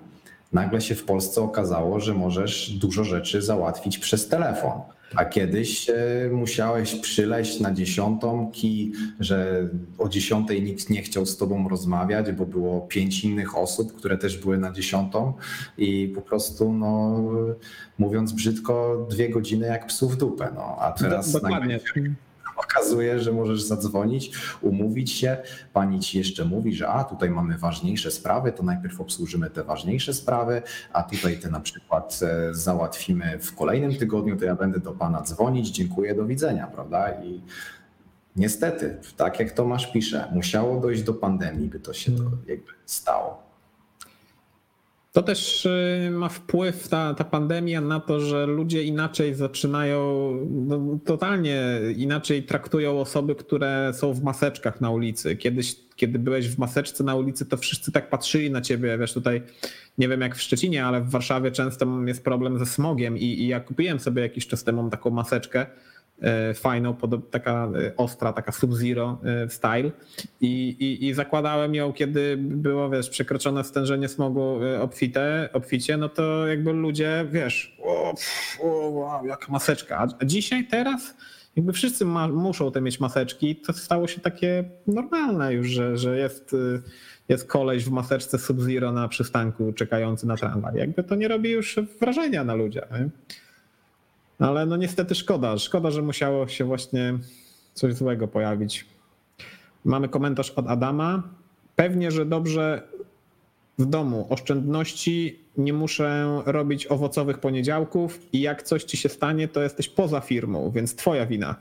Nagle 0.52 0.80
się 0.80 0.94
w 0.94 1.04
Polsce 1.04 1.42
okazało, 1.42 2.00
że 2.00 2.14
możesz 2.14 2.70
dużo 2.70 3.04
rzeczy 3.04 3.42
załatwić 3.42 3.98
przez 3.98 4.28
telefon. 4.28 4.80
A 5.14 5.24
kiedyś 5.24 5.90
e, 5.90 5.94
musiałeś 6.32 6.94
przyleść 6.94 7.60
na 7.60 7.72
dziesiątą, 7.72 8.50
ki, 8.52 8.92
że 9.20 9.68
o 9.98 10.08
dziesiątej 10.08 10.62
nikt 10.62 10.90
nie 10.90 11.02
chciał 11.02 11.26
z 11.26 11.36
tobą 11.36 11.68
rozmawiać, 11.68 12.32
bo 12.32 12.46
było 12.46 12.80
pięć 12.80 13.24
innych 13.24 13.58
osób, 13.58 13.92
które 13.92 14.18
też 14.18 14.38
były 14.38 14.58
na 14.58 14.72
dziesiątą 14.72 15.32
i 15.78 16.12
po 16.14 16.22
prostu, 16.22 16.72
no, 16.72 17.20
mówiąc 17.98 18.32
brzydko, 18.32 19.06
dwie 19.10 19.28
godziny 19.28 19.66
jak 19.66 19.86
psu 19.86 20.08
w 20.08 20.16
dupę. 20.16 20.50
No. 20.54 20.76
A 20.80 20.92
teraz 20.92 21.32
Do- 21.32 21.40
Dokładnie. 21.40 21.58
nagle 21.74 22.14
okazuje, 22.58 23.20
że 23.20 23.32
możesz 23.32 23.62
zadzwonić, 23.62 24.30
umówić 24.60 25.12
się. 25.12 25.36
Pani 25.72 26.00
ci 26.00 26.18
jeszcze 26.18 26.44
mówi, 26.44 26.74
że 26.74 26.88
a 26.88 27.04
tutaj 27.04 27.30
mamy 27.30 27.58
ważniejsze 27.58 28.10
sprawy, 28.10 28.52
to 28.52 28.62
najpierw 28.62 29.00
obsłużymy 29.00 29.50
te 29.50 29.64
ważniejsze 29.64 30.14
sprawy, 30.14 30.62
a 30.92 31.02
tutaj 31.02 31.38
te 31.38 31.50
na 31.50 31.60
przykład 31.60 32.20
e, 32.22 32.54
załatwimy 32.54 33.38
w 33.38 33.54
kolejnym 33.54 33.96
tygodniu, 33.96 34.36
to 34.36 34.44
ja 34.44 34.54
będę 34.54 34.80
do 34.80 34.92
pana 34.92 35.22
dzwonić, 35.22 35.68
dziękuję, 35.68 36.14
do 36.14 36.26
widzenia, 36.26 36.66
prawda? 36.66 37.10
I 37.10 37.42
niestety, 38.36 38.98
tak 39.16 39.40
jak 39.40 39.52
Tomasz 39.52 39.92
pisze, 39.92 40.28
musiało 40.32 40.80
dojść 40.80 41.02
do 41.02 41.14
pandemii, 41.14 41.68
by 41.68 41.80
to 41.80 41.92
się 41.92 42.12
to 42.12 42.22
jakby 42.46 42.72
stało. 42.86 43.47
To 45.12 45.22
też 45.22 45.66
y, 45.66 46.10
ma 46.12 46.28
wpływ 46.28 46.88
ta, 46.88 47.14
ta 47.14 47.24
pandemia 47.24 47.80
na 47.80 48.00
to, 48.00 48.20
że 48.20 48.46
ludzie 48.46 48.82
inaczej 48.82 49.34
zaczynają, 49.34 50.32
no, 50.50 50.98
totalnie 51.04 51.62
inaczej 51.96 52.42
traktują 52.42 53.00
osoby, 53.00 53.34
które 53.34 53.92
są 53.94 54.12
w 54.12 54.22
maseczkach 54.22 54.80
na 54.80 54.90
ulicy. 54.90 55.36
Kiedyś, 55.36 55.76
kiedy 55.96 56.18
byłeś 56.18 56.48
w 56.48 56.58
maseczce 56.58 57.04
na 57.04 57.14
ulicy, 57.14 57.46
to 57.46 57.56
wszyscy 57.56 57.92
tak 57.92 58.10
patrzyli 58.10 58.50
na 58.50 58.60
ciebie. 58.60 58.98
Wiesz, 58.98 59.12
tutaj 59.12 59.42
nie 59.98 60.08
wiem 60.08 60.20
jak 60.20 60.36
w 60.36 60.42
Szczecinie, 60.42 60.84
ale 60.84 61.00
w 61.00 61.10
Warszawie 61.10 61.50
często 61.50 61.86
jest 62.06 62.24
problem 62.24 62.58
ze 62.58 62.66
smogiem 62.66 63.18
i, 63.18 63.24
i 63.24 63.48
ja 63.48 63.60
kupiłem 63.60 64.00
sobie 64.00 64.22
jakiś 64.22 64.46
czas 64.46 64.64
temu 64.64 64.90
taką 64.90 65.10
maseczkę 65.10 65.66
fajną, 66.54 66.92
podob- 66.94 67.30
taka 67.30 67.68
e, 67.86 67.96
ostra, 67.96 68.32
taka 68.32 68.52
sub-zero 68.52 69.20
e, 69.24 69.50
style 69.50 69.90
I, 70.40 70.68
i, 70.68 71.06
i 71.06 71.14
zakładałem 71.14 71.74
ją, 71.74 71.92
kiedy 71.92 72.36
było, 72.38 72.90
wiesz, 72.90 73.10
przekroczone 73.10 73.64
stężenie 73.64 74.08
smogu 74.08 74.64
e, 74.64 74.80
obfite, 74.80 75.48
obficie, 75.52 75.96
no 75.96 76.08
to 76.08 76.46
jakby 76.46 76.72
ludzie, 76.72 77.26
wiesz, 77.30 77.76
o, 77.82 78.14
o 78.62 78.88
wow, 78.88 79.26
jaka 79.26 79.52
maseczka. 79.52 80.06
A 80.20 80.24
dzisiaj, 80.24 80.66
teraz 80.70 81.14
jakby 81.56 81.72
wszyscy 81.72 82.04
ma, 82.04 82.28
muszą 82.28 82.72
te 82.72 82.80
mieć 82.80 83.00
maseczki, 83.00 83.56
to 83.56 83.72
stało 83.72 84.08
się 84.08 84.20
takie 84.20 84.64
normalne 84.86 85.52
już, 85.52 85.68
że, 85.68 85.96
że 85.96 86.18
jest, 86.18 86.56
jest 87.28 87.48
koleś 87.48 87.84
w 87.84 87.90
maseczce 87.90 88.38
Sub-Zero 88.38 88.92
na 88.92 89.08
przystanku 89.08 89.72
czekający 89.72 90.26
na 90.26 90.36
tramwaj. 90.36 90.74
Jakby 90.76 91.04
to 91.04 91.14
nie 91.14 91.28
robi 91.28 91.50
już 91.50 91.76
wrażenia 92.00 92.44
na 92.44 92.54
ludziach. 92.54 92.90
Nie? 92.90 93.08
Ale 94.38 94.66
no 94.66 94.76
niestety 94.76 95.14
szkoda. 95.14 95.58
Szkoda, 95.58 95.90
że 95.90 96.02
musiało 96.02 96.48
się 96.48 96.64
właśnie 96.64 97.18
coś 97.74 97.94
złego 97.94 98.28
pojawić. 98.28 98.86
Mamy 99.84 100.08
komentarz 100.08 100.50
od 100.50 100.68
Adama. 100.68 101.22
Pewnie, 101.76 102.10
że 102.10 102.26
dobrze 102.26 102.82
w 103.78 103.86
domu. 103.86 104.26
Oszczędności 104.30 105.40
nie 105.56 105.72
muszę 105.72 106.42
robić 106.46 106.86
owocowych 106.86 107.38
poniedziałków 107.38 108.20
i 108.32 108.40
jak 108.40 108.62
coś 108.62 108.84
ci 108.84 108.96
się 108.96 109.08
stanie, 109.08 109.48
to 109.48 109.62
jesteś 109.62 109.88
poza 109.88 110.20
firmą, 110.20 110.70
więc 110.70 110.94
twoja 110.94 111.26
wina. 111.26 111.54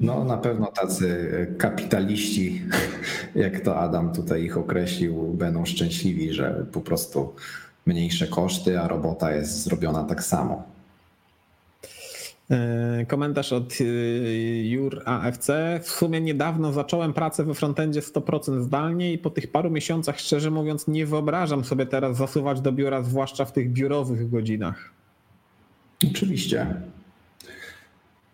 No 0.00 0.24
na 0.24 0.36
pewno 0.36 0.66
tacy 0.66 1.26
kapitaliści, 1.58 2.62
jak 3.34 3.60
to 3.60 3.76
Adam 3.76 4.12
tutaj 4.12 4.44
ich 4.44 4.56
określił, 4.58 5.14
będą 5.34 5.64
szczęśliwi, 5.64 6.32
że 6.32 6.66
po 6.72 6.80
prostu 6.80 7.34
mniejsze 7.86 8.26
koszty, 8.26 8.80
a 8.80 8.88
robota 8.88 9.32
jest 9.32 9.62
zrobiona 9.62 10.04
tak 10.04 10.24
samo. 10.24 10.75
E, 12.50 13.06
Komentarz 13.08 13.52
od 13.52 13.80
y, 13.80 14.62
Jur 14.66 15.02
AFC. 15.04 15.50
W 15.82 15.88
sumie 15.88 16.20
niedawno 16.20 16.72
zacząłem 16.72 17.12
pracę 17.12 17.44
we 17.44 17.54
frontendzie 17.54 18.00
100% 18.00 18.62
zdalnie 18.62 19.12
i 19.12 19.18
po 19.18 19.30
tych 19.30 19.52
paru 19.52 19.70
miesiącach, 19.70 20.20
szczerze 20.20 20.50
mówiąc, 20.50 20.88
nie 20.88 21.06
wyobrażam 21.06 21.64
sobie 21.64 21.86
teraz 21.86 22.16
zasuwać 22.16 22.60
do 22.60 22.72
biura, 22.72 23.02
zwłaszcza 23.02 23.44
w 23.44 23.52
tych 23.52 23.72
biurowych 23.72 24.30
godzinach. 24.30 24.90
Oczywiście. 26.10 26.66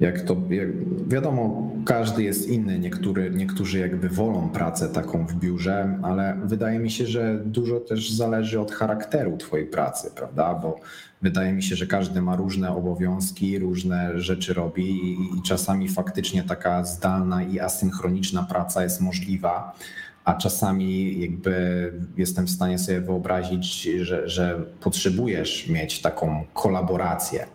Jak 0.03 0.21
to, 0.21 0.37
jak, 0.51 0.69
wiadomo, 1.09 1.71
każdy 1.85 2.23
jest 2.23 2.49
inny. 2.49 2.79
Niektóry, 2.79 3.31
niektórzy 3.31 3.79
jakby 3.79 4.09
wolą 4.09 4.49
pracę 4.49 4.89
taką 4.89 5.27
w 5.27 5.35
biurze, 5.35 5.99
ale 6.03 6.39
wydaje 6.45 6.79
mi 6.79 6.91
się, 6.91 7.07
że 7.07 7.41
dużo 7.45 7.81
też 7.81 8.13
zależy 8.13 8.61
od 8.61 8.73
charakteru 8.73 9.37
Twojej 9.37 9.67
pracy, 9.67 10.11
prawda? 10.15 10.55
Bo 10.55 10.81
wydaje 11.23 11.53
mi 11.53 11.63
się, 11.63 11.77
że 11.77 11.87
każdy 11.87 12.23
ma 12.23 12.37
różne 12.37 12.77
obowiązki, 12.77 13.59
różne 13.59 14.21
rzeczy 14.21 14.55
robi 14.55 14.91
i, 14.91 15.39
i 15.39 15.43
czasami 15.43 15.89
faktycznie 15.89 16.43
taka 16.43 16.85
zdalna 16.85 17.43
i 17.43 17.61
asynchroniczna 17.61 18.43
praca 18.43 18.83
jest 18.83 19.01
możliwa 19.01 19.77
a 20.25 20.35
czasami 20.35 21.21
jakby 21.21 21.93
jestem 22.17 22.47
w 22.47 22.51
stanie 22.51 22.79
sobie 22.79 23.01
wyobrazić, 23.01 23.83
że, 23.83 24.29
że 24.29 24.65
potrzebujesz 24.81 25.69
mieć 25.69 26.03
taką 26.03 26.45
kolaborację. 26.55 27.47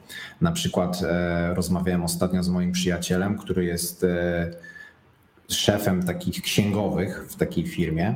Na 0.42 0.52
przykład 0.52 1.02
e, 1.04 1.54
rozmawiałem 1.54 2.04
ostatnio 2.04 2.44
z 2.44 2.50
moim 2.50 2.72
przyjacielem, 2.72 3.38
który 3.38 3.66
jest 3.66 4.04
e, 4.04 4.52
szefem 5.50 6.04
takich 6.04 6.42
księgowych 6.42 7.26
w 7.30 7.36
takiej 7.36 7.68
firmie. 7.68 8.16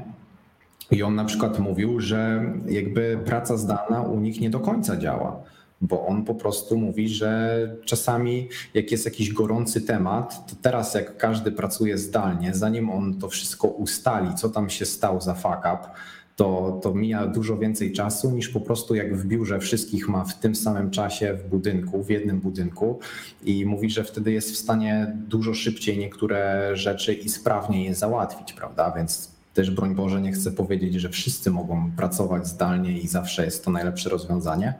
I 0.92 1.04
on 1.04 1.16
na 1.16 1.26
przykład 1.26 1.60
mówił, 1.60 2.00
że 2.00 2.52
jakby 2.66 3.20
praca 3.26 3.58
zdalna 3.58 4.02
u 4.02 4.20
nich 4.20 4.42
nie 4.42 4.50
do 4.50 4.60
końca 4.60 4.98
działa 4.98 5.44
bo 5.82 6.08
on 6.08 6.26
po 6.26 6.36
prostu 6.36 6.78
mówi, 6.78 7.10
że 7.10 7.76
czasami 7.86 8.50
jak 8.74 8.92
jest 8.92 9.06
jakiś 9.06 9.34
gorący 9.34 9.82
temat, 9.82 10.48
to 10.50 10.56
teraz 10.62 10.94
jak 10.94 11.18
każdy 11.18 11.52
pracuje 11.52 11.98
zdalnie, 11.98 12.54
zanim 12.54 12.90
on 12.90 13.20
to 13.20 13.30
wszystko 13.30 13.68
ustali, 13.68 14.36
co 14.36 14.50
tam 14.50 14.70
się 14.70 14.86
stało 14.86 15.22
za 15.22 15.34
fuck 15.34 15.60
up, 15.60 15.90
to, 16.36 16.80
to 16.84 16.94
mija 16.94 17.28
dużo 17.28 17.58
więcej 17.58 17.94
czasu 17.94 18.32
niż 18.32 18.50
po 18.50 18.60
prostu 18.62 18.96
jak 18.96 19.18
w 19.18 19.26
biurze 19.26 19.60
wszystkich 19.60 20.10
ma 20.10 20.26
w 20.26 20.40
tym 20.40 20.56
samym 20.56 20.92
czasie 20.92 21.34
w 21.34 21.50
budynku, 21.50 22.04
w 22.04 22.10
jednym 22.10 22.40
budynku 22.40 23.00
i 23.44 23.66
mówi, 23.66 23.90
że 23.90 24.04
wtedy 24.04 24.32
jest 24.32 24.52
w 24.52 24.58
stanie 24.58 25.18
dużo 25.28 25.54
szybciej 25.54 25.98
niektóre 25.98 26.72
rzeczy 26.74 27.14
i 27.14 27.30
sprawniej 27.30 27.86
je 27.86 27.96
załatwić, 27.96 28.54
prawda? 28.54 28.94
Więc 28.98 29.31
też 29.54 29.72
broń 29.72 29.96
Boże 29.96 30.22
nie 30.22 30.32
chcę 30.32 30.52
powiedzieć, 30.52 30.94
że 30.94 31.10
wszyscy 31.10 31.52
mogą 31.52 31.92
pracować 31.98 32.48
zdalnie 32.48 33.00
i 33.00 33.08
zawsze 33.08 33.46
jest 33.46 33.66
to 33.66 33.72
najlepsze 33.72 34.10
rozwiązanie, 34.10 34.74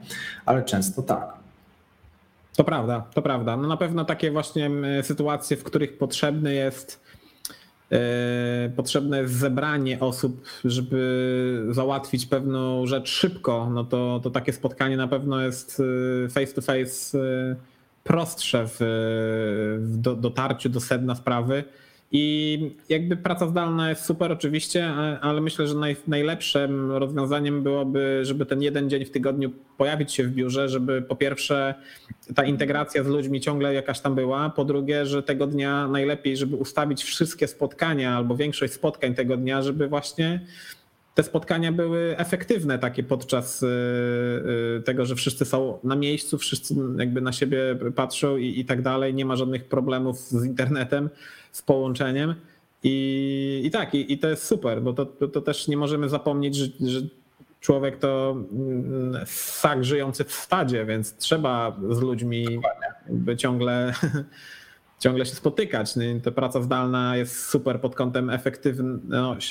ale 0.46 0.62
często 0.62 1.02
tak. 1.02 1.32
To 2.56 2.64
prawda, 2.64 3.06
to 3.14 3.22
prawda. 3.22 3.56
No 3.56 3.68
na 3.68 3.76
pewno 3.76 4.04
takie 4.04 4.30
właśnie 4.30 4.70
sytuacje, 5.02 5.56
w 5.56 5.64
których 5.64 5.98
potrzebny 5.98 6.54
jest 6.54 7.00
E, 7.92 8.70
potrzebne 8.76 9.18
jest 9.18 9.34
zebranie 9.34 10.00
osób, 10.00 10.44
żeby 10.64 11.66
załatwić 11.70 12.26
pewną 12.26 12.86
rzecz 12.86 13.08
szybko, 13.08 13.70
no 13.70 13.84
to, 13.84 14.20
to 14.22 14.30
takie 14.30 14.52
spotkanie 14.52 14.96
na 14.96 15.08
pewno 15.08 15.40
jest 15.40 15.82
e, 16.26 16.28
face 16.28 16.54
to 16.54 16.62
face 16.62 17.18
e, 17.18 17.56
prostsze 18.04 18.66
w, 18.66 18.76
w 19.78 19.96
dotarciu 20.20 20.68
do 20.68 20.80
sedna 20.80 21.14
sprawy 21.14 21.64
i 22.14 22.70
jakby 22.88 23.16
praca 23.16 23.46
zdalna 23.46 23.88
jest 23.88 24.04
super 24.04 24.32
oczywiście, 24.32 24.88
ale 25.20 25.40
myślę, 25.40 25.66
że 25.66 25.74
naj, 25.74 25.96
najlepszym 26.06 26.90
rozwiązaniem 26.90 27.62
byłoby, 27.62 28.20
żeby 28.22 28.46
ten 28.46 28.62
jeden 28.62 28.90
dzień 28.90 29.04
w 29.04 29.10
tygodniu 29.10 29.50
pojawić 29.76 30.12
się 30.12 30.24
w 30.24 30.30
biurze, 30.30 30.68
żeby 30.68 31.02
po 31.02 31.16
pierwsze 31.16 31.74
ta 32.34 32.44
integracja 32.44 33.04
z 33.04 33.06
ludźmi 33.06 33.40
ciągle 33.40 33.74
jakaś 33.74 34.00
tam 34.00 34.14
była, 34.14 34.50
po 34.50 34.64
drugie, 34.64 35.06
że 35.06 35.22
tego 35.22 35.46
dnia 35.46 35.88
najlepiej, 35.88 36.36
żeby 36.36 36.56
ustawić 36.56 37.04
wszystkie 37.04 37.48
spotkania 37.48 38.16
albo 38.16 38.36
większość 38.36 38.72
spotkań 38.72 39.14
tego 39.14 39.36
dnia, 39.36 39.62
żeby 39.62 39.88
właśnie 39.88 40.40
te 41.14 41.22
spotkania 41.22 41.72
były 41.72 42.18
efektywne 42.18 42.78
takie 42.78 43.02
podczas 43.02 43.62
y, 43.62 43.66
y, 44.78 44.82
tego, 44.82 45.06
że 45.06 45.14
wszyscy 45.14 45.44
są 45.44 45.78
na 45.84 45.96
miejscu, 45.96 46.38
wszyscy 46.38 46.74
jakby 46.98 47.20
na 47.20 47.32
siebie 47.32 47.58
patrzą 47.96 48.36
i, 48.36 48.60
i 48.60 48.64
tak 48.64 48.82
dalej, 48.82 49.14
nie 49.14 49.24
ma 49.24 49.36
żadnych 49.36 49.64
problemów 49.64 50.18
z 50.18 50.44
internetem 50.44 51.10
z 51.52 51.62
połączeniem. 51.62 52.34
I, 52.82 53.62
i 53.64 53.70
tak, 53.70 53.94
i, 53.94 54.12
i 54.12 54.18
to 54.18 54.28
jest 54.28 54.44
super, 54.44 54.82
bo 54.82 54.92
to, 54.92 55.06
to, 55.06 55.28
to, 55.28 55.40
też 55.40 55.68
nie 55.68 55.76
możemy 55.76 56.08
zapomnieć, 56.08 56.56
że, 56.56 56.66
że 56.80 57.00
człowiek 57.60 57.98
to 57.98 58.36
mm, 58.52 59.26
ssak 59.26 59.84
żyjący 59.84 60.24
w 60.24 60.32
stadzie, 60.32 60.84
więc 60.84 61.16
trzeba 61.16 61.76
z 61.90 62.00
ludźmi 62.00 62.46
jakby 63.08 63.36
ciągle, 63.36 63.94
ciągle 64.98 65.26
się 65.26 65.34
spotykać. 65.34 65.96
No 65.96 66.02
ta 66.24 66.30
praca 66.30 66.62
zdalna 66.62 67.16
jest 67.16 67.46
super 67.46 67.80
pod 67.80 67.94
kątem 67.94 68.30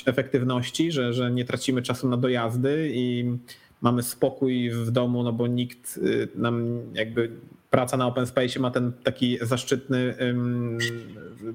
efektywności, 0.06 0.92
że, 0.92 1.12
że 1.12 1.30
nie 1.30 1.44
tracimy 1.44 1.82
czasu 1.82 2.08
na 2.08 2.16
dojazdy 2.16 2.90
i 2.94 3.36
mamy 3.82 4.02
spokój 4.02 4.70
w 4.70 4.90
domu, 4.90 5.22
no 5.22 5.32
bo 5.32 5.46
nikt 5.46 5.96
y, 5.96 6.28
nam 6.34 6.80
jakby 6.94 7.30
praca 7.70 7.96
na 7.96 8.06
open 8.06 8.26
space 8.26 8.60
ma 8.60 8.70
ten 8.70 8.92
taki 9.04 9.38
zaszczytny 9.42 10.14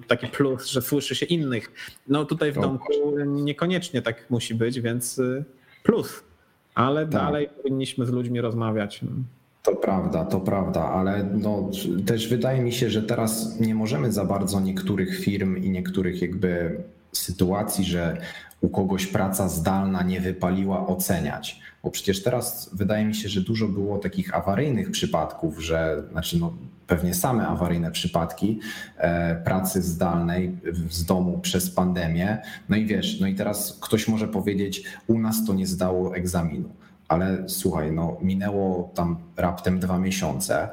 taki 0.08 0.28
plus, 0.28 0.68
że 0.68 0.82
słyszy 0.82 1.16
się 1.16 1.26
innych. 1.26 1.72
No 2.08 2.26
tutaj 2.26 2.52
w 2.52 2.56
domku 2.56 2.94
niekoniecznie 3.26 4.02
tak 4.02 4.30
musi 4.30 4.56
być, 4.56 4.82
więc 4.82 5.20
y, 5.20 5.44
plus, 5.84 6.24
ale 6.76 7.02
tak. 7.02 7.12
dalej 7.12 7.50
powinniśmy 7.58 8.06
z 8.06 8.10
ludźmi 8.10 8.42
rozmawiać. 8.42 9.02
To 9.64 9.76
prawda, 9.76 10.26
to 10.26 10.40
prawda, 10.40 10.84
ale 10.84 11.24
no, 11.24 11.70
też 12.06 12.28
wydaje 12.28 12.62
mi 12.62 12.72
się, 12.72 12.90
że 12.90 13.04
teraz 13.04 13.60
nie 13.60 13.76
możemy 13.76 14.12
za 14.12 14.26
bardzo 14.26 14.60
niektórych 14.60 15.20
firm 15.20 15.58
i 15.58 15.70
niektórych 15.70 16.22
jakby 16.22 16.78
sytuacji, 17.12 17.86
że 17.86 18.18
u 18.62 18.70
kogoś 18.70 19.08
praca 19.08 19.50
zdalna 19.50 20.04
nie 20.04 20.22
wypaliła, 20.22 20.88
oceniać. 20.88 21.60
Bo 21.84 21.92
przecież 21.92 22.24
teraz 22.24 22.70
wydaje 22.74 23.06
mi 23.06 23.16
się, 23.16 23.30
że 23.30 23.42
dużo 23.42 23.68
było 23.68 23.98
takich 23.98 24.36
awaryjnych 24.36 24.92
przypadków, 24.92 25.60
że 25.60 26.04
znaczy 26.12 26.40
no, 26.40 26.54
pewnie 26.88 27.14
same 27.14 27.48
awaryjne 27.48 27.92
przypadki 27.92 28.60
e, 28.98 29.36
pracy 29.36 29.82
zdalnej 29.82 30.58
z 30.90 31.06
domu 31.06 31.40
przez 31.40 31.70
pandemię. 31.70 32.38
No 32.70 32.78
i 32.78 32.86
wiesz, 32.86 33.20
no 33.20 33.28
i 33.28 33.36
teraz 33.36 33.78
ktoś 33.82 34.08
może 34.08 34.28
powiedzieć, 34.28 34.84
u 35.08 35.20
nas 35.20 35.46
to 35.46 35.54
nie 35.54 35.68
zdało 35.68 36.16
egzaminu. 36.16 36.70
Ale 37.08 37.50
słuchaj, 37.50 37.92
no 37.92 38.18
minęło 38.22 38.92
tam 38.96 39.18
raptem 39.38 39.80
dwa 39.80 40.00
miesiące, 40.00 40.70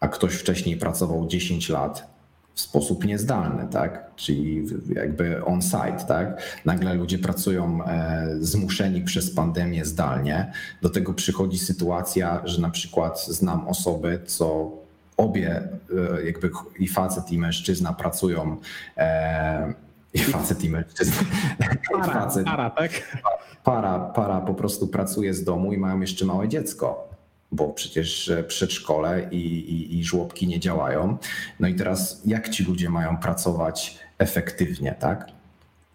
a 0.00 0.08
ktoś 0.08 0.34
wcześniej 0.34 0.76
pracował 0.76 1.26
10 1.26 1.68
lat 1.68 2.15
w 2.56 2.60
sposób 2.60 3.04
niezdalny, 3.04 3.68
tak? 3.70 4.10
Czyli 4.16 4.66
jakby 4.94 5.44
on-site, 5.44 6.04
tak? 6.08 6.42
Nagle 6.64 6.94
ludzie 6.94 7.18
pracują 7.18 7.84
e, 7.84 8.26
zmuszeni 8.40 9.02
przez 9.02 9.34
pandemię 9.34 9.84
zdalnie. 9.84 10.52
Do 10.82 10.90
tego 10.90 11.14
przychodzi 11.14 11.58
sytuacja, 11.58 12.42
że 12.44 12.60
na 12.60 12.70
przykład 12.70 13.26
znam 13.26 13.68
osoby, 13.68 14.20
co 14.26 14.72
obie, 15.16 15.68
e, 16.18 16.24
jakby 16.24 16.50
i 16.78 16.88
facet, 16.88 17.32
i 17.32 17.38
mężczyzna 17.38 17.92
pracują. 17.92 18.56
E, 18.96 19.74
I 20.14 20.18
facet, 20.18 20.64
i 20.64 20.70
mężczyzna. 20.70 21.22
Para, 21.92 22.12
facet, 22.12 22.44
para, 22.44 22.70
tak? 22.70 22.90
Para, 23.64 23.98
para 23.98 24.40
po 24.40 24.54
prostu 24.54 24.86
pracuje 24.86 25.34
z 25.34 25.44
domu 25.44 25.72
i 25.72 25.78
mają 25.78 26.00
jeszcze 26.00 26.24
małe 26.24 26.48
dziecko 26.48 27.15
bo 27.52 27.68
przecież 27.68 28.32
przedszkole 28.48 29.28
i, 29.30 29.46
i, 29.46 29.98
i 29.98 30.04
żłobki 30.04 30.46
nie 30.46 30.60
działają. 30.60 31.18
No 31.60 31.68
i 31.68 31.74
teraz 31.74 32.22
jak 32.26 32.48
ci 32.48 32.64
ludzie 32.64 32.90
mają 32.90 33.16
pracować 33.16 33.98
efektywnie, 34.18 34.94
tak? 35.00 35.35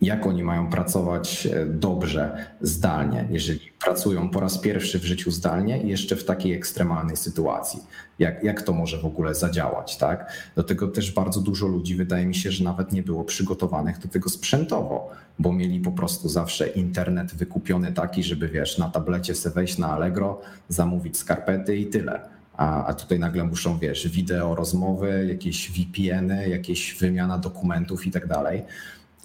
Jak 0.02 0.28
oni 0.28 0.44
mają 0.44 0.70
pracować 0.70 1.48
e, 1.48 1.66
dobrze 1.66 2.46
zdalnie, 2.62 3.28
jeżeli 3.30 3.60
pracują 3.84 4.30
po 4.30 4.40
raz 4.40 4.58
pierwszy 4.58 5.00
w 5.00 5.06
życiu 5.06 5.32
zdalnie 5.32 5.84
i 5.84 5.88
jeszcze 5.88 6.16
w 6.16 6.24
takiej 6.24 6.54
ekstremalnej 6.54 7.18
sytuacji. 7.18 7.80
Jak, 8.20 8.44
jak 8.44 8.62
to 8.62 8.74
może 8.74 8.98
w 8.98 9.06
ogóle 9.06 9.36
zadziałać, 9.36 9.98
tak? 9.98 10.34
Do 10.56 10.64
tego 10.64 10.88
też 10.88 11.12
bardzo 11.12 11.42
dużo 11.42 11.68
ludzi, 11.68 11.96
wydaje 11.96 12.26
mi 12.26 12.36
się, 12.36 12.52
że 12.52 12.64
nawet 12.64 12.92
nie 12.92 13.04
było 13.04 13.24
przygotowanych 13.24 14.00
do 14.00 14.08
tego 14.08 14.30
sprzętowo, 14.30 15.10
bo 15.40 15.54
mieli 15.54 15.80
po 15.80 15.92
prostu 15.92 16.30
zawsze 16.30 16.68
internet 16.68 17.36
wykupiony 17.36 17.94
taki, 17.94 18.24
żeby 18.24 18.48
wiesz, 18.48 18.78
na 18.78 18.90
tablecie 18.90 19.36
sobie 19.36 19.56
wejść 19.56 19.78
na 19.78 19.92
Allegro, 19.92 20.42
zamówić 20.70 21.18
skarpety 21.18 21.78
i 21.78 21.86
tyle. 21.86 22.22
A, 22.58 22.86
a 22.86 22.94
tutaj 22.94 23.20
nagle 23.20 23.44
muszą, 23.44 23.80
wiesz, 23.80 24.08
wideo, 24.08 24.56
rozmowy, 24.56 25.26
jakieś 25.30 25.72
VPN-y, 25.72 26.50
jakieś 26.50 26.98
wymiana 27.00 27.38
dokumentów 27.38 28.08
i 28.08 28.12
tak 28.12 28.28
dalej 28.28 28.64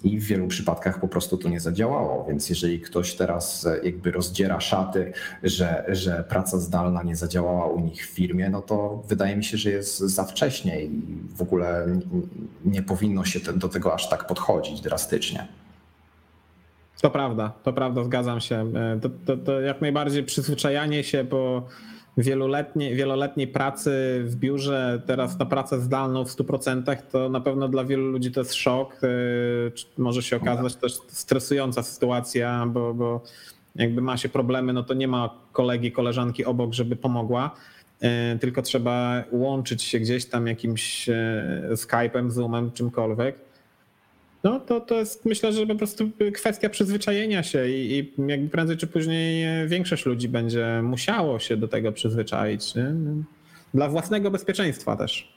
i 0.03 0.19
w 0.19 0.23
wielu 0.23 0.47
przypadkach 0.47 0.99
po 0.99 1.07
prostu 1.07 1.37
to 1.37 1.49
nie 1.49 1.59
zadziałało. 1.59 2.25
Więc 2.29 2.49
jeżeli 2.49 2.79
ktoś 2.79 3.15
teraz 3.15 3.65
e, 3.65 3.79
jakby 3.83 4.11
rozdziera 4.11 4.59
szaty, 4.59 5.13
że, 5.43 5.85
że 5.87 6.25
praca 6.29 6.59
zdalna 6.59 7.03
nie 7.03 7.15
zadziałała 7.15 7.65
u 7.65 7.79
nich 7.79 8.07
w 8.07 8.09
firmie, 8.09 8.49
no 8.49 8.61
to 8.61 9.03
wydaje 9.07 9.35
mi 9.35 9.43
się, 9.43 9.57
że 9.57 9.69
jest 9.69 9.99
za 9.99 10.23
wcześnie 10.23 10.83
i 10.83 11.01
w 11.35 11.41
ogóle 11.41 11.87
nie 12.65 12.81
powinno 12.81 13.25
się 13.25 13.39
do 13.53 13.69
tego 13.69 13.93
aż 13.93 14.09
tak 14.09 14.27
podchodzić 14.27 14.81
drastycznie. 14.81 15.47
To 17.01 17.09
prawda, 17.09 17.51
to 17.63 17.73
prawda, 17.73 18.03
zgadzam 18.03 18.39
się. 18.39 18.55
E, 18.55 18.99
to, 19.01 19.09
to, 19.25 19.37
to 19.37 19.61
jak 19.61 19.81
najbardziej 19.81 20.23
przyzwyczajanie 20.23 21.03
się, 21.03 21.23
bo 21.23 21.67
wieloletniej, 22.17 22.95
wieloletniej 22.95 23.47
pracy 23.47 24.21
w 24.25 24.35
biurze, 24.35 25.01
teraz 25.05 25.39
na 25.39 25.45
pracę 25.45 25.79
zdalną 25.79 26.25
w 26.25 26.29
100%, 26.29 26.97
to 27.11 27.29
na 27.29 27.41
pewno 27.41 27.67
dla 27.67 27.85
wielu 27.85 28.11
ludzi 28.11 28.31
to 28.31 28.41
jest 28.41 28.53
szok. 28.53 29.03
Y, 29.03 29.71
może 29.97 30.23
się 30.23 30.37
okazać 30.37 30.75
też 30.75 30.93
stresująca 31.07 31.83
sytuacja, 31.83 32.65
bo, 32.67 32.93
bo 32.93 33.21
jakby 33.75 34.01
ma 34.01 34.17
się 34.17 34.29
problemy, 34.29 34.73
no 34.73 34.83
to 34.83 34.93
nie 34.93 35.07
ma 35.07 35.29
kolegi, 35.51 35.91
koleżanki 35.91 36.45
obok, 36.45 36.73
żeby 36.73 36.95
pomogła 36.95 37.51
y, 38.35 38.39
tylko 38.39 38.61
trzeba 38.61 39.23
łączyć 39.31 39.83
się 39.83 39.99
gdzieś 39.99 40.25
tam 40.25 40.47
jakimś 40.47 41.09
y, 41.09 41.13
Skype'em, 41.71 42.29
Zoomem, 42.29 42.71
czymkolwiek. 42.71 43.46
No 44.43 44.59
to, 44.59 44.81
to 44.81 44.95
jest 44.95 45.25
myślę, 45.25 45.53
że 45.53 45.67
po 45.67 45.75
prostu 45.75 46.09
kwestia 46.33 46.69
przyzwyczajenia 46.69 47.43
się 47.43 47.69
i, 47.69 47.99
i 47.99 48.13
jakby 48.27 48.49
prędzej 48.49 48.77
czy 48.77 48.87
później 48.87 49.45
większość 49.67 50.05
ludzi 50.05 50.29
będzie 50.29 50.81
musiało 50.83 51.39
się 51.39 51.57
do 51.57 51.67
tego 51.67 51.91
przyzwyczaić. 51.91 52.75
Nie? 52.75 52.93
Dla 53.73 53.89
własnego 53.89 54.31
bezpieczeństwa 54.31 54.95
też. 54.95 55.33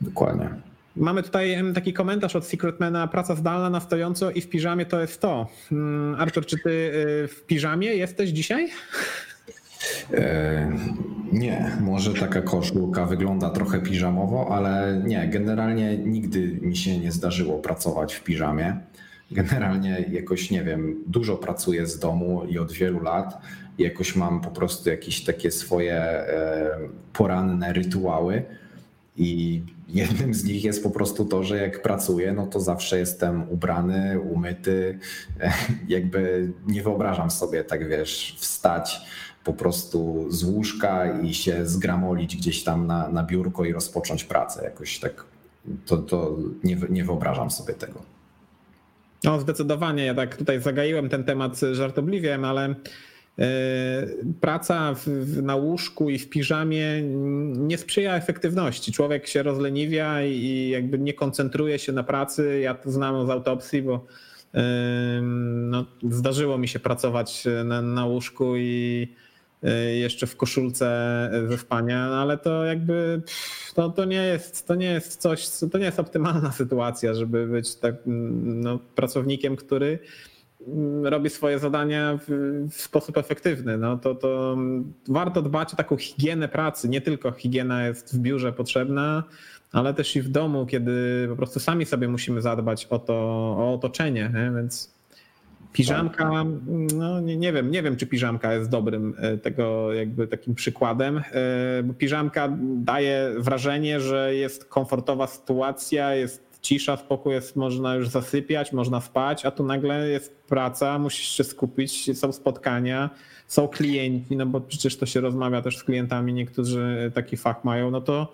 Dokładnie. 0.00 0.48
Mamy 0.96 1.22
tutaj 1.22 1.56
taki 1.74 1.92
komentarz 1.92 2.36
od 2.36 2.46
Secretmana, 2.46 3.08
praca 3.08 3.34
zdalna 3.34 3.70
na 3.70 3.80
stojąco 3.80 4.30
i 4.30 4.40
w 4.40 4.48
piżamie 4.48 4.86
to 4.86 5.00
jest 5.00 5.20
to. 5.20 5.48
Mm, 5.72 6.20
Artur, 6.20 6.46
czy 6.46 6.58
ty 6.58 6.70
y, 6.70 7.28
w 7.28 7.42
piżamie 7.46 7.94
jesteś 7.94 8.30
dzisiaj? 8.30 8.68
E, 10.14 10.72
nie, 11.32 11.76
może 11.80 12.14
taka 12.14 12.42
koszulka 12.42 13.06
wygląda 13.06 13.50
trochę 13.50 13.80
piżamowo, 13.80 14.48
ale 14.50 15.02
nie, 15.04 15.28
generalnie 15.28 15.98
nigdy 15.98 16.58
mi 16.60 16.76
się 16.76 16.98
nie 16.98 17.12
zdarzyło 17.12 17.58
pracować 17.58 18.14
w 18.14 18.24
piżamie. 18.24 18.76
Generalnie 19.30 20.04
jakoś, 20.10 20.50
nie 20.50 20.64
wiem, 20.64 20.96
dużo 21.06 21.36
pracuję 21.36 21.86
z 21.86 21.98
domu 21.98 22.44
i 22.48 22.58
od 22.58 22.72
wielu 22.72 23.02
lat. 23.02 23.38
Jakoś 23.78 24.16
mam 24.16 24.40
po 24.40 24.50
prostu 24.50 24.90
jakieś 24.90 25.24
takie 25.24 25.50
swoje 25.50 25.94
e, 25.94 26.78
poranne 27.12 27.72
rytuały 27.72 28.42
I 29.16 29.62
jednym 29.88 30.34
z 30.34 30.44
nich 30.44 30.64
jest 30.64 30.82
po 30.82 30.90
prostu 30.90 31.24
to, 31.24 31.44
że 31.44 31.58
jak 31.58 31.82
pracuję, 31.82 32.32
no 32.32 32.46
to 32.46 32.60
zawsze 32.60 32.98
jestem 32.98 33.48
ubrany, 33.50 34.20
umyty. 34.20 34.98
Jakby 35.88 36.52
nie 36.66 36.82
wyobrażam 36.82 37.30
sobie, 37.30 37.64
tak 37.64 37.88
wiesz, 37.88 38.36
wstać 38.38 39.00
po 39.44 39.52
prostu 39.52 40.26
z 40.30 40.44
łóżka 40.44 41.20
i 41.20 41.34
się 41.34 41.66
zgramolić 41.66 42.36
gdzieś 42.36 42.64
tam 42.64 42.86
na, 42.86 43.08
na 43.08 43.24
biurko 43.24 43.64
i 43.64 43.72
rozpocząć 43.72 44.24
pracę. 44.24 44.64
Jakoś 44.64 44.98
tak 44.98 45.24
to, 45.86 45.96
to 45.96 46.36
nie, 46.64 46.76
nie 46.90 47.04
wyobrażam 47.04 47.50
sobie 47.50 47.74
tego. 47.74 48.02
No, 49.24 49.40
zdecydowanie. 49.40 50.04
Ja 50.04 50.14
tak 50.14 50.36
tutaj 50.36 50.60
zagaiłem 50.60 51.08
ten 51.08 51.24
temat 51.24 51.60
żartobliwie, 51.72 52.38
ale 52.44 52.74
e, 53.38 53.44
praca 54.40 54.94
w, 54.94 55.42
na 55.42 55.56
łóżku 55.56 56.10
i 56.10 56.18
w 56.18 56.28
piżamie 56.28 57.02
nie 57.56 57.78
sprzyja 57.78 58.16
efektywności. 58.16 58.92
Człowiek 58.92 59.26
się 59.26 59.42
rozleniwia 59.42 60.22
i 60.22 60.68
jakby 60.68 60.98
nie 60.98 61.14
koncentruje 61.14 61.78
się 61.78 61.92
na 61.92 62.02
pracy. 62.02 62.60
Ja 62.60 62.74
to 62.74 62.90
znam 62.90 63.26
z 63.26 63.30
autopsji, 63.30 63.82
bo 63.82 64.06
no, 65.22 65.86
zdarzyło 66.10 66.58
mi 66.58 66.68
się 66.68 66.78
pracować 66.78 67.44
na, 67.64 67.82
na 67.82 68.06
łóżku 68.06 68.56
i 68.56 69.08
jeszcze 70.00 70.26
w 70.26 70.36
koszulce 70.36 70.86
ze 71.48 71.58
spania, 71.58 72.08
no 72.08 72.14
ale 72.14 72.38
to 72.38 72.64
jakby 72.64 73.22
to, 73.74 73.90
to, 73.90 74.04
nie 74.04 74.22
jest, 74.22 74.66
to 74.66 74.74
nie 74.74 74.86
jest 74.86 75.20
coś, 75.20 75.48
to 75.72 75.78
nie 75.78 75.84
jest 75.84 76.00
optymalna 76.00 76.52
sytuacja, 76.62 77.14
żeby 77.14 77.46
być 77.46 77.74
tak, 77.74 77.94
no, 78.06 78.78
pracownikiem, 78.94 79.56
który 79.56 79.98
mm, 80.66 81.06
robi 81.06 81.30
swoje 81.30 81.58
zadania 81.58 82.18
w, 82.28 82.74
sposób 82.74 83.16
efektywny. 83.16 83.78
No 83.78 83.98
to, 83.98 84.14
to 84.14 84.56
warto 85.08 85.42
dbać 85.42 85.72
o 85.72 85.76
taką 85.76 85.96
higienę 85.96 86.48
pracy. 86.48 86.88
Nie 86.88 87.00
tylko 87.00 87.32
higiena 87.32 87.86
jest 87.86 88.16
w 88.16 88.18
biurze 88.18 88.52
potrzebna, 88.52 89.24
ale 89.72 89.94
też 89.94 90.16
i 90.16 90.22
w 90.22 90.28
domu, 90.28 90.66
kiedy 90.66 91.26
po 91.28 91.36
prostu 91.36 91.60
sami 91.60 91.86
sobie 91.86 92.08
musimy 92.08 92.42
zadbać 92.42 92.86
o 92.86 92.98
to, 92.98 93.14
o 93.58 93.74
otoczenie. 93.74 94.30
Nie? 94.34 94.52
Więc 94.56 94.94
Piżamka, 95.72 96.44
no 96.96 97.20
nie, 97.20 97.36
nie, 97.36 97.52
wiem, 97.52 97.70
nie 97.70 97.82
wiem, 97.82 97.96
czy 97.96 98.06
piżamka 98.06 98.54
jest 98.54 98.70
dobrym 98.70 99.14
e, 99.18 99.38
tego 99.38 99.92
jakby 99.92 100.26
takim 100.26 100.54
przykładem, 100.54 101.18
e, 101.18 101.82
bo 101.82 101.94
piżamka 101.94 102.48
daje 102.60 103.34
wrażenie, 103.38 104.00
że 104.00 104.34
jest 104.34 104.64
komfortowa 104.64 105.26
sytuacja, 105.26 106.14
jest 106.14 106.52
cisza, 106.60 106.96
spokój, 106.96 107.34
jest, 107.34 107.56
można 107.56 107.94
już 107.94 108.08
zasypiać, 108.08 108.72
można 108.72 109.00
spać, 109.00 109.46
a 109.46 109.50
tu 109.50 109.64
nagle 109.64 110.08
jest 110.08 110.36
praca, 110.48 110.98
musisz 110.98 111.28
się 111.28 111.44
skupić, 111.44 112.18
są 112.18 112.32
spotkania, 112.32 113.10
są 113.46 113.68
klienci, 113.68 114.36
no 114.36 114.46
bo 114.46 114.60
przecież 114.60 114.96
to 114.96 115.06
się 115.06 115.20
rozmawia 115.20 115.62
też 115.62 115.78
z 115.78 115.84
klientami, 115.84 116.32
niektórzy 116.32 117.12
taki 117.14 117.36
fach 117.36 117.64
mają, 117.64 117.90
no 117.90 118.00
to 118.00 118.32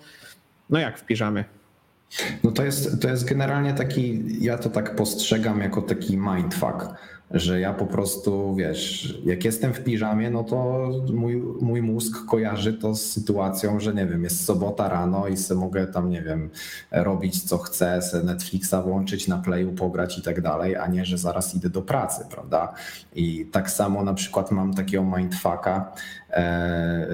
no 0.70 0.78
jak 0.78 0.98
w 0.98 1.05
piżamie? 1.05 1.44
No 2.44 2.51
to 2.51 2.65
jest, 2.65 3.02
to 3.02 3.09
jest 3.09 3.24
generalnie 3.24 3.74
taki, 3.74 4.23
ja 4.44 4.59
to 4.59 4.70
tak 4.70 4.97
postrzegam 4.97 5.60
jako 5.60 5.82
taki 5.82 6.16
mindfuck 6.16 6.89
że 7.31 7.61
ja 7.61 7.73
po 7.73 7.87
prostu, 7.87 8.55
wiesz, 8.55 9.15
jak 9.25 9.45
jestem 9.45 9.75
w 9.75 9.85
piżamie, 9.85 10.31
no 10.31 10.45
to 10.45 10.89
mój, 11.13 11.37
mój 11.61 11.83
mózg 11.83 12.25
kojarzy 12.27 12.75
to 12.75 12.95
z 12.95 13.13
sytuacją, 13.13 13.81
że 13.81 13.95
nie 13.95 14.07
wiem, 14.07 14.25
jest 14.25 14.45
sobota 14.45 14.89
rano 14.89 15.29
i 15.29 15.37
sobie 15.37 15.61
mogę 15.61 15.87
tam, 15.87 16.11
nie 16.11 16.23
wiem, 16.23 16.51
robić 16.91 17.43
co 17.43 17.59
chcę, 17.59 18.03
sobie 18.03 18.25
Netflixa 18.25 18.75
włączyć, 18.85 19.29
na 19.29 19.39
playu 19.39 19.73
pograć 19.73 20.19
i 20.19 20.23
tak 20.23 20.41
dalej, 20.41 20.77
a 20.77 20.87
nie, 20.87 21.05
że 21.05 21.19
zaraz 21.19 21.55
idę 21.55 21.71
do 21.71 21.83
pracy, 21.83 22.25
prawda? 22.31 22.75
I 23.15 23.47
tak 23.53 23.71
samo 23.71 24.05
na 24.05 24.15
przykład 24.15 24.51
mam 24.51 24.75
takiego 24.75 25.05
mindfucka, 25.05 25.93
e, 26.31 27.07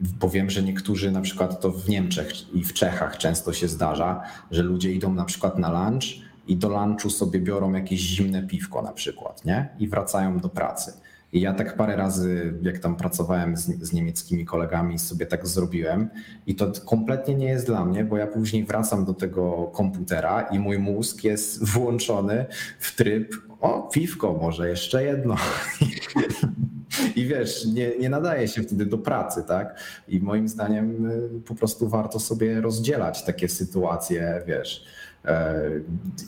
bo 0.00 0.28
wiem, 0.28 0.50
że 0.50 0.62
niektórzy 0.62 1.10
na 1.10 1.20
przykład 1.20 1.60
to 1.60 1.70
w 1.70 1.88
Niemczech 1.88 2.54
i 2.54 2.64
w 2.64 2.72
Czechach 2.72 3.18
często 3.18 3.52
się 3.52 3.68
zdarza, 3.68 4.22
że 4.50 4.62
ludzie 4.62 4.92
idą 4.92 5.14
na 5.14 5.24
przykład 5.24 5.58
na 5.58 5.88
lunch 5.88 6.25
i 6.48 6.56
do 6.56 6.68
lunchu 6.68 7.10
sobie 7.10 7.40
biorą 7.40 7.72
jakieś 7.72 8.00
zimne 8.00 8.42
piwko 8.42 8.82
na 8.82 8.92
przykład, 8.92 9.44
nie? 9.44 9.68
I 9.78 9.88
wracają 9.88 10.38
do 10.38 10.48
pracy. 10.48 10.92
I 11.32 11.40
ja 11.40 11.54
tak 11.54 11.76
parę 11.76 11.96
razy, 11.96 12.54
jak 12.62 12.78
tam 12.78 12.96
pracowałem 12.96 13.56
z, 13.56 13.64
z, 13.64 13.92
niemieckimi 13.92 14.44
kolegami, 14.44 14.98
sobie 14.98 15.26
tak 15.26 15.46
zrobiłem. 15.46 16.08
I 16.46 16.54
to 16.54 16.72
kompletnie 16.84 17.34
nie 17.34 17.46
jest 17.46 17.66
dla 17.66 17.84
mnie, 17.84 18.04
bo 18.04 18.16
ja 18.16 18.26
później 18.26 18.64
wracam 18.64 19.04
do 19.04 19.14
tego 19.14 19.70
komputera 19.74 20.42
i 20.42 20.58
mój 20.58 20.78
mózg 20.78 21.24
jest 21.24 21.64
włączony 21.72 22.46
w 22.78 22.96
tryb: 22.96 23.34
o, 23.60 23.82
piwko, 23.82 24.38
może 24.42 24.68
jeszcze 24.68 25.04
jedno. 25.04 25.36
I 27.16 27.26
wiesz, 27.26 27.66
nie, 27.66 27.98
nie 27.98 28.08
nadaje 28.08 28.48
się 28.48 28.62
wtedy 28.62 28.86
do 28.86 28.98
pracy, 28.98 29.44
tak? 29.48 29.80
I 30.08 30.20
moim 30.20 30.48
zdaniem 30.48 31.10
y, 31.10 31.40
po 31.46 31.54
prostu 31.54 31.88
warto 31.88 32.20
sobie 32.20 32.60
rozdzielać 32.60 33.24
takie 33.24 33.48
sytuacje, 33.48 34.42
wiesz 34.46 34.95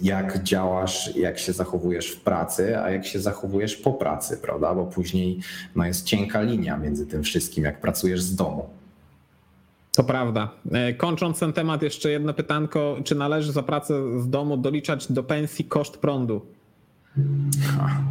jak 0.03 0.43
działasz, 0.43 1.17
jak 1.17 1.39
się 1.39 1.53
zachowujesz 1.53 2.11
w 2.11 2.21
pracy, 2.21 2.79
a 2.79 2.91
jak 2.91 3.07
się 3.07 3.21
zachowujesz 3.21 3.77
po 3.77 3.93
pracy, 3.93 4.39
prawda? 4.43 4.75
Bo 4.75 4.87
później 4.87 5.41
no, 5.77 5.85
jest 5.85 6.05
cienka 6.05 6.43
linia 6.43 6.79
między 6.79 7.07
tym 7.07 7.23
wszystkim, 7.23 7.65
jak 7.65 7.81
pracujesz 7.81 8.23
z 8.23 8.35
domu. 8.35 8.69
To 9.97 10.05
prawda. 10.05 10.51
E, 10.73 10.95
kończąc 10.95 11.39
ten 11.39 11.53
temat, 11.53 11.83
jeszcze 11.83 12.11
jedno 12.11 12.35
pytanko. 12.35 12.97
Czy 13.05 13.15
należy 13.15 13.53
za 13.53 13.63
pracę 13.63 14.21
z 14.21 14.31
domu 14.31 14.57
doliczać 14.57 15.13
do 15.13 15.23
pensji 15.23 15.65
koszt 15.65 15.97
prądu? 15.97 16.41
Ha, 17.63 18.03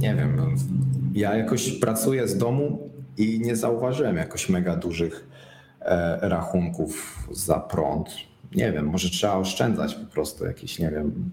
nie 0.00 0.14
wiem. 0.14 0.56
Ja 1.14 1.36
jakoś 1.36 1.70
pracuję 1.70 2.28
z 2.28 2.38
domu 2.38 2.90
i 3.16 3.40
nie 3.40 3.56
zauważyłem 3.56 4.16
jakoś 4.16 4.48
mega 4.48 4.76
dużych 4.76 5.28
e, 5.80 6.28
rachunków 6.28 7.18
za 7.32 7.60
prąd 7.60 8.08
nie 8.54 8.72
wiem, 8.72 8.86
może 8.86 9.10
trzeba 9.10 9.34
oszczędzać 9.36 9.94
po 9.94 10.06
prostu 10.06 10.46
jakieś, 10.46 10.78
nie 10.78 10.90
wiem, 10.90 11.30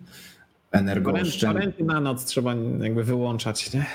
energooszczędność. 0.72 1.80
na 1.80 2.00
noc 2.00 2.26
trzeba 2.26 2.54
jakby 2.80 3.04
wyłączać, 3.04 3.74
nie? 3.74 3.86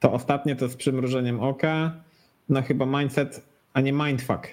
To 0.00 0.12
ostatnie 0.12 0.56
to 0.56 0.68
z 0.68 0.76
przymrużeniem 0.76 1.40
oka. 1.40 1.92
No 2.48 2.62
chyba 2.62 2.86
mindset, 2.86 3.46
a 3.72 3.80
nie 3.80 3.92
mindfuck. 3.92 4.48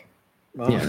No. 0.55 0.69
Nie, 0.69 0.81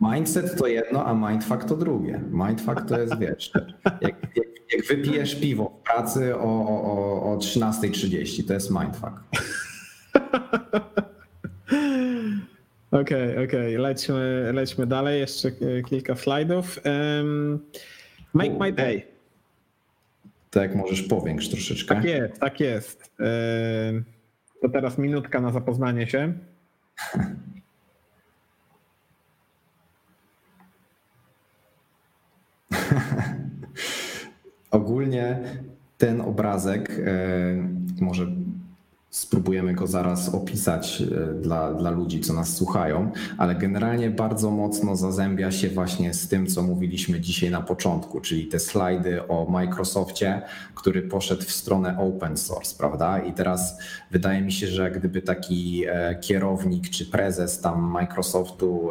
mindset 0.00 0.58
to 0.58 0.66
jedno, 0.66 1.06
a 1.06 1.14
mindfuck 1.14 1.64
to 1.64 1.76
drugie. 1.76 2.20
Mindfuck 2.30 2.82
to 2.88 3.00
jest, 3.00 3.18
wiesz, 3.18 3.52
jak, 4.00 4.02
jak, 4.36 4.46
jak 4.72 4.86
wypijesz 4.86 5.40
piwo 5.40 5.78
w 5.80 5.82
pracy 5.82 6.36
o, 6.36 6.40
o, 6.40 7.32
o 7.32 7.36
13.30, 7.36 8.46
to 8.46 8.54
jest 8.54 8.70
mindfuck. 8.70 9.12
Okej, 12.90 13.32
okej, 13.32 13.44
okay, 13.44 13.78
lećmy, 13.78 14.50
lećmy 14.52 14.86
dalej. 14.86 15.20
Jeszcze 15.20 15.50
kilka 15.88 16.14
slajdów. 16.14 16.80
Um, 16.84 17.60
make 18.34 18.58
my 18.60 18.72
day. 18.72 19.02
Tak, 20.50 20.74
możesz 20.74 21.02
powiększyć 21.02 21.50
troszeczkę. 21.50 21.94
Tak 21.94 22.04
jest, 22.04 22.40
tak 22.40 22.60
jest. 22.60 23.12
To 24.62 24.68
teraz 24.68 24.98
minutka 24.98 25.40
na 25.40 25.52
zapoznanie 25.52 26.06
się. 26.06 26.32
Ogólnie 34.70 35.38
ten 35.98 36.20
obrazek, 36.20 37.00
może 38.00 38.26
Spróbujemy 39.14 39.74
go 39.74 39.86
zaraz 39.86 40.34
opisać 40.34 41.02
e, 41.02 41.34
dla, 41.34 41.74
dla 41.74 41.90
ludzi, 41.90 42.20
co 42.20 42.32
nas 42.32 42.56
słuchają, 42.56 43.12
ale 43.38 43.54
generalnie 43.54 44.10
bardzo 44.10 44.50
mocno 44.50 44.96
zazębia 44.96 45.50
się 45.50 45.68
właśnie 45.68 46.14
z 46.14 46.28
tym, 46.28 46.46
co 46.46 46.62
mówiliśmy 46.62 47.20
dzisiaj 47.20 47.50
na 47.50 47.60
początku, 47.60 48.20
czyli 48.20 48.46
te 48.46 48.58
slajdy 48.58 49.28
o 49.28 49.46
Microsoftie, 49.50 50.42
który 50.74 51.02
poszedł 51.02 51.42
w 51.42 51.52
stronę 51.52 51.98
open 51.98 52.36
source, 52.36 52.78
prawda? 52.78 53.18
I 53.18 53.32
teraz 53.32 53.78
wydaje 54.10 54.40
mi 54.40 54.52
się, 54.52 54.66
że 54.66 54.90
gdyby 54.90 55.22
taki 55.22 55.84
e, 55.86 56.14
kierownik 56.20 56.90
czy 56.90 57.06
prezes 57.06 57.60
tam 57.60 57.90
Microsoftu 57.90 58.90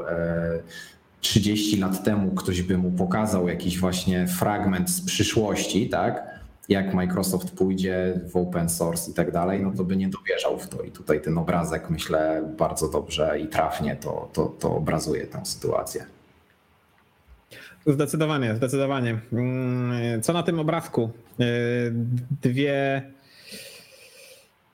30 1.21 1.77
e, 1.77 1.79
lat 1.79 2.03
temu 2.03 2.31
ktoś 2.31 2.61
by 2.61 2.77
mu 2.77 2.91
pokazał 2.91 3.47
jakiś 3.47 3.79
właśnie 3.79 4.27
fragment 4.27 4.89
z 4.89 5.01
przyszłości, 5.01 5.89
tak? 5.89 6.32
Jak 6.69 6.93
Microsoft 6.93 7.51
pójdzie 7.51 8.19
w 8.31 8.37
open 8.37 8.69
source 8.69 9.11
i 9.11 9.13
tak 9.13 9.31
dalej, 9.31 9.63
no 9.63 9.71
to 9.71 9.83
by 9.83 9.95
nie 9.95 10.09
dowierzał 10.09 10.59
w 10.59 10.67
to. 10.67 10.83
I 10.83 10.91
tutaj 10.91 11.21
ten 11.21 11.37
obrazek, 11.37 11.89
myślę, 11.89 12.53
bardzo 12.57 12.89
dobrze 12.89 13.39
i 13.39 13.47
trafnie 13.47 13.95
to, 13.95 14.29
to, 14.33 14.45
to 14.45 14.75
obrazuje 14.75 15.27
tę 15.27 15.45
sytuację. 15.45 16.05
Zdecydowanie, 17.87 18.55
zdecydowanie. 18.55 19.19
Mm, 19.33 20.21
co 20.21 20.33
na 20.33 20.43
tym 20.43 20.59
obrazku? 20.59 21.09
Y, 21.39 21.43
dwie, 22.41 23.01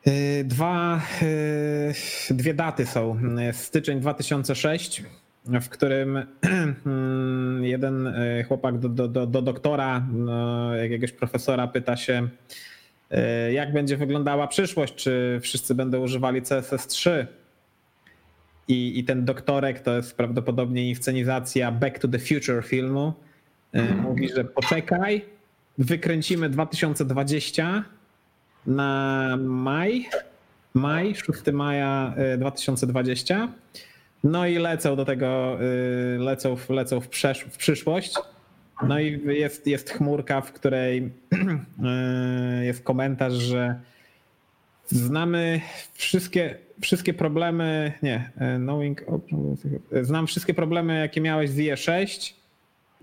y, 0.08 0.44
dwa, 0.44 1.02
y, 1.22 2.34
dwie 2.34 2.54
daty 2.54 2.86
są. 2.86 3.20
Styczeń 3.52 4.00
2006 4.00 5.04
w 5.46 5.70
którym 5.70 6.26
jeden 7.62 8.08
e, 8.08 8.44
chłopak 8.44 8.80
do, 8.80 8.90
do, 8.90 9.08
do, 9.08 9.28
do 9.28 9.42
doktora, 9.42 10.08
no, 10.14 10.76
jakiegoś 10.76 11.12
profesora 11.12 11.68
pyta 11.68 11.98
się, 11.98 12.30
Jak 13.52 13.74
będzie 13.74 13.98
wyglądała 13.98 14.48
przyszłość? 14.48 14.96
Czy 14.96 15.40
wszyscy 15.44 15.76
będą 15.76 16.00
używali 16.00 16.42
CSS3? 16.42 17.26
I, 18.68 19.00
I 19.00 19.04
ten 19.04 19.26
doktorek 19.26 19.80
to 19.80 19.96
jest 19.96 20.18
prawdopodobnie 20.18 20.90
inscenizacja 20.90 21.72
Back 21.72 22.00
to 22.00 22.08
the 22.08 22.20
Future 22.20 22.64
filmu. 22.64 23.14
Mhm. 23.74 24.02
Mówi, 24.02 24.30
że 24.36 24.44
poczekaj, 24.44 25.26
wykręcimy 25.78 26.50
2020 26.50 27.84
na 28.68 29.38
maj, 29.40 30.10
maj, 30.74 31.16
6 31.16 31.30
maja 31.54 32.14
2020. 32.38 33.48
No 34.24 34.48
i 34.48 34.58
lecą 34.58 34.96
do 34.96 35.06
tego, 35.06 35.58
lecą, 36.18 36.58
lecą 36.70 37.00
w, 37.00 37.10
przesz- 37.10 37.46
w 37.50 37.58
przyszłość. 37.58 38.14
No 38.88 39.00
i 39.00 39.22
jest, 39.28 39.68
jest 39.68 39.90
chmurka, 39.90 40.42
w 40.42 40.54
której 40.54 41.12
jest 42.62 42.84
komentarz, 42.84 43.34
że 43.34 43.80
znamy 44.86 45.62
wszystkie, 45.94 46.58
wszystkie 46.82 47.14
problemy, 47.14 47.94
nie, 48.04 48.32
knowing, 48.58 49.06
znam 50.02 50.28
wszystkie 50.28 50.54
problemy, 50.54 51.00
jakie 51.00 51.22
miałeś 51.22 51.50
z 51.50 51.58
IE6. 51.58 52.34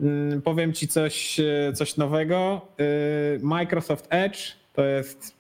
Mm, 0.01 0.43
powiem 0.43 0.73
ci 0.73 0.89
coś, 0.89 1.41
coś 1.75 1.97
nowego. 1.97 2.69
Microsoft 3.43 4.07
Edge 4.11 4.39
to 4.73 4.85
jest 4.85 5.36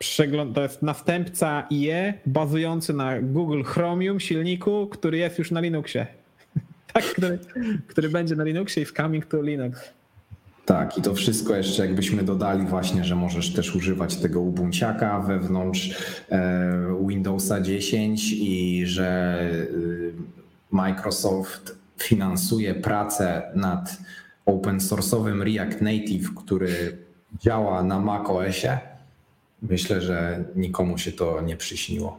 przegląd, 0.00 0.54
to 0.54 0.62
jest 0.62 0.82
następca 0.82 1.66
IE 1.70 2.14
bazujący 2.26 2.92
na 2.92 3.20
Google 3.22 3.62
Chromium 3.62 4.20
silniku, 4.20 4.86
który 4.86 5.18
jest 5.18 5.38
już 5.38 5.50
na 5.50 5.60
Linuxie. 5.60 6.06
tak, 6.92 7.04
który, 7.04 7.38
który 7.86 8.08
będzie 8.08 8.36
na 8.36 8.44
Linuxie 8.44 8.82
i 8.82 8.86
z 8.86 8.92
coming 8.92 9.26
to 9.26 9.42
Linux. 9.42 9.80
Tak, 10.66 10.98
i 10.98 11.02
to 11.02 11.14
wszystko 11.14 11.56
jeszcze 11.56 11.86
jakbyśmy 11.86 12.22
dodali 12.22 12.66
właśnie, 12.66 13.04
że 13.04 13.16
możesz 13.16 13.52
też 13.52 13.74
używać 13.76 14.16
tego 14.16 14.40
Ubunciaka 14.40 15.20
wewnątrz 15.20 15.90
e, 16.30 16.98
Windowsa 17.06 17.60
10 17.60 18.32
i 18.32 18.82
że 18.86 19.40
y, 19.52 20.12
Microsoft 20.70 21.78
finansuje 21.98 22.74
pracę 22.74 23.42
nad 23.54 23.98
open 24.46 24.78
source'owym 24.78 25.42
React 25.42 25.80
Native, 25.80 26.34
który 26.34 26.98
działa 27.40 27.82
na 27.82 28.00
macOSie, 28.00 28.78
myślę, 29.62 30.00
że 30.00 30.44
nikomu 30.56 30.98
się 30.98 31.12
to 31.12 31.40
nie 31.40 31.56
przyśniło. 31.56 32.18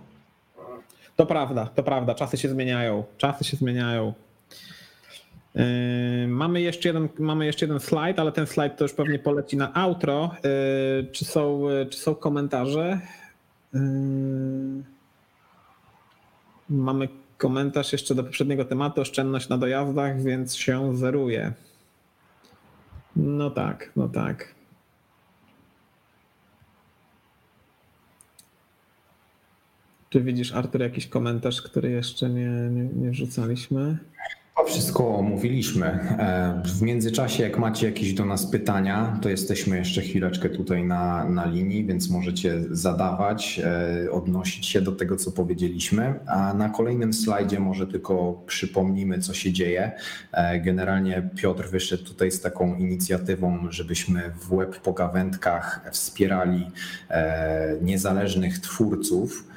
To 1.15 1.25
prawda, 1.25 1.65
to 1.75 1.83
prawda. 1.83 2.15
Czasy 2.15 2.37
się 2.37 2.49
zmieniają. 2.49 3.03
Czasy 3.17 3.43
się 3.43 3.57
zmieniają. 3.57 4.13
Yy, 5.55 5.63
mamy 6.27 6.61
jeszcze, 6.61 6.89
jeden, 6.89 7.09
mamy 7.19 7.45
jeszcze 7.45 7.65
jeden 7.65 7.79
slajd, 7.79 8.19
ale 8.19 8.31
ten 8.31 8.47
slajd 8.47 8.77
to 8.77 8.83
już 8.83 8.93
pewnie 8.93 9.19
poleci 9.19 9.57
na 9.57 9.73
outro. 9.73 10.31
Yy, 10.43 11.07
czy 11.11 11.25
są, 11.25 11.67
czy 11.89 11.99
są 11.99 12.15
komentarze? 12.15 12.99
Yy, 13.73 13.79
mamy 16.69 17.07
komentarz 17.37 17.91
jeszcze 17.91 18.15
do 18.15 18.23
poprzedniego 18.23 18.65
tematu, 18.65 19.01
oszczędność 19.01 19.49
na 19.49 19.57
dojazdach, 19.57 20.21
więc 20.21 20.55
się 20.55 20.97
zeruje. 20.97 21.53
No 23.15 23.49
tak, 23.49 23.91
no 23.95 24.09
tak. 24.09 24.55
Czy 30.11 30.21
widzisz, 30.21 30.53
Artur, 30.53 30.81
jakiś 30.81 31.07
komentarz, 31.07 31.61
który 31.61 31.91
jeszcze 31.91 32.29
nie, 32.29 32.69
nie, 32.71 32.83
nie 32.83 33.11
wrzucaliśmy? 33.11 33.97
To 34.57 34.63
wszystko 34.65 35.15
omówiliśmy. 35.15 35.85
E, 35.85 36.61
w 36.65 36.81
międzyczasie, 36.81 37.43
jak 37.43 37.59
macie 37.59 37.85
jakieś 37.85 38.13
do 38.13 38.25
nas 38.25 38.45
pytania, 38.45 39.19
to 39.21 39.29
jesteśmy 39.29 39.77
jeszcze 39.77 40.01
chwileczkę 40.01 40.49
tutaj 40.49 40.83
na, 40.83 41.29
na 41.29 41.45
linii, 41.45 41.85
więc 41.85 42.09
możecie 42.09 42.61
zadawać, 42.71 43.61
e, 43.63 44.11
odnosić 44.11 44.65
się 44.65 44.81
do 44.81 44.91
tego, 44.91 45.15
co 45.15 45.31
powiedzieliśmy. 45.31 46.19
A 46.27 46.53
na 46.53 46.69
kolejnym 46.69 47.13
slajdzie 47.13 47.59
może 47.59 47.87
tylko 47.87 48.43
przypomnimy, 48.47 49.19
co 49.19 49.33
się 49.33 49.53
dzieje. 49.53 49.91
E, 50.31 50.59
generalnie 50.59 51.29
Piotr 51.35 51.69
wyszedł 51.69 52.03
tutaj 52.03 52.31
z 52.31 52.41
taką 52.41 52.75
inicjatywą, 52.75 53.59
żebyśmy 53.69 54.31
w 54.41 54.55
web 54.55 54.79
pogawędkach 54.79 55.89
wspierali 55.91 56.67
niezależnych 57.81 58.59
twórców 58.59 59.50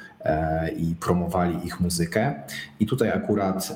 i 0.77 0.95
promowali 0.95 1.67
ich 1.67 1.79
muzykę. 1.79 2.33
I 2.79 2.85
tutaj 2.85 3.11
akurat 3.11 3.73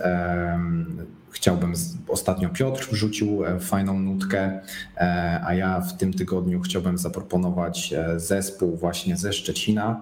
chciałbym, 1.32 1.74
ostatnio 2.08 2.50
Piotr 2.50 2.88
wrzucił 2.92 3.46
e, 3.46 3.60
fajną 3.60 4.00
nutkę, 4.00 4.60
e, 4.98 5.42
a 5.46 5.54
ja 5.54 5.82
w 5.82 5.98
tym 5.98 6.14
tygodniu 6.14 6.62
chciałbym 6.62 6.98
zaproponować 6.98 7.94
e, 7.94 8.20
zespół 8.20 8.78
właśnie 8.78 9.18
ze 9.18 9.34
Szczecina. 9.34 10.02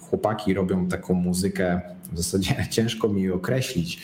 Chłopaki 0.00 0.54
robią 0.54 0.88
taką 0.88 1.14
muzykę, 1.14 1.80
w 2.12 2.16
zasadzie 2.16 2.56
ciężko 2.70 3.08
mi 3.08 3.30
określić 3.30 4.02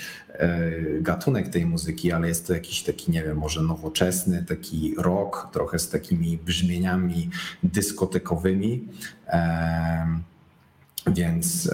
gatunek 1.00 1.48
tej 1.48 1.66
muzyki, 1.66 2.12
ale 2.12 2.28
jest 2.28 2.46
to 2.46 2.54
jakiś 2.54 2.82
taki, 2.82 3.10
nie 3.10 3.22
wiem, 3.22 3.38
może 3.38 3.62
nowoczesny, 3.62 4.44
taki 4.44 4.94
rock, 4.98 5.48
trochę 5.52 5.78
z 5.78 5.88
takimi 5.88 6.38
brzmieniami 6.38 7.30
dyskotekowymi. 7.62 8.88
Więc 11.06 11.68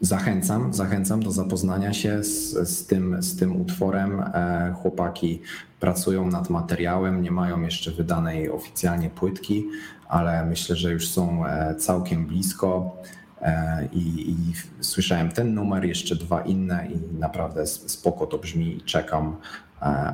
Zachęcam, 0.00 0.74
zachęcam 0.74 1.22
do 1.22 1.30
zapoznania 1.30 1.92
się 1.92 2.24
z, 2.24 2.52
z, 2.68 2.86
tym, 2.86 3.22
z 3.22 3.36
tym 3.36 3.60
utworem. 3.60 4.20
E, 4.20 4.74
chłopaki 4.82 5.42
pracują 5.80 6.30
nad 6.30 6.50
materiałem, 6.50 7.22
nie 7.22 7.30
mają 7.30 7.60
jeszcze 7.60 7.90
wydanej 7.90 8.50
oficjalnie 8.50 9.10
płytki, 9.10 9.66
ale 10.08 10.46
myślę, 10.46 10.76
że 10.76 10.92
już 10.92 11.08
są 11.08 11.46
e, 11.46 11.74
całkiem 11.74 12.26
blisko. 12.26 12.96
E, 13.42 13.88
I, 13.92 14.30
I, 14.30 14.36
słyszałem 14.80 15.32
ten 15.32 15.54
numer, 15.54 15.84
jeszcze 15.84 16.16
dwa 16.16 16.40
inne 16.40 16.88
i 16.90 17.18
naprawdę 17.18 17.66
spoko 17.66 18.26
to 18.26 18.38
brzmi. 18.38 18.80
Czekam 18.84 19.36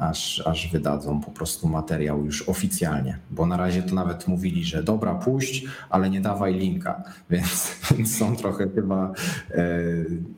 aż, 0.01 0.43
aż 0.47 0.71
wydadzą 0.73 1.21
po 1.21 1.31
prostu 1.31 1.69
materiał 1.69 2.25
już 2.25 2.49
oficjalnie, 2.49 3.19
bo 3.31 3.47
na 3.47 3.57
razie 3.57 3.83
to 3.83 3.95
nawet 3.95 4.29
mówili, 4.29 4.65
że 4.65 4.83
dobra, 4.83 5.15
puść, 5.15 5.65
ale 5.91 6.11
nie 6.11 6.21
dawaj 6.21 6.55
linka, 6.55 7.03
więc, 7.31 7.77
więc 7.97 8.19
są 8.19 8.37
trochę 8.37 8.69
chyba, 8.75 9.13
e, 9.51 9.79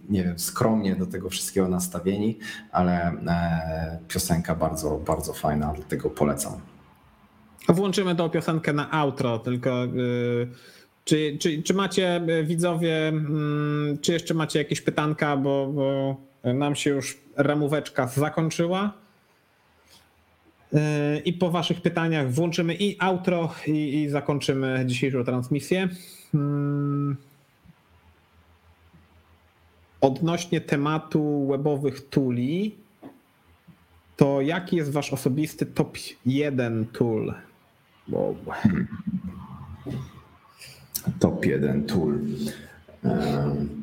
nie 0.08 0.24
wiem, 0.24 0.38
skromnie 0.38 0.96
do 0.96 1.06
tego 1.06 1.28
wszystkiego 1.28 1.68
nastawieni, 1.68 2.38
ale 2.72 3.12
e, 3.26 3.98
piosenka 4.08 4.54
bardzo, 4.54 5.00
bardzo 5.06 5.32
fajna, 5.32 5.72
dlatego 5.76 6.10
polecam. 6.10 6.52
Włączymy 7.68 8.14
tą 8.14 8.30
piosenkę 8.30 8.72
na 8.72 8.90
outro, 8.90 9.38
tylko 9.38 9.84
e, 9.84 9.88
czy, 11.04 11.36
czy, 11.40 11.62
czy 11.62 11.74
macie 11.74 12.20
widzowie, 12.44 13.08
mm, 13.08 13.98
czy 14.00 14.12
jeszcze 14.12 14.34
macie 14.34 14.58
jakieś 14.58 14.80
pytanka, 14.80 15.36
bo, 15.36 15.66
bo 15.66 16.16
nam 16.54 16.74
się 16.74 16.90
już 16.90 17.18
ramóweczka 17.36 18.06
zakończyła. 18.06 19.05
I 21.24 21.32
po 21.32 21.50
Waszych 21.50 21.80
pytaniach 21.80 22.32
włączymy 22.32 22.74
i 22.74 22.96
outro, 23.00 23.54
i, 23.66 24.02
i 24.02 24.08
zakończymy 24.08 24.84
dzisiejszą 24.86 25.24
transmisję. 25.24 25.88
Hmm. 26.32 27.16
Odnośnie 30.00 30.60
tematu 30.60 31.46
webowych 31.50 32.08
tuli, 32.08 32.74
to 34.16 34.40
jaki 34.40 34.76
jest 34.76 34.92
Wasz 34.92 35.12
osobisty 35.12 35.66
top 35.66 35.98
1 36.26 36.86
tool? 36.86 37.34
Wow. 38.08 38.36
Top 41.20 41.46
1 41.46 41.84
tool. 41.84 42.18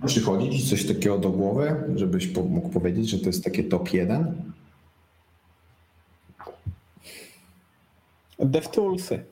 Przychodzi 0.05 0.59
Ci 0.59 0.69
coś 0.69 0.85
takiego 0.85 1.17
do 1.17 1.29
głowy, 1.29 1.75
żebyś 1.95 2.35
mógł 2.35 2.69
powiedzieć, 2.69 3.09
że 3.09 3.19
to 3.19 3.25
jest 3.25 3.43
takie 3.43 3.63
top 3.63 3.93
1? 3.93 4.52
DevToolsy. 8.45 9.23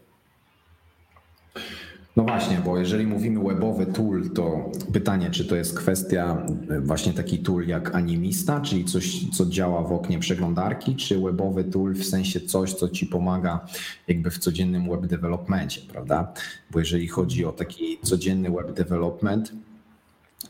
No 2.16 2.24
właśnie, 2.24 2.58
bo 2.66 2.78
jeżeli 2.78 3.08
mówimy 3.08 3.44
webowy 3.44 3.86
tool, 3.86 4.30
to 4.30 4.72
pytanie, 4.94 5.30
czy 5.30 5.46
to 5.46 5.56
jest 5.56 5.78
kwestia 5.78 6.46
e, 6.70 6.80
właśnie 6.80 7.14
taki 7.14 7.40
tool 7.40 7.68
jak 7.68 7.96
Animista, 7.96 8.62
czyli 8.62 8.86
coś, 8.86 9.30
co 9.34 9.46
działa 9.46 9.84
w 9.84 9.94
oknie 9.94 10.20
przeglądarki, 10.20 10.96
czy 10.96 11.20
webowy 11.20 11.64
tool 11.64 11.94
w 11.94 12.06
sensie 12.06 12.42
coś, 12.42 12.74
co 12.74 12.90
ci 12.90 13.06
pomaga 13.06 13.66
jakby 14.08 14.32
w 14.32 14.38
codziennym 14.38 14.90
web 14.90 15.06
developmentie, 15.06 15.82
prawda? 15.92 16.34
Bo 16.72 16.80
jeżeli 16.80 17.08
chodzi 17.08 17.46
o 17.46 17.52
taki 17.52 18.00
codzienny 18.04 18.50
web 18.50 18.72
development, 18.72 19.52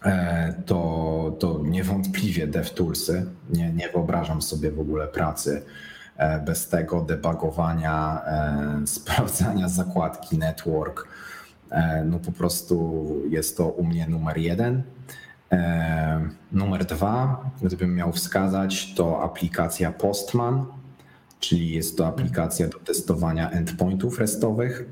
e, 0.05 0.53
to, 0.65 1.35
to 1.39 1.61
niewątpliwie 1.63 2.47
DevToolsy. 2.47 3.25
Nie, 3.53 3.73
nie 3.73 3.89
wyobrażam 3.89 4.41
sobie 4.41 4.71
w 4.71 4.79
ogóle 4.79 5.07
pracy 5.07 5.61
bez 6.45 6.67
tego 6.67 7.01
debugowania, 7.01 8.21
e, 8.25 8.87
sprawdzania 8.97 9.69
zakładki 9.69 10.37
network, 10.37 11.07
e, 11.69 12.03
no 12.03 12.19
po 12.19 12.31
prostu 12.31 13.05
jest 13.29 13.57
to 13.57 13.67
u 13.67 13.83
mnie 13.83 14.07
numer 14.07 14.37
jeden. 14.37 14.83
Numer 16.51 16.85
dwa, 16.85 17.45
gdybym 17.61 17.95
miał 17.95 18.11
wskazać, 18.11 18.93
to 18.95 19.23
aplikacja 19.23 19.91
Postman, 19.91 20.65
czyli 21.39 21.73
jest 21.73 21.97
to 21.97 22.07
aplikacja 22.07 22.67
do 22.67 22.79
testowania 22.79 23.49
endpointów 23.49 24.19
restowych. 24.19 24.85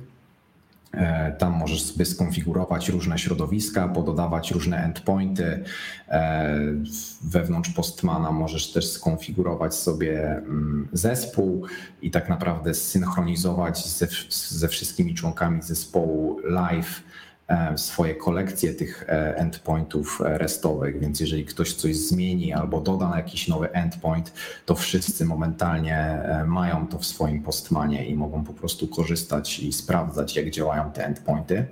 E, 0.91 1.31
tam 1.31 1.53
możesz 1.53 1.81
sobie 1.81 2.05
skonfigurować 2.05 2.89
różne 2.89 3.19
środowiska, 3.19 3.87
pododawać 3.87 4.51
różne 4.51 4.83
endpointy. 4.83 5.63
E, 6.07 6.59
wewnątrz 7.23 7.69
Postmana 7.69 8.31
możesz 8.31 8.71
też 8.71 8.91
skonfigurować 8.91 9.75
sobie 9.75 10.31
mm, 10.31 10.87
zespół 10.93 11.65
i 12.01 12.11
tak 12.11 12.29
naprawdę 12.29 12.73
zsynchronizować 12.73 13.87
ze, 13.87 14.07
ze 14.29 14.67
wszystkimi 14.67 15.15
członkami 15.15 15.61
zespołu 15.61 16.39
live 16.43 17.03
swoje 17.75 18.15
kolekcje 18.15 18.73
tych 18.73 19.05
e, 19.07 19.37
endpointów 19.37 20.21
e, 20.21 20.37
restowych, 20.37 20.99
więc 20.99 21.19
jeżeli 21.19 21.45
ktoś 21.45 21.73
coś 21.73 21.97
zmieni 21.97 22.53
albo 22.53 22.81
doda 22.81 23.13
jakiś 23.15 23.47
nowy 23.47 23.71
endpoint, 23.71 24.33
to 24.65 24.75
wszyscy 24.75 25.25
momentalnie 25.25 26.19
mają 26.47 26.87
to 26.87 26.99
w 26.99 27.05
swoim 27.05 27.43
postmanie 27.43 28.05
i 28.05 28.15
mogą 28.15 28.43
po 28.43 28.53
prostu 28.53 28.87
korzystać 28.87 29.59
i 29.59 29.73
sprawdzać, 29.73 30.35
jak 30.35 30.49
działają 30.49 30.91
te 30.91 31.05
endpointy. 31.05 31.65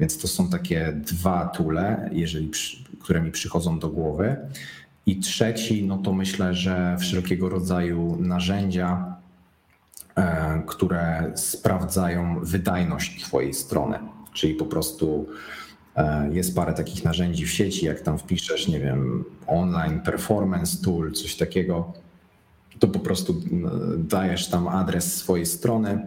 Więc 0.00 0.18
to 0.18 0.28
są 0.28 0.48
takie 0.48 0.92
dwa 0.92 1.48
tule, 1.48 2.10
jeżeli, 2.12 2.50
które 3.00 3.20
mi 3.20 3.30
przychodzą 3.30 3.78
do 3.78 3.88
głowy. 3.88 4.36
I 5.06 5.20
trzeci, 5.20 5.86
no 5.86 5.98
to 5.98 6.12
myślę, 6.12 6.54
że 6.54 6.96
wszelkiego 7.00 7.48
rodzaju 7.48 8.16
narzędzia, 8.20 9.16
które 10.66 11.32
sprawdzają 11.34 12.40
wydajność 12.42 13.24
Twojej 13.24 13.54
strony 13.54 13.98
czyli 14.40 14.54
po 14.54 14.66
prostu 14.66 15.26
e, 15.96 16.30
jest 16.32 16.56
parę 16.56 16.72
takich 16.74 17.04
narzędzi 17.04 17.46
w 17.46 17.50
sieci, 17.50 17.86
jak 17.86 18.00
tam 18.00 18.18
wpiszesz, 18.18 18.68
nie 18.68 18.80
wiem, 18.80 19.24
online 19.46 20.00
performance 20.00 20.84
tool, 20.84 21.12
coś 21.12 21.36
takiego, 21.36 21.92
to 22.78 22.88
po 22.88 22.98
prostu 22.98 23.42
dajesz 23.98 24.48
tam 24.48 24.68
adres 24.68 25.16
swojej 25.16 25.46
strony 25.46 26.06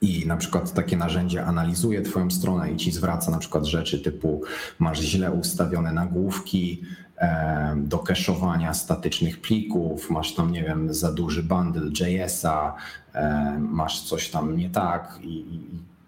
i 0.00 0.26
na 0.26 0.36
przykład 0.36 0.74
takie 0.74 0.96
narzędzie 0.96 1.44
analizuje 1.44 2.02
Twoją 2.02 2.30
stronę 2.30 2.72
i 2.72 2.76
ci 2.76 2.92
zwraca 2.92 3.30
na 3.30 3.38
przykład 3.38 3.64
rzeczy 3.64 3.98
typu 3.98 4.42
masz 4.78 5.00
źle 5.00 5.32
ustawione 5.32 5.92
nagłówki 5.92 6.82
e, 7.18 7.74
do 7.76 7.96
cache'owania 7.96 8.74
statycznych 8.74 9.40
plików, 9.40 10.10
masz 10.10 10.34
tam, 10.34 10.52
nie 10.52 10.62
wiem, 10.62 10.94
za 10.94 11.12
duży 11.12 11.42
bundle 11.42 11.90
JS-a, 12.00 12.74
e, 13.14 13.58
masz 13.58 14.02
coś 14.02 14.30
tam 14.30 14.56
nie 14.56 14.70
tak 14.70 15.18
i 15.22 15.44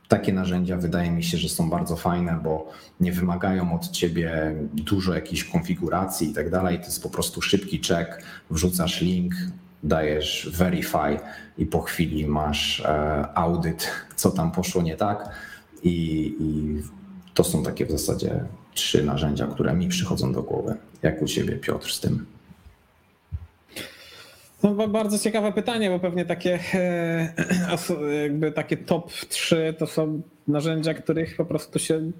takie 0.08 0.32
narzędzia 0.32 0.76
wydaje 0.76 1.10
mi 1.10 1.24
się, 1.24 1.38
że 1.38 1.48
są 1.48 1.70
bardzo 1.70 1.96
fajne, 1.96 2.40
bo 2.44 2.70
nie 3.00 3.12
wymagają 3.12 3.74
od 3.74 3.90
ciebie 3.90 4.54
dużo 4.72 5.14
jakichś 5.14 5.44
konfiguracji 5.44 6.30
i 6.30 6.34
tak 6.34 6.50
dalej. 6.50 6.78
To 6.78 6.84
jest 6.84 7.02
po 7.02 7.10
prostu 7.10 7.42
szybki 7.42 7.80
check, 7.80 8.22
wrzucasz 8.50 9.00
link, 9.00 9.34
dajesz 9.82 10.50
verify 10.52 11.18
i 11.58 11.66
po 11.66 11.82
chwili 11.82 12.26
masz 12.26 12.80
e, 12.80 13.28
audyt, 13.34 13.90
co 14.16 14.30
tam 14.30 14.52
poszło 14.52 14.82
nie 14.82 14.96
tak. 14.96 15.30
I, 15.82 16.36
I, 16.40 16.82
to 17.34 17.44
są 17.44 17.62
takie 17.62 17.86
w 17.86 17.90
zasadzie 17.90 18.44
trzy 18.74 19.04
narzędzia, 19.04 19.46
które 19.46 19.74
mi 19.74 19.88
przychodzą 19.88 20.32
do 20.32 20.42
głowy. 20.42 20.74
Jak 21.02 21.22
u 21.22 21.26
ciebie, 21.26 21.56
Piotr, 21.56 21.92
z 21.92 22.00
tym? 22.00 22.26
No, 24.62 24.88
bardzo 24.88 25.18
ciekawe 25.18 25.52
pytanie, 25.52 25.90
bo 25.90 25.98
pewnie 25.98 26.24
takie 26.24 26.58
e, 26.74 27.32
jakby 28.22 28.52
takie 28.52 28.76
top 28.76 29.12
3 29.12 29.74
to 29.78 29.86
są 29.86 30.22
narzędzia, 30.48 30.94
których 30.94 31.36
po 31.36 31.44
prostu 31.44 31.78
się 31.78 32.10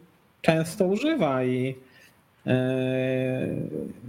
często 0.43 0.87
używa 0.87 1.45
i 1.45 1.75
e, 2.47 3.49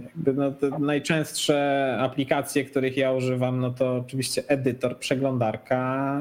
jakby 0.02 0.32
no, 0.32 0.52
najczęstsze 0.78 1.96
aplikacje, 2.00 2.64
których 2.64 2.96
ja 2.96 3.12
używam, 3.12 3.60
no 3.60 3.70
to 3.70 3.96
oczywiście 3.96 4.42
edytor, 4.48 4.98
przeglądarka 4.98 6.20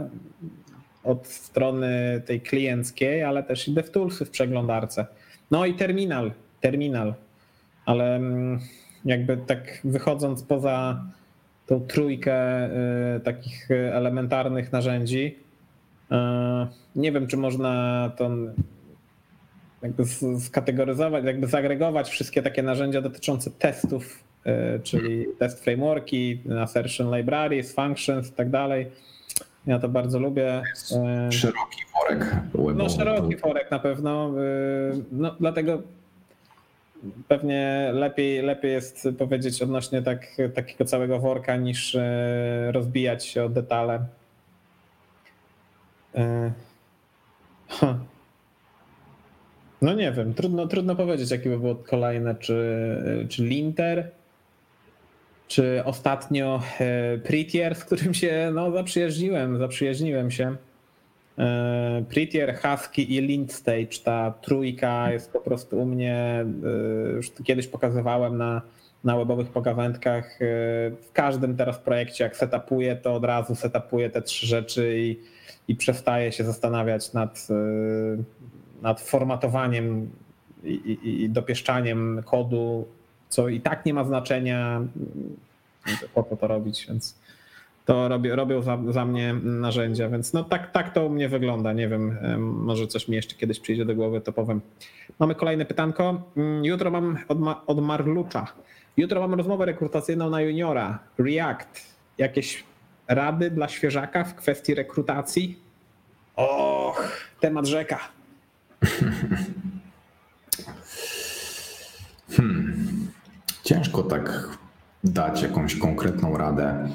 od 1.03 1.27
strony 1.27 2.22
tej 2.26 2.41
klienckiej, 2.41 3.23
ale 3.23 3.44
też 3.44 3.68
i 3.68 3.73
DevToolsy 3.73 4.26
w 4.26 4.30
przeglądarce. 4.30 5.06
No 5.52 5.65
i 5.65 5.73
terminal, 5.73 6.31
terminal, 6.61 7.14
ale 7.86 8.15
mm, 8.15 8.60
jakby 9.06 9.38
tak 9.38 9.81
wychodząc 9.84 10.44
poza 10.44 11.03
tą 11.70 11.80
trójkę 11.80 12.66
y, 13.16 13.20
takich 13.20 13.72
elementarnych 13.72 14.72
narzędzi. 14.72 15.40
Y, 16.12 16.16
nie 16.96 17.12
wiem, 17.12 17.28
czy 17.28 17.38
można 17.38 18.12
to 18.18 18.30
jakby 19.82 20.04
skategoryzować, 20.40 21.26
jakby 21.26 21.48
zagregować 21.48 22.10
wszystkie 22.10 22.41
takie 22.41 22.64
narzędzia 22.64 23.02
dotyczące 23.02 23.52
testów, 23.52 24.24
czyli 24.84 25.26
test 25.40 25.64
frameworki, 25.64 26.41
assertion 26.62 27.18
libraries, 27.18 27.74
functions 27.74 28.30
i 28.30 28.32
tak 28.32 28.50
dalej. 28.50 28.91
Ja 29.68 29.80
to 29.80 29.90
bardzo 29.90 30.20
lubię. 30.20 30.62
Szeroki 31.30 31.82
worek 31.96 32.36
webowy. 32.52 32.74
No 32.74 32.90
szeroki 32.90 33.36
worek 33.36 33.72
na 33.72 33.80
pewno. 33.80 34.32
No, 35.12 35.36
dlatego 35.40 35.82
pewnie 37.28 37.92
lepiej, 37.94 38.42
lepiej 38.42 38.72
jest 38.72 39.08
powiedzieć 39.18 39.62
odnośnie 39.62 40.02
tak, 40.02 40.28
takiego 40.56 40.86
całego 40.86 41.20
worka 41.20 41.56
niż 41.56 41.96
e, 41.96 42.72
rozbijać 42.72 43.26
się 43.26 43.44
o 43.44 43.50
detale. 43.50 44.06
E, 46.16 46.52
no 49.82 49.94
nie 49.94 50.12
wiem, 50.12 50.34
trudno, 50.34 50.68
trudno 50.68 50.96
powiedzieć, 50.96 51.32
jakie 51.32 51.50
by 51.50 51.60
było 51.60 51.76
kolejne, 51.76 52.36
czy, 52.36 52.58
czy 53.30 53.44
Linter, 53.44 54.12
czy 55.48 55.82
ostatnio 55.86 56.62
e, 56.80 57.18
Prettier, 57.18 57.76
z 57.76 57.86
którym 57.86 58.14
się 58.14 58.52
no, 58.54 58.72
zaprzyjaźniłem, 58.72 59.58
zaprzyjaźniłem 59.58 60.32
się. 60.32 60.56
E, 61.40 62.03
Prettier, 62.10 62.60
Husky 62.61 63.16
i 63.16 63.22
Lint 63.22 63.53
Stage, 63.53 63.99
ta 64.03 64.32
trójka 64.41 65.11
jest 65.11 65.34
po 65.34 65.40
prostu 65.40 65.78
u 65.78 65.86
mnie, 65.86 66.45
e, 67.06 67.10
już 67.11 67.32
kiedyś 67.44 67.68
pokazywałem 67.68 68.38
na, 68.38 68.61
na 69.03 69.18
webowych 69.18 69.49
pogawędkach. 69.49 70.41
E, 70.41 70.45
w 70.91 71.11
każdym 71.14 71.57
teraz 71.57 71.78
projekcie, 71.78 72.24
jak 72.24 72.38
setupuję, 72.38 72.95
to 72.95 73.16
od 73.16 73.26
razu 73.26 73.56
setupuję 73.56 74.10
te 74.10 74.22
trzy 74.22 74.48
rzeczy 74.48 74.99
i, 74.99 75.20
i 75.68 75.76
przestaję 75.76 76.32
się 76.32 76.44
zastanawiać 76.44 77.14
nad, 77.14 77.48
nad 78.82 79.02
formatowaniem 79.02 80.10
i, 80.64 80.74
i, 80.74 81.24
i 81.24 81.30
dopieszczaniem 81.30 82.24
kodu, 82.26 82.88
co 83.30 83.49
i 83.49 83.61
tak 83.61 83.86
nie 83.86 83.94
ma 83.94 84.03
znaczenia, 84.03 84.82
po 86.14 86.24
co 86.24 86.38
to 86.38 86.48
robić, 86.48 86.86
więc 86.88 87.19
to 87.90 88.07
robią, 88.07 88.36
robią 88.36 88.61
za, 88.61 88.78
za, 88.90 89.06
mnie 89.06 89.34
narzędzia, 89.44 90.10
więc 90.10 90.34
no 90.34 90.44
tak, 90.44 90.72
tak 90.72 90.94
to 90.94 91.06
u 91.06 91.10
mnie 91.10 91.30
wygląda. 91.30 91.74
Nie 91.74 91.88
wiem, 91.88 92.18
może 92.40 92.88
coś 92.88 93.07
mi 93.07 93.16
jeszcze 93.16 93.36
kiedyś 93.36 93.60
przyjdzie 93.60 93.86
do 93.86 93.95
głowy, 93.95 94.22
to 94.22 94.34
powiem. 94.34 94.61
Mamy 95.20 95.36
kolejne 95.36 95.66
pytanko. 95.66 96.22
Mm, 96.38 96.66
jutro 96.66 96.91
mam 96.91 97.18
od, 97.28 97.38
od 97.68 97.82
Marlucza. 97.82 98.48
Jutro 98.98 99.22
mam 99.22 99.34
rozmowę 99.34 99.66
rekrutacyjną 99.66 100.30
na 100.30 100.41
juniora. 100.41 100.99
React. 101.18 101.95
Jakieś 102.18 102.64
rady 103.07 103.52
dla 103.52 103.68
świeżaka 103.68 104.24
w 104.24 104.36
kwestii 104.36 104.76
rekrutacji? 104.76 105.60
Och, 106.36 107.30
temat 107.40 107.66
rzeka. 107.68 107.99
Hmm. 112.38 113.07
Ciężko 113.64 114.03
tak 114.03 114.49
dać 115.03 115.41
jakąś 115.41 115.76
konkretną 115.76 116.38
radę. 116.38 116.90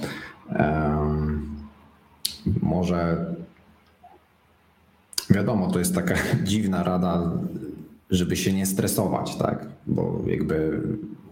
Może 2.62 3.34
wiadomo, 5.30 5.70
to 5.70 5.78
jest 5.78 5.94
taka 5.94 6.14
dziwna 6.44 6.82
rada, 6.82 7.32
żeby 8.10 8.36
się 8.36 8.52
nie 8.52 8.66
stresować, 8.66 9.36
tak? 9.36 9.66
Bo 9.86 10.22
jakby 10.26 10.80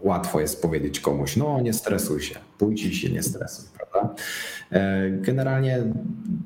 łatwo 0.01 0.39
jest 0.39 0.61
powiedzieć 0.61 0.99
komuś, 0.99 1.37
no 1.37 1.61
nie 1.61 1.73
stresuj 1.73 2.21
się, 2.21 2.35
pójdź 2.57 2.85
i 2.85 2.95
się 2.95 3.09
nie 3.09 3.23
stresuj, 3.23 3.65
prawda? 3.77 4.15
E, 4.71 5.09
generalnie 5.09 5.83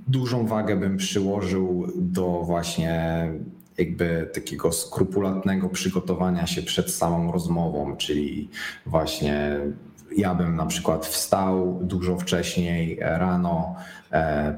dużą 0.08 0.48
wagę 0.48 0.76
bym 0.76 0.98
przyłożył 0.98 1.91
do 1.95 2.44
właśnie 2.44 3.28
jakby 3.78 4.30
takiego 4.34 4.72
skrupulatnego 4.72 5.70
przygotowania 5.70 6.48
się 6.48 6.62
przed 6.62 6.91
samą 6.91 7.32
rozmową, 7.32 7.98
czyli 7.98 8.49
właśnie 8.86 9.60
ja 10.18 10.36
bym 10.36 10.56
na 10.56 10.66
przykład 10.66 11.06
wstał 11.06 11.80
dużo 11.82 12.18
wcześniej 12.18 12.98
rano, 13.02 13.76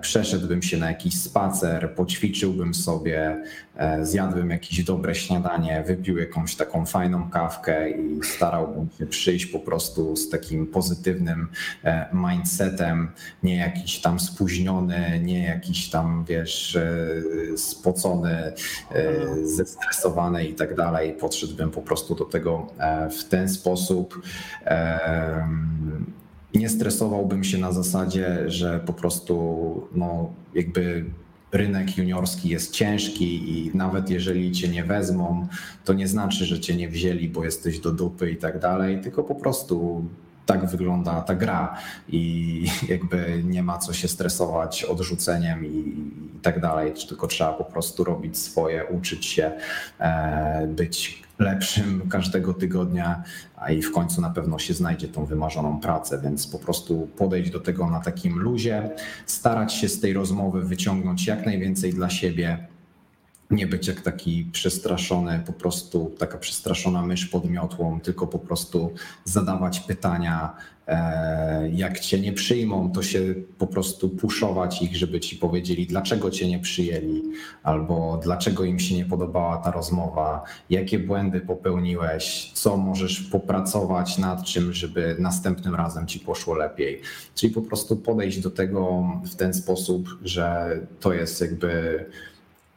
przeszedłbym 0.01 0.61
się 0.61 0.77
na 0.77 0.87
jakiś 0.87 1.21
spacer, 1.21 1.95
poćwiczyłbym 1.95 2.73
sobie, 2.73 3.43
e, 3.75 4.05
zjadłbym 4.05 4.49
jakieś 4.49 4.83
dobre 4.83 5.15
śniadanie, 5.15 5.83
wypił 5.87 6.17
jakąś 6.17 6.55
taką 6.55 6.85
fajną 6.85 7.29
kawkę 7.29 7.89
i 7.89 8.19
starałbym 8.23 8.87
się 8.99 9.05
przyjść 9.05 9.45
po 9.45 9.59
prostu 9.59 10.15
z 10.15 10.29
takim 10.29 10.67
pozytywnym 10.67 11.47
e, 11.83 12.05
mindsetem, 12.13 13.11
nie 13.43 13.55
jakiś 13.55 14.01
tam 14.01 14.19
spóźniony, 14.19 15.19
nie 15.23 15.43
jakiś 15.43 15.89
tam, 15.89 16.25
wiesz, 16.27 16.77
spocony, 17.57 18.53
zestresowany 19.43 20.45
i 20.45 20.53
tak 20.53 20.75
dalej. 20.75 21.13
Podszedłbym 21.13 21.71
po 21.71 21.81
prostu 21.81 22.15
do 22.15 22.25
tego 22.25 22.67
w 23.19 23.23
ten 23.23 23.49
sposób 23.49 24.21
nie 26.53 26.69
stresowałbym 26.69 27.43
się 27.43 27.57
na 27.57 27.71
zasadzie, 27.71 28.49
że 28.49 28.79
po 28.85 28.93
prostu 28.93 29.87
no, 29.95 30.33
jakby 30.55 31.05
rynek 31.51 31.97
juniorski 31.97 32.49
jest 32.49 32.73
ciężki 32.73 33.51
i 33.51 33.77
nawet 33.77 34.09
jeżeli 34.09 34.51
cię 34.51 34.67
nie 34.67 34.83
wezmą, 34.83 35.47
to 35.85 35.93
nie 35.93 36.07
znaczy, 36.07 36.45
że 36.45 36.59
cię 36.59 36.75
nie 36.75 36.89
wzięli, 36.89 37.29
bo 37.29 37.45
jesteś 37.45 37.79
do 37.79 37.91
dupy 37.91 38.31
i 38.31 38.37
tak 38.37 38.59
dalej, 38.59 39.01
tylko 39.01 39.23
po 39.23 39.35
prostu 39.35 40.05
tak 40.49 40.65
wygląda 40.65 41.21
ta 41.21 41.35
gra 41.35 41.77
i 42.07 42.65
jakby 42.93 43.43
nie 43.43 43.63
ma 43.63 43.77
co 43.77 43.93
się 43.93 44.07
stresować 44.07 44.83
odrzuceniem 44.83 45.65
i, 45.65 45.77
i 46.35 46.39
tak 46.41 46.59
dalej, 46.59 46.93
tylko 47.07 47.27
trzeba 47.27 47.53
po 47.53 47.63
prostu 47.63 48.03
robić 48.03 48.37
swoje, 48.37 48.85
uczyć 48.85 49.25
się, 49.25 49.51
e, 49.99 50.67
być 50.67 51.23
lepszym 51.39 52.09
każdego 52.09 52.53
tygodnia, 52.53 53.23
a 53.57 53.71
i 53.71 53.81
w 53.81 53.91
końcu 53.91 54.21
na 54.21 54.29
pewno 54.29 54.59
się 54.59 54.73
znajdzie 54.73 55.07
tą 55.07 55.25
wymarzoną 55.25 55.79
pracę, 55.79 56.21
więc 56.23 56.47
po 56.47 56.59
prostu 56.59 57.07
podejść 57.17 57.51
do 57.51 57.59
tego 57.59 57.89
na 57.89 57.99
takim 57.99 58.39
luzie, 58.39 58.89
starać 59.25 59.73
się 59.73 59.89
z 59.89 59.99
tej 59.99 60.13
rozmowy 60.13 60.61
wyciągnąć 60.61 61.27
jak 61.27 61.45
najwięcej 61.45 61.93
dla 61.93 62.09
siebie, 62.09 62.67
nie 63.49 63.67
być 63.67 63.87
jak 63.87 64.01
taki 64.01 64.49
przestraszony, 64.51 65.43
po 65.45 65.53
prostu 65.53 66.15
taka 66.19 66.37
przestraszona 66.37 67.01
mysz 67.01 67.25
pod 67.25 67.49
miotłą, 67.49 67.99
tylko 68.01 68.27
po 68.27 68.39
prostu 68.39 68.93
zadawać 69.23 69.79
pytania. 69.79 70.55
E, 70.87 71.69
jak 71.69 71.99
cię 71.99 72.19
nie 72.19 72.33
przyjmą, 72.33 72.91
to 72.91 73.03
się 73.03 73.19
po 73.57 73.67
prostu 73.67 74.09
puszować 74.09 74.81
ich, 74.81 74.95
żeby 74.95 75.19
ci 75.19 75.35
powiedzieli, 75.35 75.87
dlaczego 75.87 76.31
cię 76.31 76.47
nie 76.47 76.59
przyjęli, 76.59 77.23
albo 77.63 78.19
dlaczego 78.23 78.63
im 78.63 78.79
się 78.79 78.95
nie 78.95 79.05
podobała 79.05 79.57
ta 79.57 79.71
rozmowa, 79.71 80.43
jakie 80.69 80.99
błędy 80.99 81.41
popełniłeś, 81.41 82.51
co 82.53 82.77
możesz 82.77 83.21
popracować 83.21 84.17
nad 84.17 84.43
czym, 84.43 84.73
żeby 84.73 85.15
następnym 85.19 85.75
razem 85.75 86.07
ci 86.07 86.19
poszło 86.19 86.55
lepiej. 86.55 87.01
Czyli 87.35 87.53
po 87.53 87.61
prostu 87.61 87.97
podejść 87.97 88.39
do 88.39 88.51
tego 88.51 89.03
w 89.25 89.35
ten 89.35 89.53
sposób, 89.53 90.09
że 90.23 90.77
to 90.99 91.13
jest 91.13 91.41
jakby 91.41 92.05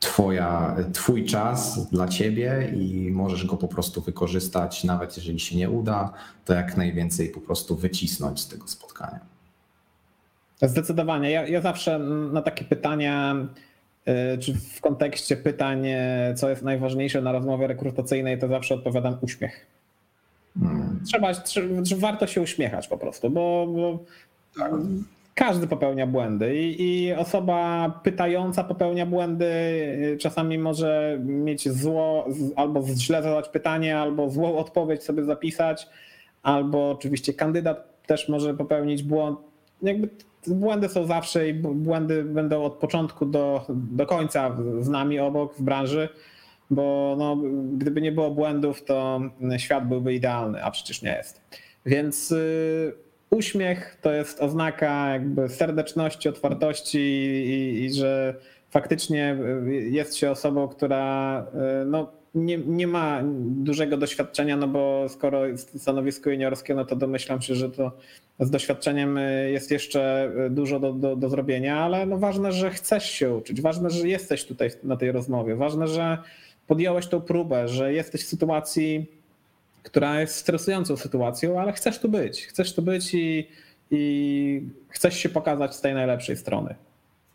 twoja, 0.03 0.77
twój 0.93 1.25
czas 1.25 1.91
dla 1.91 2.09
ciebie 2.09 2.73
i 2.77 3.11
możesz 3.11 3.47
go 3.47 3.57
po 3.57 3.69
prostu 3.69 4.01
wykorzystać, 4.01 4.85
nawet 4.85 5.17
jeżeli 5.17 5.41
się 5.41 5.57
nie 5.57 5.71
uda, 5.71 6.13
to 6.45 6.55
jak 6.55 6.77
najwięcej 6.77 7.29
po 7.29 7.41
prostu 7.41 7.77
wycisnąć 7.77 8.41
z 8.41 8.49
tego 8.49 8.69
spotkania. 8.69 9.21
Zdecydowanie. 10.63 11.31
Ja, 11.31 11.47
ja 11.47 11.61
zawsze 11.61 11.99
na 12.33 12.43
takie 12.43 12.65
pytania, 12.65 13.37
y, 14.35 14.39
czy 14.39 14.55
w 14.55 14.81
kontekście 14.81 15.37
pytań, 15.37 15.87
y, 15.87 16.35
co 16.35 16.51
jest 16.51 16.63
najważniejsze 16.63 17.23
na 17.23 17.33
rozmowie 17.33 17.67
rekrutacyjnej, 17.67 18.39
to 18.39 18.49
zawsze 18.49 18.75
odpowiadam 18.75 19.17
uśmiech. 19.21 19.67
Hmm. 20.61 21.01
Trzeba, 21.07 21.35
trzeba, 21.35 21.69
warto 21.97 22.27
się 22.27 22.41
uśmiechać 22.41 22.89
po 22.89 22.99
prostu, 22.99 23.31
bo, 23.31 23.67
bo 23.67 23.99
tak 24.59 24.73
każdy 25.35 25.67
popełnia 25.67 26.07
błędy 26.07 26.57
i, 26.57 26.83
i, 26.83 27.13
osoba 27.13 27.91
pytająca 28.03 28.65
popełnia 28.65 29.07
błędy. 29.07 29.47
Czasami 30.21 30.59
może 30.59 31.19
mieć 31.25 31.69
zło, 31.69 32.29
albo 32.57 32.83
źle 32.97 33.23
zadać 33.23 33.49
pytanie, 33.49 33.99
albo 33.99 34.31
złą 34.31 34.57
odpowiedź 34.57 35.03
sobie 35.03 35.25
zapisać, 35.25 35.89
albo 36.43 36.91
oczywiście 36.91 37.35
kandydat 37.35 38.07
też 38.07 38.29
może 38.29 38.55
popełnić 38.55 39.03
błąd. 39.03 39.39
Jakby 39.83 40.09
błędy 40.47 40.89
są 40.89 41.07
zawsze 41.07 41.49
i 41.49 41.55
błędy 41.55 42.25
będą 42.25 42.65
od 42.65 42.75
początku 42.75 43.27
do, 43.27 43.67
do 43.69 44.07
końca 44.07 44.57
z 44.81 44.89
nami 44.89 45.19
obok 45.19 45.55
w 45.55 45.63
branży, 45.63 46.09
bo 46.71 47.15
no, 47.19 47.37
gdyby 47.77 48.01
nie 48.01 48.13
było 48.13 48.31
błędów, 48.31 48.85
to 48.85 49.21
świat 49.57 49.89
byłby 49.89 50.15
idealny, 50.15 50.65
a 50.65 50.71
przecież 50.71 51.03
nie 51.03 51.17
jest. 51.17 51.41
Więc 51.87 52.33
y, 52.33 52.93
uśmiech 53.33 53.99
to 54.03 54.13
jest 54.13 54.41
oznaka 54.41 55.09
jakby 55.09 55.49
serdeczności, 55.49 56.29
otwartości 56.29 56.99
i, 56.99 57.85
i 57.85 57.93
że 57.93 58.35
faktycznie 58.71 59.37
jest 59.91 60.17
się 60.17 60.31
osobą, 60.31 60.69
która 60.69 61.47
e, 61.55 61.85
no, 61.85 62.13
nie, 62.35 62.59
nie 62.59 62.87
ma 62.87 63.21
dużego 63.41 63.97
doświadczenia, 63.97 64.57
no 64.57 64.69
bo 64.69 65.09
skoro 65.09 65.47
jest 65.47 65.81
stanowisko 65.83 66.31
juniorskie, 66.31 66.75
no 66.75 66.85
to 66.85 66.97
domyślam 66.97 67.43
się, 67.43 67.55
że 67.55 67.71
to 67.71 67.93
z 68.41 68.51
doświadczeniem 68.51 69.19
e, 69.19 69.51
jest 69.51 69.71
jeszcze 69.71 70.33
dużo 70.51 70.81
do, 70.81 70.93
do, 70.93 71.17
do 71.17 71.29
zrobienia, 71.29 71.79
ale 71.79 72.07
no 72.07 72.19
ważne, 72.19 72.53
że 72.53 72.71
chcesz 72.71 73.11
się 73.11 73.35
uczyć, 73.35 73.61
ważne, 73.61 73.91
że 73.91 74.09
jesteś 74.09 74.45
tutaj 74.45 74.71
na 74.83 74.97
tej 74.97 75.13
rozmowie, 75.13 75.57
ważne, 75.57 75.89
że 75.89 76.19
podjąłeś 76.67 77.07
tą 77.07 77.21
próbę, 77.21 77.69
że 77.69 77.93
jesteś 77.93 78.23
w 78.23 78.29
sytuacji 78.29 79.22
która 79.83 80.21
jest 80.21 80.37
stresującą 80.37 80.97
sytuacją, 80.97 81.61
ale 81.61 81.73
chcesz 81.73 81.99
tu 81.99 82.09
być. 82.09 82.47
Chcesz 82.47 82.75
tu 82.75 82.83
być 82.83 83.15
i, 83.15 83.49
i 83.91 84.63
chcesz 84.89 85.19
się 85.19 85.29
pokazać 85.29 85.77
z 85.77 85.81
tej 85.81 85.95
najlepszej 85.95 86.37
strony. 86.37 86.75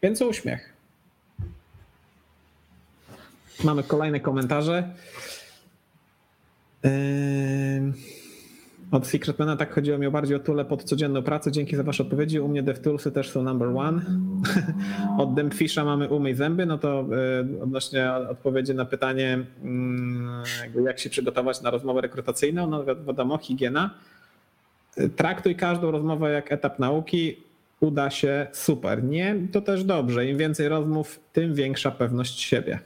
Więc 0.02 0.22
uśmiech. 0.22 0.74
Mamy 3.64 3.84
kolejne 3.84 4.20
komentarze. 4.20 4.94
Yy... 6.84 8.17
Od 8.92 9.08
Secretmana 9.08 9.56
tak 9.56 9.74
chodziło 9.74 9.98
mi 9.98 10.10
bardziej 10.10 10.38
o 10.38 10.40
tule 10.40 10.66
pod 10.66 10.84
codzienną 10.84 11.24
pracę. 11.24 11.52
Dzięki 11.52 11.76
za 11.76 11.84
Wasze 11.84 12.04
odpowiedzi. 12.04 12.40
U 12.40 12.48
mnie 12.48 12.64
DevToolsy 12.64 13.12
też 13.12 13.30
są 13.30 13.44
number 13.44 13.68
one. 13.68 14.02
Od 15.24 15.34
Dempfisha 15.34 15.86
mamy 15.86 16.10
umyj 16.10 16.36
zęby. 16.36 16.66
No 16.66 16.78
to 16.78 17.06
y, 17.60 17.64
odnośnie 17.64 18.12
odpowiedzi 18.14 18.76
na 18.76 18.86
pytanie, 18.86 19.46
mm, 19.64 20.44
jak 20.86 21.00
się 21.00 21.10
przygotować 21.10 21.62
na 21.62 21.70
rozmowę 21.70 22.02
rekrutacyjną, 22.02 22.68
no 22.68 22.86
wiadomo, 22.86 23.38
higiena. 23.38 23.90
Traktuj 25.16 25.56
każdą 25.56 25.92
rozmowę 25.92 26.32
jak 26.32 26.52
etap 26.52 26.80
nauki. 26.80 27.44
Uda 27.80 28.10
się 28.10 28.48
super. 28.52 29.04
Nie, 29.04 29.36
to 29.52 29.62
też 29.62 29.84
dobrze. 29.84 30.26
Im 30.26 30.38
więcej 30.38 30.70
rozmów, 30.70 31.20
tym 31.34 31.56
większa 31.56 31.92
pewność 31.92 32.40
siebie. 32.40 32.80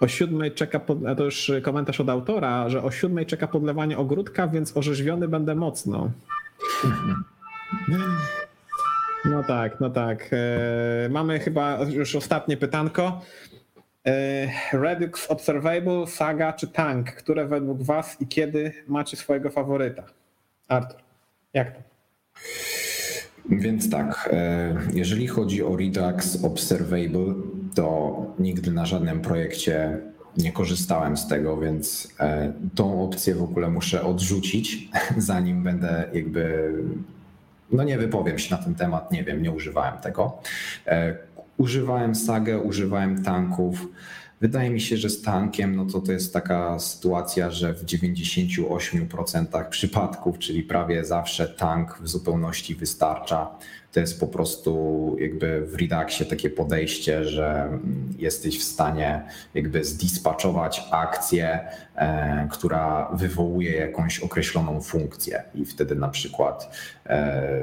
O 0.00 0.08
siódmej 0.08 0.52
czeka, 0.52 0.80
pod, 0.80 0.98
to 1.16 1.24
już 1.24 1.52
komentarz 1.62 2.00
od 2.00 2.08
autora, 2.08 2.68
że 2.68 2.82
o 2.82 2.90
siódmej 2.90 3.26
czeka 3.26 3.48
podlewanie 3.48 3.98
ogródka, 3.98 4.48
więc 4.48 4.76
orzeźwiony 4.76 5.28
będę 5.28 5.54
mocno. 5.54 6.10
No 9.24 9.42
tak, 9.42 9.80
no 9.80 9.90
tak. 9.90 10.30
E, 10.32 11.08
mamy 11.08 11.38
chyba 11.38 11.78
już 11.90 12.14
ostatnie 12.14 12.56
pytanko. 12.56 13.20
E, 14.06 14.48
Redux 14.72 15.30
Observable, 15.30 16.06
Saga 16.06 16.52
czy 16.52 16.68
Tank? 16.68 17.12
Które 17.12 17.46
według 17.46 17.82
Was 17.82 18.20
i 18.20 18.26
kiedy 18.26 18.72
macie 18.88 19.16
swojego 19.16 19.50
faworyta? 19.50 20.02
Artur, 20.68 20.98
jak 21.54 21.76
to? 21.76 21.82
Więc 23.50 23.90
tak, 23.90 24.30
e, 24.32 24.76
jeżeli 24.92 25.26
chodzi 25.26 25.62
o 25.62 25.76
Redux 25.76 26.44
Observable, 26.44 27.34
to 27.74 28.16
nigdy 28.38 28.70
na 28.70 28.86
żadnym 28.86 29.20
projekcie 29.20 29.98
nie 30.36 30.52
korzystałem 30.52 31.16
z 31.16 31.28
tego, 31.28 31.56
więc 31.56 32.08
e, 32.20 32.52
tą 32.74 33.04
opcję 33.04 33.34
w 33.34 33.42
ogóle 33.42 33.70
muszę 33.70 34.02
odrzucić, 34.02 34.88
zanim 35.16 35.62
będę 35.62 36.04
jakby. 36.12 36.72
No 37.72 37.84
nie 37.84 37.98
wypowiem 37.98 38.38
się 38.38 38.56
na 38.56 38.62
ten 38.62 38.74
temat, 38.74 39.12
nie 39.12 39.24
wiem, 39.24 39.42
nie 39.42 39.50
używałem 39.50 39.98
tego. 39.98 40.38
E, 40.86 41.16
używałem 41.56 42.14
Sagę, 42.14 42.58
używałem 42.58 43.22
tanków. 43.22 43.88
Wydaje 44.40 44.70
mi 44.70 44.80
się, 44.80 44.96
że 44.96 45.10
z 45.10 45.22
tankiem 45.22 45.76
no 45.76 45.84
to 45.84 46.00
to 46.00 46.12
jest 46.12 46.32
taka 46.32 46.78
sytuacja, 46.78 47.50
że 47.50 47.74
w 47.74 47.84
98% 47.84 49.68
przypadków, 49.68 50.38
czyli 50.38 50.62
prawie 50.62 51.04
zawsze 51.04 51.48
tank 51.48 51.98
w 52.02 52.08
zupełności 52.08 52.74
wystarcza. 52.74 53.50
To 53.92 54.00
jest 54.00 54.20
po 54.20 54.26
prostu 54.26 55.16
jakby 55.18 55.66
w 55.66 55.74
Reduxie 55.74 56.26
takie 56.26 56.50
podejście, 56.50 57.24
że 57.24 57.78
jesteś 58.18 58.58
w 58.58 58.62
stanie 58.62 59.22
jakby 59.54 59.84
zdispatchować 59.84 60.88
akcję, 60.90 61.60
e, 61.96 62.48
która 62.50 63.10
wywołuje 63.12 63.72
jakąś 63.72 64.20
określoną 64.20 64.80
funkcję 64.80 65.42
i 65.54 65.64
wtedy 65.64 65.94
na 65.94 66.08
przykład 66.08 66.76
e, 67.06 67.60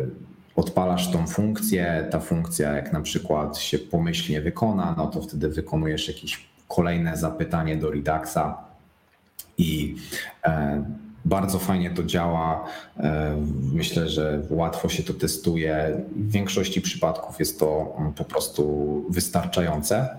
odpalasz 0.56 1.12
tą 1.12 1.28
funkcję, 1.28 2.08
ta 2.12 2.20
funkcja 2.20 2.74
jak 2.74 2.94
na 2.94 3.02
przykład 3.02 3.58
się 3.58 3.80
pomyślnie 3.80 4.42
wykona, 4.42 4.96
no 4.98 5.08
to 5.08 5.22
wtedy 5.22 5.50
wykonujesz 5.50 6.08
jakiś 6.08 6.48
kolejne 6.68 7.18
zapytanie 7.18 7.78
do 7.78 7.92
Reduxa 7.92 8.58
i 9.58 9.96
e, 10.46 10.84
bardzo 11.28 11.60
fajnie 11.60 11.92
to 11.92 12.04
działa. 12.04 12.66
E, 12.98 13.36
myślę, 13.74 14.10
że 14.10 14.42
łatwo 14.50 14.90
się 14.90 15.04
to 15.04 15.14
testuje. 15.14 16.02
W 16.16 16.32
większości 16.32 16.82
przypadków 16.82 17.40
jest 17.40 17.60
to 17.60 17.96
mm, 18.00 18.14
po 18.14 18.26
prostu 18.26 19.06
wystarczające. 19.10 20.18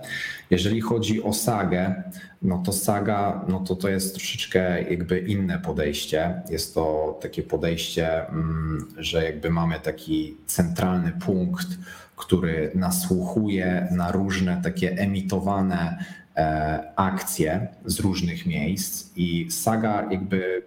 Jeżeli 0.49 0.81
chodzi 0.81 1.23
o 1.23 1.33
sagę, 1.33 2.03
no 2.41 2.63
to 2.65 2.73
saga, 2.73 3.45
no 3.47 3.59
to 3.59 3.75
to 3.75 3.89
jest 3.89 4.15
troszeczkę 4.15 4.83
jakby 4.83 5.19
inne 5.19 5.59
podejście. 5.59 6.41
Jest 6.49 6.73
to 6.73 7.17
takie 7.21 7.43
podejście, 7.43 8.27
mm, 8.29 8.87
że 8.97 9.23
jakby 9.23 9.49
mamy 9.49 9.79
taki 9.79 10.37
centralny 10.45 11.11
punkt, 11.25 11.67
który 12.15 12.71
nasłuchuje 12.75 13.87
na 13.91 14.11
różne 14.11 14.61
takie 14.63 14.91
emitowane 14.91 16.05
akcje 16.95 17.67
z 17.85 17.99
różnych 17.99 18.45
miejsc 18.45 19.17
i 19.17 19.51
saga 19.51 20.07
jakby 20.11 20.63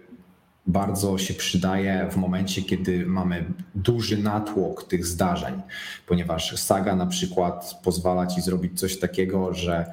bardzo 0.67 1.19
się 1.19 1.35
przydaje 1.35 2.09
w 2.11 2.17
momencie, 2.17 2.63
kiedy 2.63 3.07
mamy 3.07 3.45
duży 3.75 4.23
natłok 4.23 4.89
tych 4.89 5.07
zdarzeń, 5.07 5.63
ponieważ 6.07 6.61
saga 6.61 6.97
na 6.97 7.07
przykład 7.07 7.81
pozwala 7.85 8.27
ci 8.27 8.41
zrobić 8.41 8.81
coś 8.81 8.99
takiego, 8.99 9.55
że 9.55 9.93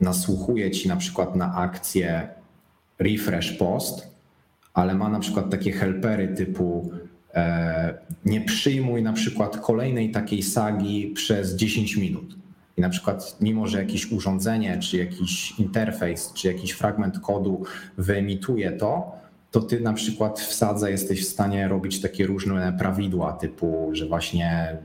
nasłuchuje 0.00 0.70
ci 0.70 0.88
na 0.88 0.96
przykład 0.96 1.36
na 1.36 1.54
akcję 1.54 2.28
refresh 2.98 3.52
post, 3.52 4.08
ale 4.74 4.94
ma 4.94 5.08
na 5.08 5.20
przykład 5.20 5.50
takie 5.50 5.72
helpery 5.72 6.28
typu 6.28 6.92
e, 7.34 7.94
nie 8.24 8.40
przyjmuj 8.40 9.02
na 9.02 9.12
przykład 9.12 9.56
kolejnej 9.56 10.10
takiej 10.10 10.42
sagi 10.42 11.12
przez 11.14 11.56
10 11.56 11.96
minut. 11.96 12.43
I 12.76 12.80
na 12.80 12.88
przykład, 12.88 13.36
mimo 13.40 13.66
że 13.66 13.78
jakieś 13.78 14.12
urządzenie, 14.12 14.78
czy 14.78 14.96
jakiś 14.96 15.58
interfejs, 15.58 16.32
czy 16.32 16.48
jakiś 16.48 16.70
fragment 16.70 17.20
kodu 17.20 17.64
wyemituje 17.98 18.72
to, 18.72 19.12
to 19.50 19.60
ty 19.60 19.80
na 19.80 19.92
przykład 19.92 20.40
w 20.40 20.54
sadze 20.54 20.90
jesteś 20.90 21.22
w 21.22 21.28
stanie 21.28 21.68
robić 21.68 22.00
takie 22.00 22.26
różne 22.26 22.76
prawidła, 22.78 23.32
typu, 23.32 23.90
że 23.92 24.06
właśnie 24.06 24.78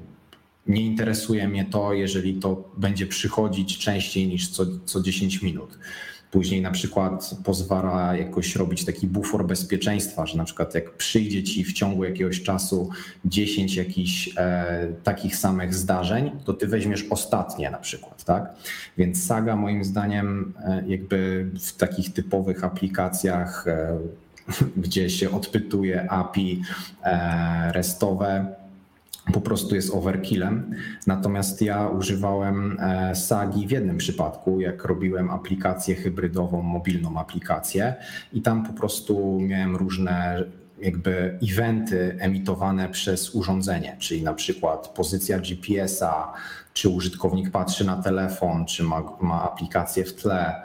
nie 0.68 0.82
interesuje 0.82 1.48
mnie 1.48 1.66
to, 1.66 1.94
jeżeli 1.94 2.34
to 2.34 2.64
będzie 2.78 3.08
przychodzić 3.08 3.78
częściej 3.78 4.28
niż 4.28 4.50
co, 4.50 4.66
co 4.86 5.02
10 5.02 5.42
minut. 5.42 5.80
Później 6.32 6.62
na 6.62 6.72
przykład 6.72 7.36
pozwala 7.44 8.16
jakoś 8.16 8.56
robić 8.56 8.86
taki 8.86 9.08
bufor 9.08 9.46
bezpieczeństwa, 9.46 10.26
że 10.26 10.38
na 10.38 10.44
przykład 10.44 10.76
jak 10.76 10.92
przyjdzie 10.92 11.44
ci 11.44 11.64
w 11.64 11.74
ciągu 11.74 12.04
jakiegoś 12.04 12.44
czasu 12.44 12.90
10 13.26 13.76
jakichś 13.76 14.30
e, 14.38 14.88
takich 15.04 15.36
samych 15.36 15.76
zdarzeń, 15.76 16.32
to 16.46 16.54
ty 16.54 16.68
weźmiesz 16.68 17.06
ostatnie 17.10 17.70
na 17.70 17.78
przykład, 17.78 18.24
tak? 18.24 18.54
Więc 18.98 19.26
Saga 19.26 19.56
moim 19.56 19.84
zdaniem 19.84 20.54
e, 20.66 20.84
jakby 20.88 21.50
w 21.60 21.76
takich 21.78 22.14
typowych 22.14 22.64
aplikacjach, 22.64 23.68
e, 23.68 23.98
gdzie 24.84 25.10
się 25.10 25.32
odpytuje 25.32 26.12
API 26.12 26.62
e, 27.04 27.72
restowe, 27.72 28.56
po 29.34 29.42
prostu 29.42 29.76
jest 29.76 29.94
overkillem. 29.94 30.72
Natomiast 31.08 31.62
ja 31.62 31.88
używałem 31.88 32.78
e, 32.80 33.16
Sagi 33.16 33.68
w 33.68 33.72
jednym 33.72 33.98
przypadku, 33.98 34.62
jak 34.62 34.86
robiłem 34.86 35.30
aplikację 35.30 35.96
hybrydową, 35.96 36.62
mobilną 36.62 37.20
aplikację 37.20 37.96
i 38.34 38.42
tam 38.42 38.66
po 38.66 38.74
prostu 38.74 39.40
miałem 39.42 39.76
różne 39.76 40.44
jakby 40.82 41.40
eventy 41.52 42.18
emitowane 42.20 42.90
przez 42.90 43.36
urządzenie, 43.36 43.96
czyli 44.00 44.24
na 44.24 44.34
przykład 44.34 44.88
pozycja 44.88 45.40
GPS-a, 45.40 46.34
czy 46.74 46.90
użytkownik 46.90 47.52
patrzy 47.52 47.86
na 47.86 48.02
telefon, 48.02 48.66
czy 48.66 48.84
ma, 48.84 49.04
ma 49.22 49.44
aplikację 49.44 50.06
w 50.06 50.14
tle, 50.14 50.56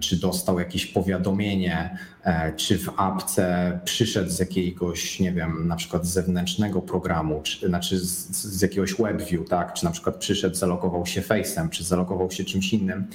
czy 0.00 0.20
dostał 0.20 0.58
jakieś 0.58 0.86
powiadomienie, 0.86 1.98
e, 2.24 2.52
czy 2.52 2.78
w 2.78 2.88
apce 2.96 3.78
przyszedł 3.84 4.30
z 4.30 4.38
jakiegoś, 4.38 5.20
nie 5.20 5.32
wiem, 5.32 5.68
na 5.68 5.76
przykład 5.76 6.06
zewnętrznego 6.06 6.82
programu, 6.82 7.40
czy, 7.42 7.68
znaczy 7.68 7.98
z, 7.98 8.30
z 8.30 8.62
jakiegoś 8.62 8.94
WebView, 8.94 9.48
tak, 9.48 9.74
czy 9.74 9.84
na 9.84 9.90
przykład 9.90 10.16
przyszedł, 10.16 10.56
zalogował 10.56 11.06
się 11.06 11.20
Face'em, 11.20 11.68
czy 11.68 11.84
zalogował 11.84 12.30
się 12.30 12.44
czymś 12.44 12.72
innym. 12.72 13.06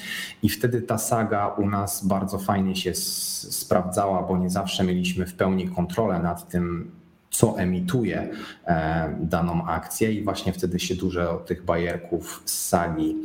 I 0.44 0.50
wtedy 0.50 0.82
ta 0.82 0.98
saga 0.98 1.48
u 1.48 1.70
nas 1.70 2.06
bardzo 2.06 2.40
fajnie 2.40 2.76
się 2.76 2.92
sprawdzała, 2.96 4.24
bo 4.24 4.38
nie 4.38 4.50
zawsze 4.50 4.84
mieliśmy 4.84 5.26
w 5.26 5.34
pełni 5.34 5.68
kontrolę 5.68 6.20
nad 6.20 6.50
tym, 6.50 6.92
co 7.30 7.60
emituje 7.60 8.30
e, 8.68 9.16
daną 9.22 9.66
akcję 9.66 10.14
i 10.14 10.24
właśnie 10.24 10.54
wtedy 10.54 10.80
się 10.80 10.96
dużo 10.96 11.36
tych 11.38 11.66
bajerków 11.66 12.44
z 12.46 12.68
sagi 12.68 13.16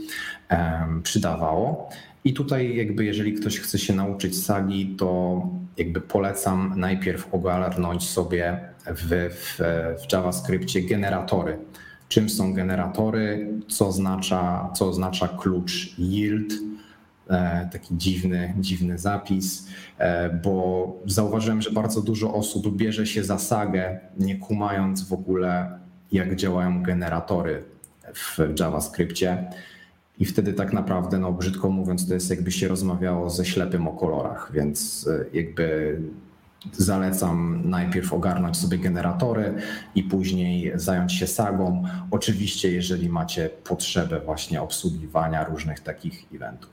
przydawało. 1.02 1.90
I 2.24 2.34
tutaj 2.34 2.76
jakby 2.76 3.04
jeżeli 3.04 3.32
ktoś 3.32 3.60
chce 3.60 3.78
się 3.78 3.94
nauczyć 3.94 4.44
sagi, 4.44 4.94
to 4.98 5.42
jakby 5.76 6.00
polecam 6.00 6.74
najpierw 6.76 7.34
ogarnąć 7.34 8.08
sobie 8.08 8.60
w, 8.86 9.30
w, 9.30 9.58
w 10.02 10.12
JavaScriptie 10.12 10.82
generatory. 10.82 11.58
Czym 12.08 12.28
są 12.28 12.54
generatory, 12.54 13.48
co 13.68 13.86
oznacza, 13.86 14.70
co 14.74 14.88
oznacza 14.88 15.28
klucz 15.28 15.98
yield, 15.98 16.52
e, 17.30 17.68
taki 17.72 17.96
dziwny, 17.96 18.54
dziwny 18.58 18.98
zapis, 18.98 19.68
e, 19.98 20.30
bo 20.30 20.92
zauważyłem, 21.06 21.62
że 21.62 21.70
bardzo 21.70 22.02
dużo 22.02 22.34
osób 22.34 22.76
bierze 22.76 23.06
się 23.06 23.24
za 23.24 23.38
sagę, 23.38 24.00
nie 24.18 24.36
kumając 24.36 25.08
w 25.08 25.12
ogóle, 25.12 25.78
jak 26.12 26.36
działają 26.36 26.82
generatory 26.82 27.64
w 28.14 28.38
JavaScriptie. 28.60 29.50
I 30.20 30.24
wtedy 30.24 30.52
tak 30.52 30.72
naprawdę, 30.72 31.18
no 31.18 31.32
brzydko 31.32 31.70
mówiąc, 31.70 32.08
to 32.08 32.14
jest 32.14 32.30
jakby 32.30 32.52
się 32.52 32.68
rozmawiało 32.68 33.30
ze 33.30 33.44
ślepym 33.44 33.88
o 33.88 33.92
kolorach, 33.92 34.50
więc 34.54 35.06
e, 35.06 35.24
jakby 35.32 35.98
zalecam 36.72 37.62
najpierw 37.64 38.12
ogarnąć 38.12 38.56
sobie 38.56 38.78
generatory 38.78 39.54
i 39.94 40.02
później 40.02 40.72
zająć 40.74 41.12
się 41.12 41.26
sagą. 41.26 41.84
Oczywiście, 42.10 42.72
jeżeli 42.72 43.08
macie 43.08 43.50
potrzebę 43.64 44.20
właśnie 44.20 44.62
obsługiwania 44.62 45.44
różnych 45.44 45.80
takich 45.80 46.24
eventów. 46.34 46.70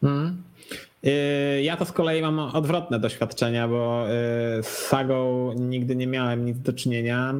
Hmm. 0.00 0.42
Ja 1.62 1.76
to 1.76 1.84
z 1.84 1.92
kolei 1.92 2.22
mam 2.22 2.38
odwrotne 2.38 3.00
doświadczenia, 3.00 3.68
bo 3.68 4.06
e, 4.06 4.08
z 4.62 4.66
sagą 4.66 5.52
nigdy 5.52 5.96
nie 5.96 6.06
miałem 6.06 6.44
nic 6.44 6.58
do 6.58 6.72
czynienia. 6.72 7.34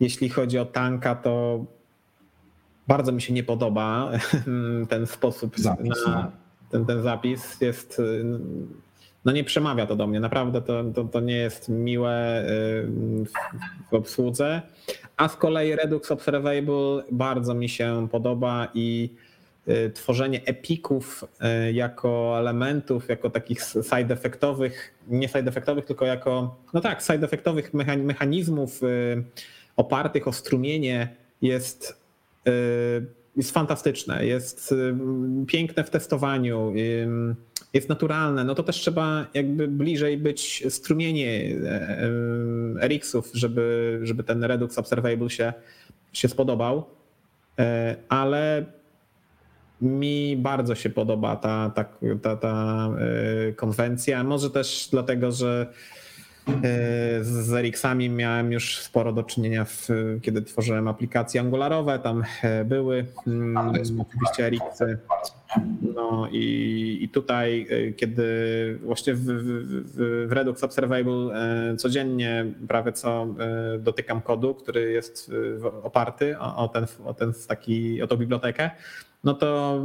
Jeśli 0.00 0.28
chodzi 0.28 0.58
o 0.58 0.64
tanka, 0.64 1.14
to 1.14 1.64
bardzo 2.86 3.12
mi 3.12 3.22
się 3.22 3.32
nie 3.32 3.44
podoba 3.44 4.10
ten 4.88 5.06
sposób 5.06 5.58
zapis, 5.58 6.06
na 6.06 6.22
no. 6.22 6.32
ten, 6.70 6.86
ten 6.86 7.02
zapis. 7.02 7.60
Jest, 7.60 8.02
no 9.24 9.32
nie 9.32 9.44
przemawia 9.44 9.86
to 9.86 9.96
do 9.96 10.06
mnie. 10.06 10.20
Naprawdę 10.20 10.62
to, 10.62 10.84
to, 10.84 11.04
to 11.04 11.20
nie 11.20 11.36
jest 11.36 11.68
miłe 11.68 12.44
w 13.90 13.94
obsłudze. 13.94 14.62
A 15.16 15.28
z 15.28 15.36
kolei 15.36 15.76
Redux 15.76 16.10
Observable 16.10 17.02
bardzo 17.12 17.54
mi 17.54 17.68
się 17.68 18.08
podoba 18.10 18.68
i 18.74 19.10
y, 19.68 19.90
tworzenie 19.94 20.44
epików 20.44 21.24
y, 21.68 21.72
jako 21.72 22.38
elementów, 22.38 23.08
jako 23.08 23.30
takich 23.30 23.62
side 23.62 24.14
effectowych, 24.14 24.94
nie 25.08 25.28
side 25.28 25.48
effectowych, 25.48 25.84
tylko 25.84 26.06
jako, 26.06 26.56
no 26.74 26.80
tak, 26.80 27.02
side 27.02 27.26
effectowych 27.26 27.74
mechanizmów 27.96 28.82
y, 28.82 29.24
opartych 29.76 30.28
o 30.28 30.32
strumienie 30.32 31.16
jest 31.42 32.01
Y, 32.01 32.01
jest 33.36 33.50
fantastyczne, 33.50 34.26
jest 34.26 34.72
y, 34.72 34.94
piękne 35.46 35.84
w 35.84 35.90
testowaniu, 35.90 36.72
y, 36.76 37.08
jest 37.72 37.88
naturalne, 37.88 38.44
no 38.44 38.54
to 38.54 38.62
też 38.62 38.76
trzeba 38.76 39.26
jakby 39.34 39.68
bliżej 39.68 40.18
być 40.18 40.64
strumienie 40.68 41.56
Erixów, 42.80 43.30
żeby, 43.34 43.98
żeby 44.02 44.24
ten 44.24 44.44
Redux 44.44 44.78
Observable 44.78 45.30
się, 45.30 45.52
się 46.12 46.28
spodobał, 46.28 46.84
ale 48.08 48.64
mi 49.80 50.36
bardzo 50.36 50.74
się 50.74 50.90
podoba 50.90 51.36
ta, 51.36 51.72
ta, 51.74 51.84
ta, 52.22 52.36
ta 52.36 52.88
konwencja, 53.56 54.24
może 54.24 54.50
też 54.50 54.88
dlatego, 54.90 55.32
że 55.32 55.72
z 57.22 57.52
Erixami 57.52 58.08
miałem 58.08 58.52
już 58.52 58.78
sporo 58.78 59.12
do 59.12 59.22
czynienia, 59.22 59.64
w, 59.64 59.88
kiedy 60.22 60.42
tworzyłem 60.42 60.88
aplikacje 60.88 61.40
angularowe. 61.40 61.98
Tam 61.98 62.24
e, 62.42 62.64
były 62.64 63.06
mm, 63.26 63.58
oczywiście 64.00 64.46
Erixy. 64.46 64.98
No 65.94 66.28
i, 66.32 66.98
i 67.02 67.08
tutaj, 67.08 67.66
e, 67.70 67.92
kiedy 67.92 68.24
właśnie 68.82 69.14
w, 69.14 69.20
w, 69.20 70.26
w, 70.26 70.32
Redux 70.32 70.64
Observable 70.64 71.32
codziennie 71.76 72.46
prawie 72.68 72.92
co 72.92 73.26
dotykam 73.78 74.20
kodu, 74.20 74.54
który 74.54 74.92
jest 74.92 75.32
oparty 75.82 76.38
o, 76.38 76.56
o, 76.56 76.68
ten, 76.68 76.86
o, 77.04 77.14
ten 77.14 77.32
taki, 77.48 78.02
o 78.02 78.06
tą 78.06 78.16
bibliotekę, 78.16 78.70
no 79.24 79.34
to 79.34 79.80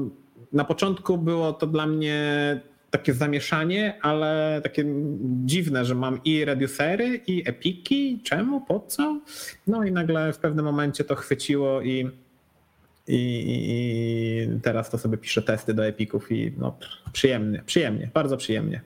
na 0.54 0.64
początku 0.64 1.18
było 1.18 1.54
to 1.54 1.68
dla 1.68 1.88
mnie 1.88 2.62
takie 2.92 3.14
zamieszanie, 3.14 4.00
ale 4.02 4.62
takie 4.64 4.86
dziwne, 5.46 5.86
że 5.86 5.96
mam 5.96 6.24
i 6.24 6.46
reducery, 6.46 7.22
i 7.28 7.50
epiki, 7.50 8.22
czemu, 8.24 8.62
po 8.62 8.80
co? 8.80 9.22
No 9.68 9.84
i 9.84 9.92
nagle 9.92 10.34
w 10.34 10.38
pewnym 10.38 10.66
momencie 10.66 11.04
to 11.04 11.16
chwyciło 11.16 11.82
i, 11.82 12.10
i, 13.08 13.46
i 13.70 14.60
teraz 14.62 14.90
to 14.90 14.98
sobie 14.98 15.18
piszę 15.18 15.42
testy 15.42 15.74
do 15.74 15.86
epików 15.86 16.32
i 16.32 16.54
no 16.58 16.78
przyjemnie, 17.14 17.64
przyjemnie, 17.66 18.10
bardzo 18.14 18.38
przyjemnie. 18.38 18.82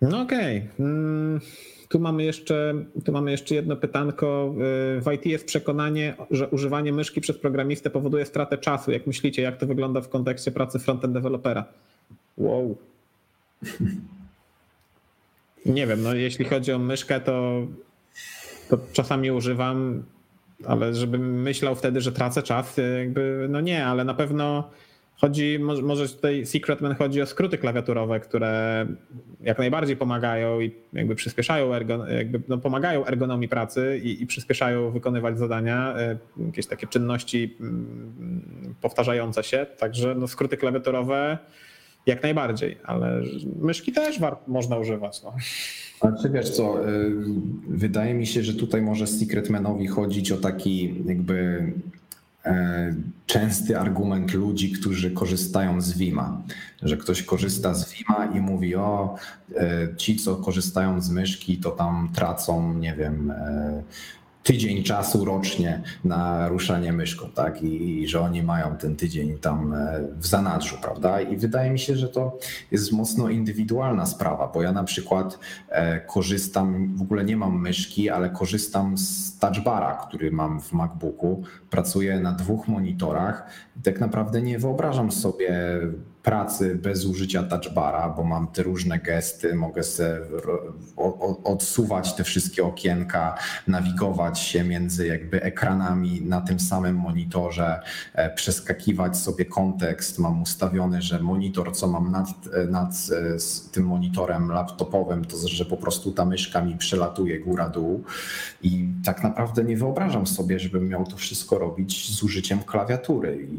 No 0.00 0.20
okej. 0.20 0.68
Okay. 0.74 1.75
Tu 1.96 2.00
mamy 2.00 2.24
jeszcze, 2.24 2.74
tu 3.04 3.12
mamy 3.12 3.30
jeszcze 3.30 3.54
jedno 3.54 3.76
pytanko. 3.76 4.54
Y, 4.98 5.00
w 5.00 5.12
IT 5.14 5.26
jest 5.26 5.46
przekonanie, 5.46 6.14
że 6.30 6.48
używanie 6.48 6.92
myszki 6.92 7.20
przez 7.20 7.38
programistę 7.38 7.90
powoduje 7.90 8.26
stratę 8.26 8.58
czasu. 8.58 8.90
Jak 8.90 9.06
myślicie, 9.06 9.42
jak 9.42 9.56
to 9.56 9.66
wygląda 9.66 10.00
w 10.00 10.08
kontekście 10.08 10.50
pracy 10.50 10.78
frontend 10.78 11.14
dewelopera? 11.14 11.64
Wow. 12.36 12.76
Nie 15.66 15.86
wiem, 15.86 16.02
no 16.02 16.14
jeśli 16.14 16.44
chodzi 16.44 16.72
o 16.72 16.78
myszkę, 16.78 17.20
to, 17.20 17.66
to 18.68 18.78
czasami 18.92 19.30
używam, 19.30 20.02
ale 20.66 20.94
żebym 20.94 21.42
myślał 21.42 21.74
wtedy, 21.74 22.00
że 22.00 22.12
tracę 22.12 22.42
czas, 22.42 22.76
jakby, 22.98 23.46
no 23.50 23.60
nie, 23.60 23.86
ale 23.86 24.04
na 24.04 24.14
pewno 24.14 24.70
Chodzi, 25.20 25.58
może, 25.82 26.08
tutaj 26.08 26.46
Secretman 26.46 26.94
chodzi 26.94 27.22
o 27.22 27.26
skróty 27.26 27.58
klawiaturowe, 27.58 28.20
które 28.20 28.86
jak 29.40 29.58
najbardziej 29.58 29.96
pomagają 29.96 30.60
i 30.60 30.74
jakby 30.92 31.14
przyspieszają, 31.14 31.74
ergon, 31.74 32.10
jakby 32.10 32.42
no 32.48 32.58
pomagają 32.58 33.06
ergonomii 33.06 33.48
pracy 33.48 34.00
i, 34.04 34.22
i, 34.22 34.26
przyspieszają 34.26 34.90
wykonywać 34.90 35.38
zadania, 35.38 35.94
e, 35.98 36.18
jakieś 36.46 36.66
takie 36.66 36.86
czynności 36.86 37.56
mm, 37.60 38.74
powtarzające 38.80 39.44
się. 39.44 39.66
Także 39.78 40.14
no 40.14 40.28
skróty 40.28 40.56
klawiaturowe 40.56 41.38
jak 42.06 42.22
najbardziej, 42.22 42.78
ale 42.84 43.22
myszki 43.60 43.92
też 43.92 44.20
można 44.46 44.78
używać. 44.78 45.22
No. 45.22 45.34
A 46.00 46.22
czy 46.22 46.30
wiesz 46.30 46.50
co, 46.50 46.88
y, 46.88 47.12
wydaje 47.68 48.14
mi 48.14 48.26
się, 48.26 48.42
że 48.42 48.54
tutaj 48.54 48.82
może 48.82 49.06
Secretmanowi 49.06 49.86
chodzić 49.86 50.32
o 50.32 50.36
taki 50.36 50.94
jakby 51.06 51.34
e, 51.34 51.72
częsty 53.26 53.78
argument 53.78 54.34
ludzi, 54.34 54.72
którzy 54.72 55.10
korzystają 55.10 55.80
z 55.80 55.98
Vima, 55.98 56.42
że 56.82 56.96
ktoś 56.96 57.22
korzysta 57.22 57.74
z 57.74 57.92
Vima 57.92 58.26
i 58.34 58.40
mówi 58.40 58.76
o 58.76 59.14
e, 59.56 59.88
ci, 59.96 60.16
co 60.16 60.36
korzystają 60.36 61.00
z 61.00 61.10
myszki, 61.10 61.58
to 61.58 61.70
tam 61.70 62.08
tracą, 62.14 62.74
nie 62.74 62.94
wiem, 62.94 63.30
e, 63.30 63.82
tydzień 64.46 64.82
czasu 64.82 65.24
rocznie 65.24 65.82
na 66.04 66.48
ruszanie 66.48 66.92
myszką, 66.92 67.30
tak? 67.30 67.62
I, 67.62 68.02
I, 68.02 68.08
że 68.08 68.20
oni 68.20 68.42
mają 68.42 68.76
ten 68.76 68.96
tydzień 68.96 69.38
tam 69.38 69.74
e, 69.74 70.00
w 70.16 70.26
zanadrzu, 70.26 70.76
prawda? 70.82 71.20
I 71.20 71.36
wydaje 71.36 71.70
mi 71.70 71.78
się, 71.78 71.96
że 71.96 72.08
to 72.08 72.38
jest 72.70 72.92
mocno 72.92 73.28
indywidualna 73.28 74.06
sprawa, 74.06 74.50
bo 74.54 74.62
ja 74.62 74.72
na 74.72 74.84
przykład 74.84 75.38
e, 75.68 76.00
korzystam, 76.00 76.96
w 76.96 77.02
ogóle 77.02 77.24
nie 77.24 77.36
mam 77.36 77.60
myszki, 77.60 78.10
ale 78.10 78.30
korzystam 78.30 78.98
z 78.98 79.38
touchbara, 79.38 79.94
który 79.94 80.30
mam 80.30 80.60
w 80.60 80.72
MacBooku. 80.72 81.42
Pracuję 81.70 82.20
na 82.20 82.32
dwóch 82.32 82.68
monitorach 82.68 83.46
i 83.76 83.82
tak 83.82 84.00
naprawdę 84.00 84.42
nie 84.42 84.58
wyobrażam 84.58 85.12
sobie 85.12 85.80
pracy 86.26 86.74
bez 86.74 87.04
użycia 87.04 87.42
touchbara, 87.42 88.08
bo 88.08 88.24
mam 88.24 88.46
te 88.46 88.62
różne 88.62 88.98
gesty, 88.98 89.54
mogę 89.54 89.82
sobie 89.82 90.20
odsuwać 91.44 92.14
te 92.14 92.24
wszystkie 92.24 92.64
okienka, 92.64 93.34
nawigować 93.66 94.38
się 94.38 94.64
między 94.64 95.06
jakby 95.06 95.42
ekranami 95.42 96.22
na 96.22 96.40
tym 96.40 96.60
samym 96.60 96.96
monitorze, 96.96 97.80
e, 98.14 98.34
przeskakiwać 98.34 99.16
sobie 99.16 99.44
kontekst. 99.44 100.18
Mam 100.18 100.42
ustawiony, 100.42 101.02
że 101.02 101.20
monitor, 101.20 101.76
co 101.76 101.86
mam 101.86 102.10
nad, 102.10 102.28
nad 102.70 102.90
e, 102.90 103.72
tym 103.72 103.86
monitorem 103.86 104.48
laptopowym, 104.48 105.24
to 105.24 105.36
że 105.48 105.64
po 105.64 105.76
prostu 105.76 106.12
ta 106.12 106.24
myszka 106.24 106.62
mi 106.62 106.76
przelatuje 106.76 107.40
góra-dół 107.40 108.04
i 108.62 108.88
tak 109.04 109.22
naprawdę 109.22 109.64
nie 109.64 109.76
wyobrażam 109.76 110.26
sobie, 110.26 110.58
żebym 110.58 110.88
miał 110.88 111.06
to 111.06 111.16
wszystko 111.16 111.58
robić 111.58 112.16
z 112.16 112.22
użyciem 112.22 112.58
klawiatury. 112.58 113.48
I 113.50 113.58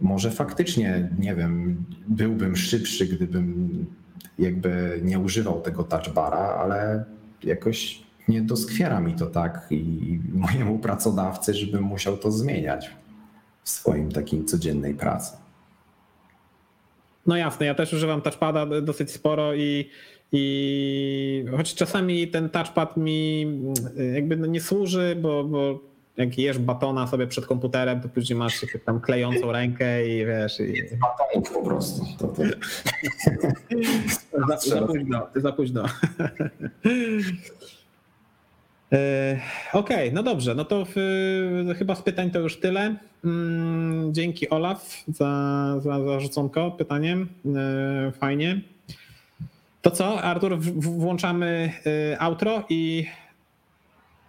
może 0.00 0.30
faktycznie, 0.30 1.08
nie 1.18 1.34
wiem, 1.34 1.84
byłbym 2.08 2.56
szybszy, 2.56 3.06
gdybym 3.06 3.86
jakby 4.38 5.00
nie 5.02 5.18
używał 5.18 5.60
tego 5.60 5.84
touchbara, 5.84 6.38
ale 6.38 7.04
jakoś 7.44 8.02
nie 8.28 8.42
doskwiera 8.42 9.00
mi 9.00 9.14
to 9.14 9.26
tak 9.26 9.66
i 9.70 10.20
mojemu 10.32 10.78
pracodawcy, 10.78 11.54
żebym 11.54 11.82
musiał 11.82 12.16
to 12.16 12.32
zmieniać 12.32 12.90
w 13.62 13.70
swoim 13.70 14.12
takiej 14.12 14.44
codziennej 14.44 14.94
pracy. 14.94 15.36
No 17.26 17.36
jasne, 17.36 17.66
ja 17.66 17.74
też 17.74 17.92
używam 17.92 18.22
touchpada 18.22 18.66
dosyć 18.82 19.10
sporo 19.10 19.54
i, 19.54 19.90
i 20.32 21.44
choć 21.56 21.74
czasami 21.74 22.28
ten 22.28 22.48
touchpad 22.50 22.96
mi 22.96 23.46
jakby 24.14 24.36
no 24.36 24.46
nie 24.46 24.60
służy, 24.60 25.16
bo, 25.22 25.44
bo 25.44 25.87
jak 26.18 26.38
jesz 26.38 26.58
batona 26.58 27.06
sobie 27.06 27.26
przed 27.26 27.46
komputerem, 27.46 28.00
to 28.00 28.08
później 28.08 28.38
masz 28.38 28.66
tam 28.84 29.00
klejącą 29.00 29.52
rękę 29.52 30.08
i 30.08 30.26
wiesz. 30.26 30.60
I... 30.60 30.74
Batonów 30.96 31.52
po 31.52 31.62
prostu. 31.62 32.06
To, 32.18 32.28
to... 32.28 32.42
za, 34.48 34.56
za 34.56 34.86
późno, 34.86 35.26
za 35.34 35.52
późno. 35.52 35.84
E, 38.92 39.40
okej, 39.72 39.96
okay, 39.96 40.12
no 40.12 40.22
dobrze, 40.22 40.54
no 40.54 40.64
to 40.64 40.86
w, 40.94 40.94
chyba 41.78 41.94
z 41.94 42.02
pytań 42.02 42.30
to 42.30 42.38
już 42.38 42.60
tyle. 42.60 42.96
Mm, 43.24 44.14
dzięki 44.14 44.50
Olaf 44.50 45.04
za, 45.08 45.74
za, 45.80 46.04
za 46.04 46.20
rzuconko 46.20 46.70
pytaniem. 46.70 47.28
E, 48.08 48.12
fajnie. 48.12 48.60
To 49.82 49.90
co, 49.90 50.22
Artur, 50.22 50.58
włączamy 50.76 51.72
e, 52.12 52.22
outro 52.22 52.64
i. 52.68 53.06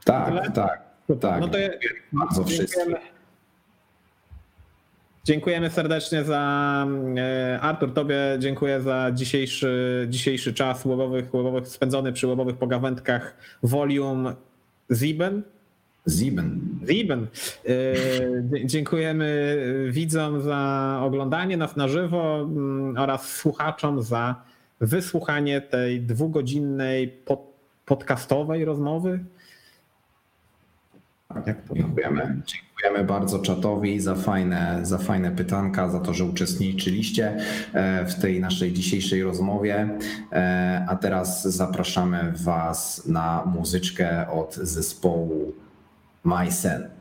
Tak, 0.06 0.52
tyle? 0.52 0.89
Tak. 1.16 1.32
Tak, 1.32 1.42
no 1.42 1.48
to 1.48 1.58
ja, 1.58 1.70
bardzo 2.14 2.44
dziękujemy, 2.44 2.96
dziękujemy 5.24 5.70
serdecznie 5.70 6.24
za 6.24 6.88
e, 7.18 7.60
Artur, 7.62 7.94
tobie 7.94 8.18
dziękuję 8.40 8.82
za 8.82 9.12
dzisiejszy, 9.14 10.08
dzisiejszy 10.10 10.54
czas 10.54 10.86
łobowych, 10.86 11.34
łobowych 11.34 11.68
spędzony 11.68 12.14
przy 12.14 12.28
łobowych 12.28 12.58
pogawędkach 12.58 13.36
Volume 13.64 14.36
Ziben. 14.92 15.44
Ziben. 16.08 16.60
Ziben. 16.90 17.28
E, 17.66 18.66
dziękujemy 18.66 19.58
widzom 19.90 20.42
za 20.42 21.00
oglądanie 21.04 21.58
nas 21.58 21.76
na 21.76 21.88
żywo 21.88 22.42
mm, 22.42 22.98
oraz 22.98 23.36
słuchaczom 23.36 24.02
za 24.02 24.36
wysłuchanie 24.82 25.62
tej 25.62 26.02
dwugodzinnej 26.02 27.18
podcastowej 27.86 28.66
rozmowy. 28.66 29.20
Tak, 31.34 31.56
dziękujemy. 31.74 32.42
Dziękujemy 32.46 33.08
bardzo 33.08 33.40
czatowi 33.40 34.00
za 34.00 34.16
fajne, 34.16 34.80
za 34.84 34.98
fajne 34.98 35.32
pytanka, 35.32 35.90
za 35.90 36.00
to, 36.00 36.14
że 36.14 36.26
uczestniczyliście 36.26 37.38
e, 37.74 38.06
w 38.06 38.22
tej 38.22 38.40
naszej 38.40 38.74
dzisiejszej 38.74 39.24
rozmowie. 39.24 39.90
E, 40.32 40.86
a 40.90 40.96
teraz 40.96 41.44
zapraszamy 41.44 42.34
Was 42.36 43.08
na 43.08 43.44
muzyczkę 43.46 44.30
od 44.30 44.56
zespołu 44.56 45.54
MySen. 46.24 46.99